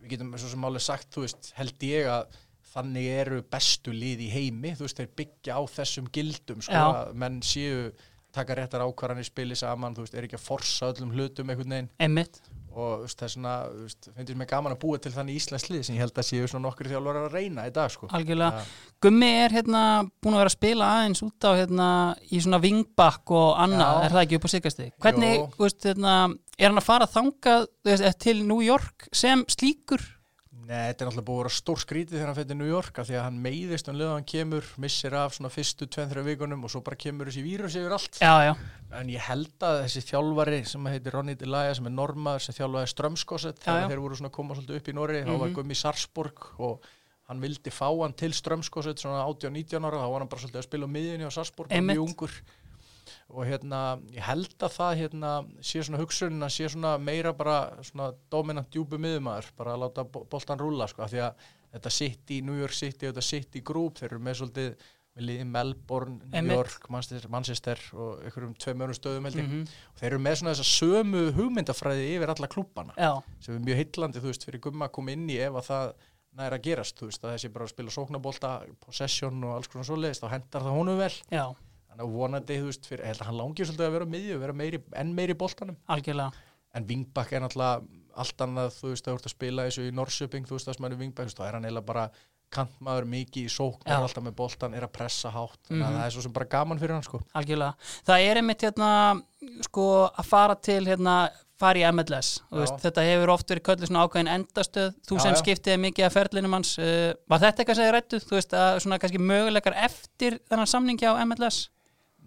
við 0.00 0.10
getum 0.14 0.32
svo 0.38 0.48
sem 0.48 0.64
alveg 0.64 0.80
sagt, 0.80 1.10
veist, 1.16 1.52
held 1.56 1.78
ég 1.80 2.06
að 2.06 2.26
þannig 2.70 3.06
eru 3.20 3.42
bestu 3.42 3.90
lið 3.92 4.20
í 4.22 4.30
heimi 4.30 4.70
þú 4.78 4.86
veist, 4.86 4.96
þeir 4.96 5.10
byggja 5.18 5.56
á 5.58 5.62
þessum 5.66 6.06
gildum 6.14 6.62
sko, 6.62 7.12
menn 7.14 7.40
séu 7.42 7.92
taka 8.32 8.56
réttar 8.58 8.84
ákvarðanir 8.86 9.26
spili 9.28 9.56
saman, 9.58 9.94
þú 9.96 10.06
veist, 10.06 10.14
er 10.16 10.26
ekki 10.28 10.38
að 10.38 10.46
forsa 10.46 10.90
öllum 10.92 11.12
hlutum 11.16 11.50
einhvern 11.52 11.74
veginn 11.76 11.90
einmitt 12.00 12.40
og 12.70 13.02
það 13.10 13.24
er 13.26 13.30
svona, 13.32 13.52
finnst 14.14 14.36
mér 14.38 14.46
gaman 14.46 14.72
að 14.76 14.78
búa 14.84 14.98
til 15.02 15.10
þannig 15.10 15.40
íslensk 15.40 15.72
lið 15.72 15.80
sem 15.88 15.96
ég 15.96 16.04
held 16.04 16.20
að 16.22 16.26
séu 16.28 16.46
svona 16.46 16.68
nokkur 16.68 16.86
þjálfur 16.86 17.18
að 17.18 17.32
reyna 17.34 17.64
í 17.66 17.72
dag 17.74 17.90
sko. 17.90 18.06
Algjörlega, 18.14 18.60
Ja. 18.60 18.92
Gummi 19.02 19.30
er 19.40 19.50
hérna 19.56 19.82
búin 20.22 20.36
að 20.36 20.42
vera 20.44 20.52
að 20.52 20.54
spila 20.54 20.90
aðeins 20.94 21.22
út 21.26 21.46
á 21.46 21.50
hérna 21.58 21.88
í 22.30 22.38
svona 22.38 22.60
vingbakk 22.62 23.32
og 23.34 23.58
annað, 23.64 24.04
er 24.04 24.14
það 24.14 24.22
ekki 24.22 24.38
upp 24.38 24.46
á 24.46 24.50
sigasti? 24.54 24.86
Hvernig, 25.02 25.34
Jó. 25.34 25.48
þú 25.56 25.66
veist, 25.66 25.82
hérna, 25.90 26.14
er 26.58 26.68
hann 26.70 26.78
að 26.78 26.88
fara 26.92 27.10
þangað 27.10 27.66
þú 27.82 27.90
veist, 27.90 28.18
til 28.22 28.36
New 28.46 28.62
York 28.62 29.08
sem 29.12 29.44
slíkur? 29.50 30.06
Nei, 30.70 30.84
þetta 30.92 31.02
er 31.02 31.08
náttúrulega 31.08 31.26
búið 31.26 31.34
að 31.34 31.40
vera 31.42 31.50
stór 31.56 31.80
skrítið 31.82 32.14
þegar 32.14 32.28
hann 32.30 32.36
fyrir 32.38 32.58
New 32.60 32.68
York 32.70 32.98
af 33.02 33.06
því 33.08 33.14
að 33.18 33.24
hann 33.26 33.38
meiðist 33.42 33.88
um 33.90 33.96
leið 33.98 34.06
og 34.06 34.12
hann 34.20 34.26
kemur 34.30 34.68
missir 34.84 35.16
af 35.18 35.32
svona 35.34 35.50
fyrstu 35.50 35.88
2-3 35.90 36.22
vikunum 36.28 36.62
og 36.68 36.70
svo 36.70 36.82
bara 36.86 36.98
kemur 37.00 37.26
þessi 37.26 37.42
vírus 37.42 37.74
yfir 37.80 37.94
allt. 37.96 38.20
Já, 38.22 38.34
já, 38.46 38.52
En 39.00 39.10
ég 39.10 39.24
held 39.26 39.66
að 39.66 39.80
þessi 39.84 40.04
þjálfari 40.12 40.60
sem 40.70 40.86
heitir 40.92 41.16
Ronny 41.16 41.34
Delaya 41.40 41.74
sem 41.74 41.86
er 41.90 41.94
normaður 41.96 42.44
sem 42.46 42.54
þjálfaði 42.60 42.92
Strömskosset 42.94 43.58
þegar 43.66 43.90
þeir 43.90 44.04
voru 44.04 44.20
svona 44.20 44.30
að 44.30 44.36
koma 44.38 44.54
svolítið 44.58 44.78
upp 44.80 44.88
í 44.92 44.94
Norri 45.00 45.20
þá 45.24 45.30
Mhm. 45.34 45.40
var 45.42 45.52
Gummi 45.58 45.74
Sarsborg 45.74 46.46
og 46.58 46.86
hann 47.30 47.40
vildi 47.42 47.70
fá 47.70 47.86
hann 48.02 48.12
til 48.14 48.30
Strömskosset 48.30 48.98
svona 49.02 49.24
18-19 49.26 49.82
ára 49.86 49.98
þá 50.02 50.08
var 50.10 50.18
hann 50.22 50.28
bara 50.30 50.40
svolítið 50.42 50.62
að 50.62 50.68
spila 50.70 50.86
á 50.86 50.94
miðjunni 50.94 51.26
á 51.26 51.32
Sarsborg 51.34 51.70
mjög 51.70 52.06
ungur 52.06 52.30
og 53.30 53.46
hérna 53.48 53.80
ég 54.14 54.22
held 54.26 54.54
að 54.60 54.76
það 54.76 54.94
hérna 55.02 55.32
sé 55.62 55.82
svona 55.82 56.00
hugsunin 56.02 56.42
að 56.46 56.54
sé 56.56 56.68
svona 56.72 56.94
meira 56.98 57.32
bara 57.36 57.58
svona 57.82 58.12
dominant 58.30 58.70
djúbu 58.70 58.98
miðumæður 59.00 59.50
bara 59.56 59.74
að 59.76 59.84
láta 59.86 60.04
bo- 60.04 60.24
boltan 60.30 60.58
rúlla 60.62 60.88
sko 60.90 61.02
af 61.06 61.12
því 61.14 61.24
að 61.26 61.44
þetta 61.74 61.90
City, 61.94 62.40
New 62.42 62.56
York 62.58 62.74
City 62.74 63.06
og 63.06 63.14
þetta 63.14 63.28
City 63.28 63.60
Group 63.60 63.98
þeir 64.00 64.12
eru 64.12 64.24
með 64.26 64.40
svolítið 64.40 64.74
með 65.10 65.24
liði 65.26 65.44
Melbourne, 65.50 66.20
New. 66.30 66.54
York, 66.54 66.84
Manchester, 66.88 67.28
Manchester 67.30 67.80
og 67.98 68.20
einhverjum 68.22 68.52
tveim 68.62 68.84
örum 68.86 68.94
stöðum 68.94 69.24
held 69.26 69.38
ég. 69.40 69.48
Mhm, 69.48 69.64
og 69.90 69.98
þeir 69.98 70.06
eru 70.12 70.20
með 70.22 70.36
svona 70.38 70.52
þessa 70.54 70.68
sömu 70.70 71.22
hugmyndafræði 71.34 72.04
yfir 72.14 72.30
alla 72.30 72.46
klubbana 72.46 72.94
já, 72.94 73.10
sem 73.42 73.56
er 73.56 73.64
mjög 73.66 73.80
heillandi, 73.80 74.22
þú 74.22 74.30
veist, 74.30 74.46
fyrir 74.46 74.60
gumma 74.62 74.86
að 74.86 74.92
koma 74.92 75.10
inn 75.16 75.26
í 75.28 75.36
ef 75.42 75.58
að 75.58 75.66
það 75.66 75.92
næra 76.38 76.58
að 76.60 76.62
gerast, 76.68 76.94
þú 77.00 77.08
veist, 77.10 77.24
að 77.26 77.34
þessi 77.34 77.50
bara 77.52 77.66
spila 77.66 77.90
sóknabólta, 77.90 78.52
possession 78.86 79.42
og 79.44 79.56
alls 79.56 79.66
konar 79.72 79.88
svoleiðist, 79.90 80.22
þá 80.22 80.30
hendar 80.36 80.62
það 80.62 80.78
honum 80.78 80.98
vel. 81.02 81.12
Já, 81.34 81.44
þannig 81.90 82.04
að 82.06 82.14
vonandi, 82.16 82.58
þú 82.62 82.70
veist, 82.70 82.86
fyrir, 82.90 83.04
held 83.10 83.20
að 83.20 83.26
hann 83.30 83.38
langir 83.40 83.66
svolítið 83.68 83.86
að 83.88 83.96
vera 83.98 84.10
miðju, 84.14 84.38
vera 84.40 84.52
meiri, 84.62 84.82
enn 85.02 85.14
meiri 85.14 85.34
í 85.36 85.40
boltanum 85.40 85.76
algjörlega 85.90 86.32
en 86.74 86.84
Vingbak 86.86 87.32
er 87.34 87.40
náttúrulega 87.42 87.82
allt 88.20 88.42
annað, 88.46 88.74
þú 88.78 88.90
veist, 88.92 89.04
það 89.06 89.16
voru 89.16 89.26
að 89.26 89.32
spila 89.34 89.64
þessu 89.66 89.86
í 89.88 89.94
Norrköping, 89.94 90.44
þú 90.46 90.54
veist, 90.56 90.66
það 90.68 90.76
sem 90.76 90.84
hann 90.86 90.92
er 90.94 91.00
vingbæk 91.00 91.32
þá 91.34 91.42
er 91.48 91.54
hann 91.56 91.64
eiginlega 91.66 91.86
bara 91.90 92.04
kantmaður 92.50 93.06
mikið 93.06 93.44
í 93.46 93.50
sókn 93.54 93.84
Já. 93.86 93.92
er 93.96 94.02
alltaf 94.06 94.24
með 94.26 94.34
boltan, 94.38 94.74
er 94.74 94.82
að 94.86 94.92
pressa 94.92 95.30
hátt 95.30 95.70
Mhm. 95.70 95.82
að 95.86 95.92
það 95.94 96.06
er 96.06 96.10
svo 96.10 96.22
sem 96.22 96.32
bara 96.32 96.46
gaman 96.50 96.78
fyrir 96.80 96.94
hann 96.96 97.02
sko. 97.06 97.20
algjörlega. 97.34 97.74
Það 98.06 98.24
er 98.30 98.36
einmitt 98.40 98.60
hérna, 98.66 99.22
sko, 99.62 100.10
að 100.18 100.24
fara 100.26 100.54
til 100.56 100.84
hérna, 100.84 101.30
fara 101.60 101.78
í 101.78 101.84
MLS. 101.92 102.40
Veist, 102.50 102.78
þetta 102.82 103.02
hefur 103.06 103.28
oft 103.34 103.46
verið 103.46 103.62
köllu 103.62 103.86
svona 103.86 104.02
ákveðin 104.08 104.32
endastöð. 104.34 104.94
Þú 105.06 105.14
Já, 105.16 105.20
sem 105.22 105.34
já. 105.34 105.40
skiptiði 105.42 105.78
mikið 105.84 106.04
af 106.06 106.12
ferlinum 106.14 106.52
hans. 106.52 106.78
Uh, 106.78 107.12
var 107.28 107.38
þetta 107.38 107.58
eitthvað 107.62 107.76
sem 107.76 107.84
þið 107.86 107.94
rættuð? 107.94 108.24
Þú 108.24 108.34
veist, 108.38 108.50
að 108.56 108.80
svona 108.80 108.98
kannski 108.98 109.18
möguleikar 109.20 109.76
eftir 109.76 110.38
þennan 110.50 110.66
samningi 110.66 111.06
á 111.06 111.14
MLS? 111.24 111.68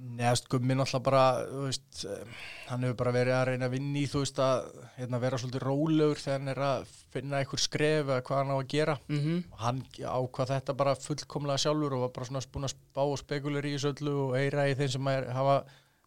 Neða, 0.03 0.33
sko, 0.35 0.59
minn 0.59 0.83
alltaf 0.83 0.99
bara, 1.05 1.21
veist, 1.63 2.01
eh, 2.03 2.41
hann 2.67 2.81
hefur 2.83 2.97
bara 2.99 3.13
verið 3.15 3.35
að 3.37 3.45
reyna 3.49 3.69
að 3.69 3.75
vinna 3.77 4.01
í, 4.01 4.07
þú 4.11 4.23
veist, 4.25 4.41
að 4.43 4.65
hérna, 4.97 5.19
vera 5.23 5.39
svolítið 5.39 5.63
rólegur 5.63 6.19
þegar 6.19 6.39
hann 6.41 6.51
er 6.51 6.59
að 6.67 6.89
finna 7.13 7.39
einhver 7.39 7.61
skref 7.63 8.09
eða 8.09 8.25
hvað 8.27 8.41
hann 8.41 8.51
á 8.51 8.57
að 8.57 8.67
gera. 8.73 8.97
Mm 9.07 9.37
Og 9.53 9.61
hann 9.63 9.79
ákvað 9.95 10.51
þetta 10.51 10.75
bara 10.81 10.95
fullkomlega 10.99 11.63
sjálfur 11.63 11.95
og 11.95 12.03
var 12.03 12.11
bara 12.17 12.27
svona 12.27 12.43
búin 12.51 12.67
að 12.67 12.75
spá 12.75 13.01
og 13.05 13.17
spekulir 13.21 13.69
í 13.69 13.73
þessu 13.77 13.93
öllu 13.93 14.17
og 14.27 14.35
eira 14.35 14.67
í 14.67 14.75
þeim 14.75 14.91
sem 14.97 15.07
er, 15.07 15.29
hafa 15.31 15.63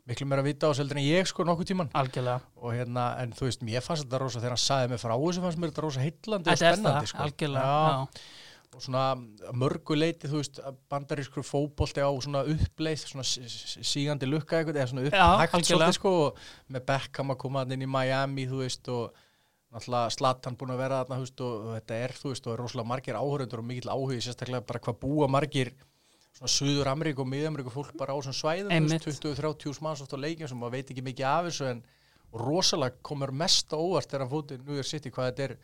miklu 0.06 0.26
meira 0.28 0.42
að 0.44 0.50
vita 0.52 0.68
á 0.68 0.70
þessu 0.70 0.84
heldur 0.84 1.00
en 1.00 1.06
ég, 1.08 1.26
sko, 1.26 1.44
nokkuð 1.48 1.70
tíman. 1.72 1.92
Algjörlega. 1.96 2.40
Og 2.60 2.74
hérna, 2.76 3.06
en 3.22 3.32
þú 3.32 3.48
veist, 3.48 3.62
mér 3.66 3.82
fannst 3.82 4.04
þetta 4.04 4.20
rosa, 4.22 4.42
þegar 4.42 4.54
hann 4.54 4.66
sagði 4.66 4.92
mig 4.92 5.00
frá 5.02 5.14
þessu, 5.16 5.42
fannst 5.46 5.58
mér 5.62 5.72
þetta 5.72 5.86
rosa 5.86 6.04
heillandi 6.04 6.52
og 6.52 6.60
spennandi, 6.60 7.10
sko. 7.10 7.24
algjörlega. 7.24 7.64
Já, 7.64 7.96
Já. 7.96 8.44
Og 8.76 8.82
svona 8.84 9.02
að 9.16 9.54
mörgu 9.56 9.96
leiti, 9.96 10.28
þú 10.28 10.40
veist, 10.42 10.58
bandarískur 10.92 11.44
fótbolti 11.48 12.02
á 12.04 12.10
svona 12.20 12.42
uppleið, 12.44 13.04
svona 13.08 13.24
sí- 13.24 13.48
sí- 13.48 13.84
sígandi 13.88 14.28
lukka 14.28 14.58
eitthvað, 14.60 14.76
eða 14.82 14.90
svona 14.90 15.06
upphægt 15.08 15.70
svolítið 15.70 15.96
sko, 15.96 16.12
með 16.76 16.84
Beckham 16.90 17.32
að 17.32 17.38
koma 17.40 17.62
inn 17.64 17.82
í 17.86 17.88
Miami, 17.88 18.44
þú 18.46 18.60
veist, 18.60 18.88
og 18.92 19.16
náttúrulega 19.72 20.12
Zlatan 20.14 20.56
búin 20.60 20.74
að 20.76 20.82
vera 20.84 21.00
þarna, 21.04 21.16
þú 21.16 21.24
veist, 21.26 21.40
og, 21.40 21.66
þetta 21.80 22.00
er, 22.04 22.16
þú 22.20 22.28
veist, 22.34 22.46
og 22.46 22.52
er 22.54 22.60
rosalega 22.62 22.90
margir 22.92 23.18
áhörundur 23.18 23.58
og 23.64 23.68
mikill 23.72 23.90
áhugi, 23.96 24.20
sérstaklega 24.28 24.66
bara 24.66 24.78
hvað 24.86 25.00
búa 25.02 25.28
margir 25.28 25.72
svona 26.36 26.52
Suður 26.52 26.90
Ameríku 26.92 27.24
og 27.24 27.30
Miðameríku 27.32 27.72
fólk 27.72 27.96
bara 27.96 28.12
á 28.12 28.20
svona 28.20 28.36
svæðum, 28.36 28.68
þú 28.68 28.76
Einmitt. 28.76 29.06
veist, 29.08 29.24
20-30 29.24 29.80
manns 29.80 30.02
oft 30.04 30.12
á 30.12 30.20
leikjum 30.20 30.48
sem 30.52 30.58
maður 30.60 30.76
veit 30.76 30.90
ekki 30.92 31.04
mikið 31.06 31.26
af 31.32 31.46
þessu 31.48 31.70
en 31.70 31.82
rosalega 32.36 32.96
komur 33.02 33.32
mest 33.32 33.72
á 33.72 33.78
óvart 33.80 34.10
þegar 34.10 34.26
hann 34.26 34.32
fótið 34.34 34.66
New 34.66 34.76
York 34.76 34.88
City 34.90 35.10
hvað 35.14 35.30
þetta 35.32 35.44
er 35.46 35.56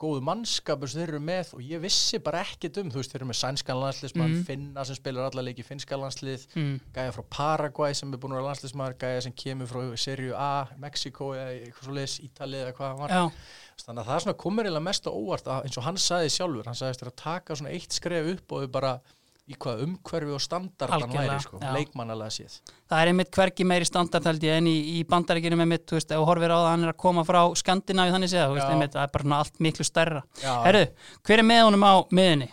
góðu 0.00 0.22
mannskapur 0.24 0.88
sem 0.88 1.02
þeir 1.02 1.10
eru 1.12 1.20
með 1.20 1.50
og 1.54 1.60
ég 1.62 1.80
vissi 1.82 2.18
bara 2.24 2.40
ekkert 2.46 2.78
um, 2.80 2.88
þú 2.90 3.00
veist, 3.02 3.12
þeir 3.12 3.20
eru 3.20 3.28
með 3.30 3.38
sænskan 3.40 3.80
landsliðsmann, 3.82 4.30
Mhm. 4.38 4.44
Finna 4.48 4.84
sem 4.88 4.96
spilar 4.96 5.28
alla 5.30 5.42
leiki 5.44 5.62
finska 5.66 5.96
landslið, 6.00 6.46
Mm. 6.56 6.80
gæja 6.94 7.12
frá 7.12 7.22
Paraguay 7.30 7.92
sem 7.94 8.12
er 8.12 8.18
búin 8.18 8.32
að 8.32 8.40
vera 8.40 8.48
landsliðsmaður, 8.54 8.98
gæja 8.98 9.22
sem 9.22 9.32
kemur 9.32 9.66
frá 9.66 9.96
Serju 9.98 10.34
A, 10.34 10.68
Mexiko 10.78 11.32
eða 11.36 11.52
eitthvað 11.66 11.84
svo 11.84 11.92
leis, 11.94 12.18
Ítalið 12.20 12.64
eða 12.66 12.72
hvað 12.80 12.98
var 12.98 13.10
þannig 13.80 14.02
að 14.02 14.06
það 14.06 14.16
er 14.16 14.20
svona 14.24 14.36
komur 14.36 14.64
eiginlega 14.64 14.82
mest 14.84 15.04
á 15.08 15.10
óvart 15.12 15.46
að, 15.48 15.64
eins 15.64 15.78
og 15.78 15.84
hann 15.84 15.96
sagði 15.96 16.30
sjálfur, 16.36 16.64
hann 16.66 16.74
sagðist 16.74 17.00
þér 17.00 17.10
að 17.12 17.16
taka 17.16 17.54
svona 17.56 17.70
eitt 17.72 17.92
skref 17.92 18.26
upp 18.34 18.52
og 18.52 18.60
þau 18.64 18.72
bara 18.72 19.00
í 19.50 19.56
hvað 19.58 19.80
umhverfi 19.86 20.34
og 20.36 20.42
standard 20.44 20.92
hann 20.94 21.02
Algjörlega, 21.08 21.32
væri, 21.34 21.44
sko, 21.46 21.60
leikmannalega 21.74 22.34
séð 22.36 22.54
Það 22.90 23.02
er 23.02 23.10
einmitt 23.12 23.32
hvergi 23.34 23.66
meiri 23.66 23.88
standard 23.88 24.28
held 24.30 24.46
ég 24.46 24.60
en 24.60 24.68
í, 24.70 24.76
í 24.94 25.02
bandaríkjunum 25.10 25.64
einmitt, 25.66 25.84
þú 25.90 25.98
veist, 25.98 26.14
ef 26.14 26.22
þú 26.22 26.28
horfir 26.30 26.54
á 26.54 26.58
það 26.58 26.68
að 26.68 26.70
hann 26.74 26.86
er 26.86 26.92
að 26.94 27.00
koma 27.04 27.26
frá 27.28 27.40
Skandinavi 27.60 28.14
þannig 28.14 28.32
séð, 28.32 28.56
einmitt, 28.68 28.94
það 28.96 29.04
er 29.08 29.12
bara 29.18 29.40
allt 29.42 29.60
miklu 29.66 29.86
stærra. 29.86 30.22
Herru, 30.44 30.86
hver 31.26 31.42
er 31.42 31.48
með 31.50 31.62
honum 31.66 31.86
á 31.86 31.94
miðunni? 32.14 32.50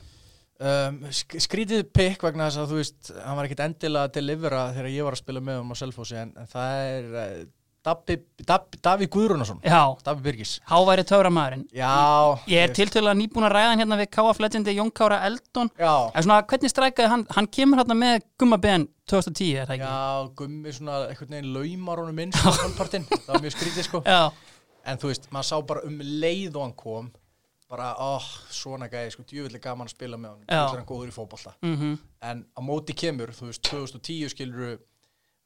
Um, 0.58 0.96
sk- 1.14 1.38
skrítið 1.44 1.84
pikk 1.94 2.24
vegna 2.26 2.48
þess 2.50 2.58
að 2.64 2.72
þú 2.72 2.78
veist 2.80 3.10
hann 3.22 3.36
var 3.38 3.46
ekkit 3.46 3.60
endilega 3.62 4.08
að 4.10 4.16
delivera 4.16 4.62
þegar 4.74 4.88
ég 4.90 5.06
var 5.06 5.14
að 5.14 5.20
spila 5.22 5.44
með 5.46 5.60
um 5.62 5.70
á 5.70 5.76
Selfossi 5.78 6.18
en, 6.18 6.32
en 6.34 6.48
það 6.50 6.80
er 6.88 7.04
Dabbi, 7.14 7.44
Daví 7.88 9.08
Guðrunarsson 9.12 9.60
Já, 9.64 9.82
Daví 10.06 10.22
Birgis. 10.26 10.58
Háværi 10.70 11.04
töframæðurinn. 11.08 11.66
Já, 11.76 11.92
Ég 12.52 12.64
er 12.66 12.74
tiltölulega 12.76 13.18
nýbúin 13.20 13.48
að 13.48 13.54
ræða 13.56 13.70
hann 13.72 13.82
hérna 13.84 13.98
við 14.02 14.10
KF 14.16 14.42
Legendi 14.44 14.76
Jón 14.78 14.92
Kára 14.92 15.22
Eldon. 15.28 15.70
Já, 15.80 15.94
En 16.16 16.24
svona, 16.26 16.42
hvernig 16.50 16.74
strækaði 16.74 17.12
hann? 17.14 17.26
Hann 17.36 17.48
kemur 17.48 17.82
hérna 17.82 17.98
með 17.98 18.26
Gumma 18.40 18.58
Ben 18.62 18.88
2010, 19.08 19.54
er 19.62 19.70
það 19.70 19.78
ekki? 19.78 19.88
já, 19.88 20.32
gummi 20.42 20.74
svona 20.76 20.98
einhvern 21.08 21.32
veginn 21.38 21.54
laumar 21.56 22.02
honum 22.04 22.20
inn 22.26 22.34
hálfpartinn, 22.44 23.06
það 23.08 23.30
var 23.32 23.46
mjög 23.46 23.56
skrítið 23.56 23.88
sko. 23.88 24.02
Já, 24.04 24.20
en 24.92 25.00
þú 25.00 25.12
veist, 25.14 25.30
maður 25.32 25.48
sá 25.48 25.56
bara 25.70 25.86
um 25.88 26.02
leið 26.04 26.58
og 26.60 26.66
hann 26.66 26.76
kom 26.76 27.08
bara, 27.72 27.94
óh, 28.00 28.28
svona 28.52 28.88
gæði 28.92 29.14
sko, 29.16 29.24
djúvillig 29.28 29.64
gaman 29.64 29.88
að 29.88 29.96
spila 29.96 30.20
með 30.20 30.36
hann 30.52 30.76
hann 30.76 30.86
góður 30.88 31.10
í 31.12 31.16
fótbolta. 31.16 31.56
Mhm, 31.64 31.98
en 32.24 32.44
á 32.52 32.60
móti 32.64 32.96
kemur, 32.96 33.32
þú 33.36 33.50
veist, 33.50 33.64
2010 33.68 34.32
skilur 34.36 34.78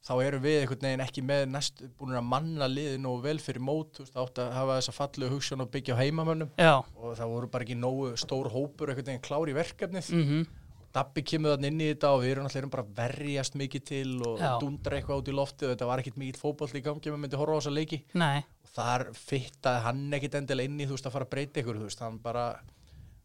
þá 0.01 0.13
erum 0.25 0.41
við 0.41 0.55
einhvern 0.61 0.85
veginn 0.87 1.03
ekki 1.05 1.21
með 1.25 1.43
næst, 1.53 1.83
búin 1.99 2.15
að 2.17 2.25
manna 2.25 2.67
liði 2.71 2.97
nógu 3.01 3.21
vel 3.27 3.37
fyrir 3.43 3.61
mót, 3.61 3.91
þú 3.97 4.05
veist, 4.05 4.15
átt 4.17 4.41
að 4.41 4.55
hafa 4.57 4.77
þessa 4.79 4.95
fallegu 4.97 5.35
hugsun 5.35 5.61
og 5.61 5.69
byggja 5.75 5.93
á 5.93 6.01
heimamönnum. 6.01 6.49
Já, 6.57 6.73
og 6.81 7.13
það 7.19 7.35
voru 7.35 7.51
bara 7.53 7.67
ekki 7.67 7.77
nógu 7.77 8.15
stór 8.17 8.49
hópur 8.53 8.89
einhvern 8.89 9.11
veginn 9.11 9.23
klár 9.27 9.51
í 9.51 9.55
verkefnið. 9.57 10.11
Mhm, 10.17 10.47
Dabbi 10.91 11.21
kemur 11.23 11.53
þannig 11.55 11.71
inn 11.71 11.81
í 11.81 11.85
þetta 11.93 12.09
og 12.11 12.19
við 12.19 12.31
erum 12.33 12.47
alltaf 12.49 12.65
bara 12.73 12.83
verjast 12.97 13.53
mikið 13.55 13.83
til 13.87 14.09
og 14.27 14.41
Já. 14.41 14.49
dundra 14.59 14.97
eitthvað 14.97 15.21
út 15.21 15.29
í 15.31 15.35
loftið 15.37 15.69
og 15.69 15.71
þetta 15.71 15.87
var 15.87 16.01
ekkit 16.01 16.17
mikið 16.19 16.39
fótboll 16.41 16.75
í 16.75 16.81
gangi 16.83 17.13
maður 17.13 17.21
myndi 17.23 17.39
horfa 17.39 17.55
á 17.55 17.59
þessa 17.61 17.71
leiki. 17.77 17.99
Nei, 18.19 18.41
og 18.65 18.73
þar 18.75 19.05
fittaði 19.15 19.83
hann 19.85 20.01
ekkit 20.17 20.35
endilega 20.41 20.67
inn 20.67 20.81
í 20.83 20.87
þú 20.89 20.97
veist 20.97 21.07
að 21.07 21.15
fara 21.15 21.27
að 21.29 21.31
breyta 21.31 21.61
ykkur 21.63 21.79
þú 21.79 21.87
veist, 21.87 22.03
hann 22.03 22.17
bara 22.19 22.43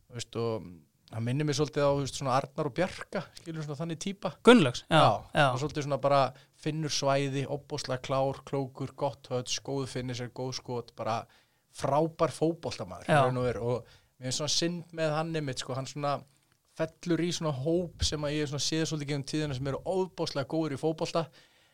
þú 0.06 0.14
veist, 0.20 0.36
og 0.36 0.68
hann 1.12 1.26
minnir 1.26 1.46
mig 1.46 1.56
svolítið 1.58 1.86
á 1.86 1.92
veist, 2.00 2.18
svona 2.18 2.36
Arnar 2.36 2.68
og 2.70 2.74
Bjarka 2.76 3.22
þannig 3.78 4.00
típa. 4.02 4.32
Gunnlaugs, 4.46 4.84
já, 4.90 5.02
já, 5.32 5.46
og 5.52 5.60
svolítið 5.62 5.86
svona 5.86 6.00
bara 6.02 6.20
finnur 6.58 6.92
svæði 6.92 7.44
opbóslega 7.46 8.02
klár, 8.02 8.40
klókur, 8.48 8.94
gott 8.98 9.30
höts 9.30 9.60
góð 9.64 9.86
finnir 9.92 10.18
sér, 10.18 10.32
góð 10.34 10.56
skot 10.58 10.94
bara 10.98 11.20
frábær 11.76 12.32
raun 13.06 13.38
og, 13.38 13.84
mér 14.18 14.32
er 14.32 14.38
svona 14.38 14.52
synd 14.52 14.96
með 14.96 15.14
hann 15.14 15.34
einmitt 15.36 15.62
sko, 15.62 15.76
hann 15.76 15.88
svona 15.88 16.16
fellur 16.76 17.22
í 17.24 17.32
svona 17.32 17.54
hóp 17.56 18.04
sem 18.04 18.24
að 18.26 18.36
ég 18.36 18.48
svona 18.50 18.64
séð 18.64 18.88
svolítið 18.90 19.12
gegn 19.12 19.28
tíðina 19.30 19.56
sem 19.56 19.68
eru 19.70 19.82
óbóslega 19.84 20.48
góður 20.50 20.76
í 20.76 20.80
fótbolta 20.80 21.26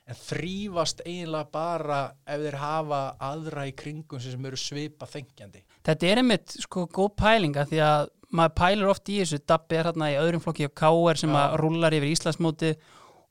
en 0.03 0.19
þrýfast 0.19 1.03
eiginlega 1.07 1.51
bara 1.55 2.01
ef 2.27 2.43
þeir 2.43 2.59
hafa 2.59 3.03
aðra 3.23 3.67
í 3.71 3.75
kringum 3.79 4.23
sem 4.23 4.49
eru 4.51 4.59
svipa 4.59 5.07
þengjandi. 5.07 5.63
Þetta 5.87 6.09
er 6.09 6.23
einmitt 6.23 6.57
sko 6.65 6.89
góð 6.91 7.15
pælinga 7.23 7.67
því 7.71 7.83
að 7.87 8.11
maður 8.33 8.57
pælir 8.59 8.91
oft 8.93 9.13
í 9.13 9.21
þessu. 9.21 9.43
Dabbi 9.49 9.79
er 9.79 9.89
hérna 9.91 10.11
í 10.13 10.19
öðrum 10.21 10.43
flokki 10.45 10.69
og 10.69 10.75
K.R. 10.79 11.21
sem 11.21 11.39
að 11.39 11.57
rúlar 11.61 11.97
yfir 11.97 12.13
Íslandsmóti 12.13 12.75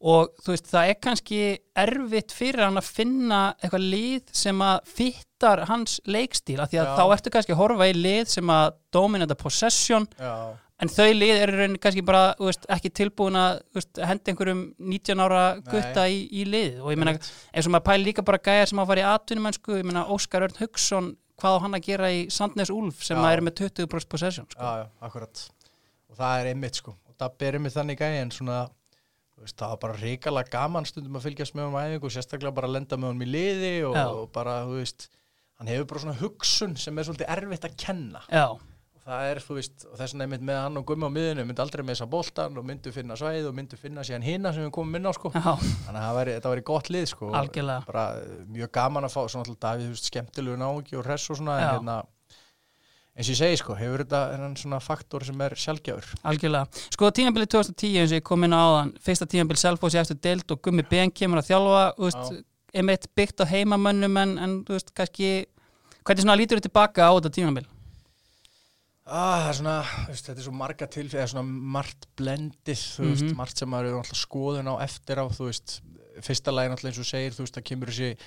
og 0.01 0.31
þú 0.41 0.55
veist 0.55 0.71
það 0.71 0.89
er 0.89 0.97
kannski 1.05 1.41
erfitt 1.77 2.33
fyrir 2.33 2.65
hann 2.65 2.79
að 2.81 2.89
finna 2.89 3.41
eitthvað 3.59 3.85
lið 3.93 4.33
sem 4.33 4.63
að 4.65 4.79
fittar 4.97 5.61
hans 5.69 5.99
leikstíl 6.09 6.57
af 6.57 6.71
því 6.71 6.81
að 6.81 6.89
Já. 6.89 6.95
þá 6.97 7.15
ertu 7.15 7.33
kannski 7.35 7.53
að 7.53 7.61
horfa 7.61 7.89
í 7.91 7.95
lið 7.99 8.33
sem 8.33 8.53
að 8.55 8.73
dominata 8.93 9.37
possession. 9.37 10.07
Já, 10.17 10.33
en 10.81 10.89
þau 10.89 11.09
lið 11.13 11.35
eru 11.35 11.67
kannski 11.81 12.03
bara 12.05 12.23
veist, 12.39 12.65
ekki 12.73 12.91
tilbúin 13.01 13.37
að 13.37 13.59
veist, 13.77 14.01
henda 14.01 14.33
einhverjum 14.33 14.63
19 14.81 15.21
ára 15.21 15.43
gutta 15.67 16.07
í, 16.09 16.23
í 16.33 16.45
lið 16.49 16.79
og 16.81 16.93
ég 16.93 17.01
meina 17.01 17.13
eins 17.17 17.67
og 17.67 17.75
maður 17.75 17.87
pæli 17.91 18.07
líka 18.09 18.25
bara 18.25 18.41
gæjar 18.41 18.71
sem 18.71 18.81
að 18.81 18.89
fara 18.89 19.03
í 19.03 19.09
atvinnumennsku, 19.11 19.77
ég 19.77 19.85
meina 19.85 20.07
Óskar 20.13 20.47
Örn 20.47 20.57
Hugson 20.57 21.11
hvað 21.41 21.57
á 21.57 21.61
hann 21.65 21.77
að 21.77 21.87
gera 21.89 22.11
í 22.13 22.21
Sandnes 22.33 22.71
Úlf 22.73 23.01
sem 23.05 23.19
að 23.19 23.37
er 23.37 23.43
með 23.47 23.57
20% 23.63 24.11
possession 24.11 24.47
sko. 24.51 24.61
já, 24.61 24.83
já, 24.83 24.87
akkurat. 25.07 25.43
Og 26.11 26.19
það 26.19 26.41
er 26.41 26.51
einmitt 26.51 26.77
sko. 26.81 26.93
Og 27.09 27.17
Dabbi 27.19 27.47
er 27.47 27.57
einmitt 27.57 27.75
þannig 27.75 27.99
gæði 28.01 28.21
en 28.21 28.33
svona 28.35 28.59
veist, 29.41 29.57
það 29.57 29.73
var 29.73 29.79
bara 29.85 29.99
ríkalega 30.01 30.53
gaman 30.53 30.87
stundum 30.87 31.17
að 31.17 31.27
fylgjast 31.27 31.57
með 31.57 31.73
á 31.73 31.81
æfingu 31.87 32.09
og 32.09 32.13
sérstaklega 32.15 32.55
bara 32.57 32.69
að 32.69 32.75
lenda 32.77 32.99
með 32.99 33.11
honum 33.11 33.25
í 33.25 33.29
liði 33.31 33.73
og, 33.87 33.97
og 33.97 34.27
bara, 34.35 34.59
þú 34.67 34.77
veist 34.77 35.07
hann 35.61 35.71
hefur 35.71 35.87
bara 35.91 36.03
svona 36.05 36.19
hugsun 36.21 36.75
sem 36.79 36.97
er 36.97 37.07
svolítið 37.07 37.33
erfitt 37.35 37.67
að 37.67 37.77
kenna. 37.83 38.21
Já, 38.29 38.45
það 39.01 39.27
er, 39.31 39.41
þú 39.41 39.57
veist, 39.57 39.83
og 39.89 39.97
þess 39.97 40.13
vegna 40.13 40.25
einmitt 40.27 40.45
með 40.45 40.59
hann 40.61 40.79
og 40.79 40.85
gummi 40.91 41.09
á 41.09 41.11
miðinu, 41.15 41.45
myndi 41.47 41.63
aldrei 41.63 41.81
með 41.81 41.95
þessa 41.95 42.07
boltan 42.11 42.61
og 42.61 42.65
myndi 42.67 42.93
finna 42.93 43.17
svæð 43.17 43.49
og 43.49 43.57
myndi 43.57 43.79
finna 43.81 44.05
síðan 44.05 44.25
hina 44.27 44.53
sem 44.53 44.67
við 44.67 44.73
komum 44.77 44.99
inn 44.99 45.09
á 45.09 45.13
sko 45.17 45.31
já, 45.33 45.41
þannig 45.41 45.97
að 45.97 46.05
það 46.05 46.17
væri, 46.19 46.35
þetta 46.37 46.53
væri 46.53 46.65
gott 46.69 46.91
lið 46.93 47.07
sko 47.09 47.31
Algjörlega. 47.41 47.85
bara 47.89 48.05
eh, 48.21 48.39
mjög 48.57 48.73
gaman 48.77 49.07
að 49.07 49.15
fá 49.15 49.21
svona 49.23 49.45
alltaf 49.47 49.61
Davíð, 49.65 49.87
þú 49.87 49.95
veist, 49.95 50.09
skemmtilegu 50.11 50.59
náungi 50.61 50.99
og 50.99 51.07
hress 51.07 51.33
og 51.33 51.39
svona 51.41 51.57
en 51.57 51.65
Já. 51.65 51.71
hérna 51.73 51.97
eins 53.11 53.27
og 53.27 53.33
ég 53.33 53.39
segi 53.41 53.57
sko, 53.59 53.75
hefur 53.75 54.05
þetta 54.05 54.21
hann 54.39 54.53
svona 54.61 54.79
faktor 54.85 55.25
sem 55.27 55.41
er 55.43 55.57
sjálfgjafur 55.59 56.13
algjörlega 56.31 56.85
Sko 56.93 57.09
tímabilið 57.17 57.51
2010 57.57 57.97
eins 58.03 58.13
og 58.13 58.21
ég 58.21 58.27
kom 58.29 58.45
inn 58.47 58.55
á 58.55 58.61
áðan 58.61 58.93
fyrsta 59.03 59.27
tímabil 59.27 59.59
Selfoss 59.59 59.97
í 59.97 59.99
eftir 59.99 60.21
deild 60.21 60.53
og 60.53 60.61
Gummi 60.63 60.85
Ben 60.87 61.11
kemur 61.11 61.41
að 61.41 61.49
þjálfa 61.49 61.83
þú 61.97 62.07
veist, 62.07 62.39
einmitt 62.71 63.09
byggt 63.17 63.43
á 63.43 63.45
heimamönnum 63.51 64.21
en, 64.21 64.37
en 64.39 64.55
þú 64.63 64.77
veist, 64.77 64.93
kannski 64.95 65.33
hvernig 66.05 66.23
svona 66.23 66.37
lítur 66.39 66.61
þið 66.61 66.69
tilbaka 66.69 67.09
á 67.09 67.11
þetta 67.17 67.33
tímabil? 67.35 67.67
Ah, 69.07 69.39
það 69.41 69.49
er 69.49 69.55
svona, 69.57 69.75
veist, 70.07 70.27
þetta 70.29 70.37
er 70.39 70.45
svo 70.45 70.53
marga 70.55 70.87
tilfæði, 70.93 71.23
svona 71.31 71.45
margt 71.77 72.05
blendið, 72.19 72.83
þú 72.95 73.07
veist, 73.09 73.23
Mhm. 73.25 73.35
margt 73.39 73.57
sem 73.57 73.69
maður 73.69 73.89
er 73.89 73.97
alltaf 74.01 74.19
skoðun 74.21 74.69
á 74.69 74.75
eftir 74.85 75.17
á, 75.17 75.25
þú 75.27 75.47
veist, 75.49 75.81
fyrsta 76.21 76.53
lagi 76.53 76.69
náttúrulega 76.69 76.91
eins 76.93 76.99
og 77.01 77.09
segir, 77.09 77.31
þú 77.33 77.41
veist, 77.45 77.55
það 77.57 77.65
kemur 77.71 77.87
þessi 77.89 78.17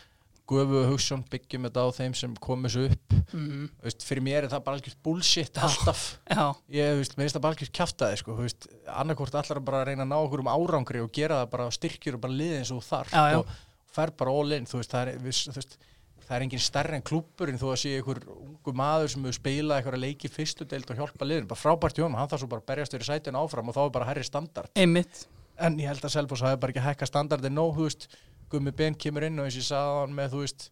gufu 0.46 0.80
hugssjón, 0.90 1.22
byggjum 1.30 1.64
þetta 1.64 1.80
á 1.80 1.88
þeim 1.94 2.14
sem 2.16 2.34
komið 2.36 2.70
svo 2.74 2.84
upp, 2.90 3.14
Mm 3.32 3.68
þú 3.80 3.84
veist, 3.86 4.02
fyrir 4.04 4.22
mér 4.26 4.42
er 4.44 4.48
það 4.52 4.64
bara 4.64 4.76
algjört 4.76 5.02
bullshit 5.02 5.54
alltaf, 5.56 6.18
Já, 6.28 6.54
ég, 6.68 6.98
veist, 6.98 7.16
mér 7.16 7.24
finnst 7.24 7.36
það 7.38 7.40
bara 7.46 7.54
algjört 7.54 7.72
kjaftaði, 7.78 8.18
sko, 8.18 8.36
annarkvort 8.92 9.34
allar 9.40 9.60
bara 9.64 9.84
að 9.84 9.86
reyna 9.88 10.02
að 10.04 10.10
ná 10.12 10.18
okkur 10.26 10.40
um 10.40 10.52
árangri 10.52 11.00
og 11.02 11.12
gera 11.12 11.44
það 11.46 11.50
bara 11.50 11.70
styrkjur 11.70 12.14
og 12.14 12.20
bara 12.20 12.32
liði 12.34 12.58
eins 12.58 12.70
og 12.74 12.82
þú 12.82 12.88
þarf 12.90 13.10
Já, 13.14 13.38
og 13.38 13.46
fer 13.94 14.10
bara 14.10 14.30
all 14.30 14.52
in, 14.52 14.66
þú 14.66 14.82
veist, 14.82 14.90
það 14.90 15.06
er, 15.08 15.18
við, 15.18 15.40
þú 15.48 15.54
veist, 15.54 15.76
það 16.24 16.36
er 16.36 16.44
engin 16.46 16.62
stærri 16.62 16.96
en 16.98 17.04
klúpur 17.04 17.50
en 17.52 17.60
þó 17.60 17.66
að 17.72 17.80
sé 17.82 17.92
einhver 17.98 18.20
ungu 18.32 18.74
maður 18.76 19.10
sem 19.12 19.24
hefur 19.26 19.36
spilað 19.38 19.78
eitthvað 19.78 19.96
að 19.98 20.04
leiki 20.04 20.30
fyrstu 20.32 20.66
deild 20.68 20.92
og 20.92 21.00
hjálpa 21.00 21.28
liðin, 21.28 21.48
bara 21.50 21.60
frábært 21.60 21.98
hjá 21.98 22.04
hann, 22.06 22.16
hann 22.18 22.30
þarf 22.30 22.44
svo 22.44 22.50
bara 22.52 22.64
að 22.64 22.70
berjast 22.70 22.96
fyrir 22.96 23.08
sætun 23.08 23.38
áfram 23.40 23.70
og 23.70 23.76
þá 23.76 23.82
er 23.84 23.92
bara 23.96 24.08
herri 24.08 24.24
standard. 24.26 24.72
Einmitt. 24.78 25.26
En 25.60 25.76
ég 25.78 25.90
held 25.90 26.04
að 26.04 26.14
Selfoss 26.16 26.44
hafi 26.44 26.60
bara 26.62 26.74
ekki 26.74 26.84
hækka 26.84 27.08
standardin 27.10 27.54
nóg, 27.54 27.76
þú 27.76 27.88
veist, 27.88 28.08
Gummi 28.50 28.72
Ben 28.74 28.96
kemur 28.98 29.26
inn 29.28 29.38
og 29.38 29.46
eins 29.46 29.58
og 29.58 29.62
ég 29.62 29.68
sagði 29.68 30.00
hann 30.00 30.16
með, 30.16 30.32
þú 30.32 30.40
veist, 30.42 30.66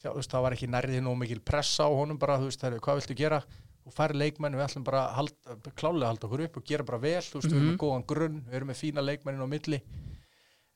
já, 0.00 0.08
þú 0.08 0.16
veist 0.18 0.34
það 0.34 0.46
var 0.46 0.56
ekki 0.56 0.70
nærðið 0.72 1.04
nóg 1.04 1.20
mikil 1.20 1.38
pressa 1.44 1.86
á 1.86 1.90
honum 1.92 2.18
bara, 2.18 2.40
þú 2.40 2.48
veist, 2.50 2.64
herri, 2.66 2.80
hvað 2.82 2.98
viltu 3.00 3.18
gera? 3.20 3.42
Og 3.84 3.92
færi 3.92 4.16
leikmenn, 4.16 4.56
við 4.56 4.64
ætlum 4.64 4.86
bara 4.86 5.04
að 5.04 5.14
halda, 5.20 5.72
klálega 5.76 6.08
að 6.08 6.10
halda 6.10 6.28
okkur 6.30 6.42
upp 6.46 6.58
og 6.58 6.66
gera 6.66 6.88
bara 6.88 7.00
vel, 7.04 7.20
þú 7.20 7.38
veist, 7.38 7.50
við 7.52 7.58
erum 7.60 7.70
með 7.70 7.80
góðan 7.84 8.06
grunn, 8.10 8.38
við 8.48 8.58
erum 8.58 8.70
með 8.72 8.80
fína 8.80 9.04
leikmennin 9.04 9.44
á 9.44 9.48
milli 9.54 9.80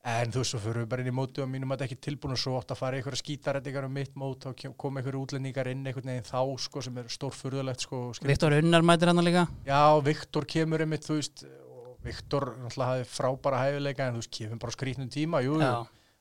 en 0.07 0.31
þú 0.31 0.41
veist, 0.41 0.53
svo 0.53 0.59
fyrir 0.63 0.83
við 0.83 0.89
bara 0.93 1.03
inn 1.03 1.11
í 1.11 1.15
móti 1.15 1.41
og 1.43 1.49
mínum 1.51 1.73
að 1.75 1.83
ekki 1.85 1.97
tilbúin 2.05 2.35
og 2.35 2.39
svo 2.39 2.55
átt 2.59 2.71
að 2.71 2.79
fara 2.79 2.95
í 2.95 3.01
einhverja 3.01 3.19
skítarættingar 3.19 3.87
um 3.89 3.95
mitt 3.99 4.13
mót 4.19 4.45
og 4.47 4.63
kom 4.79 4.99
einhverju 4.99 5.23
útlendingar 5.25 5.67
inn 5.71 5.83
einhvern 5.83 6.11
veginn 6.13 6.27
þá, 6.27 6.39
sko, 6.63 6.83
sem 6.85 6.99
er 7.01 7.09
stórfurðulegt, 7.11 7.83
sko. 7.83 8.01
Viktor 8.23 8.55
Unnar 8.55 8.85
mætir 8.87 9.11
hann 9.11 9.23
líka 9.25 9.43
Já, 9.67 9.81
Viktor 10.05 10.47
kemur 10.47 10.85
einmitt, 10.85 11.03
þú 11.07 11.19
veist, 11.19 11.43
Viktor 12.05 12.53
náttúrulega 12.61 12.93
hafði 12.93 13.09
frábæra 13.11 13.63
hæfileika 13.65 14.07
en 14.07 14.15
þú 14.15 14.23
veist, 14.23 14.33
kemur 14.37 14.63
bara 14.63 14.77
skrítnum 14.77 15.11
tíma, 15.11 15.43
jú, 15.43 15.59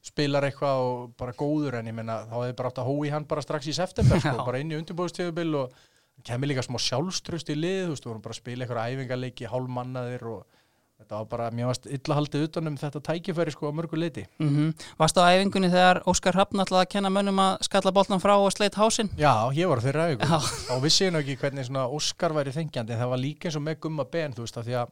spilar 0.09 0.49
eitthvað 0.49 0.83
og 0.83 1.15
bara 1.19 1.37
góður 1.39 1.79
en 1.79 1.91
ég 1.91 1.95
menna, 1.95 2.25
þá 2.27 2.37
hefði 2.41 2.59
bara 2.59 2.73
átt 2.73 2.83
að 2.83 2.91
hói 2.91 3.15
hann 3.15 3.31
bara 3.31 3.45
strax 3.47 3.71
í 3.71 3.79
september, 3.79 4.19
sko, 4.19 4.35
Já. 4.35 4.47
bara 4.47 4.59
inn 4.63 4.75
í 4.75 4.79
undirbúðstíðubil 4.79 5.55
og 5.63 5.79
kemur 6.27 6.51
líka 6.51 6.67
smá 6.67 6.79
sjálfströst 6.83 7.51
í 7.55 7.59
lið, 7.59 7.85
þú 7.87 7.95
veist, 7.95 8.07
þetta 10.99 11.19
var 11.21 11.27
bara, 11.31 11.47
mér 11.55 11.69
varst 11.71 11.87
illa 11.87 12.17
haldið 12.19 12.45
utanum 12.49 12.77
þetta 12.79 13.01
tækifæri, 13.07 13.53
sko, 13.55 13.71
á 13.71 13.73
mörgu 13.79 13.99
leiti. 13.99 14.25
mm 14.43 14.73
Varst 14.99 15.19
á 15.21 15.31
æfingunni 15.31 15.71
þegar 15.71 16.01
Óskar 16.11 16.35
Hrafn 16.35 16.59
ætlaði 16.65 16.87
að 16.87 16.91
kenna 16.95 17.13
mönnum 17.15 17.39
að 17.43 17.63
skalla 17.69 17.93
boltan 17.95 18.21
frá 18.23 18.35
og 18.37 18.51
sleit 18.53 18.75
hásinn? 18.75 19.11
Já, 19.19 19.33
ég 19.55 19.69
var 19.71 19.79
þeirra 19.85 20.09
æfingu 20.11 20.73
og 20.75 20.83
vissi 20.83 21.07
ég 21.07 21.13
nú 21.15 21.21
ekki 21.23 21.37
hvernig 21.39 21.69
svona 21.69 21.87
Óskar 21.87 22.35
væri 22.35 22.51
þengjandi 22.57 22.97
en 22.97 23.03
það 23.05 23.13
var 23.15 23.23
líka 23.23 23.49
eins 23.49 23.57
og 23.61 23.63
með 23.69 23.79
gumma 23.87 24.05
ben 24.11 24.35
þú 24.35 24.43
veist 24.47 24.59
að 24.59 24.67
því 24.69 24.77
að 24.83 24.89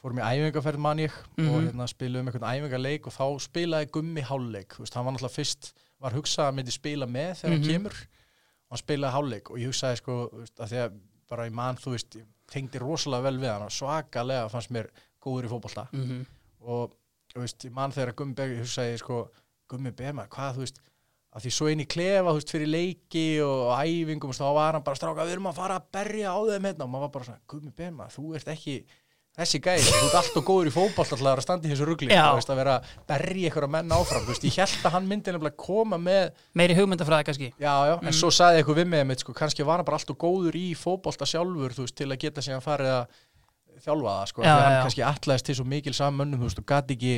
fórum 0.00 0.18
í 0.22 0.24
æfingarferð 0.24 0.78
mann 0.80 0.98
ég 1.04 1.12
og 1.12 1.44
Mhm. 1.44 1.66
hérna 1.68 1.86
spilum 1.92 2.26
einhvern 2.30 2.48
æfingarleik 2.56 3.06
og 3.06 3.12
þá 3.12 3.24
spilaði 3.44 3.90
gummi 3.92 4.22
hálfleik 4.24 4.72
þú 4.74 4.80
veist, 4.86 4.94
hann 4.96 5.04
var 5.04 5.12
náttúrulega 5.12 5.36
fyrst, 5.36 5.72
var 6.00 6.12
hugsað 6.16 6.48
að 6.48 6.54
myndi 6.56 6.72
spila 6.72 7.06
með 7.06 7.36
þegar 7.36 7.50
Mhm. 7.52 7.60
hann 7.60 7.68
kemur 7.70 7.94
hann 8.70 8.78
spilaði 8.80 9.12
hálfleik 9.12 9.50
og 9.50 9.58
ég 9.58 9.68
hugsaði 9.68 9.96
sko 10.00 10.30
bara 11.28 11.46
í 11.46 11.52
mann, 11.52 11.76
þú 11.76 11.90
veist 11.94 12.16
tengdi 12.50 12.78
rosalega 12.80 13.22
vel 13.22 13.38
við 13.38 13.52
hann 13.52 13.62
og 13.62 13.70
svakalega 13.70 14.48
fannst 14.50 14.70
mér 14.72 14.88
góður 15.22 15.48
í 15.48 15.52
fótbolta. 15.52 15.88
Mm 15.92 16.06
-hmm. 16.06 16.24
og 16.60 16.96
veist, 17.34 17.66
mann 17.74 17.92
þegar 17.94 18.14
Gummi 18.18 18.34
Berg 18.34 18.62
hugsaði 18.62 18.96
sko, 19.00 19.24
Gummi 19.70 19.92
Berg, 19.92 20.26
hvað 20.28 20.56
þú 20.56 20.64
veist 20.64 20.80
að 21.30 21.44
því 21.44 21.50
svo 21.54 21.68
inn 21.70 21.84
í 21.84 21.86
klefa, 21.86 22.32
veist, 22.34 22.50
fyrir 22.50 22.70
leiki 22.70 23.26
og, 23.44 23.68
og 23.70 23.84
æfingum, 23.84 24.32
veist, 24.32 24.42
þá 24.42 24.54
var 24.56 24.74
hann 24.74 24.86
bara 24.86 24.98
stráka, 24.98 25.26
við 25.26 25.36
erum 25.36 25.52
að 25.52 25.60
fara 25.60 25.76
að 25.78 25.86
berja 25.94 26.34
á 26.34 26.38
þeim 26.48 26.66
hérna. 26.66 26.84
Og 26.84 26.90
maður 26.90 27.06
var 27.06 27.14
bara 27.14 27.28
svona, 27.28 27.44
Gummi 27.46 27.70
Berg, 27.76 28.02
þú 28.16 28.34
ert 28.34 28.50
ekki 28.50 28.80
þessi 29.38 29.60
gæði, 29.62 29.84
þú 29.86 30.06
ert 30.08 30.16
alltaf 30.18 30.44
góður 30.44 30.68
í 30.68 30.72
fótboll 30.74 31.04
alltaf 31.06 31.28
að 31.30 31.42
standa 31.44 31.68
í 31.68 31.70
þessu 31.70 31.86
veist, 32.10 32.50
að 32.50 32.58
vera 32.58 32.74
að 32.80 32.88
berja 33.08 33.50
ykkur 33.50 33.66
að 33.66 33.72
menna 33.76 33.98
áfram, 34.00 34.24
veist, 34.26 34.44
ég 34.44 34.56
held 34.58 34.88
að 34.88 34.94
hann 34.96 35.06
myndi 35.08 35.32
nefnilega 35.32 35.60
koma 35.60 36.00
með, 36.02 36.32
Meiri 36.58 36.76
hugmyndafræði 36.76 37.28
kannski. 37.28 37.50
Já, 37.62 37.74
já, 37.88 37.94
en 38.02 38.16
svo 38.16 38.32
saði 38.34 38.60
eitthvað 38.60 38.80
við 38.82 38.90
mig, 38.90 39.04
einmitt, 39.04 39.22
sko, 39.22 39.34
kannski 39.38 39.66
var 39.66 39.80
hann 39.80 39.88
bara 39.88 40.00
alltaf 40.00 40.18
góður 40.20 40.58
í 40.58 40.66
fótbolta 40.78 41.28
sjálfur, 41.30 41.76
veist, 41.78 41.96
til 41.96 42.10
að 42.10 42.20
geta 42.26 42.44
síðan 42.44 42.64
farið 42.64 42.92
að 42.96 43.20
þjálfa 43.84 44.14
það, 44.16 44.30
sko, 44.32 44.42
því 44.44 44.50
að 44.54 44.64
hann 44.66 44.80
kannski 44.84 45.04
ætlaðist 45.10 45.48
til 45.48 45.56
svo 45.58 45.66
mikil 45.70 45.94
sammönnum, 45.96 46.40
þú 46.40 46.48
veist, 46.50 46.62
og 46.62 46.68
gati 46.70 46.96
ekki 46.98 47.14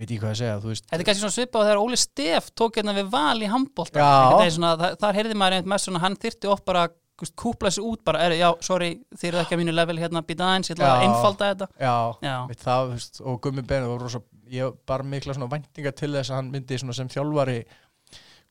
veit 0.00 0.14
ég 0.14 0.22
hvað 0.22 0.30
að 0.32 0.38
segja, 0.40 0.56
þú 0.62 0.72
veist. 0.72 0.86
Þetta 0.88 1.02
er 1.02 1.08
kannski 1.08 1.24
svona 1.24 1.36
svipað 1.36 1.66
þegar 1.68 1.82
Óli 1.82 1.98
Steff 2.00 2.50
tók 2.56 2.78
hérna 2.80 2.96
við 2.96 3.10
val 3.12 3.36
í 3.44 3.50
handbólta 3.52 4.08
þar, 4.56 4.96
þar 5.02 5.18
heyrði 5.18 5.36
maður 5.36 5.58
einmitt 5.58 5.72
mest 5.74 5.88
svona 5.88 6.02
hann 6.06 6.16
þyrti 6.20 6.50
oft 6.54 6.64
bara 6.68 6.86
kúpla 7.36 7.68
sig 7.68 7.84
út 7.84 8.00
bara, 8.04 8.22
er, 8.24 8.36
já, 8.40 8.48
sorry, 8.64 8.94
þið 9.12 9.28
eru 9.28 9.40
ekki 9.42 9.56
að 9.56 9.60
mínu 9.60 9.74
level 9.76 9.98
hérna 10.00 10.22
býta 10.24 10.46
aðeins, 10.46 10.70
ég 10.70 10.78
ætla 10.78 10.92
að 10.94 11.02
einfalda 11.04 11.50
þetta. 11.50 11.68
Já, 11.76 11.96
Já. 12.24 12.36
Mitt 12.48 12.62
það, 12.64 12.86
þú 12.86 12.94
veist, 12.94 13.20
og 13.20 13.40
Gummi 13.44 13.64
Ben 13.68 13.88
og 13.88 14.00
rosa, 14.00 14.22
ég 14.50 14.78
bara 14.88 15.04
mikla 15.06 15.36
svona 15.36 15.50
væntinga 15.52 15.92
til 16.00 16.10
þess 16.14 16.32
að 16.32 16.40
hann 16.40 16.50
myndi 16.54 16.78
svona 16.80 16.96
sem 16.96 17.10
þjálfari 17.12 17.58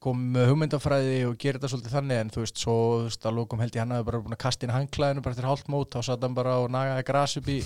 kom 0.03 0.19
með 0.33 0.51
hugmyndafræði 0.53 1.15
og 1.27 1.37
gera 1.41 1.59
þetta 1.59 1.71
svolítið 1.73 1.95
þannig 1.97 2.21
en 2.23 2.33
þú 2.33 2.43
veist, 2.43 2.59
svo 2.61 2.75
þú 2.79 3.05
veist, 3.09 3.25
að 3.27 3.39
lókum 3.39 3.63
held 3.63 3.75
ég 3.75 3.83
hann 3.83 3.95
hafi 3.95 4.07
bara 4.07 4.21
búin 4.23 4.35
að 4.35 4.41
kasta 4.45 4.67
inn 4.67 4.75
hangklæðinu 4.75 5.23
bara 5.25 5.35
eftir 5.35 5.47
hálft 5.49 5.71
mót, 5.71 5.95
þá 5.95 6.07
satt 6.07 6.23
hann 6.23 6.37
bara 6.37 6.53
og 6.63 6.69
nagaði 6.71 7.05
gras 7.09 7.35
upp 7.41 7.49
í, 7.51 7.57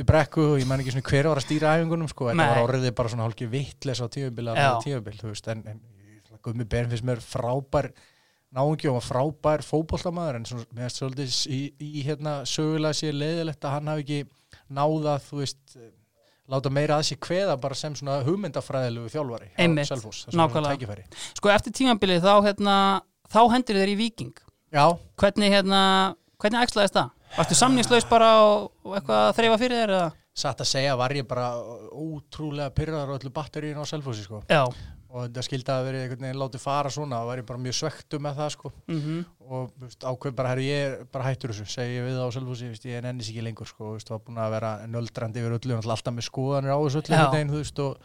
í 0.00 0.06
brekku 0.08 0.46
og 0.54 0.56
ég 0.62 0.70
man 0.70 0.80
ekki 0.80 0.94
svona 0.94 1.10
hver 1.10 1.28
var 1.28 1.40
að 1.42 1.46
stýra 1.46 1.74
æfingunum 1.76 2.08
sko, 2.12 2.30
þetta 2.30 2.40
Nei. 2.40 2.52
var 2.54 2.62
orðið 2.64 2.94
bara 3.00 3.12
svona 3.12 3.26
hálfgeð 3.28 3.52
vittles 3.52 4.00
á 4.00 4.06
tímabil 4.16 4.50
Já. 4.56 4.70
tímabil, 4.86 5.18
þú 5.20 5.32
veist, 5.34 5.50
en, 5.52 5.66
en 5.68 5.82
Gummi 6.44 6.66
Ben 6.68 6.88
finnst 6.90 7.06
mér 7.08 7.20
frábær 7.24 7.90
náungi 8.54 8.90
og 8.90 9.02
frábær 9.02 9.64
fótboltamaður 9.66 10.40
en 10.40 10.48
svona, 10.48 10.66
mér 10.72 10.88
finnst 10.88 11.00
svolítið 11.00 11.36
í, 11.50 11.60
í 11.80 12.04
hérna 12.06 12.34
sögulega 12.48 12.96
sér 12.98 13.16
leiðilegt 13.16 13.64
að 13.64 13.76
hann 13.78 13.92
hafi 13.92 14.04
ekki 14.04 14.18
náða, 14.76 15.16
þú 15.24 15.40
veist 15.40 15.76
láta 16.52 16.72
meira 16.72 16.98
að 16.98 17.08
sér 17.08 17.20
kveða 17.24 17.56
bara 17.60 17.76
sem 17.78 17.94
svona 17.96 18.18
hugmyndafræðilegu 18.26 19.12
þjálfari 19.14 19.50
Einmitt, 19.56 19.88
Selfoss, 19.88 20.26
nákvæmlega. 20.32 21.06
Sko 21.38 21.52
eftir 21.54 21.74
tímabilið 21.78 22.26
þá 22.26 22.34
hérna 22.48 22.76
þá 23.32 23.40
hendur 23.54 23.80
þeir 23.80 23.94
í 23.94 24.00
Viking 24.02 24.34
Já, 24.74 24.88
hvernig 25.20 25.54
hérna, 25.54 25.80
hvernig 26.42 26.66
æxlaðist 26.66 26.98
það? 26.98 27.14
Varstu 27.34 27.56
samningslaus 27.58 28.06
bara 28.10 28.28
og, 28.42 28.68
eitthvað 28.90 29.22
að 29.22 29.32
þreifa 29.38 29.60
fyrir 29.62 29.82
þér 29.84 29.94
satt 30.34 30.64
að 30.64 30.70
segja 30.72 30.96
var 30.98 31.14
ég 31.14 31.26
bara 31.30 31.46
ótrúlega 31.94 32.74
pyrraðar 32.74 33.14
á 33.14 33.16
öllu 33.16 33.30
batteríun 33.34 33.78
á 33.78 33.86
Selfossi 33.86 34.26
sko. 34.26 34.42
Já 34.50 34.66
og 35.14 35.28
þetta 35.28 35.42
skildi 35.46 35.70
að 35.70 35.84
verið 35.86 36.04
einhvern 36.04 36.24
veginn 36.26 36.40
látið 36.40 36.62
fara 36.64 36.90
svona 36.90 37.20
og 37.22 37.30
ég 37.38 37.46
bara 37.46 37.62
mjög 37.62 37.76
svektu 37.78 38.18
með 38.22 38.38
það 38.40 38.48
sko. 38.56 38.70
Mm 38.90 39.24
og 39.44 39.70
þú 39.76 39.84
veist, 39.84 40.04
ákveð 40.08 40.34
bara, 40.34 40.50
herru, 40.54 40.62
ég 40.64 40.84
er 40.88 41.06
bara 41.12 41.24
hættur 41.28 41.52
þessu 41.52 41.66
segi 41.68 41.98
ég 41.98 42.06
við 42.06 42.16
á 42.16 42.26
veist, 42.26 42.86
ég 42.88 43.02
nennis 43.04 43.28
ekki 43.28 43.44
lengur 43.44 43.68
sko, 43.68 43.92
veist, 43.92 44.10
var 44.10 44.22
búin 44.24 44.40
að 44.40 44.54
vera 44.56 44.70
nöldrandi 44.88 45.42
yfir 45.42 45.56
öllu, 45.58 45.76
alltaf 45.76 46.14
með 46.14 46.26
skoðanir 46.30 46.72
á 46.72 46.78
þessu 46.80 47.02
öllu 47.02 47.20
veginn, 47.34 47.52
veist, 47.52 47.78
og 47.84 47.98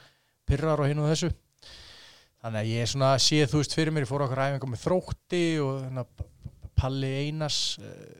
pyrrar 0.45 0.83
og 0.83 0.89
hinn 0.91 0.99
og 0.99 1.09
þessu. 1.13 1.31
Þannig 2.43 2.59
að 2.59 2.71
ég 2.73 2.91
svona 2.91 3.13
sé 3.23 3.39
þú 3.47 3.63
veist 3.63 3.75
fyrir 3.75 3.95
mér, 3.95 4.03
ég 4.03 4.11
fór 4.11 4.25
okkur 4.27 4.43
æfingar 4.43 4.73
með 4.73 4.83
þrótti 4.83 5.43
og 5.63 5.81
þannig 5.85 6.03
að 6.03 6.27
Palli 6.79 7.13
Einars 7.23 7.61
eh, 7.79 8.19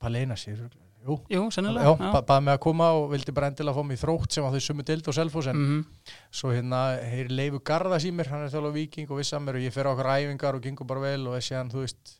Palli 0.00 0.24
Einars, 0.24 0.48
ég 0.48 0.58
er 0.58 0.77
jú, 1.06 1.16
Jú, 1.30 1.42
sennilega 1.54 1.92
já, 1.96 2.20
ba 2.26 2.40
mig 2.40 2.54
að 2.56 2.62
koma 2.64 2.88
og 2.98 3.10
vildi 3.12 3.32
bara 3.32 3.48
endilega 3.50 3.76
fá 3.78 3.84
mig 3.86 3.98
þrótt 4.00 4.32
sem 4.32 4.44
á 4.44 4.50
þau 4.50 4.60
sumu 4.60 4.82
dild 4.84 5.08
og 5.08 5.14
Selfoss 5.14 5.46
en 5.48 5.56
Mhm. 5.56 5.84
svo 6.32 6.50
hérna 6.52 6.80
heyri 7.02 7.28
Leifu 7.28 7.60
Garðas 7.60 8.04
í 8.04 8.12
mér, 8.12 8.26
hann 8.32 8.44
er 8.44 8.50
þjóðlega 8.50 8.72
viking 8.74 9.10
og 9.10 9.18
viss 9.18 9.32
að 9.32 9.44
mér 9.46 9.54
og 9.60 9.62
ég 9.68 9.72
fer 9.72 9.84
á 9.86 9.92
okkur 9.94 10.10
æfingar 10.16 10.54
og 10.54 10.62
gengur 10.62 10.86
bara 10.86 11.00
vel 11.00 11.26
og 11.28 11.34
þessi 11.38 11.56
hann, 11.56 11.70
þú 11.70 11.84
veist, 11.86 12.18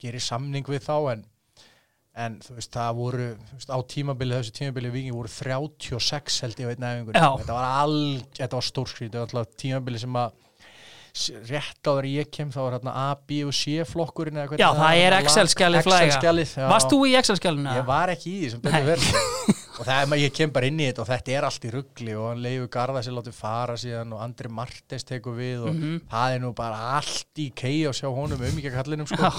gerir 0.00 0.20
samning 0.20 0.64
við 0.64 0.80
þá 0.86 1.12
en, 1.12 1.24
en 2.16 2.38
þú 2.40 2.54
veist, 2.56 2.72
það 2.72 2.94
voru, 2.96 3.26
veist, 3.54 3.70
á 3.70 3.78
tímabili 3.84 4.34
þessu 4.40 4.52
tímabili 4.58 4.90
viking 4.90 5.14
voru 5.14 5.28
36 5.28 6.40
held 6.42 6.56
ég 6.56 6.66
æfingur, 7.04 7.14
Já. 7.14 7.36
þetta 7.38 7.52
var 7.54 7.68
var 8.58 8.62
stórskrít, 8.66 9.12
þetta 9.12 9.32
var 9.38 9.46
tímabili 9.60 9.98
sem 10.00 10.12
að 10.16 10.32
rétt 11.50 11.80
á 11.86 11.90
þegar 11.90 12.06
ég 12.10 12.30
kem 12.32 12.50
þá 12.54 12.58
var 12.62 12.76
hérna 12.78 12.92
A, 12.94 13.06
B 13.26 13.40
og 13.46 13.54
C 13.56 13.80
flokkurinn 13.88 14.36
eða 14.40 14.48
hvernig 14.52 14.62
Já, 14.62 14.70
það 14.78 15.00
er 15.04 15.10
var. 15.16 15.22
Excel-skjalið 15.24 16.52
já. 16.56 16.68
Varst 16.70 16.90
þú 16.92 17.00
í 17.08 17.16
Excel-skjáluna? 17.20 17.74
Ég 17.80 17.88
var 17.88 18.12
ekki 18.14 18.30
í 18.30 18.38
því 18.44 18.50
sem 18.54 18.62
betur 18.64 18.86
verið 18.90 19.10
og 19.80 19.86
það 19.88 19.94
er 20.02 20.08
maður, 20.12 20.22
ég 20.26 20.34
kem 20.36 20.50
bara 20.52 20.68
inn 20.68 20.80
í 20.80 20.86
þetta 20.90 21.02
og 21.04 21.08
þetta 21.08 21.32
er 21.38 21.46
allt 21.48 21.64
í 21.64 21.70
ruggli 21.72 22.14
og 22.20 22.26
hann 22.30 22.42
leiður 22.44 22.68
Garða 22.74 23.02
sér 23.06 23.14
látið 23.16 23.36
fara 23.38 23.76
síðan 23.80 24.12
og 24.16 24.20
Andri 24.26 24.50
Martes 24.52 25.06
tekur 25.08 25.38
við 25.38 25.62
og 25.64 25.74
Mhm. 25.74 26.00
það 26.10 26.34
er 26.36 26.42
nú 26.44 26.50
bara 26.56 26.80
allt 26.98 27.40
í 27.40 27.48
kei 27.56 27.78
og 27.88 27.94
sjá 27.96 28.08
honum 28.12 28.40
um 28.44 28.58
ekki 28.60 28.72
kallinum 28.74 29.08
sko. 29.08 29.30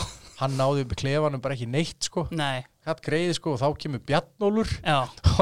Hann 0.41 0.55
náði 0.57 0.86
upp 0.88 0.95
í 0.95 0.99
klefanum 1.03 1.41
bara 1.43 1.53
ekki 1.55 1.67
neitt 1.69 2.07
sko. 2.09 2.26
Nei, 2.32 2.63
hatt 2.88 3.02
greiði 3.06 3.36
sko 3.38 3.56
og 3.56 3.60
þá 3.62 3.68
kemur 3.84 4.02
Bjarnólur 4.06 4.70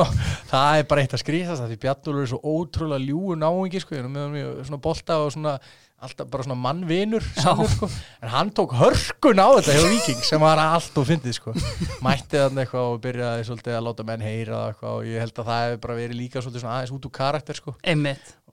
og 0.02 0.16
það 0.50 0.80
er 0.80 0.88
bara 0.90 1.04
eitt 1.04 1.14
að 1.16 1.24
skrýðast 1.24 1.68
því 1.70 1.78
Bjarnólur 1.86 2.26
er 2.26 2.32
svo 2.34 2.40
ótrúlega 2.44 3.06
ljúu 3.06 3.38
náingi 3.40 3.84
sko, 3.84 4.02
nú 4.04 4.12
með 4.12 4.26
hann 4.26 4.68
svona 4.68 4.82
bolta 4.84 5.22
og 5.24 5.32
svona 5.36 5.60
alltaf 6.00 6.30
bara 6.32 6.46
svona 6.46 6.60
mannvinur 6.60 7.24
sko. 7.36 7.88
en 8.24 8.32
hann 8.32 8.52
tók 8.56 8.76
hörkun 8.80 9.40
á 9.40 9.48
þetta 9.60 9.76
hjá 9.76 9.88
Viking 9.92 10.22
sem 10.24 10.44
var 10.44 10.62
allt 10.64 11.00
og 11.00 11.08
fyndið 11.10 11.36
sko. 11.36 11.54
mætti 12.06 12.40
þannig 12.40 12.66
eitthvað 12.66 12.92
og 12.94 13.00
byrjaði 13.04 13.48
svolítið 13.50 13.78
að 13.78 13.88
láta 13.88 14.08
menn 14.08 14.24
heyra 14.24 14.62
eitthvað 14.70 15.00
og 15.00 15.10
ég 15.10 15.24
held 15.26 15.36
að 15.36 15.50
það 15.52 15.64
hefur 15.66 15.82
bara 15.88 15.98
verið 16.00 16.22
líka 16.22 16.44
svolítið 16.44 16.64
svona 16.64 16.78
aðeins 16.78 16.96
út 16.96 17.10
úr 17.10 17.16
karakter 17.20 17.60
sko. 17.60 17.76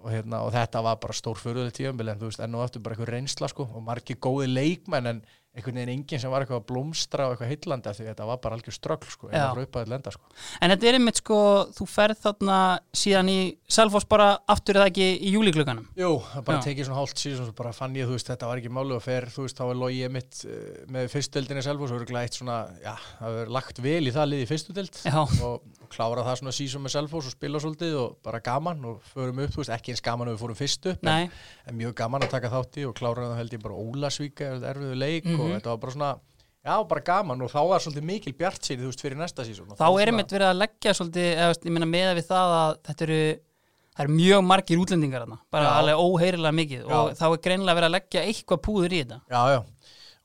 og, 0.02 0.10
hérna, 0.14 0.42
og 0.46 0.52
þetta 0.54 0.82
var 0.86 0.98
bara 1.02 1.18
stór 1.18 1.38
fyrirlega 1.40 1.74
tíðanbili 1.78 2.12
en 2.12 2.20
þú 2.20 2.30
veist 2.30 2.42
enn 2.44 2.58
og 2.58 2.66
eftir 2.66 2.82
bara 2.82 2.96
eitthvað 2.96 3.14
reynsla 3.14 3.50
sko, 3.50 3.68
og 3.74 3.86
margir 3.86 4.18
góði 4.22 4.50
leikmenn 4.50 5.10
en 5.10 5.22
einhvern 5.56 5.78
veginn 5.80 5.92
enginn 5.94 6.20
sem 6.20 6.32
var 6.32 6.44
eitthvað 6.44 6.60
að 6.60 6.66
blómstra 6.68 7.26
og 7.26 7.34
eitthvað 7.34 7.52
heillandi 7.54 7.88
af 7.90 7.96
því 7.96 8.06
þetta 8.10 8.26
var 8.28 8.40
bara 8.44 8.58
algjör 8.58 8.76
ströggl 8.76 9.08
sko, 9.12 9.30
eða 9.30 9.46
frá 9.54 9.62
uppaðið 9.64 9.92
lenda 9.94 10.12
sko. 10.12 10.30
En 10.60 10.72
þetta 10.72 10.88
er 10.90 10.98
einmitt 10.98 11.20
sko, 11.22 11.38
þú 11.76 11.86
ferð 11.88 12.20
þarna 12.26 12.58
síðan 12.92 13.30
í 13.32 13.38
Selfoss 13.76 14.08
bara 14.10 14.28
aftur 14.52 14.80
eða 14.80 14.90
ekki 14.90 15.06
í 15.16 15.32
júliklökanum. 15.32 15.86
Jú, 15.96 16.10
það 16.28 16.44
bara 16.50 16.60
Já. 16.60 16.66
tekið 16.68 16.88
svona 16.90 17.00
hálft 17.00 17.22
síðan 17.22 17.48
og 17.48 17.56
bara 17.56 17.72
fann 17.76 17.96
ég, 17.96 18.08
þú 18.08 18.18
veist, 18.18 18.30
þetta 18.32 18.50
var 18.50 18.60
ekki 18.62 18.74
máli 18.76 18.96
og 18.96 19.04
fer, 19.06 19.28
þú 19.32 19.46
veist, 19.46 19.56
þá 19.56 19.64
er 19.66 19.80
logið 19.80 20.12
mitt 20.16 20.42
uh, 20.44 20.68
með 20.96 21.08
fyrstudeldinni 21.14 21.64
sjálf 21.64 21.86
og 21.86 21.96
er 21.96 22.20
eitt 22.26 22.36
svona, 22.36 22.58
já, 22.84 22.92
það 23.22 23.40
er 23.42 23.52
lagt 23.56 23.80
vel 23.84 24.02
í 24.04 24.12
það 24.14 24.30
liði 24.32 24.50
fyrstudeld 24.52 25.00
Já, 25.06 25.18
og, 25.46 25.64
klára 25.92 26.24
það 26.26 26.40
svona 26.40 26.54
sísum 26.56 26.82
með 26.84 26.96
Selfoss 26.96 27.30
og 27.30 27.34
spila 27.36 27.60
svolítið 27.62 27.96
og 28.00 28.16
bara 28.26 28.40
gaman 28.44 28.84
og 28.90 29.02
förum 29.12 29.40
upp, 29.44 29.52
þú 29.54 29.62
veist, 29.62 29.72
ekki 29.76 29.94
eins 29.94 30.02
gaman 30.04 30.28
að 30.30 30.34
við 30.36 30.42
fórum 30.42 30.58
fyrst 30.58 30.88
upp, 30.90 31.06
en, 31.06 31.30
en 31.70 31.78
mjög 31.78 31.94
gaman 32.00 32.26
að 32.26 32.32
taka 32.34 32.50
þátt 32.50 32.78
í 32.82 32.86
og 32.88 32.96
klára 32.98 33.28
það 33.30 33.40
held 33.40 33.54
ég 33.56 33.62
bara 33.62 33.78
Ólasvíka, 33.86 34.48
erfiðu 34.72 34.98
leik 34.98 35.26
Mhm. 35.26 35.45
Og 35.46 35.54
þetta 35.54 35.72
var 35.72 35.80
bara 35.82 35.94
svona, 35.96 36.12
já, 36.66 36.74
bara 36.90 37.04
gaman 37.06 37.44
og 37.46 37.52
þá 37.52 37.58
var 37.70 37.84
svolítið 37.84 38.08
mikil 38.10 38.34
bjart 38.36 38.68
síði, 38.68 38.82
þú 38.84 38.92
veist, 38.92 39.04
fyrir 39.06 39.20
næsta 39.20 39.46
sísón. 39.46 39.74
þá 39.78 39.86
er 39.88 40.12
einmitt 40.12 40.34
verið 40.36 40.50
að 40.50 40.62
leggja 40.62 40.94
svolítið, 40.98 41.28
eða, 41.34 41.50
veist, 41.52 41.68
ég 41.68 41.76
meina 41.76 41.90
með 41.90 42.12
við 42.18 42.28
það 42.30 42.56
að 42.56 42.74
þetta 42.88 43.06
eru, 43.06 43.20
það 43.96 44.04
eru 44.06 44.18
mjög 44.20 44.44
margir 44.50 44.82
útlendingar 44.82 45.24
þarna, 45.26 45.38
bara 45.56 45.70
Já. 45.70 45.76
alveg 45.80 46.02
óheyrilega 46.06 46.58
mikið 46.60 46.82
Já. 46.82 46.96
og 46.98 47.14
þá 47.16 47.26
er 47.30 47.40
greinilega 47.46 47.80
verið 47.80 47.90
að 47.90 47.96
leggja 47.96 48.26
eitthvað 48.26 48.62
púður 48.66 48.96
í 48.96 49.02
þetta. 49.04 49.20
Já, 49.30 49.40
já, 49.54 49.60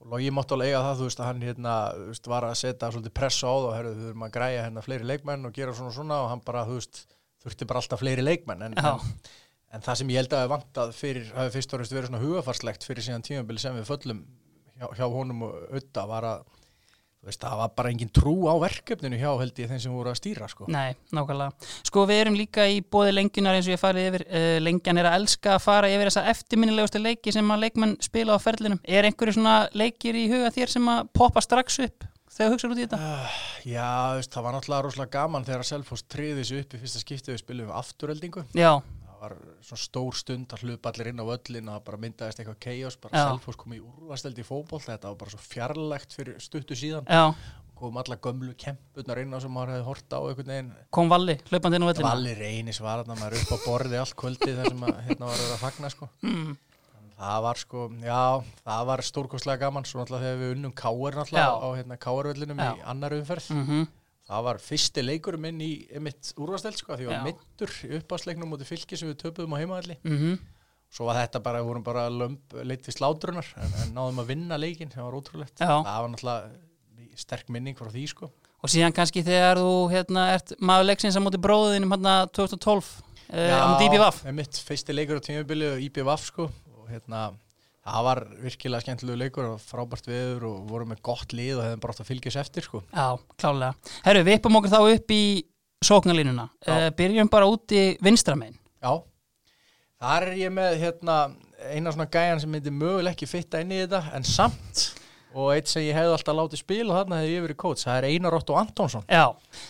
og 0.02 0.12
Logi 0.12 0.32
mátti 0.34 0.56
alveg 0.58 0.72
eiga 0.72 0.84
það, 0.88 1.00
þú 1.00 1.08
veist, 1.08 1.22
að 1.22 1.30
hann 1.30 1.46
hérna, 1.46 1.78
veist, 2.10 2.30
var 2.32 2.48
að 2.48 2.58
setja 2.58 2.92
svolítið 2.92 3.16
pressa 3.22 3.48
á 3.48 3.56
það 3.62 3.90
þú 3.92 3.94
þurfum 4.02 4.26
að 4.26 4.34
græja 4.36 4.66
hérna 4.66 4.86
fleiri 4.86 5.10
leikmenn 5.12 5.46
og 5.46 5.54
gera 5.56 5.76
svona 5.78 5.92
og 5.92 5.98
svona 6.00 6.18
og 6.26 6.32
hann 6.34 6.42
bara, 6.48 6.66
þú 6.66 6.80
veist, 6.80 7.04
þurfti 7.44 7.68
bara 7.70 7.82
alltaf 7.82 8.02
fleiri 8.02 8.26
leikmenn 8.26 8.66
en, 8.66 8.78
en, 8.82 9.12
en 9.72 9.86
það 9.86 10.00
sem 10.02 10.14
ég 10.14 10.22
held 10.22 10.36
að 10.36 10.44
hafi 10.44 10.54
vantað 10.56 10.94
fyrir, 10.98 11.30
hafi 11.38 11.54
fyrst 11.56 11.74
og 11.74 11.82
reynst 11.82 11.96
verið 11.96 12.10
svona 12.10 12.24
hugafarslegt 12.24 12.88
fyrir 12.88 13.06
síðan 13.06 13.26
tímabili 13.26 13.62
sem 13.62 13.78
við 13.78 13.88
föllum 13.90 14.24
hjá, 14.80 14.90
hjá 14.98 15.06
honum 15.12 15.48
og 15.48 15.56
auða 15.72 16.04
var 16.10 16.28
að, 16.30 16.44
veist, 17.28 17.42
það 17.42 17.58
var 17.62 17.74
bara 17.78 17.94
engin 17.94 18.12
trú 18.14 18.36
á 18.50 18.56
verkefninu 18.62 19.20
hjá 19.22 19.30
held 19.42 19.64
ég 19.64 19.72
þeim 19.72 19.82
sem 19.84 19.96
voru 19.96 20.14
að 20.14 20.20
stýra, 20.22 20.50
sko. 20.52 20.68
Nei, 20.72 20.94
nákvæmlega. 21.16 21.72
Sko 21.90 22.06
við 22.10 22.24
erum 22.26 22.40
líka 22.40 22.68
í 22.70 22.80
bóði 22.82 23.16
lengjunar 23.18 23.58
eins 23.58 23.70
og 23.70 23.76
ég 23.76 23.82
farið 23.82 24.08
yfir, 24.12 24.28
uh, 24.30 24.56
lengjan 24.64 25.02
er 25.02 25.12
að 25.12 25.20
elska 25.22 25.58
að 25.58 25.66
fara 25.66 25.92
yfir 25.92 26.12
þessa 26.12 26.28
eftirminnilegustu 26.34 27.04
leiki 27.04 27.36
sem 27.36 27.54
að 27.54 27.68
leikmenn 27.68 27.98
spila 28.04 28.38
á 28.38 28.44
ferlinum. 28.44 28.82
Er 28.84 29.10
einhverju 29.10 29.38
svona 29.38 29.58
leikir 29.78 30.18
í 30.18 30.30
huga 30.32 30.54
þér 30.56 30.74
sem 30.78 30.96
að 30.96 31.12
poppa 31.18 31.44
strax 31.46 31.82
upp 31.88 32.08
þegar 32.32 32.54
hugsaður 32.54 32.74
út 32.74 32.80
í 32.80 32.86
þetta? 32.86 33.00
Uh, 33.00 33.38
já, 33.68 33.90
veist, 34.18 34.32
það 34.34 34.46
var 34.46 34.56
náttúrulega 34.56 34.86
rosalega 34.86 35.14
gaman 35.18 35.48
þegar 35.48 35.68
Selfoss 35.68 36.06
triði 36.10 36.42
þessu 36.42 36.62
upp 36.64 36.76
í 36.76 36.82
fyrsta 36.82 37.02
skiptið 37.04 37.34
við 37.36 37.42
spilum 37.44 37.70
við 37.70 37.80
afturöldingu 37.82 38.44
Já, 38.58 38.72
var 39.22 39.36
svona 39.62 39.82
stór 39.84 40.18
stund 40.18 40.54
að 40.56 40.66
hlupa 40.66 40.92
allir 40.92 41.12
inn 41.12 41.22
á 41.22 41.26
völlin 41.28 41.68
og 41.70 41.76
það 41.78 41.84
bara 41.90 42.00
myndaðist 42.06 42.42
eitthvað 42.42 42.60
chaos 42.66 42.98
bara 43.02 43.20
Já. 43.22 43.26
Selfoss 43.30 43.60
kom 43.62 43.76
í 43.78 43.82
úrvasteldi 43.82 44.42
í 44.44 44.48
fótboll 44.48 44.82
þetta 44.84 45.12
var 45.12 45.20
bara 45.22 45.34
svo 45.36 45.42
fjarlægt 45.46 46.16
fyrir 46.18 46.40
stuttu 46.42 46.78
síðan 46.78 47.06
já, 47.06 47.36
kom 47.82 48.02
alla 48.02 48.18
gömlu 48.22 48.56
kempurnar 48.62 49.22
inn 49.22 49.34
á 49.34 49.40
sem 49.42 49.54
maður 49.54 49.76
hefði 49.76 49.88
horta 49.90 50.18
á 50.18 50.22
einhvern 50.26 50.52
veginn 50.54 50.74
kom 50.98 51.14
Valli, 51.14 51.38
hlaupandi 51.52 51.80
inn 51.80 51.86
á 51.86 51.90
vellinu. 51.92 52.10
Valli 52.10 52.34
reynis 52.42 52.82
var 52.82 53.04
þarna 53.04 53.20
maður 53.22 53.40
upp 53.42 53.54
á 53.54 53.58
borði 53.66 54.02
allt 54.02 54.18
kvöldi 54.22 54.58
þar 54.58 54.70
sem 54.74 54.84
að, 54.90 55.00
hérna 55.08 55.32
var 55.32 55.46
að 55.48 55.64
fagna 55.64 55.94
sko. 55.94 56.10
Mm, 56.26 56.52
það 57.22 57.40
var 57.46 57.62
sko, 57.62 57.88
já, 58.02 58.20
það 58.66 58.86
var 58.92 59.06
stórkostlega 59.06 59.62
gaman 59.66 59.86
svo 59.90 60.02
náttúrulega 60.02 60.28
þegar 60.28 60.40
við 60.42 60.54
unnum 60.58 60.76
káir 60.82 61.18
náttúrulega 61.22 61.50
Já. 61.50 61.62
á 61.62 61.68
hérna 61.78 61.98
káirvellinum 62.06 62.62
í 62.66 62.70
annar 62.94 63.18
umferð 63.22 63.52
mm 63.54 63.88
það 64.32 64.48
var 64.48 64.62
fyrsti 64.64 65.04
leikur 65.04 65.38
minn 65.42 65.62
í 65.64 65.72
mitt 66.04 66.32
úrvasteld 66.40 66.80
sko, 66.80 66.96
því 66.96 67.08
ég 67.08 67.12
Já. 67.12 67.14
var 67.18 67.28
mittur 67.28 67.76
uppásleiknum 68.00 68.52
mútið 68.54 68.72
fylki 68.72 69.00
sem 69.00 69.12
við 69.12 69.22
töpuðum 69.26 69.56
á 69.56 69.62
heimaðalli 69.62 70.00
-hmm. 70.02 70.42
Svo 70.92 71.08
var 71.08 71.22
þetta 71.22 71.40
bara, 71.40 71.62
við 71.64 71.70
vorum 71.70 71.84
bara 71.88 72.02
leitt 72.68 72.88
við 72.88 72.98
slátrunar 72.98 73.48
en, 73.56 73.76
en 73.80 73.94
náðum 73.96 74.18
að 74.26 74.32
vinna 74.34 74.58
leikinn, 74.60 74.90
það 74.92 75.06
var 75.06 75.16
ótrúlegt. 75.16 75.54
Já. 75.56 75.70
Það 75.88 76.02
var 76.04 76.10
náttúrulega 76.12 77.22
sterk 77.22 77.52
minning 77.54 77.78
frá 77.80 77.88
því, 77.88 78.04
sko. 78.12 78.28
Og 78.62 78.72
síðan 78.74 78.96
kannski 78.98 79.24
þegar 79.24 79.62
þú 79.62 79.72
hérna, 79.94 80.26
ert 80.36 80.52
maður 80.60 80.90
leiksins 80.90 81.16
á 81.16 81.24
móti 81.24 81.40
bróðinum 81.42 81.96
hérna 81.96 82.18
2012 82.36 82.92
uh, 83.32 83.56
á 83.56 83.66
móti 83.72 83.88
IBVF. 83.88 84.20
með 84.28 84.38
mitt 84.42 84.60
fyrsti 84.68 84.98
leikur 84.98 85.24
á 85.24 85.26
tímubili 85.26 85.70
og 85.72 85.86
IBVF, 85.88 86.28
sko. 86.28 86.50
Og 86.76 86.92
hérna, 86.92 87.32
það 87.82 88.08
var 88.08 88.22
virkilega 88.44 88.86
skemmtilegu 88.86 89.20
leikur 89.22 89.48
og 89.54 89.62
frábært 89.64 90.10
viður 90.10 90.48
og 90.52 90.58
vorum 90.70 90.92
með 90.94 91.02
gott 91.06 91.34
lið 91.34 91.56
og 91.58 91.64
hefðum 91.66 91.84
bara 91.84 91.96
átt 91.96 92.04
að 92.04 92.10
fylgjast 92.12 92.42
eftir, 92.44 92.68
sko. 92.68 92.84
Já, 92.94 93.08
klálega. 93.42 93.94
Herru, 94.06 94.26
við 94.28 94.38
uppum 94.40 94.60
okkur 94.60 94.74
þá 94.74 94.82
upp 94.84 95.16
í 95.16 95.22
sóknarlínuna. 95.86 96.48
Já. 96.62 96.74
Uh, 96.76 96.90
byrjum 96.98 97.32
bara 97.34 97.50
út 97.50 97.74
í 97.74 97.86
vinstramein. 98.06 98.58
Já, 98.82 98.94
þar 100.02 100.28
er 100.30 100.42
ég 100.42 100.54
með, 100.54 100.78
hérna, 100.82 101.18
eina 101.72 101.94
svona 101.94 102.10
gæjan 102.14 102.42
sem 102.44 102.54
myndi 102.54 102.74
möguleg 102.74 103.16
ekki 103.16 103.30
fitta 103.30 103.62
inn 103.62 103.74
í 103.74 103.82
þetta, 103.84 104.04
en 104.18 104.26
samt 104.26 104.88
og 105.34 105.52
eitt 105.56 105.68
sem 105.72 105.84
ég 105.86 105.96
hefði 105.96 106.12
alltaf 106.18 106.36
látið 106.36 106.60
spila 106.62 106.96
þarna 107.00 107.20
hefði 107.22 107.36
ég 107.38 107.44
verið 107.46 107.58
kóts, 107.64 107.86
það 107.88 107.98
er 108.02 108.08
Einar 108.10 108.36
Otto 108.36 108.56
Antonsson. 108.60 109.04
Já, 109.08 109.26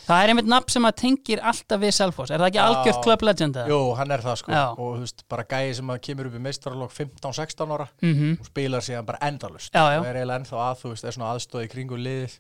það 0.07 0.23
er 0.23 0.31
einmitt 0.33 0.49
nafn 0.49 0.69
sem 0.73 0.87
að 0.89 0.95
tengir 1.01 1.41
alltaf 1.51 1.81
við 1.83 1.91
Selfoss. 1.97 2.31
Er 2.31 2.39
það 2.41 2.47
ekki 2.51 2.61
algjört 2.63 3.03
club 3.05 3.21
legend? 3.27 3.59
Jú, 3.69 3.79
hann 3.99 4.11
er 4.11 4.23
það 4.25 4.39
sko 4.41 4.51
Já. 4.55 4.63
og 4.73 4.95
þú 4.97 5.03
veist, 5.05 5.23
bara 5.29 5.43
gæði 5.43 5.75
sem 5.81 5.87
að 5.93 6.01
kemur 6.07 6.29
upp 6.31 6.37
í 6.39 6.43
meistaralokk 6.47 6.91
15-16 6.97 7.75
ára 7.77 7.87
Mhm. 8.01 8.37
og 8.39 8.45
spilar 8.49 8.81
síðan 8.81 9.05
bara 9.05 9.19
endalust 9.21 9.71
Já, 9.73 9.83
já. 9.93 9.99
og 9.99 10.05
er 10.05 10.15
eiginlega 10.15 10.39
ennþá 10.41 10.57
að, 10.71 10.79
þú 10.81 10.89
veist, 10.95 11.03
er 11.05 11.11
svona 11.11 11.31
aðstóði 11.35 11.65
í 11.69 11.71
kringum 11.75 11.99
liðið 12.01 12.39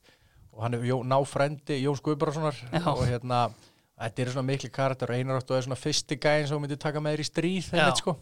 og 0.53 0.63
hann 0.63 0.73
er 0.73 0.79
jó, 0.81 0.97
náfrændi 1.05 1.77
Jóns 1.83 2.01
Guðbarasonar 2.01 2.55
Já. 2.73 2.87
og 2.87 3.05
hérna, 3.07 3.51
þetta 4.01 4.19
eru 4.25 4.31
svona 4.33 4.49
mikli 4.49 4.69
karakter 4.73 5.09
og 5.13 5.15
Einaráttu 5.15 5.53
er 5.55 5.61
svona 5.61 5.77
fyrsti 5.77 6.17
gæðin 6.17 6.47
sem 6.47 6.57
þú 6.57 6.61
myndir 6.65 6.79
taka 6.81 6.99
með 6.99 7.13
þér 7.15 7.21
í 7.21 7.29
stríð 7.29 7.69
Já. 7.71 7.77
einmitt, 7.85 7.97
sko. 8.01 8.17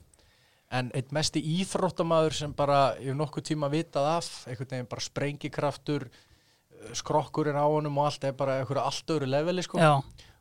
En 0.69 0.89
eitt 0.93 1.13
mesti 1.15 1.41
íþróttamaður 1.57 2.35
sem 2.37 2.55
bara, 2.57 2.95
ég 3.01 3.11
hef 3.11 3.17
nokkuð 3.17 3.47
tíma 3.51 3.69
vitað 3.73 4.09
af 4.17 4.27
einhvern 4.49 4.69
veginn 4.75 4.89
bara 4.89 5.05
sprengikraftur 5.05 6.05
eh, 6.09 6.91
skrokkurinn 6.97 7.57
á 7.57 7.65
honum 7.65 7.97
og 8.01 8.09
allt 8.09 8.27
er 8.29 8.35
bara 8.37 8.59
einhverju 8.59 8.83
allt 8.83 9.15
öðru 9.15 9.29
leveli 9.29 9.65
sko. 9.65 9.81
Já, 9.81 9.97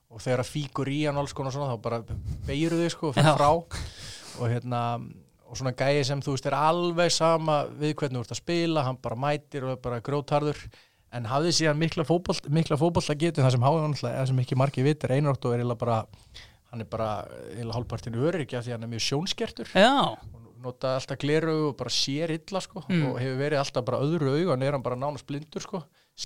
og 0.08 0.24
þegar 0.24 0.44
það 0.44 0.52
fíkur 0.56 0.92
í 0.92 0.98
hann 1.06 1.20
alls 1.20 1.34
konar 1.36 1.54
svona 1.54 1.72
þá 1.72 1.80
bara 1.84 2.02
beiru 2.48 2.82
þau 2.82 2.92
sko 2.92 3.10
og 3.10 3.16
Já. 3.16 3.22
fyrir 3.22 3.40
frá. 3.40 3.48
Og 4.38 4.52
hérna 4.52 4.82
og 5.48 5.56
svona 5.56 5.72
gæi 5.72 6.04
sem 6.04 6.20
þú 6.20 6.34
veist 6.34 6.46
er 6.48 6.56
alveg 6.58 7.12
sama 7.12 7.62
við 7.80 7.94
hvernig 7.96 8.20
þú 8.20 8.26
ert 8.26 8.34
að 8.36 8.42
spila, 8.42 8.84
hann 8.84 9.00
bara 9.00 9.16
mætir 9.16 9.64
og 9.64 9.74
er 9.74 9.80
bara 9.80 10.02
grótarður 10.04 10.60
en 11.16 11.28
hafði 11.30 11.54
síðan 11.56 11.80
mikla 11.80 12.04
að 13.14 13.22
geta 13.22 13.40
það 13.40 13.54
sem 13.54 13.64
háði 13.64 13.80
hann 13.80 13.94
alltaf, 13.94 14.12
eða 14.12 14.26
sem 14.28 14.42
ekki 14.42 14.58
margir 14.60 14.84
vitir 14.84 15.14
einrátt 15.14 15.46
og 15.48 15.54
er 15.56 15.64
bara 15.80 16.02
hann 16.72 16.84
er 16.84 16.88
bara 16.90 17.10
eiginlega 17.50 17.76
hálfpartinu 17.78 18.24
öryrkja 18.28 18.62
því 18.64 18.74
hann 18.76 18.86
er 18.86 18.92
mjög 18.92 19.04
sjónskertur. 19.06 19.70
Nota 20.58 20.96
alltaf 20.98 21.20
gleru 21.22 21.54
og 21.68 21.76
bara 21.78 21.92
sér 21.94 22.32
illa 22.34 22.60
sko. 22.64 22.82
Mm. 22.88 23.04
og 23.12 23.20
hefur 23.22 23.38
verið 23.38 23.62
alltaf 23.62 23.86
bara 23.86 24.02
öðru 24.02 24.32
auga 24.34 24.56
en 24.56 24.66
er 24.66 24.74
hann 24.76 24.84
bara 24.84 24.98
nánast 24.98 25.28
blindur 25.28 25.64
sko. 25.64 25.84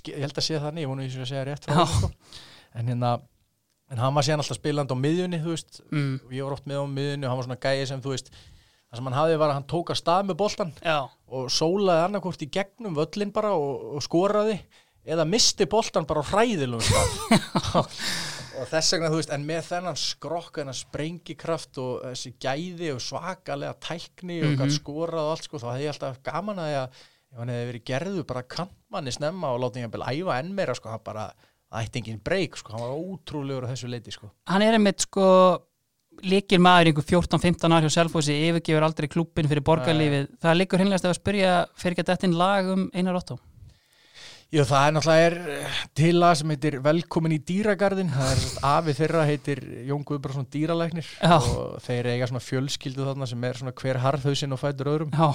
Ég 0.09 0.23
held 0.23 0.33
að 0.33 0.47
sé 0.47 0.57
þannig, 0.57 0.87
ég 0.87 0.89
vonu 0.89 1.03
að 1.03 1.07
ég 1.07 1.13
sé 1.13 1.21
að 1.21 1.29
segja 1.29 1.45
rétt 1.51 1.67
frá 1.67 1.83
því, 1.83 1.99
sko. 1.99 2.39
en 2.73 2.89
hérna 2.89 3.11
en 3.93 4.01
hann 4.01 4.15
var 4.15 4.25
síðan 4.25 4.43
alltaf 4.43 4.57
spilandi 4.57 4.95
á 4.95 4.97
miðjunni 4.97 5.39
mm, 5.43 6.13
og 6.25 6.33
ég 6.33 6.45
var 6.45 6.55
oft 6.55 6.67
með 6.69 6.81
á 6.81 6.85
miðjunni 6.89 7.27
og 7.27 7.31
hann 7.31 7.39
var 7.39 7.47
svona 7.47 7.61
gæi 7.61 7.89
sem 7.89 8.01
þú 8.03 8.13
veist 8.15 8.31
það 8.33 8.99
sem 8.99 9.09
hann 9.09 9.17
hafði 9.17 9.39
var 9.41 9.51
að 9.51 9.57
hann 9.59 9.67
tók 9.73 9.91
að 9.93 9.99
stað 9.99 10.29
með 10.29 10.39
boltan 10.39 10.73
já, 10.79 10.97
og 11.29 11.51
sólaði 11.53 12.05
annarkvort 12.07 12.45
í 12.45 12.49
gegnum 12.53 12.97
völlin 12.97 13.33
bara 13.35 13.53
og, 13.57 13.85
og 13.97 14.05
skoraði 14.05 14.57
eða 15.03 15.25
misti 15.27 15.67
boltan 15.69 16.07
bara 16.07 16.23
hræðilum 16.23 16.83
og 18.59 18.67
þess 18.69 18.93
vegna 18.93 19.09
þú 19.11 19.19
veist 19.19 19.33
en 19.35 19.47
með 19.47 19.65
þennan 19.69 19.97
skrokk 19.99 20.59
þennan 20.61 20.77
sprengikraft 20.77 21.79
og 21.83 22.05
þessi 22.05 22.33
gæði 22.41 22.93
og 22.93 23.01
svakalega 23.03 23.73
tækni 23.83 24.39
og 24.43 24.53
mm 24.53 24.71
skorað 24.73 25.25
og 25.25 25.33
allt 25.33 25.49
sko 25.49 25.59
þá 25.59 25.67
hefði 25.73 25.87
ég 25.87 25.93
alltaf 25.93 26.21
gaman 26.25 26.61
að 26.63 26.71
ég 26.71 26.79
að 26.83 27.01
ef 27.33 27.41
hann 27.41 27.51
hefði 27.51 27.67
verið 27.71 27.85
gerðu 27.89 28.23
bara 28.29 28.45
kantmanni 28.55 29.13
snemma 29.13 29.51
og 29.53 29.61
látið 29.63 29.87
hann 29.87 30.07
æfa 30.13 30.39
enn 30.39 30.55
meira 30.55 30.75
sko 30.77 30.89
hann 30.93 31.03
bara 31.03 31.27
ætti 31.73 32.01
engin 32.01 32.21
breyk 32.23 32.57
sko 32.57 32.73
hann 32.73 32.85
var 32.85 32.97
ótrúlegur 32.97 33.65
á 33.65 33.71
þessu 33.73 33.89
leiti 33.89 34.13
sko. 34.13 34.29
Hann 34.49 34.61
er 34.61 34.77
einmitt 34.77 35.07
sko 35.07 35.25
líkir 36.21 36.61
maður 36.61 36.91
einhver 36.91 37.07
14-15 37.09 37.73
ár 37.73 37.87
hjá 37.87 37.95
Selfossi 37.95 38.35
yfirgefur 38.49 38.85
aldrei 38.85 39.09
klúppin 39.09 39.49
fyrir 39.49 39.65
borgarlífið. 39.65 40.27
Það 40.43 40.59
líkur 40.59 40.83
hinnlegast 40.83 41.09
að 41.09 41.17
spyrja 41.17 41.55
fyrir 41.73 41.97
ekki 41.97 42.05
að 42.05 42.11
þetta 42.13 42.29
inn 42.29 42.37
lag 42.37 42.69
um 42.75 42.85
Einar 42.93 43.17
Otto 43.17 43.39
Jú, 44.53 44.61
það 44.69 44.83
er 44.85 44.91
náttúrulega 44.93 45.27
er 45.27 45.35
eh, 45.49 45.77
til 45.97 46.17
að 46.21 46.33
sem 46.37 46.51
heitir 46.53 46.75
Velkomin 46.85 47.33
í 47.33 47.39
dýragarðin 47.41 48.11
það 48.13 48.27
er 48.29 48.41
svona 48.43 48.73
afi 48.77 48.93
þeirra 48.99 49.23
heitir 49.25 49.61
Jón 49.87 50.03
Guðbjörnsson 50.05 50.45
dýralæknir 50.53 51.07
Já. 51.15 51.33
og 51.39 51.79
þeir 51.81 52.09
eiga 52.11 52.27
svona 52.29 52.41
fjölskyldu 52.45 53.07
þarna 53.07 53.29
sem 53.31 53.47
er 53.49 53.57
svona 53.57 53.73
hver 53.79 53.99
harðhausinn 54.03 54.53
og 54.53 54.61
fætur 54.61 54.91
öðrum. 54.91 55.09
Já, 55.09 55.31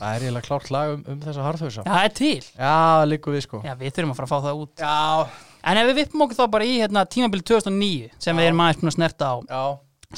það 0.00 0.16
er 0.16 0.24
eiginlega 0.26 0.48
klárt 0.48 0.72
lag 0.74 0.96
um, 0.96 1.04
um 1.14 1.20
þessa 1.22 1.46
harðhausa. 1.46 1.84
Já, 1.86 1.92
það 1.92 2.08
er 2.08 2.16
til. 2.18 2.48
Já, 2.56 2.74
liggur 3.12 3.36
við 3.36 3.46
sko. 3.46 3.62
Já, 3.62 3.74
við 3.78 3.94
þurfum 4.00 4.16
að 4.16 4.18
fara 4.18 4.26
að 4.26 4.34
fá 4.34 4.48
það 4.48 4.64
út. 4.64 4.82
Já, 4.82 5.46
en 5.70 5.82
ef 5.84 5.88
við 5.92 6.00
vippum 6.00 6.26
okkur 6.26 6.40
þá 6.40 6.44
bara 6.56 6.66
í 6.66 6.74
hérna, 6.80 7.06
tímabili 7.14 7.46
2009 7.52 8.10
sem 8.18 8.34
við 8.42 8.48
Já. 8.48 8.50
erum 8.50 8.64
aðeins 8.66 8.82
búin 8.82 8.90
að 8.90 8.98
snerta 8.98 9.30
á. 9.30 9.36
Já. 9.46 9.64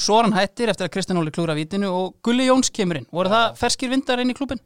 Soran 0.09 0.32
hættir 0.36 0.72
eftir 0.72 0.88
að 0.88 0.94
Kristján 0.96 1.20
Óli 1.20 1.36
klúra 1.36 1.57
vítinu 1.57 1.92
og 1.92 2.16
Gulli 2.24 2.49
Jóns 2.49 2.72
kemur 2.72 3.03
inn. 3.03 3.09
Voru 3.12 3.28
það 3.32 3.61
ferskir 3.61 3.92
vindar 3.92 4.24
inn 4.24 4.32
í 4.32 4.36
klúbin? 4.40 4.61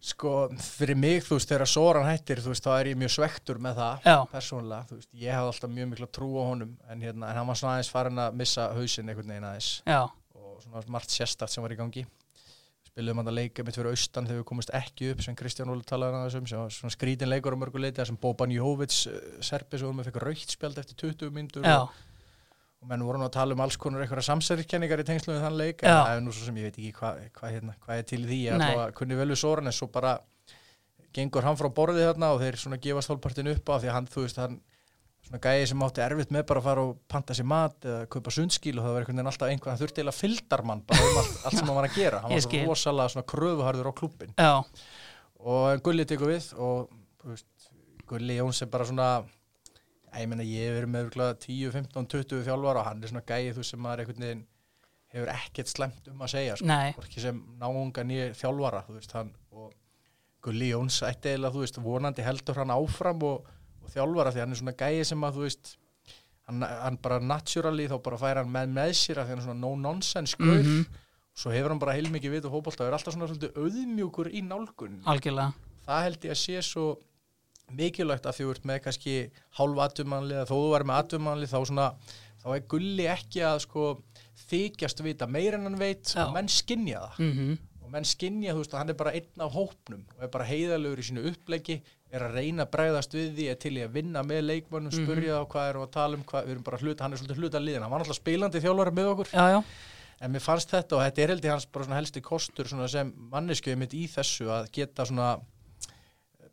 Sko, 0.00 0.30
fyrir 0.64 0.96
mig, 0.96 1.18
þú 1.26 1.36
veist, 1.36 1.50
þegar 1.50 1.68
Soran 1.68 2.06
hættir 2.08 2.40
þú 2.40 2.54
veist, 2.54 2.64
þá 2.64 2.70
er 2.78 2.88
ég 2.88 3.00
mjög 3.02 3.10
svektur 3.18 3.58
með 3.60 3.80
það 3.82 4.06
Já. 4.08 4.14
persónulega, 4.32 4.86
þú 4.88 4.96
veist, 4.96 5.10
ég 5.20 5.36
hafði 5.36 5.50
alltaf 5.52 5.74
mjög 5.74 5.90
mikla 5.90 6.08
trú 6.16 6.30
á 6.40 6.44
honum 6.46 6.70
en, 6.88 7.02
hérna, 7.04 7.28
en 7.28 7.36
hann 7.36 7.50
var 7.50 7.58
svona 7.60 7.74
aðeins 7.76 7.90
farin 7.92 8.22
að 8.24 8.38
missa 8.40 8.70
hausinn 8.78 9.12
einhvern 9.12 9.34
veginn 9.34 9.48
aðeins. 9.50 9.68
Já, 9.84 10.00
og 10.40 10.64
svona 10.64 10.82
margt 10.96 11.12
sérstætt 11.12 11.52
sem 11.52 11.66
var 11.66 11.76
í 11.76 11.78
gangi. 11.82 12.06
Spilum 12.90 13.20
hann 13.20 13.28
að 13.30 13.36
leika 13.42 13.62
mitt 13.62 13.76
fyrir 13.76 13.92
austan 13.92 14.26
þegar 14.26 14.40
við 14.40 14.48
komist 14.48 14.72
ekki 14.74 15.12
upp 15.12 15.20
sem 15.22 15.36
Kristján 15.38 15.68
Óli 15.70 15.84
talaði 15.86 16.16
hann 16.16 16.30
þessum 16.30 16.48
sem 16.50 16.62
var 16.64 16.72
svona 16.74 16.96
skrítin 16.96 17.30
leikur 17.30 17.54
á 17.54 17.60
mörguleiti 17.60 18.06
sem 18.08 18.16
Boban 18.18 18.50
Jóvits 18.56 19.04
serbi 19.46 19.78
sem 19.78 20.00
við 20.00 20.08
fekk 20.08 20.22
raukt 20.24 20.56
spjald 20.56 20.80
eftir 20.80 20.96
20 21.04 21.36
myndur 21.36 21.68
og, 21.84 21.92
og 22.80 22.88
menn 22.88 23.04
voru 23.04 23.20
nú 23.20 23.26
að 23.28 23.34
tala 23.36 23.56
um 23.56 23.60
alls 23.60 23.76
konar 23.80 24.00
eitthvað 24.04 24.24
samsæriskenningar 24.24 25.02
í 25.02 25.06
tengslu 25.08 25.34
við 25.34 25.42
þann 25.44 25.58
leik 25.60 25.82
en 25.84 25.92
það 25.92 26.14
er 26.16 26.22
nú 26.24 26.32
svo 26.32 26.46
sem 26.48 26.56
ég 26.60 26.70
veit 26.70 26.78
ekki 26.80 26.92
hvað 26.96 27.18
hva, 27.36 27.50
hérna, 27.52 27.74
hva 27.84 27.98
er 28.00 28.06
til 28.08 28.22
því 28.24 28.40
að 28.56 28.82
kunni 28.96 29.18
vel 29.18 29.28
við 29.34 29.40
Soran 29.42 29.68
en 29.68 29.76
svo 29.76 29.90
bara 29.92 30.14
gengur 31.12 31.44
hann 31.44 31.58
frá 31.60 31.68
borðið 31.74 32.06
þarna 32.08 32.32
og 32.34 32.40
þeir 32.44 32.58
svona 32.62 32.78
gefast 32.80 33.10
hálfpartin 33.12 33.50
upp 33.52 33.68
á 33.68 33.74
því 33.82 33.90
að 33.90 33.96
hann, 33.98 34.08
þú 34.10 34.24
veist, 34.24 34.40
hann 34.40 34.60
svona 35.26 35.40
gæði 35.44 35.66
sem 35.68 35.82
átti 35.84 36.02
erfitt 36.04 36.30
með 36.32 36.44
bara 36.48 36.62
að 36.62 36.68
fara 36.70 36.84
og 36.86 36.92
panta 37.10 37.36
sér 37.36 37.48
mat 37.50 37.84
eða 37.84 38.06
kaupa 38.14 38.32
sundskíl 38.32 38.78
og 38.78 38.86
það 38.86 38.94
var 38.94 39.02
einhvern 39.02 39.18
veginn 39.18 39.30
alltaf 39.32 39.50
einhvern 39.50 39.74
hann 39.74 39.80
þurfti 39.82 40.00
eiginlega 40.00 40.20
fylgdarmann 40.20 40.84
bara 40.88 41.08
um 41.10 41.18
allt, 41.20 41.34
allt 41.44 41.58
sem 41.58 41.66
hann 41.68 41.76
var 41.80 41.88
að 41.90 41.98
gera. 41.98 42.22
Hann 42.24 42.32
var 42.32 42.44
svo 42.46 42.62
rosalega 42.70 43.12
svona 43.14 43.26
kröfuharður 43.34 43.90
á 43.90 43.94
klubbin 44.00 44.32
já, 44.38 44.54
og 45.44 45.82
Gulli 45.84 46.06
tekur 46.08 46.32
við 46.32 46.48
og 46.56 46.88
veist, 47.26 47.68
Gulli 48.08 48.38
Jóns 48.40 48.62
er 48.64 48.70
bara 48.72 48.88
svona 48.88 49.10
ég 50.18 50.28
meina 50.28 50.42
ég 50.42 50.72
verið 50.74 50.90
með 50.90 51.04
örugglega 51.06 51.36
10, 51.44 51.70
15, 51.72 52.06
20 52.14 52.44
þjálfar 52.48 52.76
og 52.80 52.84
hann 52.88 53.02
er 53.02 53.08
svona 53.12 53.22
gæði 53.30 53.52
þú 53.58 53.64
sem 53.64 53.80
maður 53.84 54.02
einhvern 54.04 54.24
veginn 54.26 54.46
hefur 55.10 55.30
ekkert 55.34 55.68
slemt 55.70 56.08
um 56.10 56.20
að 56.22 56.32
segja 56.34 56.56
sko. 56.56 56.66
hvorki 56.98 57.20
sem 57.20 57.38
náunga 57.60 58.04
nýja 58.06 58.30
þjálfara 58.38 58.84
þú 58.86 58.96
veist 58.98 59.12
hann 59.18 59.30
og 59.52 59.72
Gulli 60.42 60.70
Jóns 60.72 61.02
ætti 61.04 61.28
eiginlega 61.34 61.52
þú 61.54 61.60
veist 61.66 61.78
vonandi 61.84 62.22
heldur 62.24 62.54
hann 62.62 62.70
áfram 62.74 63.22
og, 63.28 63.46
og 63.84 63.90
þjálfara 63.94 64.32
því 64.32 64.40
hann 64.44 64.54
er 64.56 64.60
svona 64.62 64.76
gæði 64.82 65.04
sem 65.10 65.24
að 65.28 65.34
þú 65.38 65.44
veist 65.46 65.72
hann, 66.48 66.62
hann 66.62 66.98
bara 67.02 67.18
naturally 67.20 67.86
þá 67.90 67.96
bara 68.06 68.18
fær 68.22 68.40
hann 68.42 68.50
með 68.54 68.72
með 68.78 68.94
sér 69.02 69.20
að 69.20 69.26
því 69.28 69.34
hann 69.36 69.42
er 69.42 69.48
svona 69.48 69.60
no 69.66 69.74
nonsense 69.76 70.36
gaur 70.40 70.62
Mhm. 70.62 70.86
svo 71.40 71.50
hefur 71.54 71.70
hann 71.74 71.78
bara 71.82 71.92
heilmikið 71.98 72.30
vit 72.38 72.44
og 72.48 72.52
fótbolta 72.56 72.82
og 72.86 72.88
er 72.90 72.96
alltaf 72.98 73.14
svona 73.14 73.28
svolítið 73.30 73.58
auðmjúkur 73.60 74.30
í 74.34 74.40
nálgun 74.46 74.96
algjörlega 75.06 75.52
það 75.86 76.02
held 76.06 76.24
ég 76.26 76.34
að 76.34 76.40
sé 76.40 76.62
svo 76.66 76.86
mikilvægt 77.78 78.26
að 78.26 78.36
því 78.38 78.46
þú 78.46 78.54
ert 78.54 78.68
með 78.70 78.82
kannski 78.86 79.16
hálf 79.58 79.80
atumannli 79.86 80.36
eða 80.36 80.48
þó 80.50 80.54
þú 80.56 80.74
er 80.78 80.86
með 80.90 81.02
atumannli 81.04 81.50
þá 81.50 81.58
svona 81.60 81.88
þá 82.40 82.46
er 82.56 82.68
gulli 82.72 83.08
ekki 83.10 83.42
að 83.46 83.58
sko 83.66 83.88
þykjast 84.50 85.02
vita 85.04 85.28
meir 85.30 85.58
en 85.58 85.68
hann 85.68 85.80
veit 85.80 86.14
Já. 86.14 86.24
og 86.26 86.32
menn 86.36 86.48
skinja 86.50 87.02
það. 87.08 87.26
Mm 87.26 87.58
og 87.90 87.94
menn 87.96 88.06
skinja 88.06 88.52
þú 88.54 88.60
veist 88.62 88.74
að 88.74 88.78
hann 88.84 88.92
er 88.92 88.96
bara 89.00 89.12
einn 89.18 89.42
af 89.42 89.54
hópnum 89.56 90.02
og 90.14 90.20
er 90.22 90.28
bara 90.30 90.44
heiðalegur 90.46 91.00
í 91.02 91.06
sínu 91.08 91.24
uppleggi 91.26 91.80
er 92.14 92.22
að 92.22 92.36
reyna 92.38 92.62
að 92.62 92.70
bregðast 92.76 93.16
við 93.16 93.32
því 93.34 93.46
er 93.50 93.56
til 93.64 93.72
í 93.74 93.82
að 93.82 93.96
vinna 93.96 94.22
með 94.26 94.44
leikmönnum, 94.46 94.94
spurja 94.94 95.40
þá 95.40 95.48
hvað 95.50 95.70
erum 95.70 95.82
við 95.82 95.88
að 95.88 95.96
tala 95.96 96.18
um 96.18 96.22
hvað, 96.28 96.44
við 96.46 96.54
erum 96.54 96.66
bara 96.68 96.80
hluta, 96.84 97.02
hann 97.02 97.16
er 97.16 97.20
svolítið 97.20 97.40
hluta 97.42 97.62
liðin 97.64 97.82
hann 97.82 97.90
var 97.90 98.04
náttúrulega 98.04 98.20
spilandi 98.20 98.62
þjálfari 98.62 98.94
með 98.94 99.10
okkur. 99.14 99.32
Já, 99.34 99.56
já, 99.56 99.60
En 100.20 100.34
mér 100.34 100.42
fannst 100.44 100.70
þetta 100.70 100.98
og 100.98 101.02
þetta 101.06 101.22
er 101.24 101.30
held 101.32 101.46
ég 101.48 101.54
hans 101.54 101.66
bara 101.72 101.96
helsti 101.96 102.20
kostur 102.20 102.68
sem 102.68 103.12
manneskjöðu 103.32 103.80
mitt 103.80 103.94
í 103.96 104.04
þessu 104.12 104.50
að 104.52 104.66
geta 104.76 105.06
svona 105.08 105.30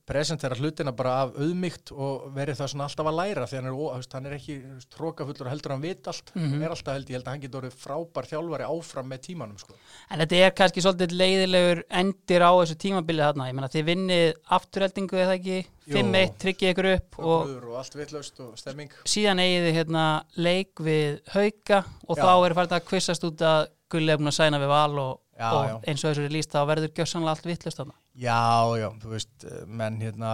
presentera 0.07 0.55
hlutina 0.55 0.93
bara 0.95 1.13
af 1.25 1.33
auðmygt 1.35 1.91
og 1.91 2.29
verið 2.35 2.55
það 2.61 2.69
svona 2.71 2.85
alltaf 2.87 3.09
að 3.09 3.17
læra 3.19 3.47
því 3.49 3.57
hann 3.59 3.65
er, 3.67 3.75
ó- 3.75 4.13
hann 4.13 4.25
er 4.29 4.35
ekki 4.37 4.55
trókafullur 4.93 5.47
og 5.49 5.51
heldur 5.51 5.73
hann 5.75 5.81
vit 5.83 6.07
allt 6.07 6.31
Mhm. 6.35 6.51
hann 6.53 6.63
er 6.63 6.69
alltaf 6.75 6.93
held 6.95 7.07
ég 7.11 7.17
held 7.17 7.25
að 7.27 7.33
hann 7.33 7.41
getur 7.43 7.61
orðið 7.61 7.75
frábær 7.83 8.29
þjálfari 8.31 8.67
áfram 8.71 9.09
með 9.11 9.19
tímanum 9.27 9.57
sko. 9.59 9.73
en 10.09 10.19
þetta 10.19 10.39
er 10.45 10.51
kannski 10.51 10.81
svolítið 10.85 11.17
leiðilegur 11.19 11.83
endir 11.91 12.41
á 12.47 12.51
þessu 12.55 12.77
tímabilið 12.85 13.25
þarna, 13.27 13.47
ég 13.49 13.53
meina 13.57 13.67
þið 13.67 13.85
vinnið 13.91 14.33
afturheldingu 14.49 15.17
eða 15.17 15.35
ekki, 15.37 15.57
Jú. 15.87 15.93
5-1 15.97 16.37
tryggið 16.39 16.73
ykkur 16.73 16.89
upp 16.95 17.19
og 17.19 17.25
og, 17.27 17.63
og 17.63 17.75
allt 17.77 17.95
vitlaust 17.95 18.39
og 18.39 18.57
stemming 18.57 18.91
síðan 19.03 19.39
eigið 19.43 19.67
þið 19.67 19.77
hérna 19.77 20.23
leik 20.37 20.75
við 20.79 21.19
hauka 21.35 21.83
og 22.07 22.17
Já. 22.17 22.23
þá 22.23 22.45
er 22.45 22.53
farin 22.53 22.77
að 22.79 22.85
kvissast 22.87 23.23
út 23.27 23.37
að 23.43 23.67
búin 23.91 24.27
að 24.27 24.35
sæna 24.35 24.59
við 24.59 24.67
val 24.67 24.99
og, 24.99 25.19
Já, 25.37 25.49
og 25.53 25.65
já. 25.69 25.75
eins 25.91 26.03
og 26.03 26.09
þessu 26.15 26.23
er 26.25 26.33
líst 26.33 26.53
þá 26.55 26.59
verður 26.71 26.93
gjössanlega 26.97 27.33
allt 27.35 27.45
vittlust 27.45 27.77
þarna 27.81 27.93
Já, 28.17 28.37
já, 28.81 28.87
þú 29.03 29.11
veist, 29.13 29.35
eh, 29.45 29.65
menn 29.67 29.99
hérna 30.01 30.31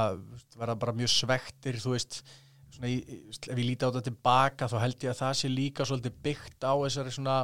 verða 0.55 0.77
bara 0.79 0.93
mjög 0.95 1.11
svektir, 1.11 1.75
þú 1.83 1.91
veist, 1.97 2.21
svona, 2.71 2.87
í- 2.87 3.19
ef 3.35 3.51
ég 3.51 3.65
líti 3.67 3.83
á 3.83 3.91
þetta 3.91 4.05
tilbaka 4.07 4.69
þá 4.71 4.77
held 4.85 5.03
ég 5.03 5.11
að 5.11 5.19
það 5.25 5.33
sé 5.41 5.51
líka 5.51 5.83
svolítið 5.89 6.15
byggt 6.23 6.63
á 6.63 6.73
þessari 6.85 7.11
svona, 7.17 7.37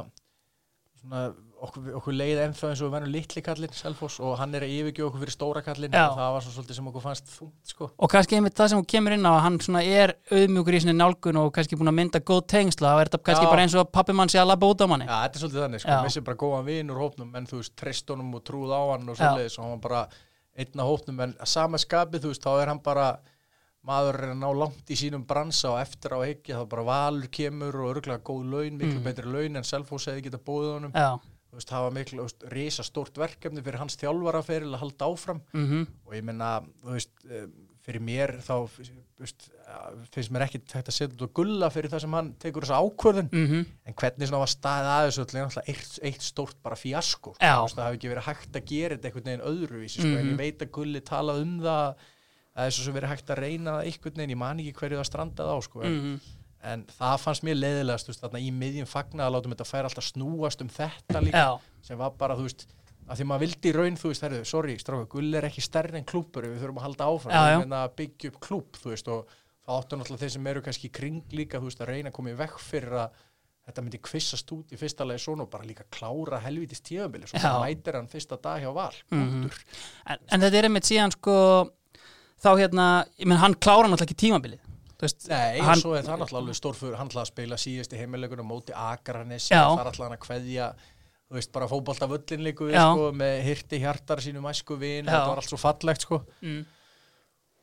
svona 1.02 1.20
okkur, 1.66 1.86
okkur 1.98 2.14
leið 2.16 2.38
ennþá 2.46 2.68
eins 2.70 2.80
og 2.80 2.86
við 2.88 2.94
verðum 2.96 3.12
litli 3.14 3.42
kallinn, 3.44 3.74
Selfoss, 3.76 4.16
og 4.24 4.34
hann 4.40 4.54
er 4.56 4.64
að 4.66 4.72
yfirgjóða 4.76 5.08
okkur 5.10 5.22
fyrir 5.24 5.34
stóra 5.34 5.62
kallinn, 5.66 5.92
Já. 5.94 6.04
og 6.08 6.16
það 6.18 6.32
var 6.36 6.44
svo 6.46 6.52
svolítið 6.54 6.78
sem 6.78 6.88
okkur 6.90 7.04
fannst 7.04 7.32
þungt, 7.34 7.72
sko. 7.74 7.88
og 7.98 8.10
kannski 8.14 8.38
einmitt 8.38 8.56
það 8.60 8.68
sem 8.72 8.80
hún 8.80 8.88
kemur 8.94 9.16
inn 9.16 9.28
á 9.28 9.32
að 9.34 9.40
hann 9.46 9.80
er 9.82 10.14
auðmjúkur 10.30 10.76
í 10.76 10.80
sinni 10.84 10.96
nálgun 10.96 11.40
og 11.42 11.52
kannski 11.56 11.76
búin 11.80 11.92
að 11.92 11.98
mynda 12.00 12.20
góð 12.20 12.42
tengsla 12.54 12.94
þá 12.94 13.00
er 13.04 13.10
þetta 13.12 13.22
kannski 13.30 13.46
Já. 13.46 13.50
bara 13.54 13.62
eins 13.66 13.74
og 13.80 13.90
pappi 13.92 14.12
mann 14.16 14.28
sé 14.32 14.38
að 14.40 14.50
labba 14.52 14.70
út 14.72 14.80
á 14.80 14.86
manni 14.90 15.06
Já, 15.10 15.16
þetta 15.26 15.36
er 15.36 15.44
svolítið 15.44 15.64
þannig, 15.66 15.84
sko, 15.84 15.98
missi 16.08 16.24
bara 16.30 16.40
góðan 16.44 16.64
vin 16.70 16.90
úr 16.94 17.02
hópnum, 17.04 17.34
en 17.36 17.46
þú 17.50 17.60
veist, 17.60 17.76
treyst 17.76 18.08
honum 18.14 18.34
og 18.34 18.44
trúð 18.48 18.72
á 18.72 18.80
hann 18.94 19.08
og 19.08 19.16
svoleiðis, 19.20 19.58
og 19.60 19.68
hann 19.68 19.80
bara 19.84 20.06
einn 20.56 20.80
af 20.82 20.88
hópnum, 20.90 21.20
en 21.26 21.36
að 21.40 21.46
sama 21.52 21.78
skapið, 21.78 22.24
þú 22.24 22.32
veist, 22.34 22.42
þá 22.44 22.56
er 22.64 22.72
hann 22.74 22.80
bara 22.84 23.10
maður 23.80 24.16
er 24.20 24.30
að 24.34 24.40
ná 24.42 24.48
langt 24.60 24.90
í 24.92 24.96
sínum 24.98 25.22
bransa 25.24 25.70
og 25.72 25.78
eftir 25.80 26.12
á 26.12 26.20
ekki 26.26 26.52
þá 26.52 26.66
bara 26.68 26.82
valur 26.84 27.30
kemur 27.32 27.78
og 27.80 27.94
örgulega 27.94 28.20
góð 28.28 28.42
laun, 28.52 28.74
miklu 28.76 28.98
Mm. 29.00 29.04
betri 29.06 29.24
laun 29.32 29.56
en 29.56 29.64
Selfoss 29.64 30.04
hefði 30.10 30.26
geta 30.26 30.36
bóðið 30.36 30.74
honum 30.74 30.92
Já, 30.92 31.16
veist, 31.58 31.72
var 31.72 31.96
miklu, 31.96 32.20
þú 32.22 32.28
veist, 32.28 32.46
risa 32.54 32.86
stórt 32.86 33.18
verkefni 33.18 33.64
fyrir 33.64 33.80
hans 33.82 33.98
þjálfaraferil 34.00 34.70
að 34.74 34.82
halda 34.84 35.10
áfram 35.10 35.42
mhm, 35.52 35.86
og 36.06 36.14
ég 36.14 36.24
menna, 36.26 36.60
þú 36.84 36.96
veist 36.96 37.26
eh, 37.30 37.48
fyrir 37.80 38.04
mér 38.04 38.36
þá 38.44 38.54
veist, 39.18 39.48
finnst 40.12 40.32
mér 40.34 40.44
ekki 40.46 40.60
hægt 40.68 40.90
að 40.90 40.96
setja 40.96 41.16
út 41.16 41.24
og 41.26 41.32
gulla 41.40 41.70
fyrir 41.72 41.90
það 41.92 42.04
sem 42.04 42.16
hann 42.18 42.30
tekur 42.42 42.66
þessa 42.66 42.80
ákvörðun 42.84 43.30
mhm 43.32 43.66
en 43.90 43.96
hvernig 43.98 44.28
svona 44.30 44.42
var 44.44 44.52
staðið 44.52 44.90
að 44.92 45.06
er 45.08 45.14
náttúrulega 45.16 45.64
eitt, 45.72 45.94
eitt 46.06 46.22
stórt 46.24 46.58
bara 46.62 46.76
fjasko 46.78 47.32
sko. 47.32 47.36
Já. 47.40 47.56
Þú 47.56 47.64
veist, 47.64 47.78
það 47.78 47.86
hafi 47.88 47.98
ekki 47.98 48.12
verið 48.12 48.26
hægt 48.28 48.58
að 48.60 48.68
gera 48.70 48.96
þetta 48.96 49.08
einhvern 49.10 49.30
veginn 49.30 49.48
öðruvísi 49.50 49.98
sko. 50.04 50.12
en 50.12 50.26
Mhm. 50.26 50.30
ég 50.30 50.38
veit 50.38 50.62
að 50.62 50.70
Gulli 50.76 51.00
talað 51.00 51.40
um 51.42 51.54
það 51.60 51.94
að 52.54 52.68
þessu 52.68 52.84
sem 52.84 52.94
verið 52.94 53.12
hægt 53.14 53.30
að 53.30 53.40
reyna 53.40 53.70
það 53.70 53.86
einhvern 53.90 54.16
veginn, 54.20 54.30
ég 54.30 54.36
man 54.36 54.60
ekki 54.60 54.78
hverju 54.78 55.00
það 55.00 55.10
strandaði 55.10 55.50
á 55.50 55.58
sko. 55.66 55.82
en, 55.82 55.96
mhm. 55.96 56.20
En 56.62 56.84
það 56.98 57.16
fannst 57.22 57.42
mér 57.46 57.56
leiðilegast 57.56 58.06
þú 58.06 58.12
veist, 58.12 58.20
þarna 58.24 58.40
í 58.44 58.50
miðjum 58.52 58.86
fagna 58.90 59.26
að 59.26 59.32
látum 59.36 59.54
þetta 59.54 59.64
færa 59.70 59.88
alltaf 59.88 60.04
snúast 60.10 60.60
um 60.64 60.68
þetta 60.68 61.22
líka 61.24 61.44
Já, 61.46 61.58
sem 61.82 61.98
var 61.98 62.10
bara, 62.20 62.36
þú 62.36 62.44
veist, 62.48 62.66
að 63.08 63.16
því 63.20 63.26
maður 63.30 63.40
vildi 63.46 63.70
í 63.70 63.72
raun, 63.76 63.96
þú 63.96 64.10
veist, 64.12 64.22
herru, 64.26 64.42
sorry, 64.44 64.76
stráka, 64.78 65.08
Gulli 65.10 65.36
er 65.40 65.48
ekki 65.48 65.64
stærri 65.64 65.96
en 65.98 66.04
klúpur, 66.04 66.44
við 66.46 66.60
þurfum 66.62 66.78
að 66.82 66.86
halda 66.88 67.08
áfram 67.10 67.34
hérna 67.60 67.80
að 67.86 67.96
byggja 68.02 68.30
upp 68.34 68.38
klúb, 68.44 68.76
þú 68.82 68.92
veist, 68.92 69.08
og 69.08 69.26
það 69.66 69.80
áttu 69.80 69.96
náttúrulega 70.00 70.20
þeir 70.26 70.34
sem 70.36 70.46
eru 70.52 70.62
kannski 70.68 70.90
kring 70.92 71.22
líka, 71.32 71.58
þú 71.58 71.70
veist, 71.70 71.80
að 71.80 71.90
reyna 71.94 72.12
að 72.12 72.16
koma 72.20 72.30
í 72.30 72.38
vekk 72.38 72.60
fyrir 72.60 72.96
að 73.06 73.18
þetta 73.70 73.82
myndi 73.86 73.98
kvissast 74.02 74.52
út 74.56 74.72
í 74.74 74.78
fyrsta 74.80 75.04
lagi 75.06 75.20
svona 75.22 75.44
og 75.44 75.50
bara 75.52 75.66
líka 75.68 75.84
klára 75.94 76.38
helvítist 76.42 76.84
tíðabili, 76.88 77.28
svo 77.30 77.38
mætir 77.62 77.94
hann 77.98 78.08
fyrsta 78.10 78.36
dag 78.42 78.62
hjá 78.64 78.72
val, 78.74 78.94
Mhm. 79.10 79.42
punktur. 79.44 79.60
en, 80.06 80.18
en 80.32 80.40
þetta 80.40 80.58
er 80.58 80.64
einmitt 80.68 80.88
síðan 80.88 81.12
sko 81.14 81.70
þá 82.42 82.50
hérna, 82.58 82.86
ég 83.20 83.26
menn 83.30 83.38
hann 83.38 83.54
klára 83.54 83.86
náttúrulega 83.86 84.08
ekki 84.08 84.20
tímabilið 84.26 84.60
veist, 85.04 85.28
Nei, 85.30 85.60
og 85.60 85.68
hann, 85.70 85.82
svo 85.82 85.92
er 85.96 86.06
það 86.06 86.22
náttúrulega 86.22 86.42
alveg 86.44 86.58
stórfur, 86.58 86.96
hann 86.98 87.10
ætlaði 87.10 87.26
að 87.26 87.30
spila 87.32 87.60
síðast 87.60 87.94
í 87.94 88.00
heimilegunum 88.00 88.50
móti 88.50 88.74
Akranes, 88.76 89.46
það 89.50 89.82
er 89.82 89.90
alltaf 89.90 90.06
hann 90.06 90.16
að 90.16 90.24
kveðja 90.24 90.72
þú 91.30 91.38
veist, 91.38 91.52
bara 91.54 91.68
líku 92.42 92.66
við, 92.66 92.74
Já. 92.74 92.84
sko, 92.90 93.08
með 93.14 93.36
hirti 93.46 93.80
hjartar 93.80 94.22
sínum 94.24 94.48
æsku 94.50 94.76
vin, 94.80 95.06
þetta 95.06 95.28
var 95.30 95.40
allt 95.42 95.52
svo 95.52 95.60
fallegt, 95.60 96.06
sko. 96.06 96.18
Mm, 96.42 96.64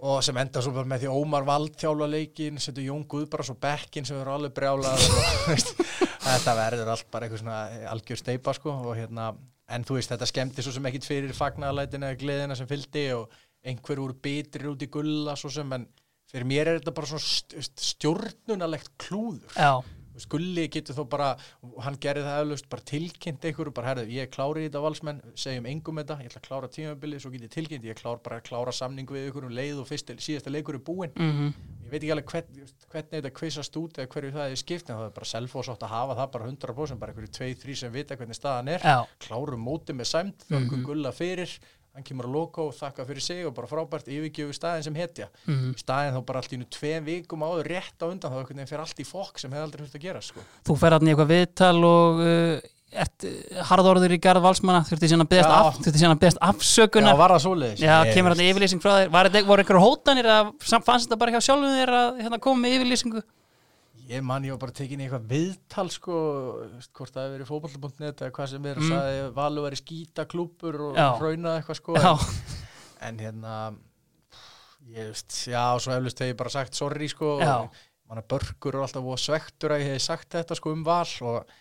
og 0.07 0.21
sem 0.23 0.37
enda 0.37 0.61
svo 0.61 0.71
bara 0.75 0.87
með 0.87 1.03
því 1.03 1.13
Ómar 1.17 1.45
Vald 1.47 1.75
þjálfa 1.81 2.07
leikin, 2.11 2.59
setur 2.61 2.85
Jón 2.85 3.05
Guðbara 3.09 3.45
svo 3.47 3.57
bekkin 3.59 4.05
sem 4.05 4.19
eru 4.21 4.35
alveg 4.35 4.53
brjálað 4.55 5.05
og, 5.09 5.71
þetta 6.27 6.57
verður 6.59 6.91
allt 6.93 7.07
bara 7.11 7.25
eitthvað 7.25 7.41
svona 7.41 7.61
algjör 7.91 8.21
steipa 8.21 8.53
sko 8.53 8.75
og 8.77 8.93
hérna 8.97 9.31
en 9.73 9.85
þú 9.87 9.97
veist 9.97 10.13
þetta 10.13 10.29
skemmti 10.29 10.63
svo 10.63 10.75
sem 10.75 10.85
ekkit 10.89 11.07
fyrir 11.09 11.33
fagnaðalætina 11.35 12.11
eða 12.11 12.21
gleðina 12.21 12.57
sem 12.59 12.69
fylgdi 12.69 13.07
og 13.17 13.33
einhver 13.67 14.03
voru 14.03 14.15
bitrir 14.21 14.69
út 14.69 14.85
í 14.85 14.91
gulla 14.91 15.35
svo 15.39 15.51
sem 15.51 15.73
en 15.75 15.87
fyrir 16.31 16.45
mér 16.49 16.67
er 16.73 16.79
þetta 16.81 16.93
bara 16.97 17.07
svona 17.07 17.23
st- 17.27 17.61
st- 17.69 17.85
stjórnunalegt 17.93 18.91
klúður. 19.01 19.53
Já, 19.55 19.77
Gulli 20.31 20.63
getur 20.73 20.95
þó 20.97 21.03
bara, 21.13 21.25
hann 21.85 21.93
gerði 22.01 22.23
það 22.25 22.39
eflaust, 22.41 22.65
bara 22.71 22.81
tilkynnt 22.89 23.43
einhverju, 23.45 23.69
bara 23.77 23.91
herðu, 23.91 24.07
ég 24.15 24.31
klári 24.33 24.63
þetta 24.65 24.79
valsmenn, 24.81 25.19
segjum 25.37 25.67
engum 25.69 25.99
þetta, 26.01 26.15
ég 26.23 26.31
ætla 26.31 26.41
að 26.41 26.47
klára 26.47 26.69
tímabilið, 26.73 27.19
svo 27.21 27.29
get 27.35 27.43
ég 27.45 27.51
tilkynnt, 27.53 27.85
ég 27.85 27.99
klár 27.99 28.17
bara 28.25 28.39
að 28.39 28.47
klára 28.49 28.73
samningu 28.73 29.13
við 29.13 29.27
ykkur 29.29 29.45
um 29.45 29.53
leið 29.53 29.83
og 29.83 29.85
fyrst, 29.91 30.09
síðasta 30.17 30.49
leikur 30.49 30.79
er 30.79 30.81
búinn. 30.89 31.13
mhm, 31.13 31.53
Ég 31.87 31.91
veit 31.93 32.01
ekki 32.03 32.11
alveg 32.11 32.25
hvern, 32.33 32.65
hvernig 32.91 33.11
þetta 33.13 33.29
kvissast 33.37 33.77
út 33.79 33.93
eða 34.01 34.09
hverju 34.11 34.31
það 34.33 34.49
er 34.51 34.55
skipt, 34.59 34.89
en 34.89 34.97
það 34.97 35.05
er 35.05 35.13
bara 35.21 35.25
selfos 35.29 35.69
átt 35.71 35.85
að 35.85 35.93
hafa 35.93 36.15
það 36.17 36.31
bara 36.33 36.49
100%, 36.49 36.99
bara 36.99 37.13
einhverju 37.13 37.31
tveið, 37.37 37.55
þrý 37.61 37.75
sem 37.77 37.93
vita 37.93 38.17
hvernig 38.17 38.35
staðan 38.41 38.67
er, 38.73 38.81
já, 38.83 38.97
klárum 39.23 39.61
móti 39.63 39.93
með 39.95 40.09
sæmt, 40.09 40.43
þörgum 40.49 40.81
Mhm. 40.81 40.83
Hann 41.97 42.05
kemur 42.05 42.27
að 42.29 42.35
loka 42.37 42.61
og 42.61 42.75
þakka 42.77 43.07
fyrir 43.09 43.23
sig 43.25 43.39
og 43.49 43.55
bara 43.57 43.65
frábært 43.71 44.05
yfirgjöfu 44.13 44.53
staðin 44.53 44.83
sem 44.85 44.97
hetja. 44.99 45.27
mhm 45.49 45.71
Í 45.73 45.81
staðin 45.81 46.13
þá 46.13 46.19
bara 46.27 46.43
allt 46.43 46.53
í 46.53 46.59
nú 46.61 46.67
tveim 46.69 47.07
vikum 47.07 47.41
áður 47.47 47.69
rétt 47.73 47.97
á 47.97 48.05
undan 48.05 48.29
þá 48.29 48.37
einhvern 48.37 48.59
veginn 48.61 48.69
fyrir 48.69 48.83
allt 48.85 49.01
í 49.01 49.05
fokk 49.07 49.41
sem 49.41 49.49
hefði 49.55 49.65
aldrei 49.65 49.81
þurft 49.87 49.97
að 49.97 50.03
gera 50.05 50.21
sko. 50.21 50.43
þú 50.69 50.75
fer 50.77 50.93
hann 50.93 51.07
í 51.09 51.13
eitthvað 51.15 51.31
viðtal 51.33 51.79
og 51.89 52.21
uh, 52.21 52.67
ert 53.01 53.25
uh, 53.25 53.63
harðorður 53.71 54.13
í 54.13 54.19
garð 54.27 54.45
valsmanna 54.45 54.83
þurfti 54.87 55.09
síðan 55.09 55.25
að 55.25 56.21
beðast, 56.21 56.39
afsökunar 56.51 57.15
Já, 57.15 57.19
var 57.23 57.33
það 57.33 57.43
svoleiðis? 57.47 57.81
Já, 57.81 57.95
Ég 58.05 58.13
kemur 58.13 58.35
hann 58.35 58.45
yfirlýsing 58.45 58.83
frá 58.85 58.91
þér 58.99 59.09
Var 59.17 59.29
þetta, 59.31 59.47
voru 59.49 59.65
einhverju 59.65 59.83
hótanir 59.87 60.29
að 60.37 60.53
fannst 60.69 61.09
þetta 61.09 61.19
bara 61.25 61.33
hjá 61.33 61.41
sjálfum 61.49 61.75
þér 61.81 61.93
að 61.97 62.21
hérna, 62.21 62.39
koma 62.45 62.61
með 62.63 62.77
yfirlýsingu? 62.77 63.25
Ég 64.07 64.21
man, 64.23 64.45
ég 64.47 64.53
var 64.55 64.61
bara 64.61 64.71
tekin 64.77 65.01
í 65.01 65.07
eitthvað 65.07 65.25
viðtal 65.27 65.89
sko, 65.91 66.17
hvort 66.95 67.11
það 67.11 67.25
hefur 67.25 67.33
verið 67.35 67.49
fótballta.net 67.49 68.21
eða 68.23 68.31
hvað 68.37 68.49
sem 68.53 68.65
er 68.69 68.77
Mm. 68.79 68.85
að 68.85 68.93
sagði 68.93 69.33
Valur 69.35 69.65
væri 69.67 69.79
skítaklúpur 69.81 70.77
og 70.85 70.95
Já. 70.95 71.07
raunað 71.19 71.57
eitthvað 71.59 71.79
sko 71.81 71.95
Já, 71.97 72.13
en 73.09 73.17
hérna 73.19 73.55
ég 74.87 75.09
veist, 75.11 75.35
já, 75.51 75.63
svo 75.83 75.91
eflust 75.97 76.19
hef 76.23 76.31
ég 76.31 76.37
bara 76.39 76.53
sagt 76.53 76.73
sorry 76.79 77.09
sko, 77.11 77.33
manna 78.07 78.23
börkur 78.23 78.77
og 78.79 78.85
alltaf 78.87 79.03
voða 79.03 79.19
svektur 79.19 79.73
að 79.75 79.83
ég 79.83 79.91
hef 79.97 80.05
sagt 80.05 80.29
þetta 80.37 80.55
sko 80.55 80.71
um 80.71 80.83
val 80.87 81.03
og 81.27 81.51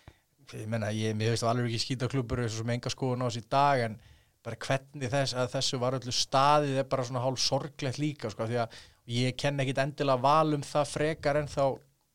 ég 0.55 0.69
menna, 0.71 0.93
ég, 0.95 1.17
veist 1.19 1.43
Valur 1.43 1.67
ekki 1.67 1.83
skítaklúpur 1.83 2.45
eins 2.45 2.55
og 2.55 2.63
sem 2.63 2.71
enga 2.77 2.93
skoðun 2.95 3.27
á 3.27 3.29
þessi 3.29 3.43
dag 3.51 3.81
en 3.89 3.99
bara 4.47 4.55
hvernig 4.63 5.11
þess 5.11 5.35
að 5.35 5.51
þessu 5.57 5.81
var 5.83 5.97
öllu 5.99 6.15
staðið 6.15 6.79
er 6.79 6.87
bara 6.87 7.03
svona 7.09 7.25
hálf 7.25 7.43
sorglegt 7.43 7.99
líka 7.99 8.31
sko, 8.31 8.47
því 8.47 8.61
að 8.63 8.79
ég 9.11 9.35
kenn 9.37 9.59
ekkit 9.59 9.83
endilega 9.83 10.23
val 10.23 10.55
um 10.55 10.63
það 10.63 10.93
frekar 10.95 11.41
en 11.43 11.51
þá 11.51 11.65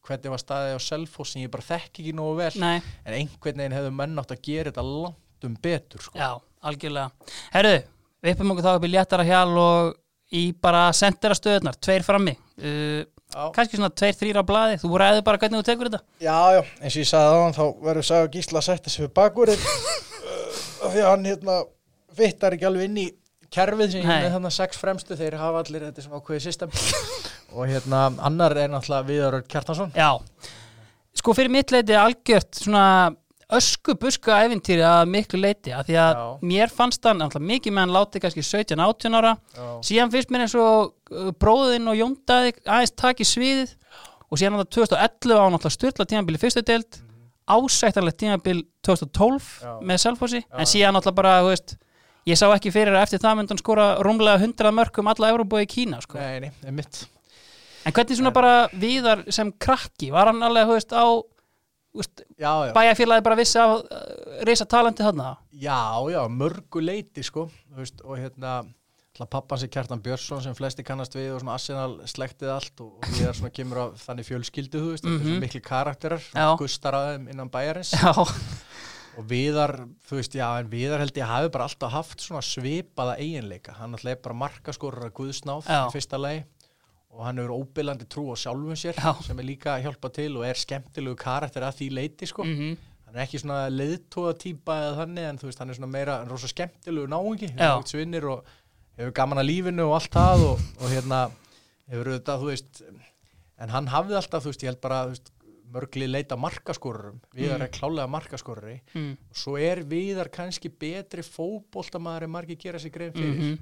hvernig 0.08 0.34
var 0.34 0.42
staðið 0.42 0.76
á 0.78 0.80
Selfoss 0.82 1.34
sem 1.36 1.44
ég 1.44 1.52
bara 1.54 1.66
þekki 1.68 2.04
ekki 2.06 2.14
nógu 2.18 2.38
vel. 2.40 2.52
Nei, 2.62 2.82
en 3.06 3.18
einhvern 3.20 3.62
veginn 3.62 3.76
hefur 3.78 3.96
menn 4.02 4.22
átt 4.22 4.34
að 4.36 4.44
gera 4.48 4.72
þetta 4.72 4.86
langt 4.88 5.48
um 5.48 5.56
betur 5.62 6.06
sko. 6.06 6.18
já, 6.18 6.30
algjörlega. 6.70 7.34
Herðu, 7.54 7.76
við 8.22 8.36
uppum 8.36 8.54
okkur 8.56 8.68
þá 8.68 8.72
upp 8.76 8.88
í 8.88 8.92
léttara 8.96 9.28
hjal 9.28 9.50
og 9.62 9.96
í 10.32 10.44
bara 10.64 10.84
sendera 10.96 11.36
stöðunar, 11.38 11.78
tveir 11.82 12.06
frammi. 12.08 12.36
Uh, 12.62 13.02
kannski 13.56 13.78
svona 13.80 13.92
tveir, 13.96 14.16
þrýra 14.20 14.44
á 14.44 14.50
blaði. 14.50 14.78
Þú 14.84 14.92
ræður 15.02 15.26
bara 15.28 15.42
hvernig 15.42 15.62
þú 15.62 15.68
tekur 15.70 15.90
þetta? 15.92 16.04
Já, 16.24 16.38
já, 16.58 16.62
eins 16.82 16.96
og 16.96 17.02
ég 17.04 17.10
sagði 17.10 17.36
á 17.36 17.40
hann 17.42 17.58
þá 17.58 17.66
verður 17.88 18.08
Saga 18.08 18.32
Gísla 18.36 18.62
að 18.62 18.68
setja 18.70 18.94
sig 18.94 19.06
við 19.06 19.14
bakurinn 19.18 19.66
af 20.82 20.90
því 20.94 21.02
að 21.04 21.10
hann 21.10 21.28
hérna 21.30 21.58
vittar 22.18 22.56
ekki 22.58 22.68
alveg 22.68 22.90
inn 22.90 23.02
í 23.04 23.08
kerfið 23.52 23.94
sem 23.94 24.04
ég 24.04 24.10
er 24.10 24.26
með 24.26 24.36
þannig 24.38 24.56
sex 24.56 24.80
fremstu 24.80 25.18
þeir 25.20 25.38
hafa 25.42 25.64
allir 25.66 25.88
þetta 25.90 26.06
sem 26.06 26.16
ákveðið 26.16 26.46
system. 26.46 26.76
Og 27.58 27.68
hérna 27.68 28.06
annar 28.24 28.56
er 28.56 28.72
náttúrulega 28.72 29.08
Viðar 29.10 29.40
Örn 29.42 29.50
Kjartansson. 29.52 29.92
Já, 29.98 30.12
sko 31.20 31.36
fyrir 31.36 31.52
mitt 31.52 31.74
leiti 31.74 31.98
algjört 32.00 32.62
svona 32.64 32.86
ösku 33.52 33.98
buska 34.00 34.38
æfintýri 34.46 34.84
að 34.88 35.10
miklu 35.12 35.42
leiti 35.42 35.74
að 35.76 35.90
því 35.90 35.98
að 36.00 36.14
Já. 36.16 36.24
mér 36.54 36.72
fannst 36.72 37.08
hann 37.08 37.20
mikið 37.20 37.76
með 37.76 37.84
hann 37.84 37.96
látið 37.98 38.24
kannski 38.24 38.46
17-18 38.48 39.20
ára. 39.20 39.36
Já. 39.58 39.68
síðan 39.90 40.14
fyrst 40.14 40.32
mér 40.32 40.46
eins 40.46 40.56
og 40.56 40.94
uh, 41.12 41.32
bróðinn 41.36 41.92
og 41.92 42.00
Jóndaði 42.00 42.56
aðeins 42.64 42.96
taki 42.96 43.28
sviðið 43.28 43.76
og 44.32 44.40
síðan 44.40 44.56
alltaf 44.62 44.88
2011 44.96 45.36
á 45.36 45.44
alltaf 45.44 45.76
styrla 45.76 46.08
tímabili 46.08 46.40
fyrstu 46.40 46.64
deild. 46.64 47.02
Ásættanlegt 47.52 48.22
tímabil 48.22 48.64
2012 48.88 49.52
Já. 49.60 49.72
með 49.84 50.04
Selfossi. 50.06 50.46
En 50.56 50.70
síðan 50.70 50.96
alltaf 50.96 51.18
bara, 51.18 51.42
þú 51.44 51.52
veist 51.52 51.76
ég 52.30 52.38
sá 52.38 52.48
ekki 52.52 52.74
fyrir 52.74 52.96
að 52.96 53.08
eftir 53.08 53.24
það 53.24 53.38
myndi 53.40 53.56
hann 53.56 53.62
skora 53.62 53.88
rúmlega 54.06 54.42
100 54.42 54.76
mörkum 54.78 55.10
alla 55.12 55.32
Európa 55.34 55.62
í 55.64 55.70
Kína 55.70 56.02
sko. 56.04 56.20
Nei, 56.20 56.40
nei, 56.48 56.52
er 56.66 56.76
mitt 56.76 57.06
En 57.82 57.94
hvernig 57.98 58.18
svona 58.20 58.30
bara 58.30 58.68
viðar 58.78 59.24
sem 59.34 59.50
krakki, 59.58 60.12
var 60.14 60.30
hann 60.30 60.44
alveg, 60.46 60.70
veist, 60.70 60.92
á 60.94 61.06
bæjarfélagi 62.76 63.24
bara 63.26 63.38
vissi 63.40 63.58
af 63.60 63.80
uh, 63.82 64.44
reysa 64.48 64.68
talenti 64.70 65.04
þarna? 65.04 65.34
já, 65.52 65.82
já, 66.14 66.22
mörgu 66.30 66.80
leiti 66.80 67.24
sko, 67.24 67.50
veist, 67.76 68.04
og 68.06 68.22
hérna 68.22 68.62
pappans 69.30 69.64
er 69.66 69.70
Kjartan 69.70 70.02
Björnsson 70.02 70.42
sem 70.42 70.56
flesti 70.56 70.86
kannast 70.88 71.14
við 71.14 71.34
og 71.36 71.42
svona 71.42 71.58
Arsenal 71.58 71.98
slektið 72.10 72.54
allt 72.56 72.82
og, 72.82 72.94
og 73.02 73.20
ég 73.20 73.28
er 73.30 73.38
svona 73.38 73.52
kemur 73.54 73.82
af 73.84 74.06
þannig 74.06 74.28
fjölskyldu 74.30 74.80
þú 74.82 74.94
veist, 74.94 75.06
mm. 75.06 75.20
-hmm. 75.20 75.40
mikli 75.44 75.62
karakterar 75.62 76.22
gustar 76.58 76.96
að 76.96 77.10
þeim 77.12 77.28
innan 77.30 77.52
bæjarins 77.52 77.92
Já, 77.94 78.14
og 79.20 79.28
Viðar, 79.28 79.74
þú 80.08 80.18
veist, 80.20 80.36
já, 80.40 80.48
en 80.62 80.70
Viðar 80.72 81.02
held 81.04 81.18
ég 81.20 81.28
hafi 81.28 81.52
bara 81.52 81.68
alltaf 81.68 81.92
haft 81.92 82.24
svona 82.24 82.44
svipaða 82.46 83.18
eiginleika, 83.20 83.76
hann 83.80 83.98
alltaf 83.98 84.14
er 84.14 84.22
bara 84.24 84.38
markaskorur 84.46 85.08
að 85.10 85.16
Guðsnáð 85.20 85.68
Já. 85.68 85.82
í 85.84 85.92
fyrsta 85.96 86.20
lei 86.22 86.38
og 87.12 87.26
hann 87.28 87.42
hefur 87.42 87.58
óbillandi 87.60 88.08
trú 88.08 88.30
á 88.32 88.36
sjálfum 88.40 88.78
sér 88.80 88.96
Já. 88.96 89.12
sem 89.26 89.40
er 89.44 89.48
líka 89.50 89.74
að 89.76 89.90
hjálpa 89.90 90.14
til 90.16 90.30
og 90.40 90.48
er 90.48 90.60
skemmtilegu 90.62 91.18
karakter 91.20 91.66
að 91.68 91.82
því 91.82 91.90
leiti 91.98 92.30
sko 92.30 92.46
mhm, 92.48 92.78
hann 93.04 93.18
er 93.20 93.26
ekki 93.26 93.42
svona 93.44 93.66
leiðtóða 93.74 94.38
típa 94.40 94.78
eða 94.86 94.98
þannig 95.02 95.28
en 95.28 95.42
þú 95.42 95.50
veist, 95.50 95.60
hann 95.60 95.74
er 95.74 95.80
svona 95.82 95.92
meira, 95.92 96.18
hann 96.22 96.30
er 96.30 96.36
rosa 96.38 96.52
skemmtilegu 96.54 97.12
náungi, 97.12 97.52
Já. 97.52 97.74
hefur 97.76 97.92
svinnir 97.92 98.30
og 98.32 98.52
hefur 98.96 99.16
gaman 99.20 99.44
að 99.44 99.50
lífinu 99.52 99.90
og 99.90 99.98
allt 100.00 100.16
það 100.16 100.46
og, 100.54 100.66
og 100.80 100.94
hérna, 100.94 101.22
hefur 101.92 102.14
auðvitað, 102.14 102.46
þú 102.46 102.52
veist 102.54 102.84
en 103.62 103.76
hann 103.76 103.92
hafði 103.92 104.18
alltaf, 104.18 104.46
þú 104.46 104.54
veist, 104.54 104.64
ég 104.64 104.72
held 104.72 104.82
bara 104.88 105.04
þú 105.10 105.16
veist, 105.18 105.34
mörgli 105.72 106.08
leita 106.10 106.36
markaskorurum 106.38 107.20
Viðar 107.36 107.58
Mm. 107.62 107.66
er 107.68 107.72
klálega 107.76 108.08
markaskoruri 108.12 108.78
mm, 108.94 109.12
og 109.32 109.36
svo 109.44 109.58
er 109.58 109.84
Viðar 109.88 110.30
kannski 110.34 110.70
betri 110.70 111.22
fótboltamaður 111.24 112.28
en 112.28 112.34
margir 112.36 112.58
gera 112.60 112.80
sig 112.80 112.92
grein 112.94 113.14
fyrir. 113.14 113.36
Mhm, 113.36 113.60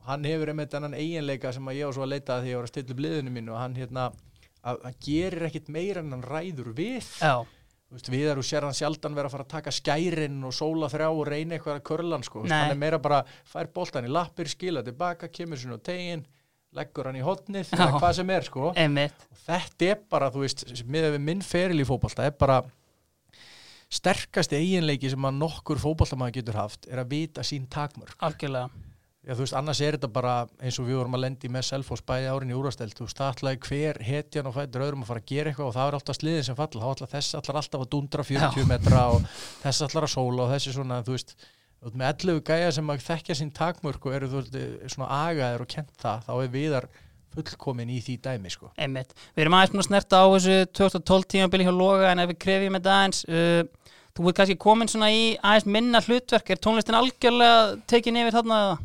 og 0.00 0.06
hann 0.10 0.24
hefur 0.28 0.48
einmitt 0.52 0.70
þennan 0.74 0.94
eiginleika 0.98 1.52
sem 1.52 1.64
að 1.70 1.78
ég 1.80 1.88
á 1.88 1.90
svo 1.94 2.04
að 2.06 2.12
leita 2.14 2.36
að 2.38 2.42
því 2.44 2.50
ég 2.52 2.56
var 2.60 2.64
að 2.68 2.72
stilla 2.74 2.94
upp 2.96 3.04
liðinu 3.06 3.30
mínu 3.38 3.52
og 3.54 3.58
hann 3.62 3.74
hérna 3.78 4.06
að, 4.64 4.80
að 4.88 4.94
gerir 5.06 5.46
ekkit 5.50 5.68
meira 5.68 6.00
en 6.00 6.12
hann 6.12 6.22
ræður 6.24 6.72
við. 6.76 7.08
Já, 7.20 7.44
veist, 7.94 8.08
Viðar 8.10 8.38
og 8.40 8.44
sér 8.48 8.64
hann 8.66 8.74
sjaldan 8.76 9.14
vera 9.14 9.28
að 9.28 9.34
fara 9.36 9.44
að 9.44 9.52
taka 9.54 9.70
skærin 9.74 10.38
og 10.44 10.54
sóla 10.56 10.88
þrjá 10.92 11.08
og 11.12 11.26
reyna 11.28 11.54
eitthvað 11.58 11.78
að 11.80 11.84
körlan 11.90 12.24
sko. 12.26 12.42
Hann 12.48 12.72
er 12.72 12.80
meira 12.80 12.98
bara 12.98 13.22
fær 13.44 13.68
boltan 13.74 14.08
í 14.08 14.12
lappir, 14.12 14.48
skila 14.50 14.82
tilbaka 14.82 15.28
kemur 15.28 15.60
sinni 15.60 15.76
á 15.76 15.80
tegin, 15.84 16.24
leggur 16.74 17.08
hann 17.10 17.18
í 17.20 17.24
hotnið 17.24 17.68
Já. 17.70 17.76
eða 17.84 18.00
hvað 18.00 18.16
sem 18.18 18.32
er 18.34 18.46
sko. 18.48 18.70
og 18.70 18.78
þetta 19.44 19.90
er 19.92 20.00
bara, 20.10 20.30
þú 20.34 20.44
veist, 20.44 20.64
við 20.86 21.20
minn 21.22 21.44
feril 21.44 21.80
í 21.82 21.86
fótbolta, 21.88 22.26
er 22.26 22.34
bara 22.38 22.62
sterkasti 23.94 24.58
eiginleiki 24.58 25.10
sem 25.12 25.28
að 25.28 25.38
nokkur 25.38 25.78
fótboltamaður 25.82 26.40
getur 26.40 26.58
haft 26.58 26.88
er 26.90 27.02
að 27.04 27.12
vita 27.14 27.44
sín 27.46 27.68
takmörk. 27.70 28.16
algjörlega, 28.18 28.70
Já, 29.24 29.32
þú 29.32 29.40
veist, 29.40 29.54
annars 29.56 29.78
er 29.80 29.96
þetta 29.96 30.08
bara 30.12 30.32
eins 30.60 30.76
og 30.82 30.84
við 30.84 30.98
vorum 30.98 31.14
að 31.16 31.22
lendi 31.22 31.48
með 31.48 31.62
Selfoss 31.64 32.02
bæði 32.04 32.26
árin 32.28 32.50
í 32.52 32.56
úrasteld, 32.58 32.92
þú 32.92 33.06
veist, 33.06 33.16
það 33.16 33.30
ætlaði 33.32 33.60
hver 33.64 34.00
hetjan 34.04 34.48
og 34.50 34.52
fættur 34.58 34.84
öðrum 34.84 35.04
að 35.06 35.08
fara 35.08 35.22
að 35.22 35.30
gera 35.30 35.48
eitthvað 35.52 35.70
og 35.70 35.76
það 35.78 35.88
er 35.88 35.96
alltaf 35.96 36.18
sliðin 36.18 36.44
sem 36.44 36.58
falla, 36.58 36.82
þá 36.82 36.90
ætla 36.92 37.08
þess 37.14 37.38
alltaf 37.38 37.78
að 37.78 37.88
dundra 37.94 38.26
40 38.28 38.60
Já. 38.60 38.66
metra 38.68 39.04
og 39.14 39.24
þess 39.62 39.86
ætlar 39.86 40.04
að 40.04 40.12
sóla 40.12 40.44
og 40.44 40.52
þessi 40.52 40.74
svona, 40.76 40.98
þú 41.06 41.16
veist, 41.16 41.32
veist 41.84 41.98
með 42.00 42.10
11 42.12 42.42
gæja 42.48 42.74
sem 42.76 42.92
að 42.92 43.02
þekkja 43.04 43.38
sín 43.38 43.54
takmörk 43.54 44.06
og 44.08 44.16
eru 44.16 44.30
þú 44.32 44.42
veist, 44.42 44.58
svona 44.94 45.10
agaðir 45.28 45.64
og 45.64 45.70
kent 45.74 45.92
það, 46.00 46.22
þá 46.28 46.32
er 46.36 46.52
viðar 46.54 46.88
fullkomin 47.34 47.90
í 47.90 48.00
því 48.04 48.16
dæmi, 48.24 48.52
sko. 48.52 48.70
einmitt. 48.78 49.14
Við 49.34 49.44
erum 49.44 49.56
aðeins 49.58 49.74
búin 49.74 49.82
að 49.82 49.88
snerta 49.88 50.22
á 50.22 50.26
þessu 50.36 50.58
2012 50.78 51.28
tímabili 51.34 51.66
hjá 51.66 51.74
Loga 51.74 52.12
en 52.12 52.22
ef 52.22 52.30
við 52.30 52.40
krefjum 52.44 52.78
þetta 52.78 52.94
aðeins, 52.94 53.22
uh, 53.26 53.92
þú 54.14 54.28
ert 54.30 54.38
kannski 54.40 54.58
komin 54.64 54.90
svona 54.90 55.10
í 55.10 55.22
aðeins 55.40 55.68
minna 55.76 56.02
hlutverk, 56.04 56.52
er 56.54 56.62
tónlistin 56.62 56.98
algjörlega 56.98 57.80
tekin 57.90 58.20
yfir 58.22 58.38
þarna 58.38 58.60
eða? 58.64 58.76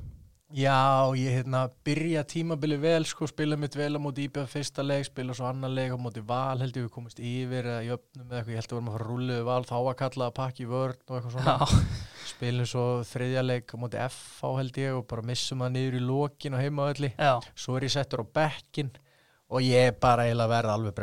Já, 0.49 1.13
ég 1.13 1.35
hérna 1.37 1.67
byrja 1.85 2.23
tímabili 2.25 2.79
vel, 2.81 3.03
sko, 3.05 3.27
spila 3.29 3.53
mitt 3.59 3.75
vel 3.77 3.91
á 3.93 4.01
móti 4.01 4.23
íbjöð 4.25 4.47
fyrsta 4.49 4.81
leik, 4.81 5.05
spila 5.05 5.35
svo 5.37 5.45
annan 5.45 5.75
leik 5.77 5.93
á 5.93 5.97
móti 6.01 6.23
val, 6.25 6.57
held 6.57 6.73
ég 6.73 6.87
við 6.87 6.93
komist 6.95 7.19
yfir 7.21 7.67
eða 7.69 7.83
jöfnum 7.85 8.23
eða 8.25 8.39
eitthvað, 8.39 8.55
ég 8.55 8.57
held 8.57 8.65
að 8.65 8.71
við 8.71 8.79
vorum 8.79 8.87
að 8.89 8.95
fara 8.95 9.09
rúlluðu 9.09 9.43
val, 9.45 9.59
þá 9.69 9.75
var 9.85 9.99
kallað 9.99 10.31
að 10.31 10.37
pakka 10.39 10.63
í 10.63 10.69
vörn 10.71 11.03
og 11.05 11.19
eitthvað 11.19 11.35
svona. 11.35 11.83
Spilum 12.31 12.69
svo 12.71 12.85
þriðja 13.11 13.43
leik 13.45 13.69
á 13.69 13.77
móti 13.83 14.01
FH 14.07 14.53
held 14.57 14.79
ég 14.81 14.97
og 14.97 15.05
bara 15.11 15.27
missum 15.29 15.61
það 15.61 15.75
niður 15.75 15.99
í 15.99 16.01
lokin 16.07 16.57
og 16.57 16.63
heimaðalli, 16.65 17.11
já, 17.13 17.33
svo 17.53 17.77
er 17.77 17.85
ég 17.85 17.93
settur 17.93 18.25
á 18.25 18.33
bekkin 18.39 18.89
og 19.53 19.65
ég 19.65 19.91
er 19.91 19.99
bara 20.01 20.25
eiginlega 20.25 20.53
verða 20.55 20.79
alveg 20.79 20.97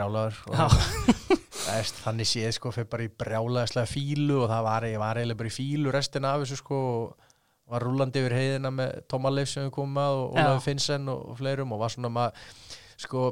það 1.66 1.78
er 1.80 1.94
þannig 2.02 2.28
séð 2.30 2.52
sko 2.56 2.74
fyrir 2.74 2.90
bara 2.90 3.06
í 3.06 3.12
brjálaðislega 3.22 3.90
fílu 3.90 4.42
og 4.44 4.50
það 4.50 4.66
var, 4.66 4.86
var 5.02 5.20
eiginlega 5.20 5.40
bara 5.40 5.50
í 5.50 5.56
fílu 5.56 5.94
restina 5.94 6.34
af 6.34 6.44
þessu 6.44 6.58
sko 6.60 6.82
og 6.90 7.25
var 7.66 7.82
rúlandi 7.82 8.22
yfir 8.22 8.36
heiðina 8.36 8.70
með 8.74 9.00
Tóma 9.10 9.32
Leif 9.32 9.50
sem 9.50 9.66
við 9.66 9.74
komum 9.74 9.98
að 10.02 10.20
og 10.20 10.26
Já. 10.26 10.42
Ólafur 10.42 10.64
Finnsen 10.68 11.10
og, 11.12 11.22
fleirum 11.40 11.74
og 11.74 11.82
var 11.82 11.94
svona 11.94 12.12
maður 12.14 12.48
sko 12.96 13.26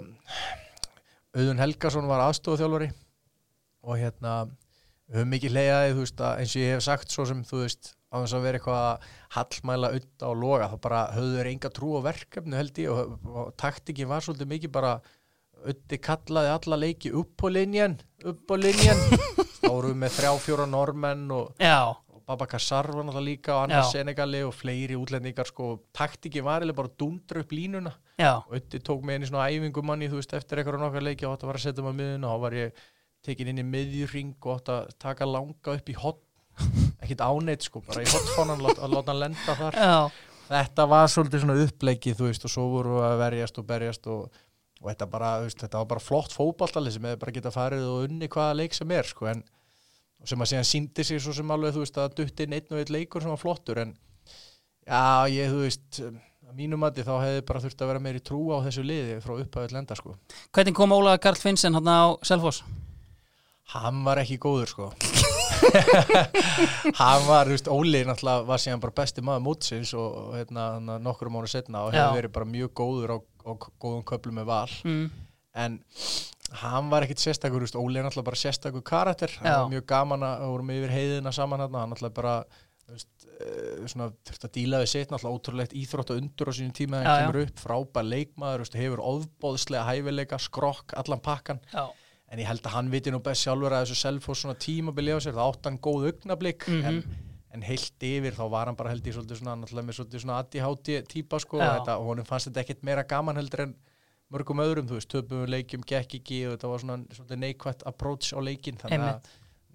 Auðun 1.34 1.62
Helgason 1.62 2.06
var 2.10 2.22
aðstofþjálfari 2.28 2.90
og 3.84 3.98
hérna 4.00 4.34
við 4.44 5.18
höfum 5.18 5.34
mikið 5.34 5.54
leiðaði, 5.54 5.92
þú 5.94 6.04
veist, 6.04 6.22
að 6.24 6.40
eins 6.40 6.54
og 6.54 6.62
ég 6.62 6.72
hef 6.74 6.84
sagt 6.86 7.12
svo 7.14 7.26
sem, 7.28 7.42
þú 7.44 7.60
veist, 7.64 7.90
á 8.08 8.14
þess 8.22 8.36
að 8.36 8.46
vera 8.46 8.60
eitthvað 8.60 8.84
að 8.84 9.08
hallmæla 9.34 9.90
utta 9.98 10.30
og 10.30 10.38
loga, 10.40 10.70
þá 10.70 10.76
bara 10.86 11.02
höfðu 11.16 11.36
þeir 11.40 11.50
enga 11.50 11.70
trú 11.74 11.90
á 11.98 12.00
verkefnu 12.06 12.58
held 12.60 12.80
ég 12.80 12.94
og, 12.94 13.12
og 13.26 13.52
taktikin 13.60 14.10
var 14.10 14.24
svolítið 14.24 14.50
mikið 14.54 14.74
bara 14.74 14.94
utti 15.74 15.98
kallaði 16.02 16.52
alla 16.54 16.78
leiki 16.80 17.12
upp 17.16 17.44
á 17.44 17.48
linjan, 17.50 17.98
upp 18.24 18.54
á 18.54 18.56
linjan 18.60 19.02
þá 19.64 19.68
vorum 19.68 19.92
við 19.92 20.00
með 20.04 20.16
þrjá, 20.18 20.32
fjóra 20.46 20.66
normenn 20.70 21.26
og, 21.34 21.52
já, 21.58 21.78
Babakar 22.24 22.62
Sarr 22.62 22.88
var 22.88 23.04
náttúrulega 23.04 23.26
líka 23.26 23.52
og 23.52 23.66
annars 23.66 23.90
Já. 23.92 24.00
Senegali 24.00 24.40
og 24.46 24.54
fleiri 24.56 24.96
útlendingar 24.96 25.48
sko, 25.48 25.66
taktikin 25.92 26.44
var 26.46 26.64
eða 26.64 26.76
bara 26.76 26.92
dundra 26.98 27.42
upp 27.44 27.52
línuna. 27.52 27.92
Já, 28.16 28.38
og 28.40 28.54
Utti 28.56 28.80
tók 28.80 29.04
inn 29.12 29.26
í 29.26 29.28
svona 29.28 29.50
æfingu 29.52 29.82
manni 29.84 30.08
þú 30.08 30.20
veist 30.22 30.32
eftir 30.38 30.62
eitthvað 30.62 30.80
nokkar 30.80 31.04
leiki 31.04 31.26
og 31.28 31.34
að 31.36 31.48
vera 31.50 31.60
að 31.60 31.66
setja 31.66 31.84
á 31.84 31.92
miðun 31.92 32.24
og 32.24 32.32
þá 32.32 32.44
var 32.46 32.56
ég 32.56 32.84
tekin 33.24 33.50
inn 33.52 33.60
í 33.60 33.66
miðjurring 33.68 34.36
og 34.40 34.54
átt 34.56 34.70
að 34.72 34.94
taka 35.04 35.28
langa 35.28 35.74
upp 35.76 35.90
í 35.92 35.96
hot 36.00 36.22
ekkit 37.04 37.24
áneitt 37.24 37.66
sko, 37.66 37.82
bara 37.84 38.04
í 38.04 38.08
hotfánan 38.08 38.64
að 38.64 38.94
láta 38.94 39.10
hann 39.12 39.20
lenda 39.20 39.56
þar. 39.60 39.76
Já, 39.76 40.00
þetta 40.48 40.86
var 40.94 41.12
svolítið 41.12 41.44
svona 41.44 41.58
uppleikið 41.66 42.18
þú 42.20 42.30
veist 42.30 42.48
og 42.48 42.54
svo 42.54 42.68
voru 42.72 42.96
við 43.00 43.08
að 43.10 43.20
verjast 43.24 43.60
og 43.60 43.68
berjast 43.68 44.08
og, 44.14 44.40
og 44.80 44.88
þetta, 44.88 45.10
bara, 45.12 45.34
veist, 45.44 45.60
þetta 45.60 45.82
var 45.82 45.90
bara 45.92 46.04
flott 46.04 46.36
fótballtalið 46.36 46.96
sem 46.96 47.08
hefur 47.10 47.22
bara 47.26 47.36
geta 47.36 47.52
farið 47.52 47.84
og 47.90 48.06
unni 48.08 48.30
hvaða 48.32 48.56
leik 48.62 48.76
sem 48.76 48.96
er 48.96 49.12
sko 49.12 49.28
en 49.32 49.44
sem 50.28 50.44
að 50.44 50.52
síðan 50.52 50.68
síndi 50.68 51.06
sig 51.06 51.22
svo 51.22 51.34
sem 51.36 51.54
alveg 51.54 51.74
þú 51.74 51.84
veist 51.84 51.98
að 52.00 52.14
dutti 52.20 52.46
inn 52.46 52.56
einn 52.56 52.72
og 52.72 52.80
einn 52.80 52.94
leikur 52.96 53.24
sem 53.24 53.32
var 53.32 53.40
flottur 53.40 53.80
en 53.82 53.96
já 54.84 55.02
ég 55.32 55.52
þú 55.52 55.64
veist 55.64 56.00
að 56.04 56.54
mínum 56.58 56.82
mati 56.84 57.04
þá 57.04 57.14
hefði 57.18 57.44
bara 57.48 57.62
þurft 57.64 57.82
að 57.82 57.92
vera 57.92 58.04
meiri 58.04 58.22
trú 58.24 58.40
á 58.54 58.56
þessu 58.66 58.84
liði 58.86 59.18
frá 59.24 59.34
upphæðið 59.36 59.76
lenda 59.76 59.98
sko 59.98 60.16
Hvernig 60.54 60.76
kom 60.76 60.94
Ólaður 60.94 61.22
Karl 61.24 61.40
Finnsen 61.40 61.76
hann 61.76 61.90
á 61.90 62.14
Selfoss? 62.26 62.64
Hann 63.74 64.02
var 64.04 64.20
ekki 64.22 64.38
góður 64.42 64.70
sko 64.70 64.90
Hann 67.00 67.22
var, 67.26 67.48
þú 67.48 67.54
veist, 67.54 67.70
Óli 67.72 68.02
náttúrulega 68.04 68.44
var 68.48 68.60
síðan 68.60 68.82
bara 68.82 68.96
besti 69.00 69.24
maður 69.24 69.44
mótsins 69.46 69.94
og 69.96 70.18
og, 70.20 70.30
hérna, 70.36 70.66
hérna, 70.76 70.98
nokkru 71.02 71.32
mánu 71.32 71.48
setna 71.50 71.86
og 71.86 71.94
hefur 71.94 72.18
verið 72.18 72.34
bara 72.34 72.50
mjög 72.50 72.74
góður 72.80 73.14
á, 73.16 73.18
á 73.18 73.50
góðum 73.80 74.04
köflum 74.06 74.40
með 74.40 74.50
val 74.50 74.72
mm. 74.84 75.06
en 75.64 75.78
hann 76.60 76.90
var 76.92 77.02
ekkit 77.06 77.18
sérstakur, 77.22 77.60
veist, 77.64 77.76
Óli 77.78 77.98
er 77.98 78.04
náttúrulega 78.06 78.28
bara 78.30 78.40
sérstakur 78.40 78.82
karakter, 78.86 79.32
hann 79.40 79.48
Já. 79.50 79.56
var 79.62 79.72
mjög 79.72 79.86
gaman 79.90 80.22
að 80.28 80.44
vorum 80.52 80.70
yfir 80.74 80.92
heiðina 80.94 81.32
saman 81.34 81.60
hann, 81.64 81.74
hann 81.74 81.90
náttúrulega 81.94 82.14
bara 82.20 82.36
svona, 83.88 84.10
þurfti 84.28 84.48
að 84.48 84.52
díla 84.58 84.80
við 84.82 84.90
sitt, 84.92 85.10
náttúrulega 85.12 85.38
ótrúlegt 85.38 85.74
íþrótt 85.80 86.12
og 86.14 86.20
undur 86.20 86.50
á 86.50 86.52
sínum 86.54 86.74
tíma. 86.76 87.00
Þegar 87.00 87.04
Já, 87.08 87.14
hann 87.14 87.26
kemur 87.32 87.40
upp, 87.48 87.60
frábær 87.64 88.08
leikmaður, 88.08 88.64
veist, 88.64 88.76
hefur 88.78 89.02
ofbóðslega 89.10 89.84
hæfileika, 89.88 90.38
skrokk, 90.44 90.94
allan 91.00 91.22
pakkan. 91.24 91.60
Já, 91.72 91.84
en 92.34 92.42
ég 92.42 92.48
held 92.50 92.64
að 92.66 92.74
hann 92.76 92.90
viti 92.92 93.12
nú 93.14 93.20
best 93.24 93.44
sjálfur 93.46 93.72
að 93.76 93.86
þessu 93.86 93.98
selfos 94.00 94.42
svona 94.44 94.56
tímabili 94.60 95.14
á 95.14 95.18
sér, 95.22 95.36
það 95.36 95.48
átt 95.54 95.68
hann 95.70 95.78
góð 95.84 96.08
augnablík 96.10 96.68
Mhm. 96.68 96.84
en, 96.84 97.32
en 97.54 97.62
heilt 97.62 98.02
yfir 98.02 98.34
þá 98.34 98.44
var 98.50 98.66
hann 98.66 98.76
bara 98.76 98.90
held 98.90 99.04
ég 99.06 99.14
svolítið 99.14 99.40
svona, 99.42 99.56
náttúrulega 99.62 99.86
með 99.88 99.98
svolítið 100.00 100.20
svona 100.24 100.38
ADHD 100.42 101.02
típa 101.08 101.38
sko, 101.40 101.58
þetta, 101.60 101.98
og 102.00 102.06
honum 102.10 102.24
fannst 102.26 102.48
þetta 102.50 102.64
ekkit 102.64 102.82
meira 102.82 103.04
gaman 103.04 103.36
heldur 103.36 103.60
en 103.68 103.74
mörgum 104.34 104.62
öðrum, 104.64 104.90
þú 104.90 104.98
veist, 104.98 105.10
töpum 105.14 105.46
leikjum, 105.50 105.86
gekk 105.86 106.18
ekki 106.20 106.42
og 106.48 106.56
þetta 106.56 106.70
var 106.72 106.84
svona 106.84 107.40
neikvætt 107.40 107.86
approach 107.88 108.34
á 108.34 108.40
leikin, 108.42 108.78
þannig 108.82 109.08
að 109.12 109.32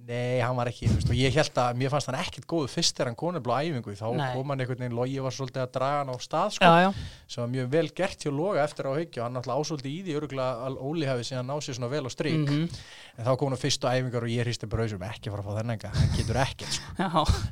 nei, 0.07 0.39
hann 0.41 0.55
var 0.57 0.69
ekki, 0.71 0.87
þú 0.89 0.95
veist, 0.99 1.09
og 1.11 1.17
ég 1.19 1.35
held 1.35 1.59
að 1.61 1.75
mér 1.79 1.91
fannst 1.93 2.09
hann 2.09 2.17
ekkit 2.19 2.45
góðu 2.49 2.69
fyrst 2.71 2.95
þegar 2.97 3.09
hann 3.11 3.17
konið 3.19 3.43
blá 3.45 3.55
æfingu 3.61 3.93
þá 3.99 4.05
Nei. 4.17 4.29
kom 4.33 4.49
hann 4.53 4.63
einhvern 4.63 4.79
veginn, 4.83 4.95
logi 4.97 5.19
var 5.21 5.35
svolítið 5.35 5.61
að 5.65 5.73
draga 5.75 5.99
hann 5.99 6.09
á 6.09 6.17
stað 6.23 6.53
sko, 6.55 6.65
já, 6.65 6.85
já, 6.87 6.89
sem 7.29 7.43
var 7.43 7.51
mjög 7.53 7.67
vel 7.75 7.89
gert 7.99 8.23
hjá 8.25 8.31
Loga 8.33 8.63
eftir 8.63 8.89
á 8.89 8.91
haugju, 8.95 9.21
hann 9.21 9.35
náttúrulega 9.37 9.59
ásóldi 9.65 9.91
í 9.91 9.99
því 10.07 10.15
örgulega 10.21 10.65
að 10.69 10.79
Óli 10.89 11.05
hafi 11.09 11.27
síðan 11.29 11.49
náð 11.51 11.61
sér 11.67 11.77
svona 11.77 11.91
vel 11.93 12.05
á 12.07 12.09
strík 12.09 12.39
Mhm. 12.49 12.69
en 13.19 13.25
þá 13.27 13.31
kom 13.37 13.49
hann 13.51 13.59
fyrstu 13.59 13.89
æfingar 13.89 14.23
og 14.23 14.29
ég 14.31 14.43
hristi 14.47 14.69
bara 14.69 14.83
hausum 14.87 15.03
ekki 15.03 15.29
fara 15.33 15.43
að 15.43 15.49
fá 15.49 15.53
þennenga, 15.59 15.91
hann 15.93 16.13
getur 16.15 16.39
ekkert 16.39 16.73
sko. 16.73 16.93
já, 16.97 17.09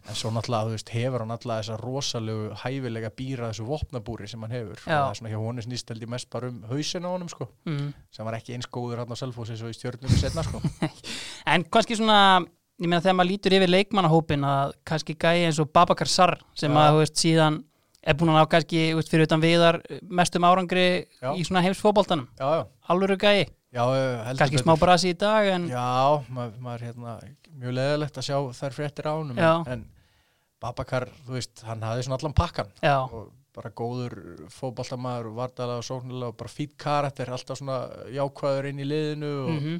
en 0.07 0.15
svo 0.15 0.31
náttúrulega, 0.31 0.65
þú 0.65 0.73
veist, 0.77 0.89
hefur 0.95 1.19
hann 1.19 1.31
náttúrulega 1.33 1.61
þessa 1.61 1.77
rosalegu 1.83 2.55
hæfilega 2.63 3.09
býra 3.11 3.51
þessu 3.51 3.67
vopnabúri 3.67 4.29
sem 4.29 4.41
hann 4.41 4.51
hefur 4.55 4.77
og 4.79 4.87
það 4.87 5.09
er 5.11 5.19
svona 5.19 5.29
hjá 5.33 5.41
honum 5.43 5.65
snýst 5.67 5.89
held 5.91 6.01
ég 6.01 6.09
mest 6.09 6.29
bara 6.29 6.47
um 6.47 6.63
hausin 6.71 7.03
á 7.03 7.09
honum 7.11 7.29
sko, 7.29 7.49
mm. 7.67 7.93
sem 8.11 8.25
var 8.25 8.33
ekki 8.39 8.55
eins 8.55 8.67
góður 8.71 9.03
hann 9.03 9.11
á 9.11 9.17
Selfossi 9.19 9.57
svo 9.59 9.67
í 9.67 9.75
stjörnum 9.75 10.09
setna 10.17 10.43
sko. 10.47 10.61
En 11.47 11.63
kannski 11.63 11.95
svona, 11.95 12.36
ég 12.77 12.85
meina 12.85 13.01
þegar 13.01 13.17
maður 13.17 13.31
lítur 13.31 13.55
yfir 13.57 13.71
leikmannahópin 13.71 14.45
að 14.45 14.75
kannski 14.87 15.15
gæi 15.17 15.47
eins 15.47 15.59
og 15.61 15.71
Babakar 15.73 16.09
Sarr 16.11 16.37
sem 16.57 16.73
Já. 16.73 16.81
að, 16.83 16.99
veist, 17.01 17.17
síðan 17.21 17.59
er 18.07 18.17
búin 18.17 18.31
að 18.31 18.37
ná 18.37 18.49
kannski, 18.51 18.81
veist, 18.97 19.11
fyrir 19.11 19.27
utan 19.27 19.43
viðar 19.43 19.79
mestum 20.19 20.45
árangri 20.47 20.87
Já. 21.17 21.31
í 21.33 21.45
svona 21.47 21.63
já, 22.53 22.67
Alvöru 22.93 23.17
gæi, 23.19 23.47
kannski 23.73 24.61
smá 24.61 24.75
brasi 24.79 25.15
í 25.15 25.17
dag 25.17 25.49
en 25.55 25.67
Já, 25.71 25.87
maður, 26.29 26.61
maður 26.67 26.85
hérna, 26.87 27.17
mjög 27.57 27.77
leðilegt 27.79 28.21
að 28.21 28.29
sjá 28.29 28.37
þær 28.61 28.77
fréttir 28.77 29.09
á 29.09 29.13
honum 29.17 29.41
Já. 29.41 29.51
en, 29.73 29.87
Babakar, 30.61 31.09
þú 31.25 31.35
veist, 31.35 31.65
hann 31.67 31.83
hafði 31.85 32.07
svona 32.07 32.17
allan 32.17 32.33
pakkan 32.37 32.71
já, 32.81 32.95
og 33.05 33.27
bara 33.57 33.69
góður 33.77 34.15
fótballtamaður 34.53 35.27
og 35.31 35.35
vardalega 35.37 35.81
og 35.81 35.85
sóknulega 35.85 36.31
og 36.31 36.37
bara 36.39 36.49
fýtt 36.53 36.73
karakter, 36.81 37.29
alltaf 37.33 37.59
svona 37.59 37.83
jákvæður 38.13 38.69
inn 38.69 38.81
í 38.81 38.87
liðinu 38.89 39.31
og 39.43 39.53
mm 39.53 39.77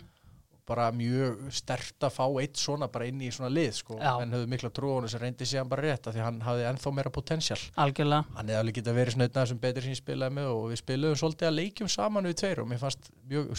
bara 0.68 0.90
mjög 0.92 1.46
stert 1.56 2.04
að 2.04 2.12
fá 2.18 2.26
eitt 2.42 2.60
svona 2.60 2.88
bara 2.92 3.06
inn 3.08 3.22
í 3.24 3.30
svona 3.32 3.50
lið 3.54 3.72
sko, 3.80 3.96
Já. 4.02 4.14
en 4.22 4.34
höfðu 4.36 4.50
mikla 4.52 4.70
trú 4.76 4.90
á 4.92 4.96
honum 4.98 5.12
sem 5.14 5.22
reyndi 5.24 5.48
síðan 5.48 5.70
bara 5.72 5.86
rétt 5.88 6.10
af 6.10 6.16
því 6.18 6.24
hann 6.26 6.42
hafði 6.44 6.66
ennþá 6.72 6.94
meira 6.98 7.12
potential 7.16 7.60
algjörlega. 7.86 8.26
hann 8.36 8.52
hefði 8.52 8.60
alveg 8.60 8.78
geta 8.82 8.96
verið 8.98 9.16
svona 9.18 9.30
einn 9.48 9.62
betri 9.64 9.86
sem 9.88 9.96
ég 9.96 10.02
spilaði 10.02 10.36
með 10.38 10.50
og 10.52 10.66
við 10.74 10.82
spilaðum 10.84 11.22
svolítið 11.24 11.48
að 11.50 11.56
leikjum 11.62 11.92
saman 11.96 12.28
við 12.30 12.36
tveir 12.44 12.62
og 12.64 12.68
mér 12.74 12.82
fannst 12.84 13.10
mjög, 13.32 13.50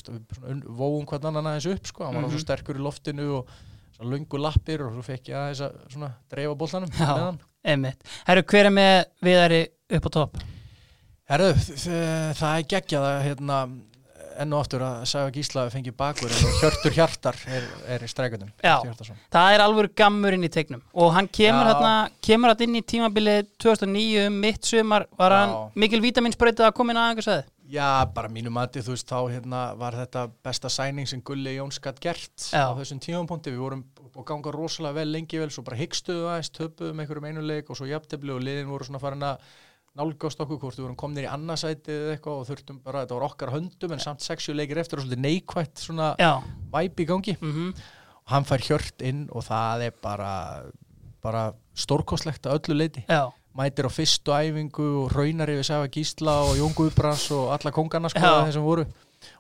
vóum 0.69 1.09
hvern 1.09 1.31
annan 1.33 1.51
aðeins 1.55 1.71
upp 1.73 1.87
sko, 1.93 2.05
hann 2.05 2.15
var 2.21 2.27
mm 2.29 2.37
svo 2.37 2.45
sterkur 2.45 2.77
í 2.79 2.85
loftinu 2.85 3.29
og 3.41 3.51
svona 3.97 4.11
lungu 4.13 4.39
lappir 4.39 4.85
og 4.85 4.93
svo 4.95 5.03
fekk 5.09 5.33
ég 5.33 5.41
aðeins 5.41 5.65
að 5.65 5.81
svona 5.95 6.13
dreifa 6.31 6.55
boltanum 6.61 6.93
Já. 6.93 7.09
með 7.09 7.25
hann 7.25 7.41
Einmitt. 7.69 8.05
Herru, 8.29 8.43
hver 8.47 8.69
er 8.69 8.71
með 8.71 8.95
viðari 9.27 9.63
upp 9.99 10.07
á 10.07 10.11
topp? 10.15 10.37
Herðu, 11.29 11.49
þ- 11.59 12.37
það 12.39 12.53
er 12.61 12.67
geggjað 12.73 13.07
að 13.09 13.19
hérna, 13.27 13.57
enn 14.43 14.55
og 14.55 14.63
aftur 14.65 14.85
að 14.87 15.03
Saga 15.11 15.33
Gísla 15.35 15.67
fengi 15.73 15.93
bakur 15.97 16.31
og 16.31 16.57
Hjörtur 16.61 16.95
Hjartar 16.95 17.39
er, 17.51 17.67
er 17.97 18.07
í 18.07 18.09
Já. 18.09 18.77
Það 19.35 19.53
er 19.55 19.65
alvöru 19.65 19.93
gammurinn 19.99 20.47
í 20.47 20.51
tegnum 20.53 20.83
og 20.95 21.13
hann 21.17 21.29
kemur 21.29 21.69
hérna, 21.69 21.93
kemur 22.25 22.55
inn 22.65 22.79
í 22.79 22.83
tímabilið 22.83 23.53
2009 23.63 24.27
um 24.27 24.41
mitt 24.47 24.65
sumar, 24.65 25.07
var 25.19 25.35
Já. 25.35 25.39
hann 25.43 25.55
mikil 25.75 26.03
vítaminsbreytið 26.05 26.69
að 26.69 26.77
koma 26.79 26.95
inn 26.95 27.03
að 27.03 27.13
einhver 27.13 27.29
sagði? 27.29 27.49
Já, 27.69 28.09
bara 28.17 28.31
mínu 28.33 28.49
mati, 28.49 28.81
þú 28.81 28.95
veist, 28.95 29.11
þá 29.11 29.29
hérna, 29.29 29.63
var 29.77 29.93
þetta 29.93 30.23
besta 30.47 30.71
sæning 30.73 31.09
sem 31.09 31.21
Gulli 31.21 31.59
Jóns 31.59 31.77
gætt 31.85 32.01
gert 32.01 32.47
Já. 32.49 32.65
á 32.65 32.73
þessum 32.79 33.03
tímapunkti. 33.05 33.53
Við 33.53 33.61
vorum 33.61 33.83
og 34.19 34.25
ganga 34.27 34.53
rosalega 34.55 35.03
vel 35.03 35.13
lengi 35.13 35.39
vel, 35.39 35.51
svo 35.53 35.67
bara 35.67 35.77
hyggstuðu 35.77 36.31
aðeins, 36.31 36.49
töpuðum 36.57 37.03
einhverjum 37.03 37.29
einuleik 37.29 37.69
og 37.69 37.77
svo 37.77 37.87
jafntefli 37.91 38.33
og 38.33 38.41
liðin 38.41 38.71
voru 38.73 38.89
svona 38.89 39.03
farin 39.03 39.27
að 39.29 39.45
nálgast 39.99 40.41
okkur 40.45 40.61
hvort 40.63 40.79
við 40.79 40.87
vorum 40.87 40.99
komnir 40.99 41.27
í 41.27 41.31
annarsæti 41.31 41.95
eða 41.95 42.17
eitthvað 42.17 42.41
og 42.41 42.49
þurftum 42.49 42.83
bara, 42.85 43.05
þetta 43.05 43.19
var 43.19 43.29
okkar 43.29 43.55
höndum 43.55 43.95
en 43.97 44.03
samt 44.03 44.25
sexu 44.25 44.55
leikir 44.57 44.81
eftir 44.83 45.01
og 45.01 45.07
svolítið 45.07 45.25
neikvætt 45.27 45.83
svona 45.83 46.13
Já, 46.21 46.39
væp 46.73 47.03
í 47.03 47.09
gangi. 47.09 47.39
Mm 47.43 47.73
og 48.29 48.35
hann 48.37 48.45
fær 48.45 48.61
hjört 48.61 49.03
inn 49.09 49.25
og 49.33 49.47
það 49.47 49.87
er 49.87 49.95
bara, 50.05 50.33
bara 51.25 51.49
stórkostlegt 51.73 52.45
að 52.45 52.59
öllu 52.59 52.77
leiti 52.77 53.05
já, 53.09 53.31
mætir 53.57 53.89
á 53.89 53.91
fyrstu 53.91 54.35
æfingu 54.37 54.89
og 55.03 55.15
raunar 55.17 55.49
yfir 55.49 55.65
Sæfa 55.65 55.89
Gísla 55.95 56.35
og 56.45 56.59
Jón 56.61 56.77
Guðbrands 56.77 57.31
og 57.33 57.55
alla 57.57 57.73
kongana 57.73 58.11
sko 58.13 58.21
þeir 58.21 58.53
sem 58.59 58.67
voru. 58.67 58.85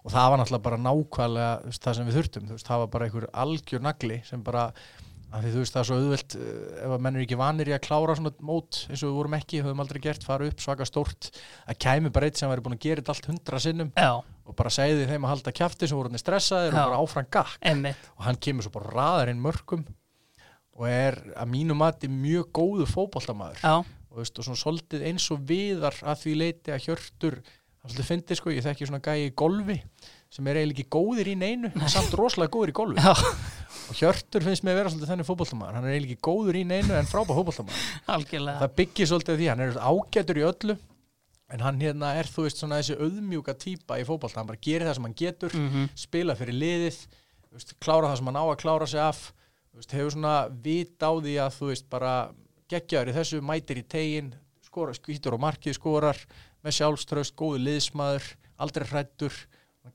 Og 0.03 0.11
það 0.11 0.31
var 0.33 0.41
náttúrulega 0.41 0.65
bara 0.65 0.79
nákvæmlega 0.83 1.75
það 1.77 1.99
sem 1.99 2.09
við 2.09 2.17
þurftum, 2.19 2.49
það 2.65 2.81
var 2.83 2.89
bara 2.95 3.07
einhver 3.07 3.29
algjör 3.45 3.85
nagli 3.85 4.19
sem 4.27 4.41
bara 4.43 4.65
af 5.29 5.43
því 5.45 5.51
þú 5.53 5.63
veist 5.63 5.75
það 5.75 5.81
er 5.83 5.89
svo 5.89 5.99
auðvelt 5.99 6.37
eh, 6.39 6.81
ef 6.87 6.95
að 6.95 7.03
menn 7.05 7.19
er 7.19 7.25
ekki 7.27 7.39
vanir 7.39 7.69
í 7.69 7.75
að 7.77 7.85
klára 7.85 8.17
svona 8.17 8.33
mót 8.49 8.81
eins 8.89 9.03
og 9.03 9.11
við 9.11 9.17
vorum 9.19 9.37
ekki, 9.37 9.61
höfum 9.65 9.83
aldrei 9.85 10.01
gert, 10.07 10.25
fara 10.25 10.49
upp 10.49 10.65
svaka 10.65 10.87
stórt, 10.89 11.31
að 11.69 11.81
kæmi 11.85 12.13
bara 12.15 12.31
eitt 12.31 12.41
sem 12.41 12.49
væri 12.49 12.65
búin 12.65 12.79
að 12.79 12.85
gera 12.87 13.05
allt 13.13 13.29
hundra 13.29 13.61
sinnum 13.61 13.93
já, 13.93 14.11
og 14.49 14.57
bara 14.57 14.73
segði 14.73 15.05
þeim 15.11 15.27
að 15.27 15.35
halda 15.35 15.55
kjafti 15.61 15.91
sem 15.91 15.99
voru 16.01 16.23
stressaðir 16.23 16.73
Já. 16.73 16.81
og 16.81 16.89
bara 16.89 17.03
áfram 17.05 17.29
gakk. 17.29 17.59
Einmitt. 17.61 18.11
og 18.17 18.25
hann 18.25 18.41
kemur 18.41 18.65
svo 18.65 18.75
bara 18.79 18.95
raðar 18.95 19.33
inn 19.35 19.45
mörgum 19.45 19.85
og 20.79 20.89
er 20.89 21.19
að 21.37 21.53
mínu 21.53 21.77
mati 21.77 22.09
mjög 22.09 22.53
góður 22.55 22.93
fótboltamaður. 22.93 23.61
Já, 23.61 23.75
og, 23.83 24.21
veist, 24.21 24.39
og 24.39 24.47
svona 24.47 24.61
svolítið 24.63 25.05
eins 25.11 25.27
og 25.35 25.43
viðar 25.49 25.97
að 26.07 26.23
því 26.23 26.37
leiti 26.39 26.73
að 26.73 26.85
hjörtur 26.87 27.41
það 27.43 27.91
svolítið 27.91 28.09
fyndið 28.13 28.41
sko, 28.41 28.55
ég 28.55 28.65
þekki 28.67 28.89
svona 28.89 29.05
gæi 29.05 29.27
í 29.27 29.35
golfi 29.39 29.79
sem 30.33 30.49
er 30.51 30.61
eiginlega 30.61 30.83
ekki 30.83 30.93
góðir 30.93 31.31
í 31.33 31.37
neinu 31.41 31.71
en 31.73 31.93
samt 31.93 32.13
rosalega 32.19 32.53
góður 32.53 32.73
í 32.73 32.77
golfi. 32.77 33.17
Og 33.89 33.97
hjörtur 33.97 34.45
finnst 34.45 34.65
mig 34.65 34.75
að 34.75 34.79
vera 34.83 34.91
svolítið 34.93 35.11
þenni 35.13 35.25
fótboltamaður. 35.25 35.77
Hann 35.79 35.87
er 35.89 35.95
eiginlega 35.95 36.15
ekki 36.15 36.27
góður 36.29 36.59
í 36.61 36.65
neinu 36.69 36.97
en 36.99 37.09
frábæð 37.09 37.39
algjörlega. 38.13 38.61
það 38.61 38.75
byggir 38.83 39.09
svolítið 39.09 39.39
því, 39.41 39.49
hann 39.49 39.63
er 39.65 39.79
ágætur 39.81 40.41
í 40.41 40.45
öllu 40.49 40.77
en 41.49 41.65
hann 41.65 41.81
hérna 41.81 42.11
er 42.21 42.29
þú 42.29 42.45
veist 42.45 42.61
svona 42.61 42.81
þessi 42.83 42.99
auðmjúka 43.01 43.55
típa 43.57 43.97
í 43.97 44.05
fótbolta, 44.05 44.43
hann 44.43 44.51
bara 44.51 44.61
gerir 44.61 44.89
það 44.89 44.99
sem 44.99 45.07
hann 45.09 45.17
getur 45.17 45.55
Mm 45.57 45.89
spila 45.97 46.37
fyrir 46.37 46.59
liðið 46.61 46.99
veist, 47.53 47.75
klára 47.81 48.11
það 48.11 48.19
sem 48.21 48.29
hann 48.29 48.41
á 48.41 48.45
að 48.45 48.61
klára 48.61 48.87
sig 48.87 49.01
af 49.01 49.23
veist, 49.73 49.95
hefur 49.97 50.13
svona 50.13 50.49
vit 50.53 51.01
á 51.01 51.11
því 51.17 51.35
að 51.41 51.55
þú 51.57 51.71
veist 51.71 51.89
bara 51.89 52.13
geggjaður 52.69 53.09
í 53.09 53.17
þessu 53.17 53.41
mætir 53.41 53.81
í 53.81 53.87
tegin, 53.89 54.35
skýtur 54.69 55.35
og 55.39 55.41
markið 55.41 55.75
skorar 55.79 56.19
með 56.63 56.77
sjálfströst, 56.77 57.35
góðu 57.35 57.63
liðsmaður 57.65 58.37
aldrei 58.61 58.85
hrættur 58.91 59.33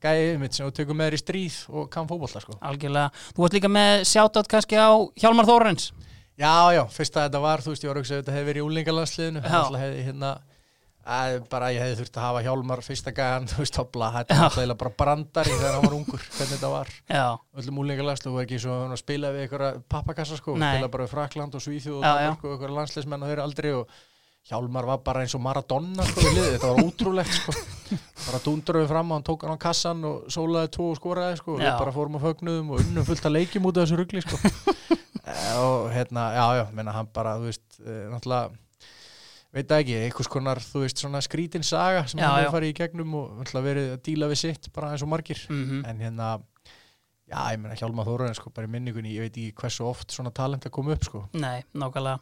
gæðið 0.02 0.40
mitt 0.42 0.56
sem 0.56 0.66
þú 0.66 0.74
tekur 0.78 0.98
með 0.98 1.10
þér 1.10 1.18
í 1.18 1.20
stríð 1.22 1.58
og 1.74 1.90
kann 1.92 2.08
fótbolta 2.10 2.42
sko. 2.42 2.56
Algjörlega. 2.64 3.12
Þú 3.34 3.44
varst 3.44 3.58
líka 3.58 3.70
með 3.72 4.06
shoutout 4.10 4.50
kannski 4.50 4.80
á 4.80 4.90
Hjálmar 5.20 5.48
Þórens. 5.50 5.92
Já, 6.34 6.54
já, 6.74 6.82
fyrst 6.90 7.14
að 7.14 7.28
þetta 7.28 7.44
var, 7.44 7.62
þú 7.62 7.74
veist, 7.74 7.84
ég 7.84 7.92
var 7.92 7.98
að 8.00 8.02
hugsa 8.02 8.16
að 8.16 8.22
þetta 8.24 8.34
hefði 8.34 8.48
verið 8.50 8.62
í 8.64 8.66
úlingalandsliðinu. 8.68 9.44
Hérna 10.08 10.32
að 11.04 11.34
bara 11.52 11.68
ég 11.74 11.82
hefði 11.84 11.98
þurft 12.00 12.16
að 12.16 12.24
hafa 12.24 12.42
hjálmar 12.46 12.82
fyrsta 12.84 13.12
gæðan, 13.14 13.48
þú 13.50 13.60
veist, 13.60 13.78
hopla, 13.80 14.08
þetta 14.14 14.38
var 14.40 14.56
alltaf 14.62 14.80
bara 14.80 14.94
brandari 15.02 15.52
þegar 15.52 15.76
hann 15.76 15.84
var 15.84 15.96
ungur, 15.98 16.24
hvernig 16.38 16.54
þetta 16.56 16.72
var. 16.72 16.92
Já, 17.10 17.26
öllum 17.60 17.82
úlingalandslu 17.84 18.32
og 18.32 18.40
ekki 18.44 18.60
svo 18.64 18.78
að 18.86 18.96
spila 19.02 19.32
við 19.34 19.46
einhverja 19.46 19.84
pappakassa 19.94 20.40
sko, 20.40 20.56
spila 20.56 20.90
bara 20.90 21.06
við 21.06 21.14
Frakland 21.14 21.58
og 21.58 21.64
Svíþjóð 21.64 22.00
og 22.00 22.08
og 22.08 22.50
einhverja 22.54 22.78
landsleismenn 22.80 23.26
og 23.26 23.32
þeir 23.32 23.44
aldrei 23.44 23.70
og 23.76 24.00
Hjálmar 24.44 24.84
var 24.84 24.98
bara 25.00 25.22
eins 25.24 25.32
og 25.36 25.40
Maradona 25.40 26.04
sko, 26.04 26.24
þetta 26.36 26.68
var 26.68 26.82
ótrúlegt 26.84 27.36
sko. 27.38 27.54
bara 28.26 28.40
dúndurðum 28.44 28.90
fram 28.90 29.12
og 29.12 29.16
hann 29.18 29.24
tók 29.24 29.46
hann 29.46 29.56
á 29.56 29.64
kassan 29.64 30.04
og 30.04 30.26
sólaði 30.32 30.72
tvo 30.76 30.90
og 30.92 30.98
skoraði 30.98 31.38
sko. 31.40 31.56
við 31.60 31.70
bara 31.80 31.94
fórum 31.94 32.18
að 32.18 32.26
fögnuðum 32.28 32.74
og 32.74 32.82
unnum 32.84 33.06
fullt 33.08 33.24
að 33.24 33.36
leikjum 33.38 33.70
út 33.70 33.80
af 33.80 33.86
þessu 33.86 34.00
rugli 34.02 34.24
sko. 34.24 34.40
Eh, 35.24 35.54
og 35.56 35.88
hérna, 35.88 36.26
já, 36.36 36.44
já, 36.58 36.64
menna 36.76 36.92
hann 36.92 37.08
bara, 37.16 37.38
þú 37.40 37.48
veist, 37.48 37.64
eh, 37.80 38.02
náttúrulega 38.12 38.52
veit 39.54 39.70
ekki, 39.72 39.94
einhvers 40.02 40.28
konar, 40.28 40.60
þú 40.60 40.82
veist, 40.82 41.00
svona 41.00 41.22
skrítin 41.24 41.64
saga 41.64 42.02
sem 42.10 42.20
Já, 42.20 42.26
hann 42.26 42.42
hefur 42.42 42.56
farið 42.58 42.72
í 42.72 42.76
gegnum 42.82 43.14
og 43.20 43.52
verið 43.54 43.94
að 43.94 44.02
díla 44.04 44.28
við 44.28 44.40
sitt 44.42 44.68
bara 44.74 44.90
eins 44.92 45.04
og 45.06 45.08
margir 45.08 45.40
mm 45.48 45.84
en 45.88 46.02
hérna 46.02 46.28
já, 47.30 47.38
ég 47.54 47.60
meina 47.62 47.78
Hjálmar 47.78 48.08
Þóraðin 48.08 48.36
sko, 48.36 48.52
bara 48.54 48.68
í 48.68 48.72
minningunni, 48.74 49.14
ég 49.14 49.26
veit 49.26 49.38
ekki 49.38 49.62
hversu 49.62 49.86
oft 49.88 50.12
svona 50.12 50.32
talent 50.34 50.66
að 50.66 50.74
koma 50.76 50.94
upp 50.94 51.06
sko. 51.06 51.24
nei, 51.32 51.64
nákvæmlega. 51.72 52.18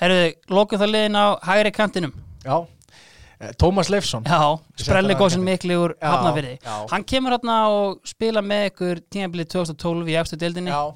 Herruðu, 0.00 0.32
lókum 0.52 0.80
það 0.82 0.92
liðin 0.92 1.20
á 1.20 1.26
hægri 1.46 1.72
kantinum. 1.72 2.16
Já, 2.44 2.56
Eh, 3.38 3.52
Tómas 3.58 3.90
Leifsson. 3.92 4.24
Já, 4.24 4.56
hann 4.88 5.42
mikli 5.44 5.76
úr 5.76 5.92
hafnafyrði. 6.00 6.54
Hann 6.64 7.04
kemur 7.04 7.34
hérna 7.36 7.56
og 7.68 7.98
spila 8.08 8.40
með 8.40 8.70
ykkur 8.70 9.02
tímabilið 9.12 9.50
2012 9.52 10.08
í 10.08 10.16
efstu 10.16 10.38
deildinni. 10.40 10.72
Já, 10.72 10.94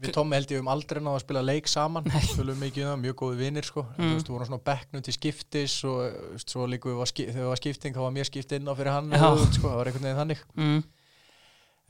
við 0.00 0.14
Tómi 0.16 0.38
held 0.38 0.54
ég 0.54 0.64
um 0.64 0.70
aldrei 0.72 1.02
náðu 1.02 1.18
að 1.18 1.24
spila 1.26 1.44
leik 1.44 1.68
saman. 1.68 2.08
Spilum 2.30 2.64
mikið 2.64 2.86
um 2.86 2.90
það, 2.94 3.02
mjög 3.04 3.18
góði 3.20 3.40
vinnir 3.42 3.68
sko. 3.68 3.84
mm. 3.90 4.00
þú 4.00 4.12
veist, 4.14 4.30
við 4.30 4.36
vorum 4.38 4.50
svona 4.50 4.66
bekknum 4.70 5.04
til 5.04 5.16
skiptis 5.18 5.78
og 5.84 6.00
þú 6.00 6.32
veist, 6.38 6.56
svo 6.56 6.68
líka 6.72 6.92
við 6.92 7.00
var, 7.02 7.14
þegar 7.20 7.40
við 7.42 7.50
var 7.52 7.62
skipting 7.62 7.96
þá 7.96 8.02
var 8.06 8.14
mér 8.16 8.30
skipt 8.30 8.56
inn 8.56 8.72
á 8.72 8.74
fyrir 8.78 8.94
hann 8.96 9.16
og 9.20 9.40
sko, 9.50 9.68
það 9.68 9.80
var 9.82 9.90
einhvern 9.92 10.08
veginn 10.08 10.20
þannig. 10.24 10.44
Mm. 10.56 10.84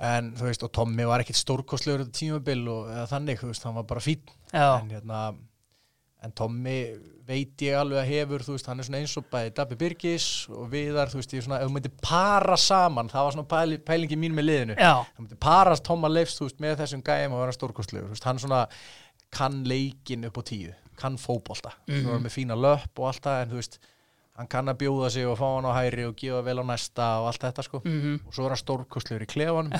en 0.06 0.34
þú 0.36 0.50
veist, 0.50 0.66
og 0.66 0.72
Tommi 0.74 1.06
var 1.08 1.22
ekkit 1.22 1.38
stórkostlegur 1.38 2.02
þetta 2.02 2.18
tímabil 2.18 2.66
og 2.68 2.90
eða 2.90 3.06
þannig, 3.14 3.38
þú 3.38 3.52
veist, 3.52 3.70
hann 3.70 3.78
var 3.78 3.86
bara 3.86 4.02
fín 4.02 4.34
en 4.52 4.90
hérna 4.90 5.20
en 6.24 6.32
Tommi 6.36 6.78
veit 7.26 7.62
ég 7.66 7.74
alveg 7.76 7.98
að 8.00 8.10
hefur 8.12 8.44
þú 8.46 8.54
veist, 8.54 8.68
hann 8.70 8.80
er 8.80 8.86
svona 8.86 9.00
eins 9.02 9.16
og 9.18 9.26
bæði 9.32 9.52
Dabbi 9.56 9.78
Birgis 9.80 10.26
og 10.52 10.68
Viðar, 10.70 11.10
þú 11.10 11.20
veist, 11.20 11.34
ég 11.34 11.42
er 11.42 11.46
svona 11.48 11.58
ef 11.60 11.68
þú 11.68 11.74
myndir 11.74 11.94
para 12.02 12.58
saman, 12.60 13.10
það 13.10 13.26
var 13.26 13.36
svona 13.36 13.50
pæli, 13.50 13.78
pælingi 13.82 14.18
mín 14.20 14.36
með 14.36 14.46
liðinu. 14.46 14.76
Já, 14.78 14.92
það 15.16 15.24
myndi 15.24 15.38
parast 15.42 15.84
Tomma 15.86 16.10
Leifs 16.12 16.38
þú 16.38 16.46
veist, 16.46 16.62
með 16.62 16.78
þessum 16.82 17.02
gæjum 17.06 17.34
og 17.34 17.42
vera 17.42 17.56
stórkostlegur 17.56 18.08
þú 18.08 18.16
veist, 18.16 18.28
hann 18.30 18.42
svona 18.42 18.62
kann 19.34 19.60
leikin 19.66 20.28
upp 20.28 20.38
á 20.38 20.42
tíu 20.46 20.72
kann 20.96 21.18
fótbolta, 21.20 21.74
mm. 21.86 21.94
-hmm. 21.94 22.24
með 22.24 22.32
fína 22.32 22.56
löpp 22.56 22.98
og 22.98 23.06
allt 23.10 23.22
það 23.26 23.42
en 23.42 23.50
þú 23.50 23.60
veist, 23.60 23.78
hann 24.36 24.46
kann 24.46 24.68
að 24.68 24.78
bjóða 24.80 25.10
sig 25.10 25.26
og 25.26 25.38
fá 25.38 25.48
hann 25.54 25.68
á 25.68 25.72
hæri 25.76 26.04
og 26.06 26.16
gefa 26.16 26.42
vel 26.42 26.58
á 26.60 26.64
næsta 26.64 27.20
og 27.20 27.26
allt 27.26 27.42
þetta 27.42 27.62
sko, 27.62 27.82
mm 27.84 28.20
og 28.26 28.34
svo 28.34 28.44
er 28.44 28.48
hann 28.48 28.64
stórkostlegur 28.64 29.22
í 29.22 29.26
klefanum 29.26 29.72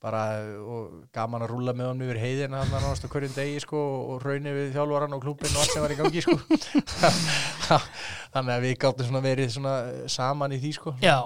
Bara 0.00 0.20
gaman 1.12 1.42
að 1.44 1.50
rúlla 1.52 1.74
með 1.76 1.90
hann 1.90 2.04
yfir 2.06 2.18
heiðina 2.22 2.62
hann 2.62 2.70
náttúrulega 2.72 3.04
á 3.04 3.12
hverjum 3.12 3.34
degi 3.36 3.58
sko 3.60 3.80
og 4.14 4.22
raunni 4.24 4.54
við 4.56 4.70
þjálfaran 4.72 5.16
og 5.16 5.20
klúbin 5.26 5.52
og 5.52 5.60
allt 5.60 5.74
sem 5.74 5.84
var 5.84 5.92
í 5.92 5.98
gangi 5.98 6.22
sko. 6.24 6.36
Þannig 8.34 8.54
að 8.54 8.64
við 8.64 8.72
gáttum 8.80 9.10
svona 9.10 9.22
verið 9.26 9.52
svona 9.52 9.74
saman 10.08 10.54
í 10.56 10.60
því 10.62 10.70
sko. 10.78 10.94
Já 11.04 11.18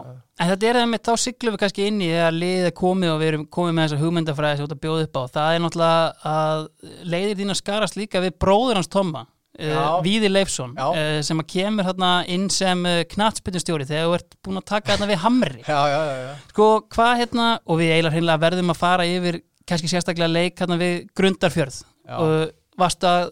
En 0.42 0.50
þetta 0.50 0.66
er 0.66 0.76
það 0.80 0.88
með, 0.90 1.00
þá 1.06 1.22
siglum 1.22 1.54
við 1.54 1.60
kannski 1.62 1.84
inn 1.86 2.00
í 2.02 2.08
þegar 2.10 2.34
liðið 2.34 2.64
er 2.66 2.74
komið 2.80 3.12
og 3.12 3.20
við 3.20 3.28
erum 3.30 3.44
komið 3.54 3.76
með 3.76 3.84
þessa 3.84 4.00
hugmyndafræði 4.00 4.56
sem 4.56 4.64
þú 4.64 4.66
ert 4.66 4.74
að 4.74 4.82
bjóða 4.82 5.04
upp 5.04 5.14
á. 5.14 5.22
Það 5.36 5.50
er 5.52 5.62
náttúrulega 5.62 6.32
að 6.32 6.64
leiðir 7.12 7.38
þín 7.38 7.54
að 7.54 7.60
skarast 7.60 7.98
líka 8.00 8.22
við 8.24 8.34
bróður 8.42 8.80
hans 8.80 8.90
Tomma 8.90 9.22
Uh, 9.54 9.68
Já. 9.70 9.82
Víði 10.02 10.28
Leifsson 10.32 10.72
uh, 10.74 11.20
sem 11.22 11.38
kemur 11.46 11.86
hérna 11.86 12.08
inn 12.26 12.48
sem 12.50 12.80
uh, 12.90 13.04
knattspynnustjóri 13.06 13.86
þegar 13.86 14.08
þú 14.08 14.16
ert 14.16 14.36
búin 14.42 14.58
að 14.58 14.64
taka 14.72 14.90
hérna 14.90 15.06
við 15.06 15.20
Hamri 15.22 15.60
já, 15.62 15.76
já, 15.92 16.00
já, 16.08 16.16
já. 16.24 16.32
sko 16.50 16.66
hvað 16.90 17.12
hérna 17.20 17.46
og 17.62 17.78
við 17.78 17.92
eiginlega 17.92 18.16
hreinlega 18.16 18.42
verðum 18.48 18.74
að 18.74 18.80
fara 18.80 19.06
yfir 19.06 19.38
kannski 19.62 19.92
sérstaklega 19.92 20.32
leik 20.32 20.58
hérna 20.58 20.80
við 20.80 20.96
Grundarfjörð 21.14 21.78
og 22.18 22.34
varstu 22.82 23.10
að 23.12 23.30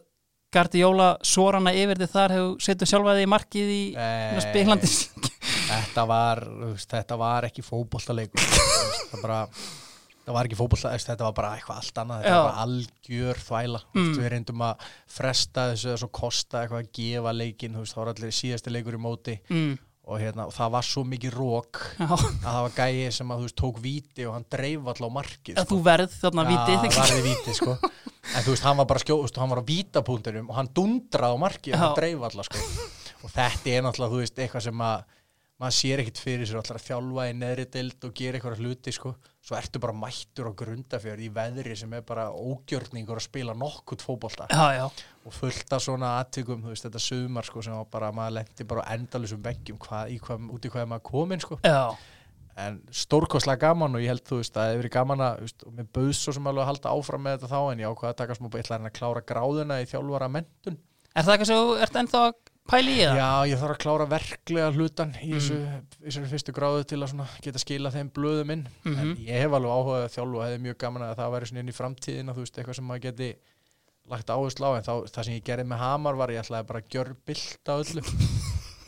Gardi 0.52 0.84
Jóla 0.84 1.10
sorana 1.26 1.72
yfir 1.74 1.98
þið 2.04 2.14
þar 2.14 2.36
hefur 2.36 2.64
setjum 2.68 2.92
sjálfaði 2.92 3.26
í 3.26 3.30
markið 3.32 3.70
í 3.72 3.82
Nei. 3.96 4.42
spillandis 4.46 4.96
þetta 5.72 6.06
þetta 6.86 7.18
var 7.18 7.48
ekki 7.48 7.66
fótbollaleikur 7.66 8.46
þú 8.46 8.62
veist, 8.62 9.08
það 9.10 9.24
bara 9.26 9.40
það 10.22 10.36
var 10.36 10.48
ekki 10.48 10.58
fótbolla, 10.58 10.92
þetta 11.02 11.26
var 11.26 11.36
bara 11.36 11.52
eitthvað 11.56 11.78
allt 11.82 12.02
annað 12.02 12.20
þetta 12.22 12.32
Já. 12.32 12.36
var 12.38 12.50
bara 12.50 12.66
algjör 12.66 13.40
þvæla. 13.46 13.80
Mm. 13.94 14.10
Við 14.18 14.28
reyndum 14.34 14.66
að 14.66 14.90
fresta 15.16 15.64
þessu 15.72 15.96
svo 16.02 16.10
kosta 16.14 16.60
eitthvað 16.62 16.84
að 16.84 16.92
gefa 16.98 17.32
leikin 17.36 17.80
veist, 17.80 17.96
það 17.96 18.02
var 18.02 18.12
allir 18.12 18.36
síðasti 18.36 18.74
leikur 18.74 18.98
í 18.98 19.02
móti. 19.02 19.36
Mm, 19.50 19.72
og, 20.02 20.18
hérna, 20.18 20.46
og 20.50 20.54
það 20.54 20.72
var 20.74 20.86
svo 20.86 21.04
mikið 21.06 21.36
rók 21.36 21.80
að 22.02 22.14
það 22.42 22.60
var 22.66 22.76
gæi 22.78 23.10
sem 23.14 23.34
að 23.34 23.42
þú 23.42 23.48
veist, 23.48 23.58
tók 23.62 23.82
víti 23.82 24.26
og 24.26 24.36
hann 24.36 24.46
dreif 24.50 24.90
allá 24.92 25.06
á 25.06 25.16
markið 25.18 25.60
að 25.62 25.68
þú 25.70 25.78
verð 25.86 26.16
þarna 26.18 26.46
vitið 26.48 26.86
Já, 26.86 26.96
varði 26.98 27.22
víti 27.28 27.56
sko. 27.58 27.76
En 28.22 28.44
þú 28.46 28.54
veist, 28.54 28.66
hann 28.66 28.78
var 28.78 28.86
bara 28.90 29.02
skjó, 29.02 29.16
þú 29.18 29.26
veist, 29.26 29.38
hann 29.42 29.50
var 29.50 29.62
á 29.62 29.70
vítapunktunum 29.70 30.50
og 30.50 30.58
hann 30.58 30.70
dundraði 30.74 31.34
á 31.34 31.42
markið 31.42 31.74
og 31.74 31.82
hann 31.82 31.96
dreif 31.98 32.26
alla 32.28 32.46
sko. 32.46 32.66
Og 33.22 33.30
þetta 33.30 33.70
er 33.70 33.84
náttúrulega, 33.86 34.12
þú 34.14 34.22
veist, 34.22 34.38
eitthvað 34.42 34.66
sem 34.66 34.84
að 34.86 35.02
maður 35.62 35.76
sér 35.76 36.02
ekkit 36.02 36.20
fyrir 36.22 36.48
sér 36.48 36.58
allar 36.58 36.78
að 36.80 36.86
þjálfa 36.88 37.26
í 37.30 37.34
neðri 37.38 37.66
dild 37.76 38.06
og 38.08 38.14
gera 38.18 38.38
eitthvað 38.38 38.62
hluti 38.62 38.94
sko. 38.94 39.12
Svo 39.42 39.56
ertu 39.58 39.80
bara 39.82 39.94
mættur 39.96 40.50
á 40.50 40.52
grundafjörð 40.58 41.24
í 41.26 41.28
veðri 41.34 41.76
sem 41.78 41.94
er 41.96 42.04
bara 42.06 42.28
ógjörningur 42.30 43.18
að 43.18 43.26
spila 43.26 43.54
nokkurt 43.58 44.04
já, 44.78 44.84
og 45.26 45.34
fullt 45.34 45.74
af 45.74 45.82
svona 45.82 46.12
aðtökum, 46.20 46.62
þú 46.62 46.74
veist, 46.74 46.86
þetta 46.86 47.02
sumar 47.02 47.46
sko 47.46 47.62
sem 47.66 47.78
bara, 47.90 48.12
maður 48.14 48.36
lendi 48.38 48.66
bara 48.70 48.86
endalusum 48.94 49.42
veggjum 49.42 49.80
hvað, 49.82 50.14
hvað, 50.22 50.50
út 50.54 50.66
í 50.66 50.72
hvað 50.74 50.90
maður 50.92 51.06
komin 51.10 51.42
sko. 51.42 51.58
Já, 51.66 51.94
en 52.62 52.78
stórkostlega 52.92 53.68
gaman 53.68 53.96
og 53.96 54.04
ég 54.04 54.12
held 54.12 54.24
þú 54.28 54.38
veist 54.42 54.56
að 54.56 54.60
það 54.60 54.70
hefur 54.70 54.82
verið 54.82 54.94
gaman 54.96 55.24
að 55.24 55.42
veist, 55.44 55.66
og 55.66 55.76
með 55.76 55.90
bauðs 55.96 56.22
svo 56.22 56.34
sem 56.36 56.48
alveg 56.50 56.64
að 56.64 56.70
halda 56.70 56.92
áfram 56.92 57.22
með 57.24 57.36
þetta 57.36 57.52
þá 57.52 57.60
en 57.62 57.82
ég 57.82 57.92
ákvaða 57.92 58.12
að 58.12 58.18
taka 58.20 58.36
smá 58.38 58.48
ég 58.48 58.64
ætla 58.64 58.78
að 58.78 58.96
klára 58.98 59.22
gráðuna 59.32 59.78
í 59.80 59.86
þjálfara 59.88 60.28
mentun 60.32 60.76
er 61.12 61.24
það 61.26 61.32
eitthvað 61.34 61.50
sem 61.50 61.62
þú 61.62 61.78
ert 61.86 61.98
ennþá 62.02 62.22
pæli 62.70 62.92
í 62.94 63.00
það? 63.02 63.16
já 63.18 63.30
ég 63.50 63.58
þarf 63.62 63.74
að 63.74 63.80
klára 63.82 64.06
verklega 64.10 64.68
hlutan 64.76 65.14
í 65.22 65.32
þessu, 65.34 65.56
í 66.02 66.06
þessu 66.06 66.28
fyrstu 66.30 66.54
gráðu 66.56 66.84
til 66.92 67.00
að 67.02 67.24
geta 67.42 67.58
skila 67.62 67.90
þeim 67.94 68.10
blöðum 68.14 68.52
inn. 68.54 68.66
En 68.86 68.92
Mhm. 68.94 69.16
ég 69.26 69.40
hef 69.42 69.52
alveg 69.58 69.72
áhugað 69.72 70.04
að 70.06 70.14
þjálfa 70.16 70.36
og 70.38 70.46
hefði 70.46 70.62
mjög 70.66 70.78
gaman 70.78 71.02
að 71.08 71.16
það 71.16 71.32
væri 71.36 71.46
svona 71.50 71.60
inn 71.64 71.72
í 71.72 71.78
framtíðina 71.80 72.34
þú 72.36 72.44
veist 72.46 72.56
eitthvað 72.58 72.74
sem 72.78 72.84
maður 72.88 73.04
geti 73.08 73.34
lagt 74.10 74.26
áherslu 74.34 74.64
á. 74.66 74.70
En 74.78 74.82
þá, 74.82 74.94
það 75.10 75.24
sem 75.24 75.34
ég 75.34 75.44
gerði 75.44 75.66
með 75.68 75.78
Hamar 75.78 76.14
var 76.16 76.28
ég 76.30 76.42
ætlaði 76.42 76.66
bara 76.66 76.80
að 76.80 76.88
gjör 76.88 77.14
bilt 77.26 77.64
á 77.68 77.74
öllu 77.78 78.02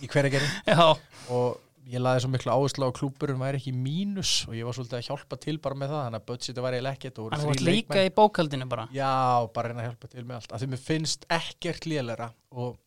í 0.02 0.08
hverja 0.08 0.30
gerði 0.30 0.78
og 1.34 1.60
ég 1.84 2.00
laði 2.00 2.20
svo 2.24 2.30
miklu 2.32 2.48
áherslu 2.54 2.86
á 2.86 2.88
að 2.88 2.96
klúburinn 2.96 3.38
væri 3.42 3.58
ekki 3.60 3.72
mínus 3.76 4.46
og 4.48 4.54
ég 4.56 4.64
var 4.64 4.72
svolítið 4.72 4.98
að 5.02 5.06
hjálpa 5.10 5.36
til 5.38 5.58
bara 5.60 5.74
með 5.76 5.90
það 5.92 6.04
þannig 6.06 6.20
að 6.22 6.26
budgetið 6.30 6.62
var 6.64 6.72
eiginlega 6.78 6.96
ekkert 6.96 7.18
og 7.18 7.24
voru 7.26 7.34
þannig 7.36 7.44
að 7.44 7.50
þú 7.50 7.54
ert 7.54 7.66
líka 7.68 7.94
leikmenn. 7.94 8.08
í 8.08 8.14
bókaldinu 8.16 8.68
bara? 8.72 8.86
Já, 8.96 9.12
bara 9.52 9.68
reyna 9.68 9.82
að 9.84 9.88
hjálpa 9.90 10.08
til 10.14 10.24
með 10.24 10.34
allt. 10.38 10.52
Af 10.56 10.60
því 10.62 10.68
mér 10.72 10.82
finnst 10.88 11.26
ekkert 11.28 11.84
lélera 11.92 12.30
og 12.56 12.78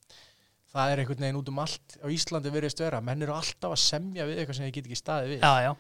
það 0.74 0.94
er 0.94 1.02
einhvern 1.04 1.26
veginn 1.26 1.40
út 1.42 1.52
um 1.52 1.62
allt 1.64 1.98
á 2.04 2.08
Íslandi 2.14 2.54
veriðist 2.54 2.84
vera, 2.84 3.02
menn 3.04 3.24
eru 3.26 3.36
alltaf 3.36 3.76
að 3.76 3.82
semja 3.84 4.28
við 4.28 4.42
eitthvað 4.42 4.60
sem 4.60 4.68
ég 4.68 4.76
get 4.78 4.90
ekki 4.90 5.00
staðið 5.00 5.34
við. 5.36 5.46
Já, 5.46 5.68
já, 5.68 5.72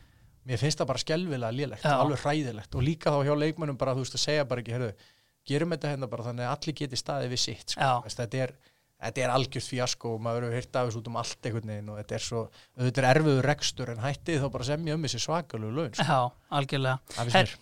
mér 0.47 0.63
finnst 0.63 0.81
það 0.81 0.91
bara 0.93 1.03
skelvilega 1.03 1.57
lélegt, 1.57 1.85
alveg 1.91 2.23
hræðilegt. 2.23 2.79
Og 2.79 2.87
líka 2.87 3.13
þá 3.13 3.19
hjá 3.27 3.35
leikmennum 3.43 3.79
bara, 3.79 3.97
þú 3.97 4.05
veist, 4.05 4.17
að 4.17 4.25
segja 4.25 4.47
bara 4.47 4.63
ekki 4.63 4.75
heyrðu, 4.77 5.11
gerum 5.47 5.75
þetta 5.75 5.93
hérna 5.93 6.11
bara 6.11 6.27
þannig 6.29 6.47
að 6.47 6.55
allir 6.55 6.79
geti 6.81 6.99
staðið 6.99 7.35
við 7.35 7.43
sitt, 7.43 7.75
sko. 7.75 7.83
Já. 7.83 7.93
Veist, 8.07 8.23
þetta 8.23 8.43
er 8.47 8.57
þetta 8.97 9.23
er 9.23 9.33
algjört 9.33 9.67
fjasko 9.69 10.13
og 10.15 10.21
maður 10.25 10.47
hefur 10.47 10.57
hýrt 10.57 10.77
af 10.79 10.87
þessu 10.87 11.01
út 11.01 11.09
um 11.11 11.17
allt 11.21 11.45
einhvern 11.47 11.71
veginn 11.71 11.91
og 11.93 11.99
þetta 11.99 12.15
er 12.17 12.23
svo 12.25 12.39
þetta 12.81 13.03
er 13.03 13.07
erfiður 13.11 13.47
rekstur 13.51 13.91
en 13.93 13.99
hættið 14.01 14.39
þá 14.41 14.47
bara 14.55 14.67
semja 14.71 14.95
um 14.97 15.05
þessi 15.05 15.21
svakalegu 15.21 15.73
laun 15.75 15.91
sko. 15.93 16.05
já, 16.07 16.17
algjörlega. 16.59 17.13
Her, 17.19 17.29
mér. 17.29 17.53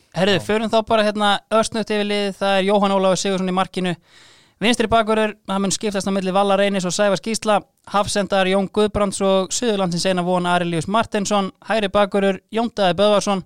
Vinstri 4.64 4.88
bakurur, 4.88 5.34
það 5.48 5.62
mun 5.62 5.74
skiptast 5.76 6.08
á 6.08 6.16
milli 6.16 6.32
Valla 6.32 6.56
Reynis 6.56 6.86
og 6.88 6.94
Sæfars 6.96 7.24
Gísla. 7.24 7.58
Hafsendar 7.92 8.48
Jón 8.48 8.70
Guðbrands 8.72 9.20
og 9.26 9.52
Suðurlandsins 9.54 10.06
eina 10.08 10.24
von 10.24 10.48
Arilíus 10.48 10.88
Martinsson 10.88 11.52
Hæri 11.68 11.90
bakurur, 11.92 12.40
Jón 12.56 12.72
Daði 12.72 12.96
Böðvarsson. 13.02 13.44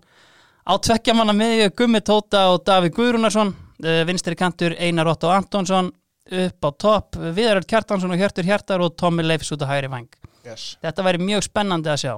Á 0.70 0.74
tveggjamanna 0.78 1.34
miðju 1.34 1.72
Gummi 1.82 2.04
Tóta 2.06 2.46
og 2.54 2.62
Davíð 2.68 2.94
Guðrúnarsson. 3.00 3.56
Eh, 3.84 4.04
Vinstri 4.06 4.38
kantur 4.38 4.76
Einar 4.78 5.10
Otto 5.10 5.32
Antonsson 5.34 5.90
upp 6.30 6.66
á 6.66 6.70
topp, 6.78 7.18
Viðaröld 7.18 7.66
Kjartansson 7.66 8.12
og 8.14 8.20
Hjörtur 8.20 8.46
Hjartar 8.46 8.84
og 8.86 8.96
Tommi 9.00 9.26
Leifs 9.26 9.50
út 9.56 9.64
á 9.66 9.72
hæri 9.72 9.90
vang. 9.90 10.10
Yes. 10.46 10.76
Þetta 10.84 11.06
væri 11.06 11.22
mjög 11.24 11.46
spennandi 11.48 11.90
að 11.90 12.02
sjá. 12.04 12.14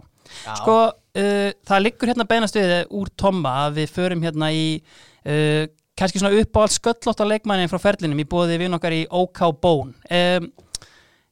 Já. 0.46 0.56
Sko, 0.60 0.76
uh, 0.92 1.52
það 1.68 1.84
liggur 1.86 2.12
hérna 2.12 2.28
beinast 2.28 2.58
við 2.58 2.74
úr 2.92 3.12
Tomma 3.16 3.54
að 3.66 3.82
við 3.82 3.94
förum 3.96 4.26
hérna 4.26 4.52
í 4.52 4.66
uh, 4.82 5.64
kannski 6.00 6.22
svona 6.22 6.42
upp 6.42 6.58
á 6.58 6.60
allt 6.64 6.76
sköllótt 6.78 7.24
á 7.24 7.26
leikmannin 7.28 7.72
frá 7.72 7.80
ferlinum 7.82 8.22
í 8.22 8.28
bóði 8.28 8.60
við 8.62 8.78
okkar 8.78 8.96
í 8.96 9.06
OK 9.10 9.42
Bón 9.62 9.96
um, 9.96 10.52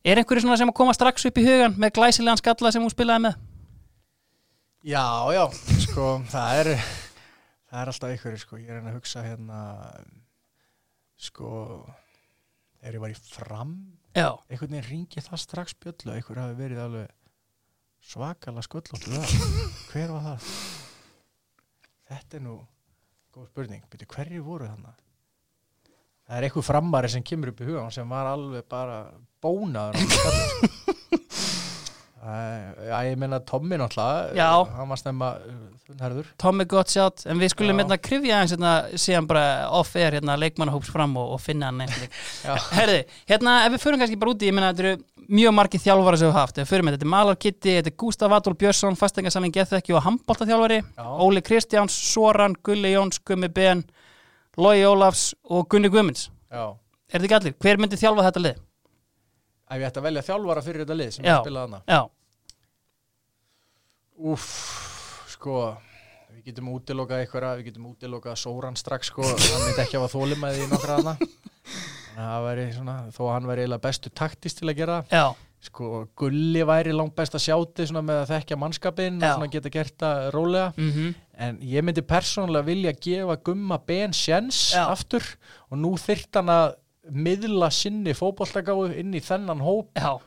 Er 0.08 0.16
einhverju 0.22 0.46
svona 0.46 0.56
sem 0.56 0.70
að 0.72 0.78
koma 0.80 0.94
strax 0.96 1.26
upp 1.28 1.38
í 1.42 1.44
hugan 1.44 1.76
með 1.76 1.98
glæsilegan 1.98 2.40
skalla 2.40 2.72
sem 2.72 2.84
hún 2.84 2.94
spilaði 2.94 3.26
með? 3.26 3.40
Já, 4.88 5.04
já, 5.36 5.42
sko, 5.84 6.06
það 6.32 6.60
er 6.62 6.70
það 7.68 7.82
er 7.82 7.92
alltaf 7.92 8.14
einhverju, 8.14 8.40
sko, 8.46 8.60
ég 8.62 8.72
er 8.72 8.80
að 8.80 8.96
hugsa 8.96 9.26
hérna 9.26 9.60
sko 11.20 11.52
þegar 12.80 12.96
ég 12.96 13.18
í 13.18 13.20
fram 13.28 13.76
Já, 14.16 14.32
einhvern 14.48 14.72
veginn 14.78 14.88
ringi 14.88 15.24
það 15.26 15.44
strax 15.44 15.76
bjöllu 15.84 16.16
einhver 16.16 16.40
hafi 16.42 16.58
verið 16.58 16.84
alveg 16.86 17.12
svakala 18.10 18.64
sköllóttu 18.64 19.12
það 19.12 19.36
hver 19.92 20.14
var 20.16 20.26
það? 20.30 20.52
Þetta 22.10 22.40
er 22.40 22.46
nú 22.48 22.56
góð 23.36 23.50
spurning, 23.52 23.84
byrju 23.92 24.10
hverju 24.16 24.44
voru 24.46 24.70
þannig? 24.70 24.98
Það 26.30 26.38
er 26.38 26.46
einhver 26.46 26.66
framari 26.66 27.10
sem 27.10 27.26
kemur 27.26 27.52
upp 27.54 27.62
í 27.64 27.68
hugan 27.70 27.94
sem 27.94 28.10
var 28.10 28.30
alveg 28.30 28.68
bara 28.70 29.00
bónaður 29.42 30.04
Já, 32.20 32.98
ég 33.08 33.16
meina 33.20 33.40
Tommi 33.48 33.78
náttúrulega 33.80 34.34
Já. 34.36 34.50
hann 34.76 34.90
var 34.92 35.00
stemma 35.00 35.30
þunnherður 35.88 36.32
Tommi 36.42 36.66
gott 36.68 36.92
sjátt 36.92 37.24
en 37.32 37.40
við 37.40 37.54
skulum 37.54 37.78
Já. 37.78 37.84
hérna 37.84 37.98
krifja 38.04 38.36
aðeins 38.36 38.54
hérna 38.56 38.74
síðan 39.00 39.30
bara 39.30 39.44
off-air 39.80 40.18
hérna 40.18 40.36
leikmannahóps 40.42 40.92
fram 40.92 41.16
og, 41.22 41.38
og 41.38 41.40
finna 41.42 41.70
hann. 41.72 41.86
Herði, 42.80 43.06
hérna 43.30 43.56
ef 43.70 43.78
við 43.78 43.86
förum 43.86 44.04
kannski 44.04 44.20
bara 44.20 44.34
úti 44.36 44.50
ég 44.50 44.58
meina 44.58 44.74
þetta 44.74 44.86
eru 44.90 45.26
mjög 45.40 45.56
margir 45.62 45.84
þjálfara 45.86 46.20
sem 46.20 46.28
við 46.28 46.34
höfum 46.34 46.42
haft 46.42 46.60
við 46.60 46.70
förum 46.74 46.90
með 46.90 46.98
þetta 46.98 47.08
er 47.08 47.14
Malar 47.16 47.40
Kitty, 47.40 47.74
þetta 47.78 47.94
er 47.94 47.98
Gustaf 48.04 48.36
Adolf 48.36 48.60
Björnsson 48.60 49.00
fastengarsamling 49.00 49.56
Gethekki 49.56 49.96
og 49.96 50.04
handbóltaþjálfari 50.10 50.82
Já. 50.84 51.06
Óli 51.24 51.46
Kristjáns, 51.46 51.96
Soran, 52.12 52.58
Gulli 52.66 52.96
Jóns 52.98 53.22
Gummi 53.24 53.48
Ben, 53.48 53.86
Lói 54.60 54.84
Ólafs 54.90 55.30
og 55.48 55.70
Gunni 55.72 55.88
Guðmunds 55.94 56.28
Já, 56.52 56.74
Er 57.10 57.22
þetta 57.22 57.30
ekki 57.30 57.38
allir? 57.40 57.56
Hver 57.64 57.80
myndi 57.82 57.98
þjálfa 57.98 58.28
þetta 58.28 58.44
lið? 58.44 58.66
Ef 59.70 59.78
ég 59.78 59.88
ætti 59.90 60.02
að 60.02 60.08
velja 60.10 60.26
þjálfara 60.30 60.66
fyrir 60.66 60.86
þetta 60.86 60.98
lið 61.00 61.12
sem 61.16 61.26
Já. 61.28 61.34
ég 61.36 61.44
spilaði 61.46 61.70
hana 61.70 61.84
Já, 61.88 62.02
Úff, 64.20 64.48
sko 65.32 65.60
við 66.34 66.50
getum 66.50 66.74
útilokað 66.74 67.22
eitthvað 67.24 67.62
við 67.62 67.70
getum 67.70 67.86
útilokað 67.94 68.40
Sóran 68.42 68.76
strax 68.80 69.14
sko 69.14 69.24
hann 69.30 69.64
myndi 69.68 69.84
ekki 69.86 70.00
hafa 70.00 70.12
þólimæði 70.12 70.66
í 70.66 70.72
nokkra 70.74 71.00
hana 71.00 71.16
að 72.20 72.50
svona 72.76 72.96
þó 73.16 73.22
að 73.28 73.34
hann 73.36 73.48
væri 73.50 73.64
eiginlega 73.64 73.86
bestu 73.86 74.12
taktist 74.12 74.60
til 74.60 74.70
að 74.72 74.80
gera. 74.82 74.98
Já, 75.12 75.32
sko 75.64 76.06
Gulli 76.20 76.64
væri 76.68 76.94
langt 76.96 77.16
besta 77.18 77.40
sjáti 77.42 77.88
svona 77.88 78.04
með 78.06 78.22
að 78.24 78.32
þekkja 78.34 78.58
mannskapinn 78.60 79.20
Já. 79.22 79.30
og 79.30 79.38
svona 79.38 79.52
geta 79.54 79.72
gert 79.74 79.96
það 80.00 80.30
rólega. 80.36 80.74
Mhm. 80.78 81.16
En 81.40 81.60
ég 81.64 81.84
myndi 81.84 82.04
persónulega 82.04 82.66
vilja 82.68 82.94
gefa 83.00 83.38
Gumma 83.44 83.78
Ben 83.78 84.12
sjens 84.12 84.74
aftur 84.76 85.24
og 85.72 85.78
nú 85.80 85.94
þyrft 85.96 86.36
hann 86.36 86.52
að 86.52 86.76
miðla 87.16 87.70
sinni 87.74 88.14
fótbolltagáðu 88.18 88.94
inn 89.02 89.16
í 89.18 89.22
þennan 89.24 89.64
hóp 89.64 89.98
Já, 90.00 90.18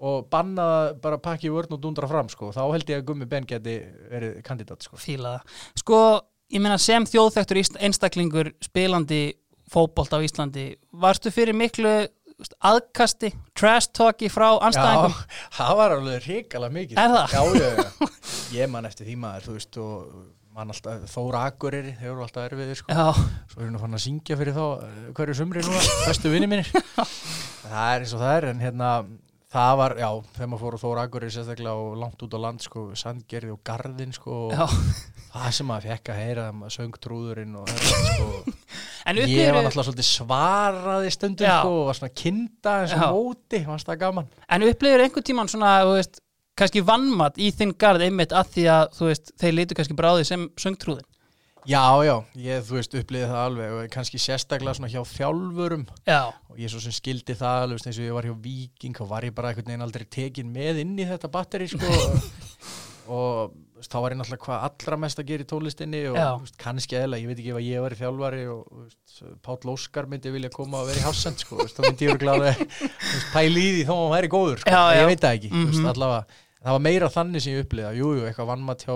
og 0.00 0.28
banna 0.32 0.66
bara 1.02 1.18
pakki 1.20 1.50
vörn 1.52 1.76
og 1.76 1.82
dundra 1.82 2.08
fram 2.10 2.30
sko. 2.32 2.52
þá 2.56 2.62
held 2.72 2.88
ég 2.92 3.02
að 3.02 3.08
Gummi 3.10 3.28
Ben 3.30 3.46
geti 3.48 3.78
verið 4.10 4.40
kandidat 4.46 4.86
sko. 4.86 4.96
fíla 5.00 5.38
það 5.38 5.82
Sko, 5.82 6.00
ég 6.54 6.64
meina 6.64 6.78
sem 6.80 7.06
þjóðþektur 7.08 7.62
einstaklingur 7.80 8.52
spilandi 8.64 9.22
fótbolt 9.70 10.14
á 10.16 10.18
Íslandi 10.24 10.72
varstu 10.90 11.30
fyrir 11.30 11.54
miklu 11.54 11.92
aðkasti, 12.64 13.28
trash 13.54 13.90
talki 13.92 14.30
frá 14.32 14.54
anstæðingum 14.64 15.12
Já, 15.12 15.40
það 15.58 15.72
var 15.82 15.94
alveg 15.98 16.26
hrikalega 16.26 16.76
mikið 16.78 17.00
Er 17.02 17.14
það? 17.14 17.34
Já, 17.34 17.42
já, 17.60 17.70
já, 17.76 18.12
ég 18.62 18.70
man 18.72 18.88
eftir 18.88 19.10
því 19.10 19.16
maður 19.20 19.48
þú 19.48 19.56
veist 19.58 19.80
og 19.84 20.04
man 20.56 20.72
alltaf 20.74 21.06
Þóra 21.12 21.44
Akureyri, 21.50 21.94
þeir 21.98 22.12
eru 22.12 22.24
alltaf 22.24 22.46
erfiðir 22.48 22.78
sko. 22.80 22.92
Já, 22.92 23.10
svo 23.52 23.62
er 23.62 23.68
hann 23.68 23.78
að 23.78 23.84
fann 23.84 23.98
að 23.98 24.04
syngja 24.04 24.38
fyrir 24.40 24.56
þá 24.56 24.64
eh, 24.86 25.00
hverju 25.16 25.38
sumri 25.40 25.64
núna, 25.66 25.82
bestu 26.08 26.32
vinni 26.32 26.50
mínir. 26.50 26.70
Það 27.70 27.90
er 27.94 28.04
eins 28.04 28.14
og 28.16 28.22
það 28.22 28.32
er 28.34 28.46
en 28.50 28.62
hérna 28.64 28.86
það 29.50 29.72
var, 29.78 29.92
já, 30.00 30.08
þegar 30.34 30.48
maður 30.50 30.62
fór 30.64 30.74
á 30.74 30.82
Þóra 30.82 31.02
Akureyri 31.06 31.34
sérstaklega 31.34 31.84
og 31.84 31.98
langt 32.00 32.24
út 32.26 32.34
á 32.34 32.38
land 32.42 32.64
sko, 32.64 32.84
Sandgerði 32.98 33.52
og 33.54 33.60
Garðin 33.66 34.14
sko, 34.16 34.38
já. 34.54 34.64
það 35.34 35.46
sem 35.58 35.68
maður 35.70 35.88
fekk 35.92 36.10
að 36.10 36.20
heyra 36.24 36.46
maður 36.56 36.74
söng 36.76 36.98
trúðurinn 37.04 37.58
og 37.60 37.70
þetta 37.70 38.00
sko. 38.08 38.56
En 39.10 39.16
ég 39.16 39.48
var 39.48 39.64
náttúrulega 39.64 39.86
svolítið 39.88 40.06
svaraði 40.06 41.12
stundum 41.14 41.46
Já. 41.48 41.54
sko, 41.62 41.76
og 41.80 41.86
var 41.88 41.96
svona 41.96 42.12
kinda 42.20 42.74
eins 42.82 42.92
og 42.94 43.14
móti, 43.14 43.62
fannst 43.64 43.88
það 43.88 44.00
gaman. 44.02 44.26
En 44.52 44.66
upplifir 44.66 45.04
einhvern 45.06 45.26
tíman 45.30 45.50
svona, 45.50 45.70
þú 45.88 45.94
veist, 45.96 46.20
kannski 46.60 46.82
vannmatt 46.86 47.38
í 47.40 47.48
þinn 47.56 47.72
garð 47.80 48.04
einmitt 48.06 48.34
að 48.36 48.52
því 48.56 48.66
að, 48.74 48.84
þú 48.98 49.08
veist, 49.10 49.32
þeir 49.40 49.56
litu 49.58 49.78
kannski 49.78 49.96
bráði 49.98 50.26
sem 50.28 50.46
söngtrúðin. 50.60 51.06
Já, 51.68 51.82
já, 52.06 52.14
ég, 52.40 52.62
þú 52.64 52.76
veist, 52.78 52.94
upplýði 52.96 53.26
það 53.28 53.40
alveg 53.44 53.72
og 53.76 53.88
kannski 53.92 54.16
sérstaklega 54.22 54.78
svona 54.78 54.88
hjá 54.94 55.02
þjálfurum. 55.10 55.82
Já, 56.08 56.20
og 56.48 56.56
ég 56.62 56.72
svo 56.72 56.80
sem 56.80 56.94
skildi 56.96 57.34
það 57.36 57.64
alveg, 57.66 57.82
eins 57.84 57.98
og 58.00 58.06
ég 58.06 58.14
var 58.16 58.28
hjá 58.30 58.36
Viking 58.46 59.00
og 59.04 59.10
var 59.10 59.26
ég 59.28 59.34
bara 59.36 59.50
einhvern 59.52 59.68
veginn 59.68 59.84
aldrei 59.84 60.06
tekin 60.08 60.48
með 60.54 60.80
inn 60.86 60.94
í 60.96 61.04
þetta 61.10 61.28
batteri, 61.34 61.68
sko. 61.68 61.84
Og 63.10 63.54
þá 63.82 63.94
var 64.04 64.12
ég 64.14 64.18
náttúrulega 64.20 64.44
hvað 64.44 64.64
allra 64.68 64.96
mest 65.02 65.18
að 65.18 65.30
gera 65.32 65.42
í 65.42 65.46
tónlistinni 65.50 66.00
og 66.12 66.18
veist, 66.44 66.54
kannski 66.60 66.94
eða, 67.00 67.18
ég 67.18 67.26
veit 67.30 67.40
ekki 67.40 67.50
ef 67.50 67.56
að 67.58 67.64
ég 67.66 67.82
var 67.82 67.94
í 67.96 67.98
þjálfari 67.98 68.42
og 68.52 68.60
veist, 68.84 69.22
Páll 69.42 69.72
Óskar 69.72 70.06
myndi 70.10 70.30
vilja 70.34 70.50
koma 70.54 70.82
og 70.84 70.90
vera 70.92 71.00
í 71.00 71.06
hásend, 71.08 71.40
sko, 71.42 71.58
þá 71.66 71.80
myndi 71.88 72.06
ég 72.06 72.12
vera 72.12 72.20
gláði 72.22 72.68
pæli 73.32 73.64
í 73.64 73.72
því 73.80 73.82
þó 73.88 73.92
að 73.96 74.02
hann 74.04 74.14
væri 74.14 74.30
góður, 74.36 74.62
sko, 74.62 74.70
Já, 74.76 74.82
já. 74.94 75.00
ég 75.00 75.10
veit 75.10 75.24
það 75.24 75.36
ekki, 75.40 75.50
þú 75.56 75.64
veist, 75.64 75.80
Mhm. 75.80 75.90
allavega 75.94 76.38
það 76.60 76.76
var 76.76 76.84
meira 76.86 77.10
þannig 77.12 77.44
sem 77.44 77.56
ég 77.56 77.66
upplýða, 77.66 77.92
jú, 77.98 78.14
jú, 78.18 78.24
eitthvað 78.28 78.50
vannmatt 78.52 78.86
hjá 78.86 78.94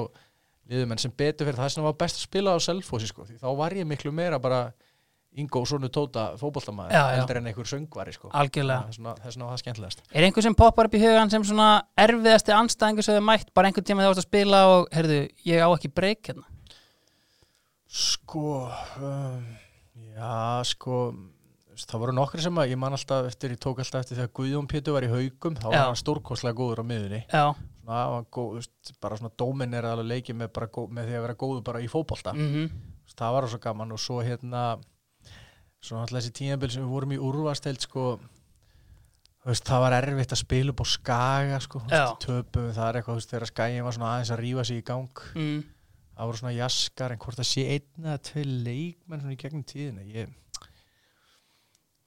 liðum 0.70 0.94
en 0.94 1.00
sem 1.02 1.12
betur 1.12 1.48
fyrir 1.48 1.60
það 1.60 1.74
sem 1.74 1.84
var 1.84 1.96
best 2.00 2.18
að 2.20 2.26
spila 2.28 2.56
á 2.56 2.58
Selfossi 2.64 3.10
sko, 3.10 3.26
því 3.28 3.38
þá 3.42 3.48
var 3.58 3.76
ég 3.76 3.88
miklu 3.88 4.12
meira 4.16 4.38
bara 4.40 4.64
Ingo 5.34 5.64
Sonu 5.66 5.88
Tóta 5.90 6.28
fótboltamaður 6.38 6.92
Já, 6.94 7.00
já. 7.10 7.16
heldur 7.18 7.38
en 7.40 7.48
einhver 7.50 7.66
söngvari 7.66 8.12
sko. 8.14 8.28
algjörlega 8.30 8.86
þess 8.86 9.00
vegna 9.34 9.48
var 9.48 9.56
það 9.56 9.62
skemmtilegast 9.64 10.04
Er 10.14 10.26
einhver 10.28 10.46
sem 10.46 10.54
poppar 10.54 10.86
upp 10.86 10.94
í 10.94 11.00
hugan 11.02 11.32
sem 11.32 11.42
svona 11.44 11.70
erfiðasti 11.98 12.54
anstæðingur 12.54 13.02
sem 13.08 13.18
þau 13.18 13.26
mætt 13.26 13.50
bara 13.50 13.66
einhvern 13.68 13.88
tíma 13.88 14.04
þegar 14.04 14.12
þú 14.12 14.14
varst 14.14 14.22
að 14.22 14.28
spila 14.28 14.60
og, 14.70 14.86
heyrðu, 14.94 15.18
ég 15.50 15.64
á 15.66 15.68
ekki 15.74 15.90
breyk 15.90 16.30
hérna 16.30 16.46
Sko 17.90 18.46
um, 19.02 19.44
Já, 20.14 20.62
sko 20.70 21.00
það 21.82 22.00
voru 22.04 22.14
nokkri 22.16 22.42
sem 22.44 22.58
að 22.62 22.70
ég 22.72 22.80
man 22.80 22.94
alltaf 22.96 23.26
eftir, 23.28 23.54
ég 23.54 23.60
tók 23.62 23.82
alltaf 23.82 24.04
eftir 24.04 24.18
þegar 24.20 24.32
Guðjón 24.38 24.68
Pétur 24.70 24.96
var 24.96 25.06
í 25.06 25.10
haugum 25.12 25.56
þá 25.58 25.66
var 25.68 25.78
hann 25.88 26.00
stórkostlega 26.00 26.58
góður 26.58 26.82
á 26.82 26.84
miðunni 26.86 27.20
Já, 27.32 27.44
svona, 27.84 28.24
góð, 28.32 28.50
veist, 28.60 28.94
bara 29.00 29.18
svona 29.20 29.32
dómin 29.36 29.74
er 29.74 29.88
alveg 29.90 30.10
leikið 30.12 30.38
með, 30.40 30.60
með 30.88 31.10
því 31.10 31.18
að 31.18 31.24
vera 31.26 31.38
góður 31.44 31.64
bara 31.66 31.82
í 31.84 31.90
fótbolta. 31.90 32.32
Mhm. 32.34 32.70
Það 33.14 33.34
var 33.36 33.48
svo 33.52 33.58
gaman 33.60 33.92
og 33.92 34.00
svo 34.00 34.22
hérna 34.24 34.62
svo 35.84 35.98
náttúrulega 35.98 36.22
þessi 36.24 36.32
tímabil 36.38 36.70
sem 36.72 36.82
við 36.82 36.94
vorum 36.94 37.12
í 37.12 37.18
úrvasteild 37.20 37.80
sko 37.84 38.04
veist, 39.44 39.66
það 39.68 39.82
var 39.84 39.96
erfitt 39.98 40.32
að 40.32 40.40
spila 40.40 40.72
upp 40.72 40.80
á 40.80 40.86
skaga 40.88 41.58
sko, 41.60 41.82
töpum 42.22 42.70
það 42.72 42.88
er 42.88 42.98
eitthvað, 43.00 43.18
veist, 43.20 43.32
þegar 43.34 43.50
skagin 43.50 43.84
var 43.84 43.96
svona 43.96 44.12
aðeins 44.14 44.32
að 44.32 44.40
rífa 44.40 44.64
sig 44.64 44.80
í 44.80 44.86
gang. 44.88 45.24
Mm. 45.34 45.64
það 46.14 46.30
voru 46.30 46.40
svona 46.40 46.54
jaskar 46.54 47.12
en 47.12 47.18
hvort 47.18 47.40
það 47.40 47.48
sé 47.50 47.66
einn 47.74 48.06
eða 48.06 48.22
tvei 48.30 48.44
leikmenn 48.46 49.20
svona 49.20 49.34
í 49.34 49.40
gegnum 49.42 49.64
tíðina 49.66 50.04
ég 50.06 50.32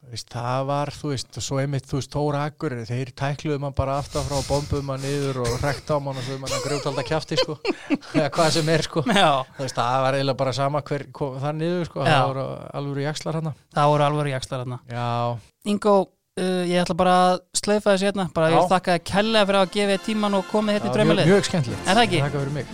veist, 0.07 0.29
það 0.31 0.65
var, 0.69 0.91
þú 0.95 1.11
veist 1.11 1.39
og 1.39 1.45
svo 1.45 1.59
einmitt, 1.61 1.87
þú 1.89 1.99
veist, 1.99 2.11
Tóra 2.13 2.43
Akkur 2.47 2.75
þeir 2.87 3.11
tækluðu 3.17 3.59
mann 3.63 3.75
bara 3.77 3.97
aftan 4.01 4.25
frá 4.27 4.37
bombuðu 4.47 4.85
mann 4.87 5.01
niður 5.03 5.41
og 5.43 5.55
rekt 5.63 5.89
á 5.91 5.97
mann 5.99 6.19
og 6.19 6.25
svo 6.27 6.37
mann 6.41 6.53
að 6.53 6.67
grjótalda 6.67 7.05
kjafti 7.07 7.39
sko, 7.41 7.57
eða 8.17 8.29
hvað 8.35 8.51
sem 8.57 8.69
er 8.73 8.85
sko. 8.87 9.03
Veist, 9.07 9.77
það 9.77 10.03
var 10.05 10.19
eiginlega 10.19 10.41
bara 10.43 10.53
sama 10.55 10.83
hver 10.85 11.07
það 11.17 11.57
niður, 11.61 11.89
sko, 11.89 12.03
Já. 12.03 12.11
það 12.11 12.27
voru 12.31 12.45
alveg 12.81 13.01
í 13.01 13.07
jakslar 13.07 13.41
hana 13.41 13.55
það 13.73 13.91
voru 13.93 14.07
alveg 14.11 14.31
jakslar 14.35 14.77
Já, 14.87 15.09
Ingo, 15.67 15.95
uh, 16.39 16.63
ég 16.67 16.81
ætla 16.81 16.95
bara 16.97 17.15
að 17.27 17.37
slaufa 17.57 17.93
þessu 17.93 18.07
hérna. 18.09 18.25
Bara 18.35 18.51
ég 18.53 18.71
þakka 18.71 18.97
þér 18.97 19.03
kærlega 19.11 19.47
fyrir 19.49 19.61
að 19.61 19.71
gefa 19.75 19.97
tíman 20.07 20.37
og 20.39 20.43
komið 20.51 20.77
hérna 20.77 20.87
í 20.87 20.91
já, 20.97 21.29
mjög, 21.31 21.47
skemmtilegt. 21.49 21.83
Er? 21.83 21.95
Takk 21.97 22.35
fyrir. 22.37 22.51
Mig, 22.55 22.65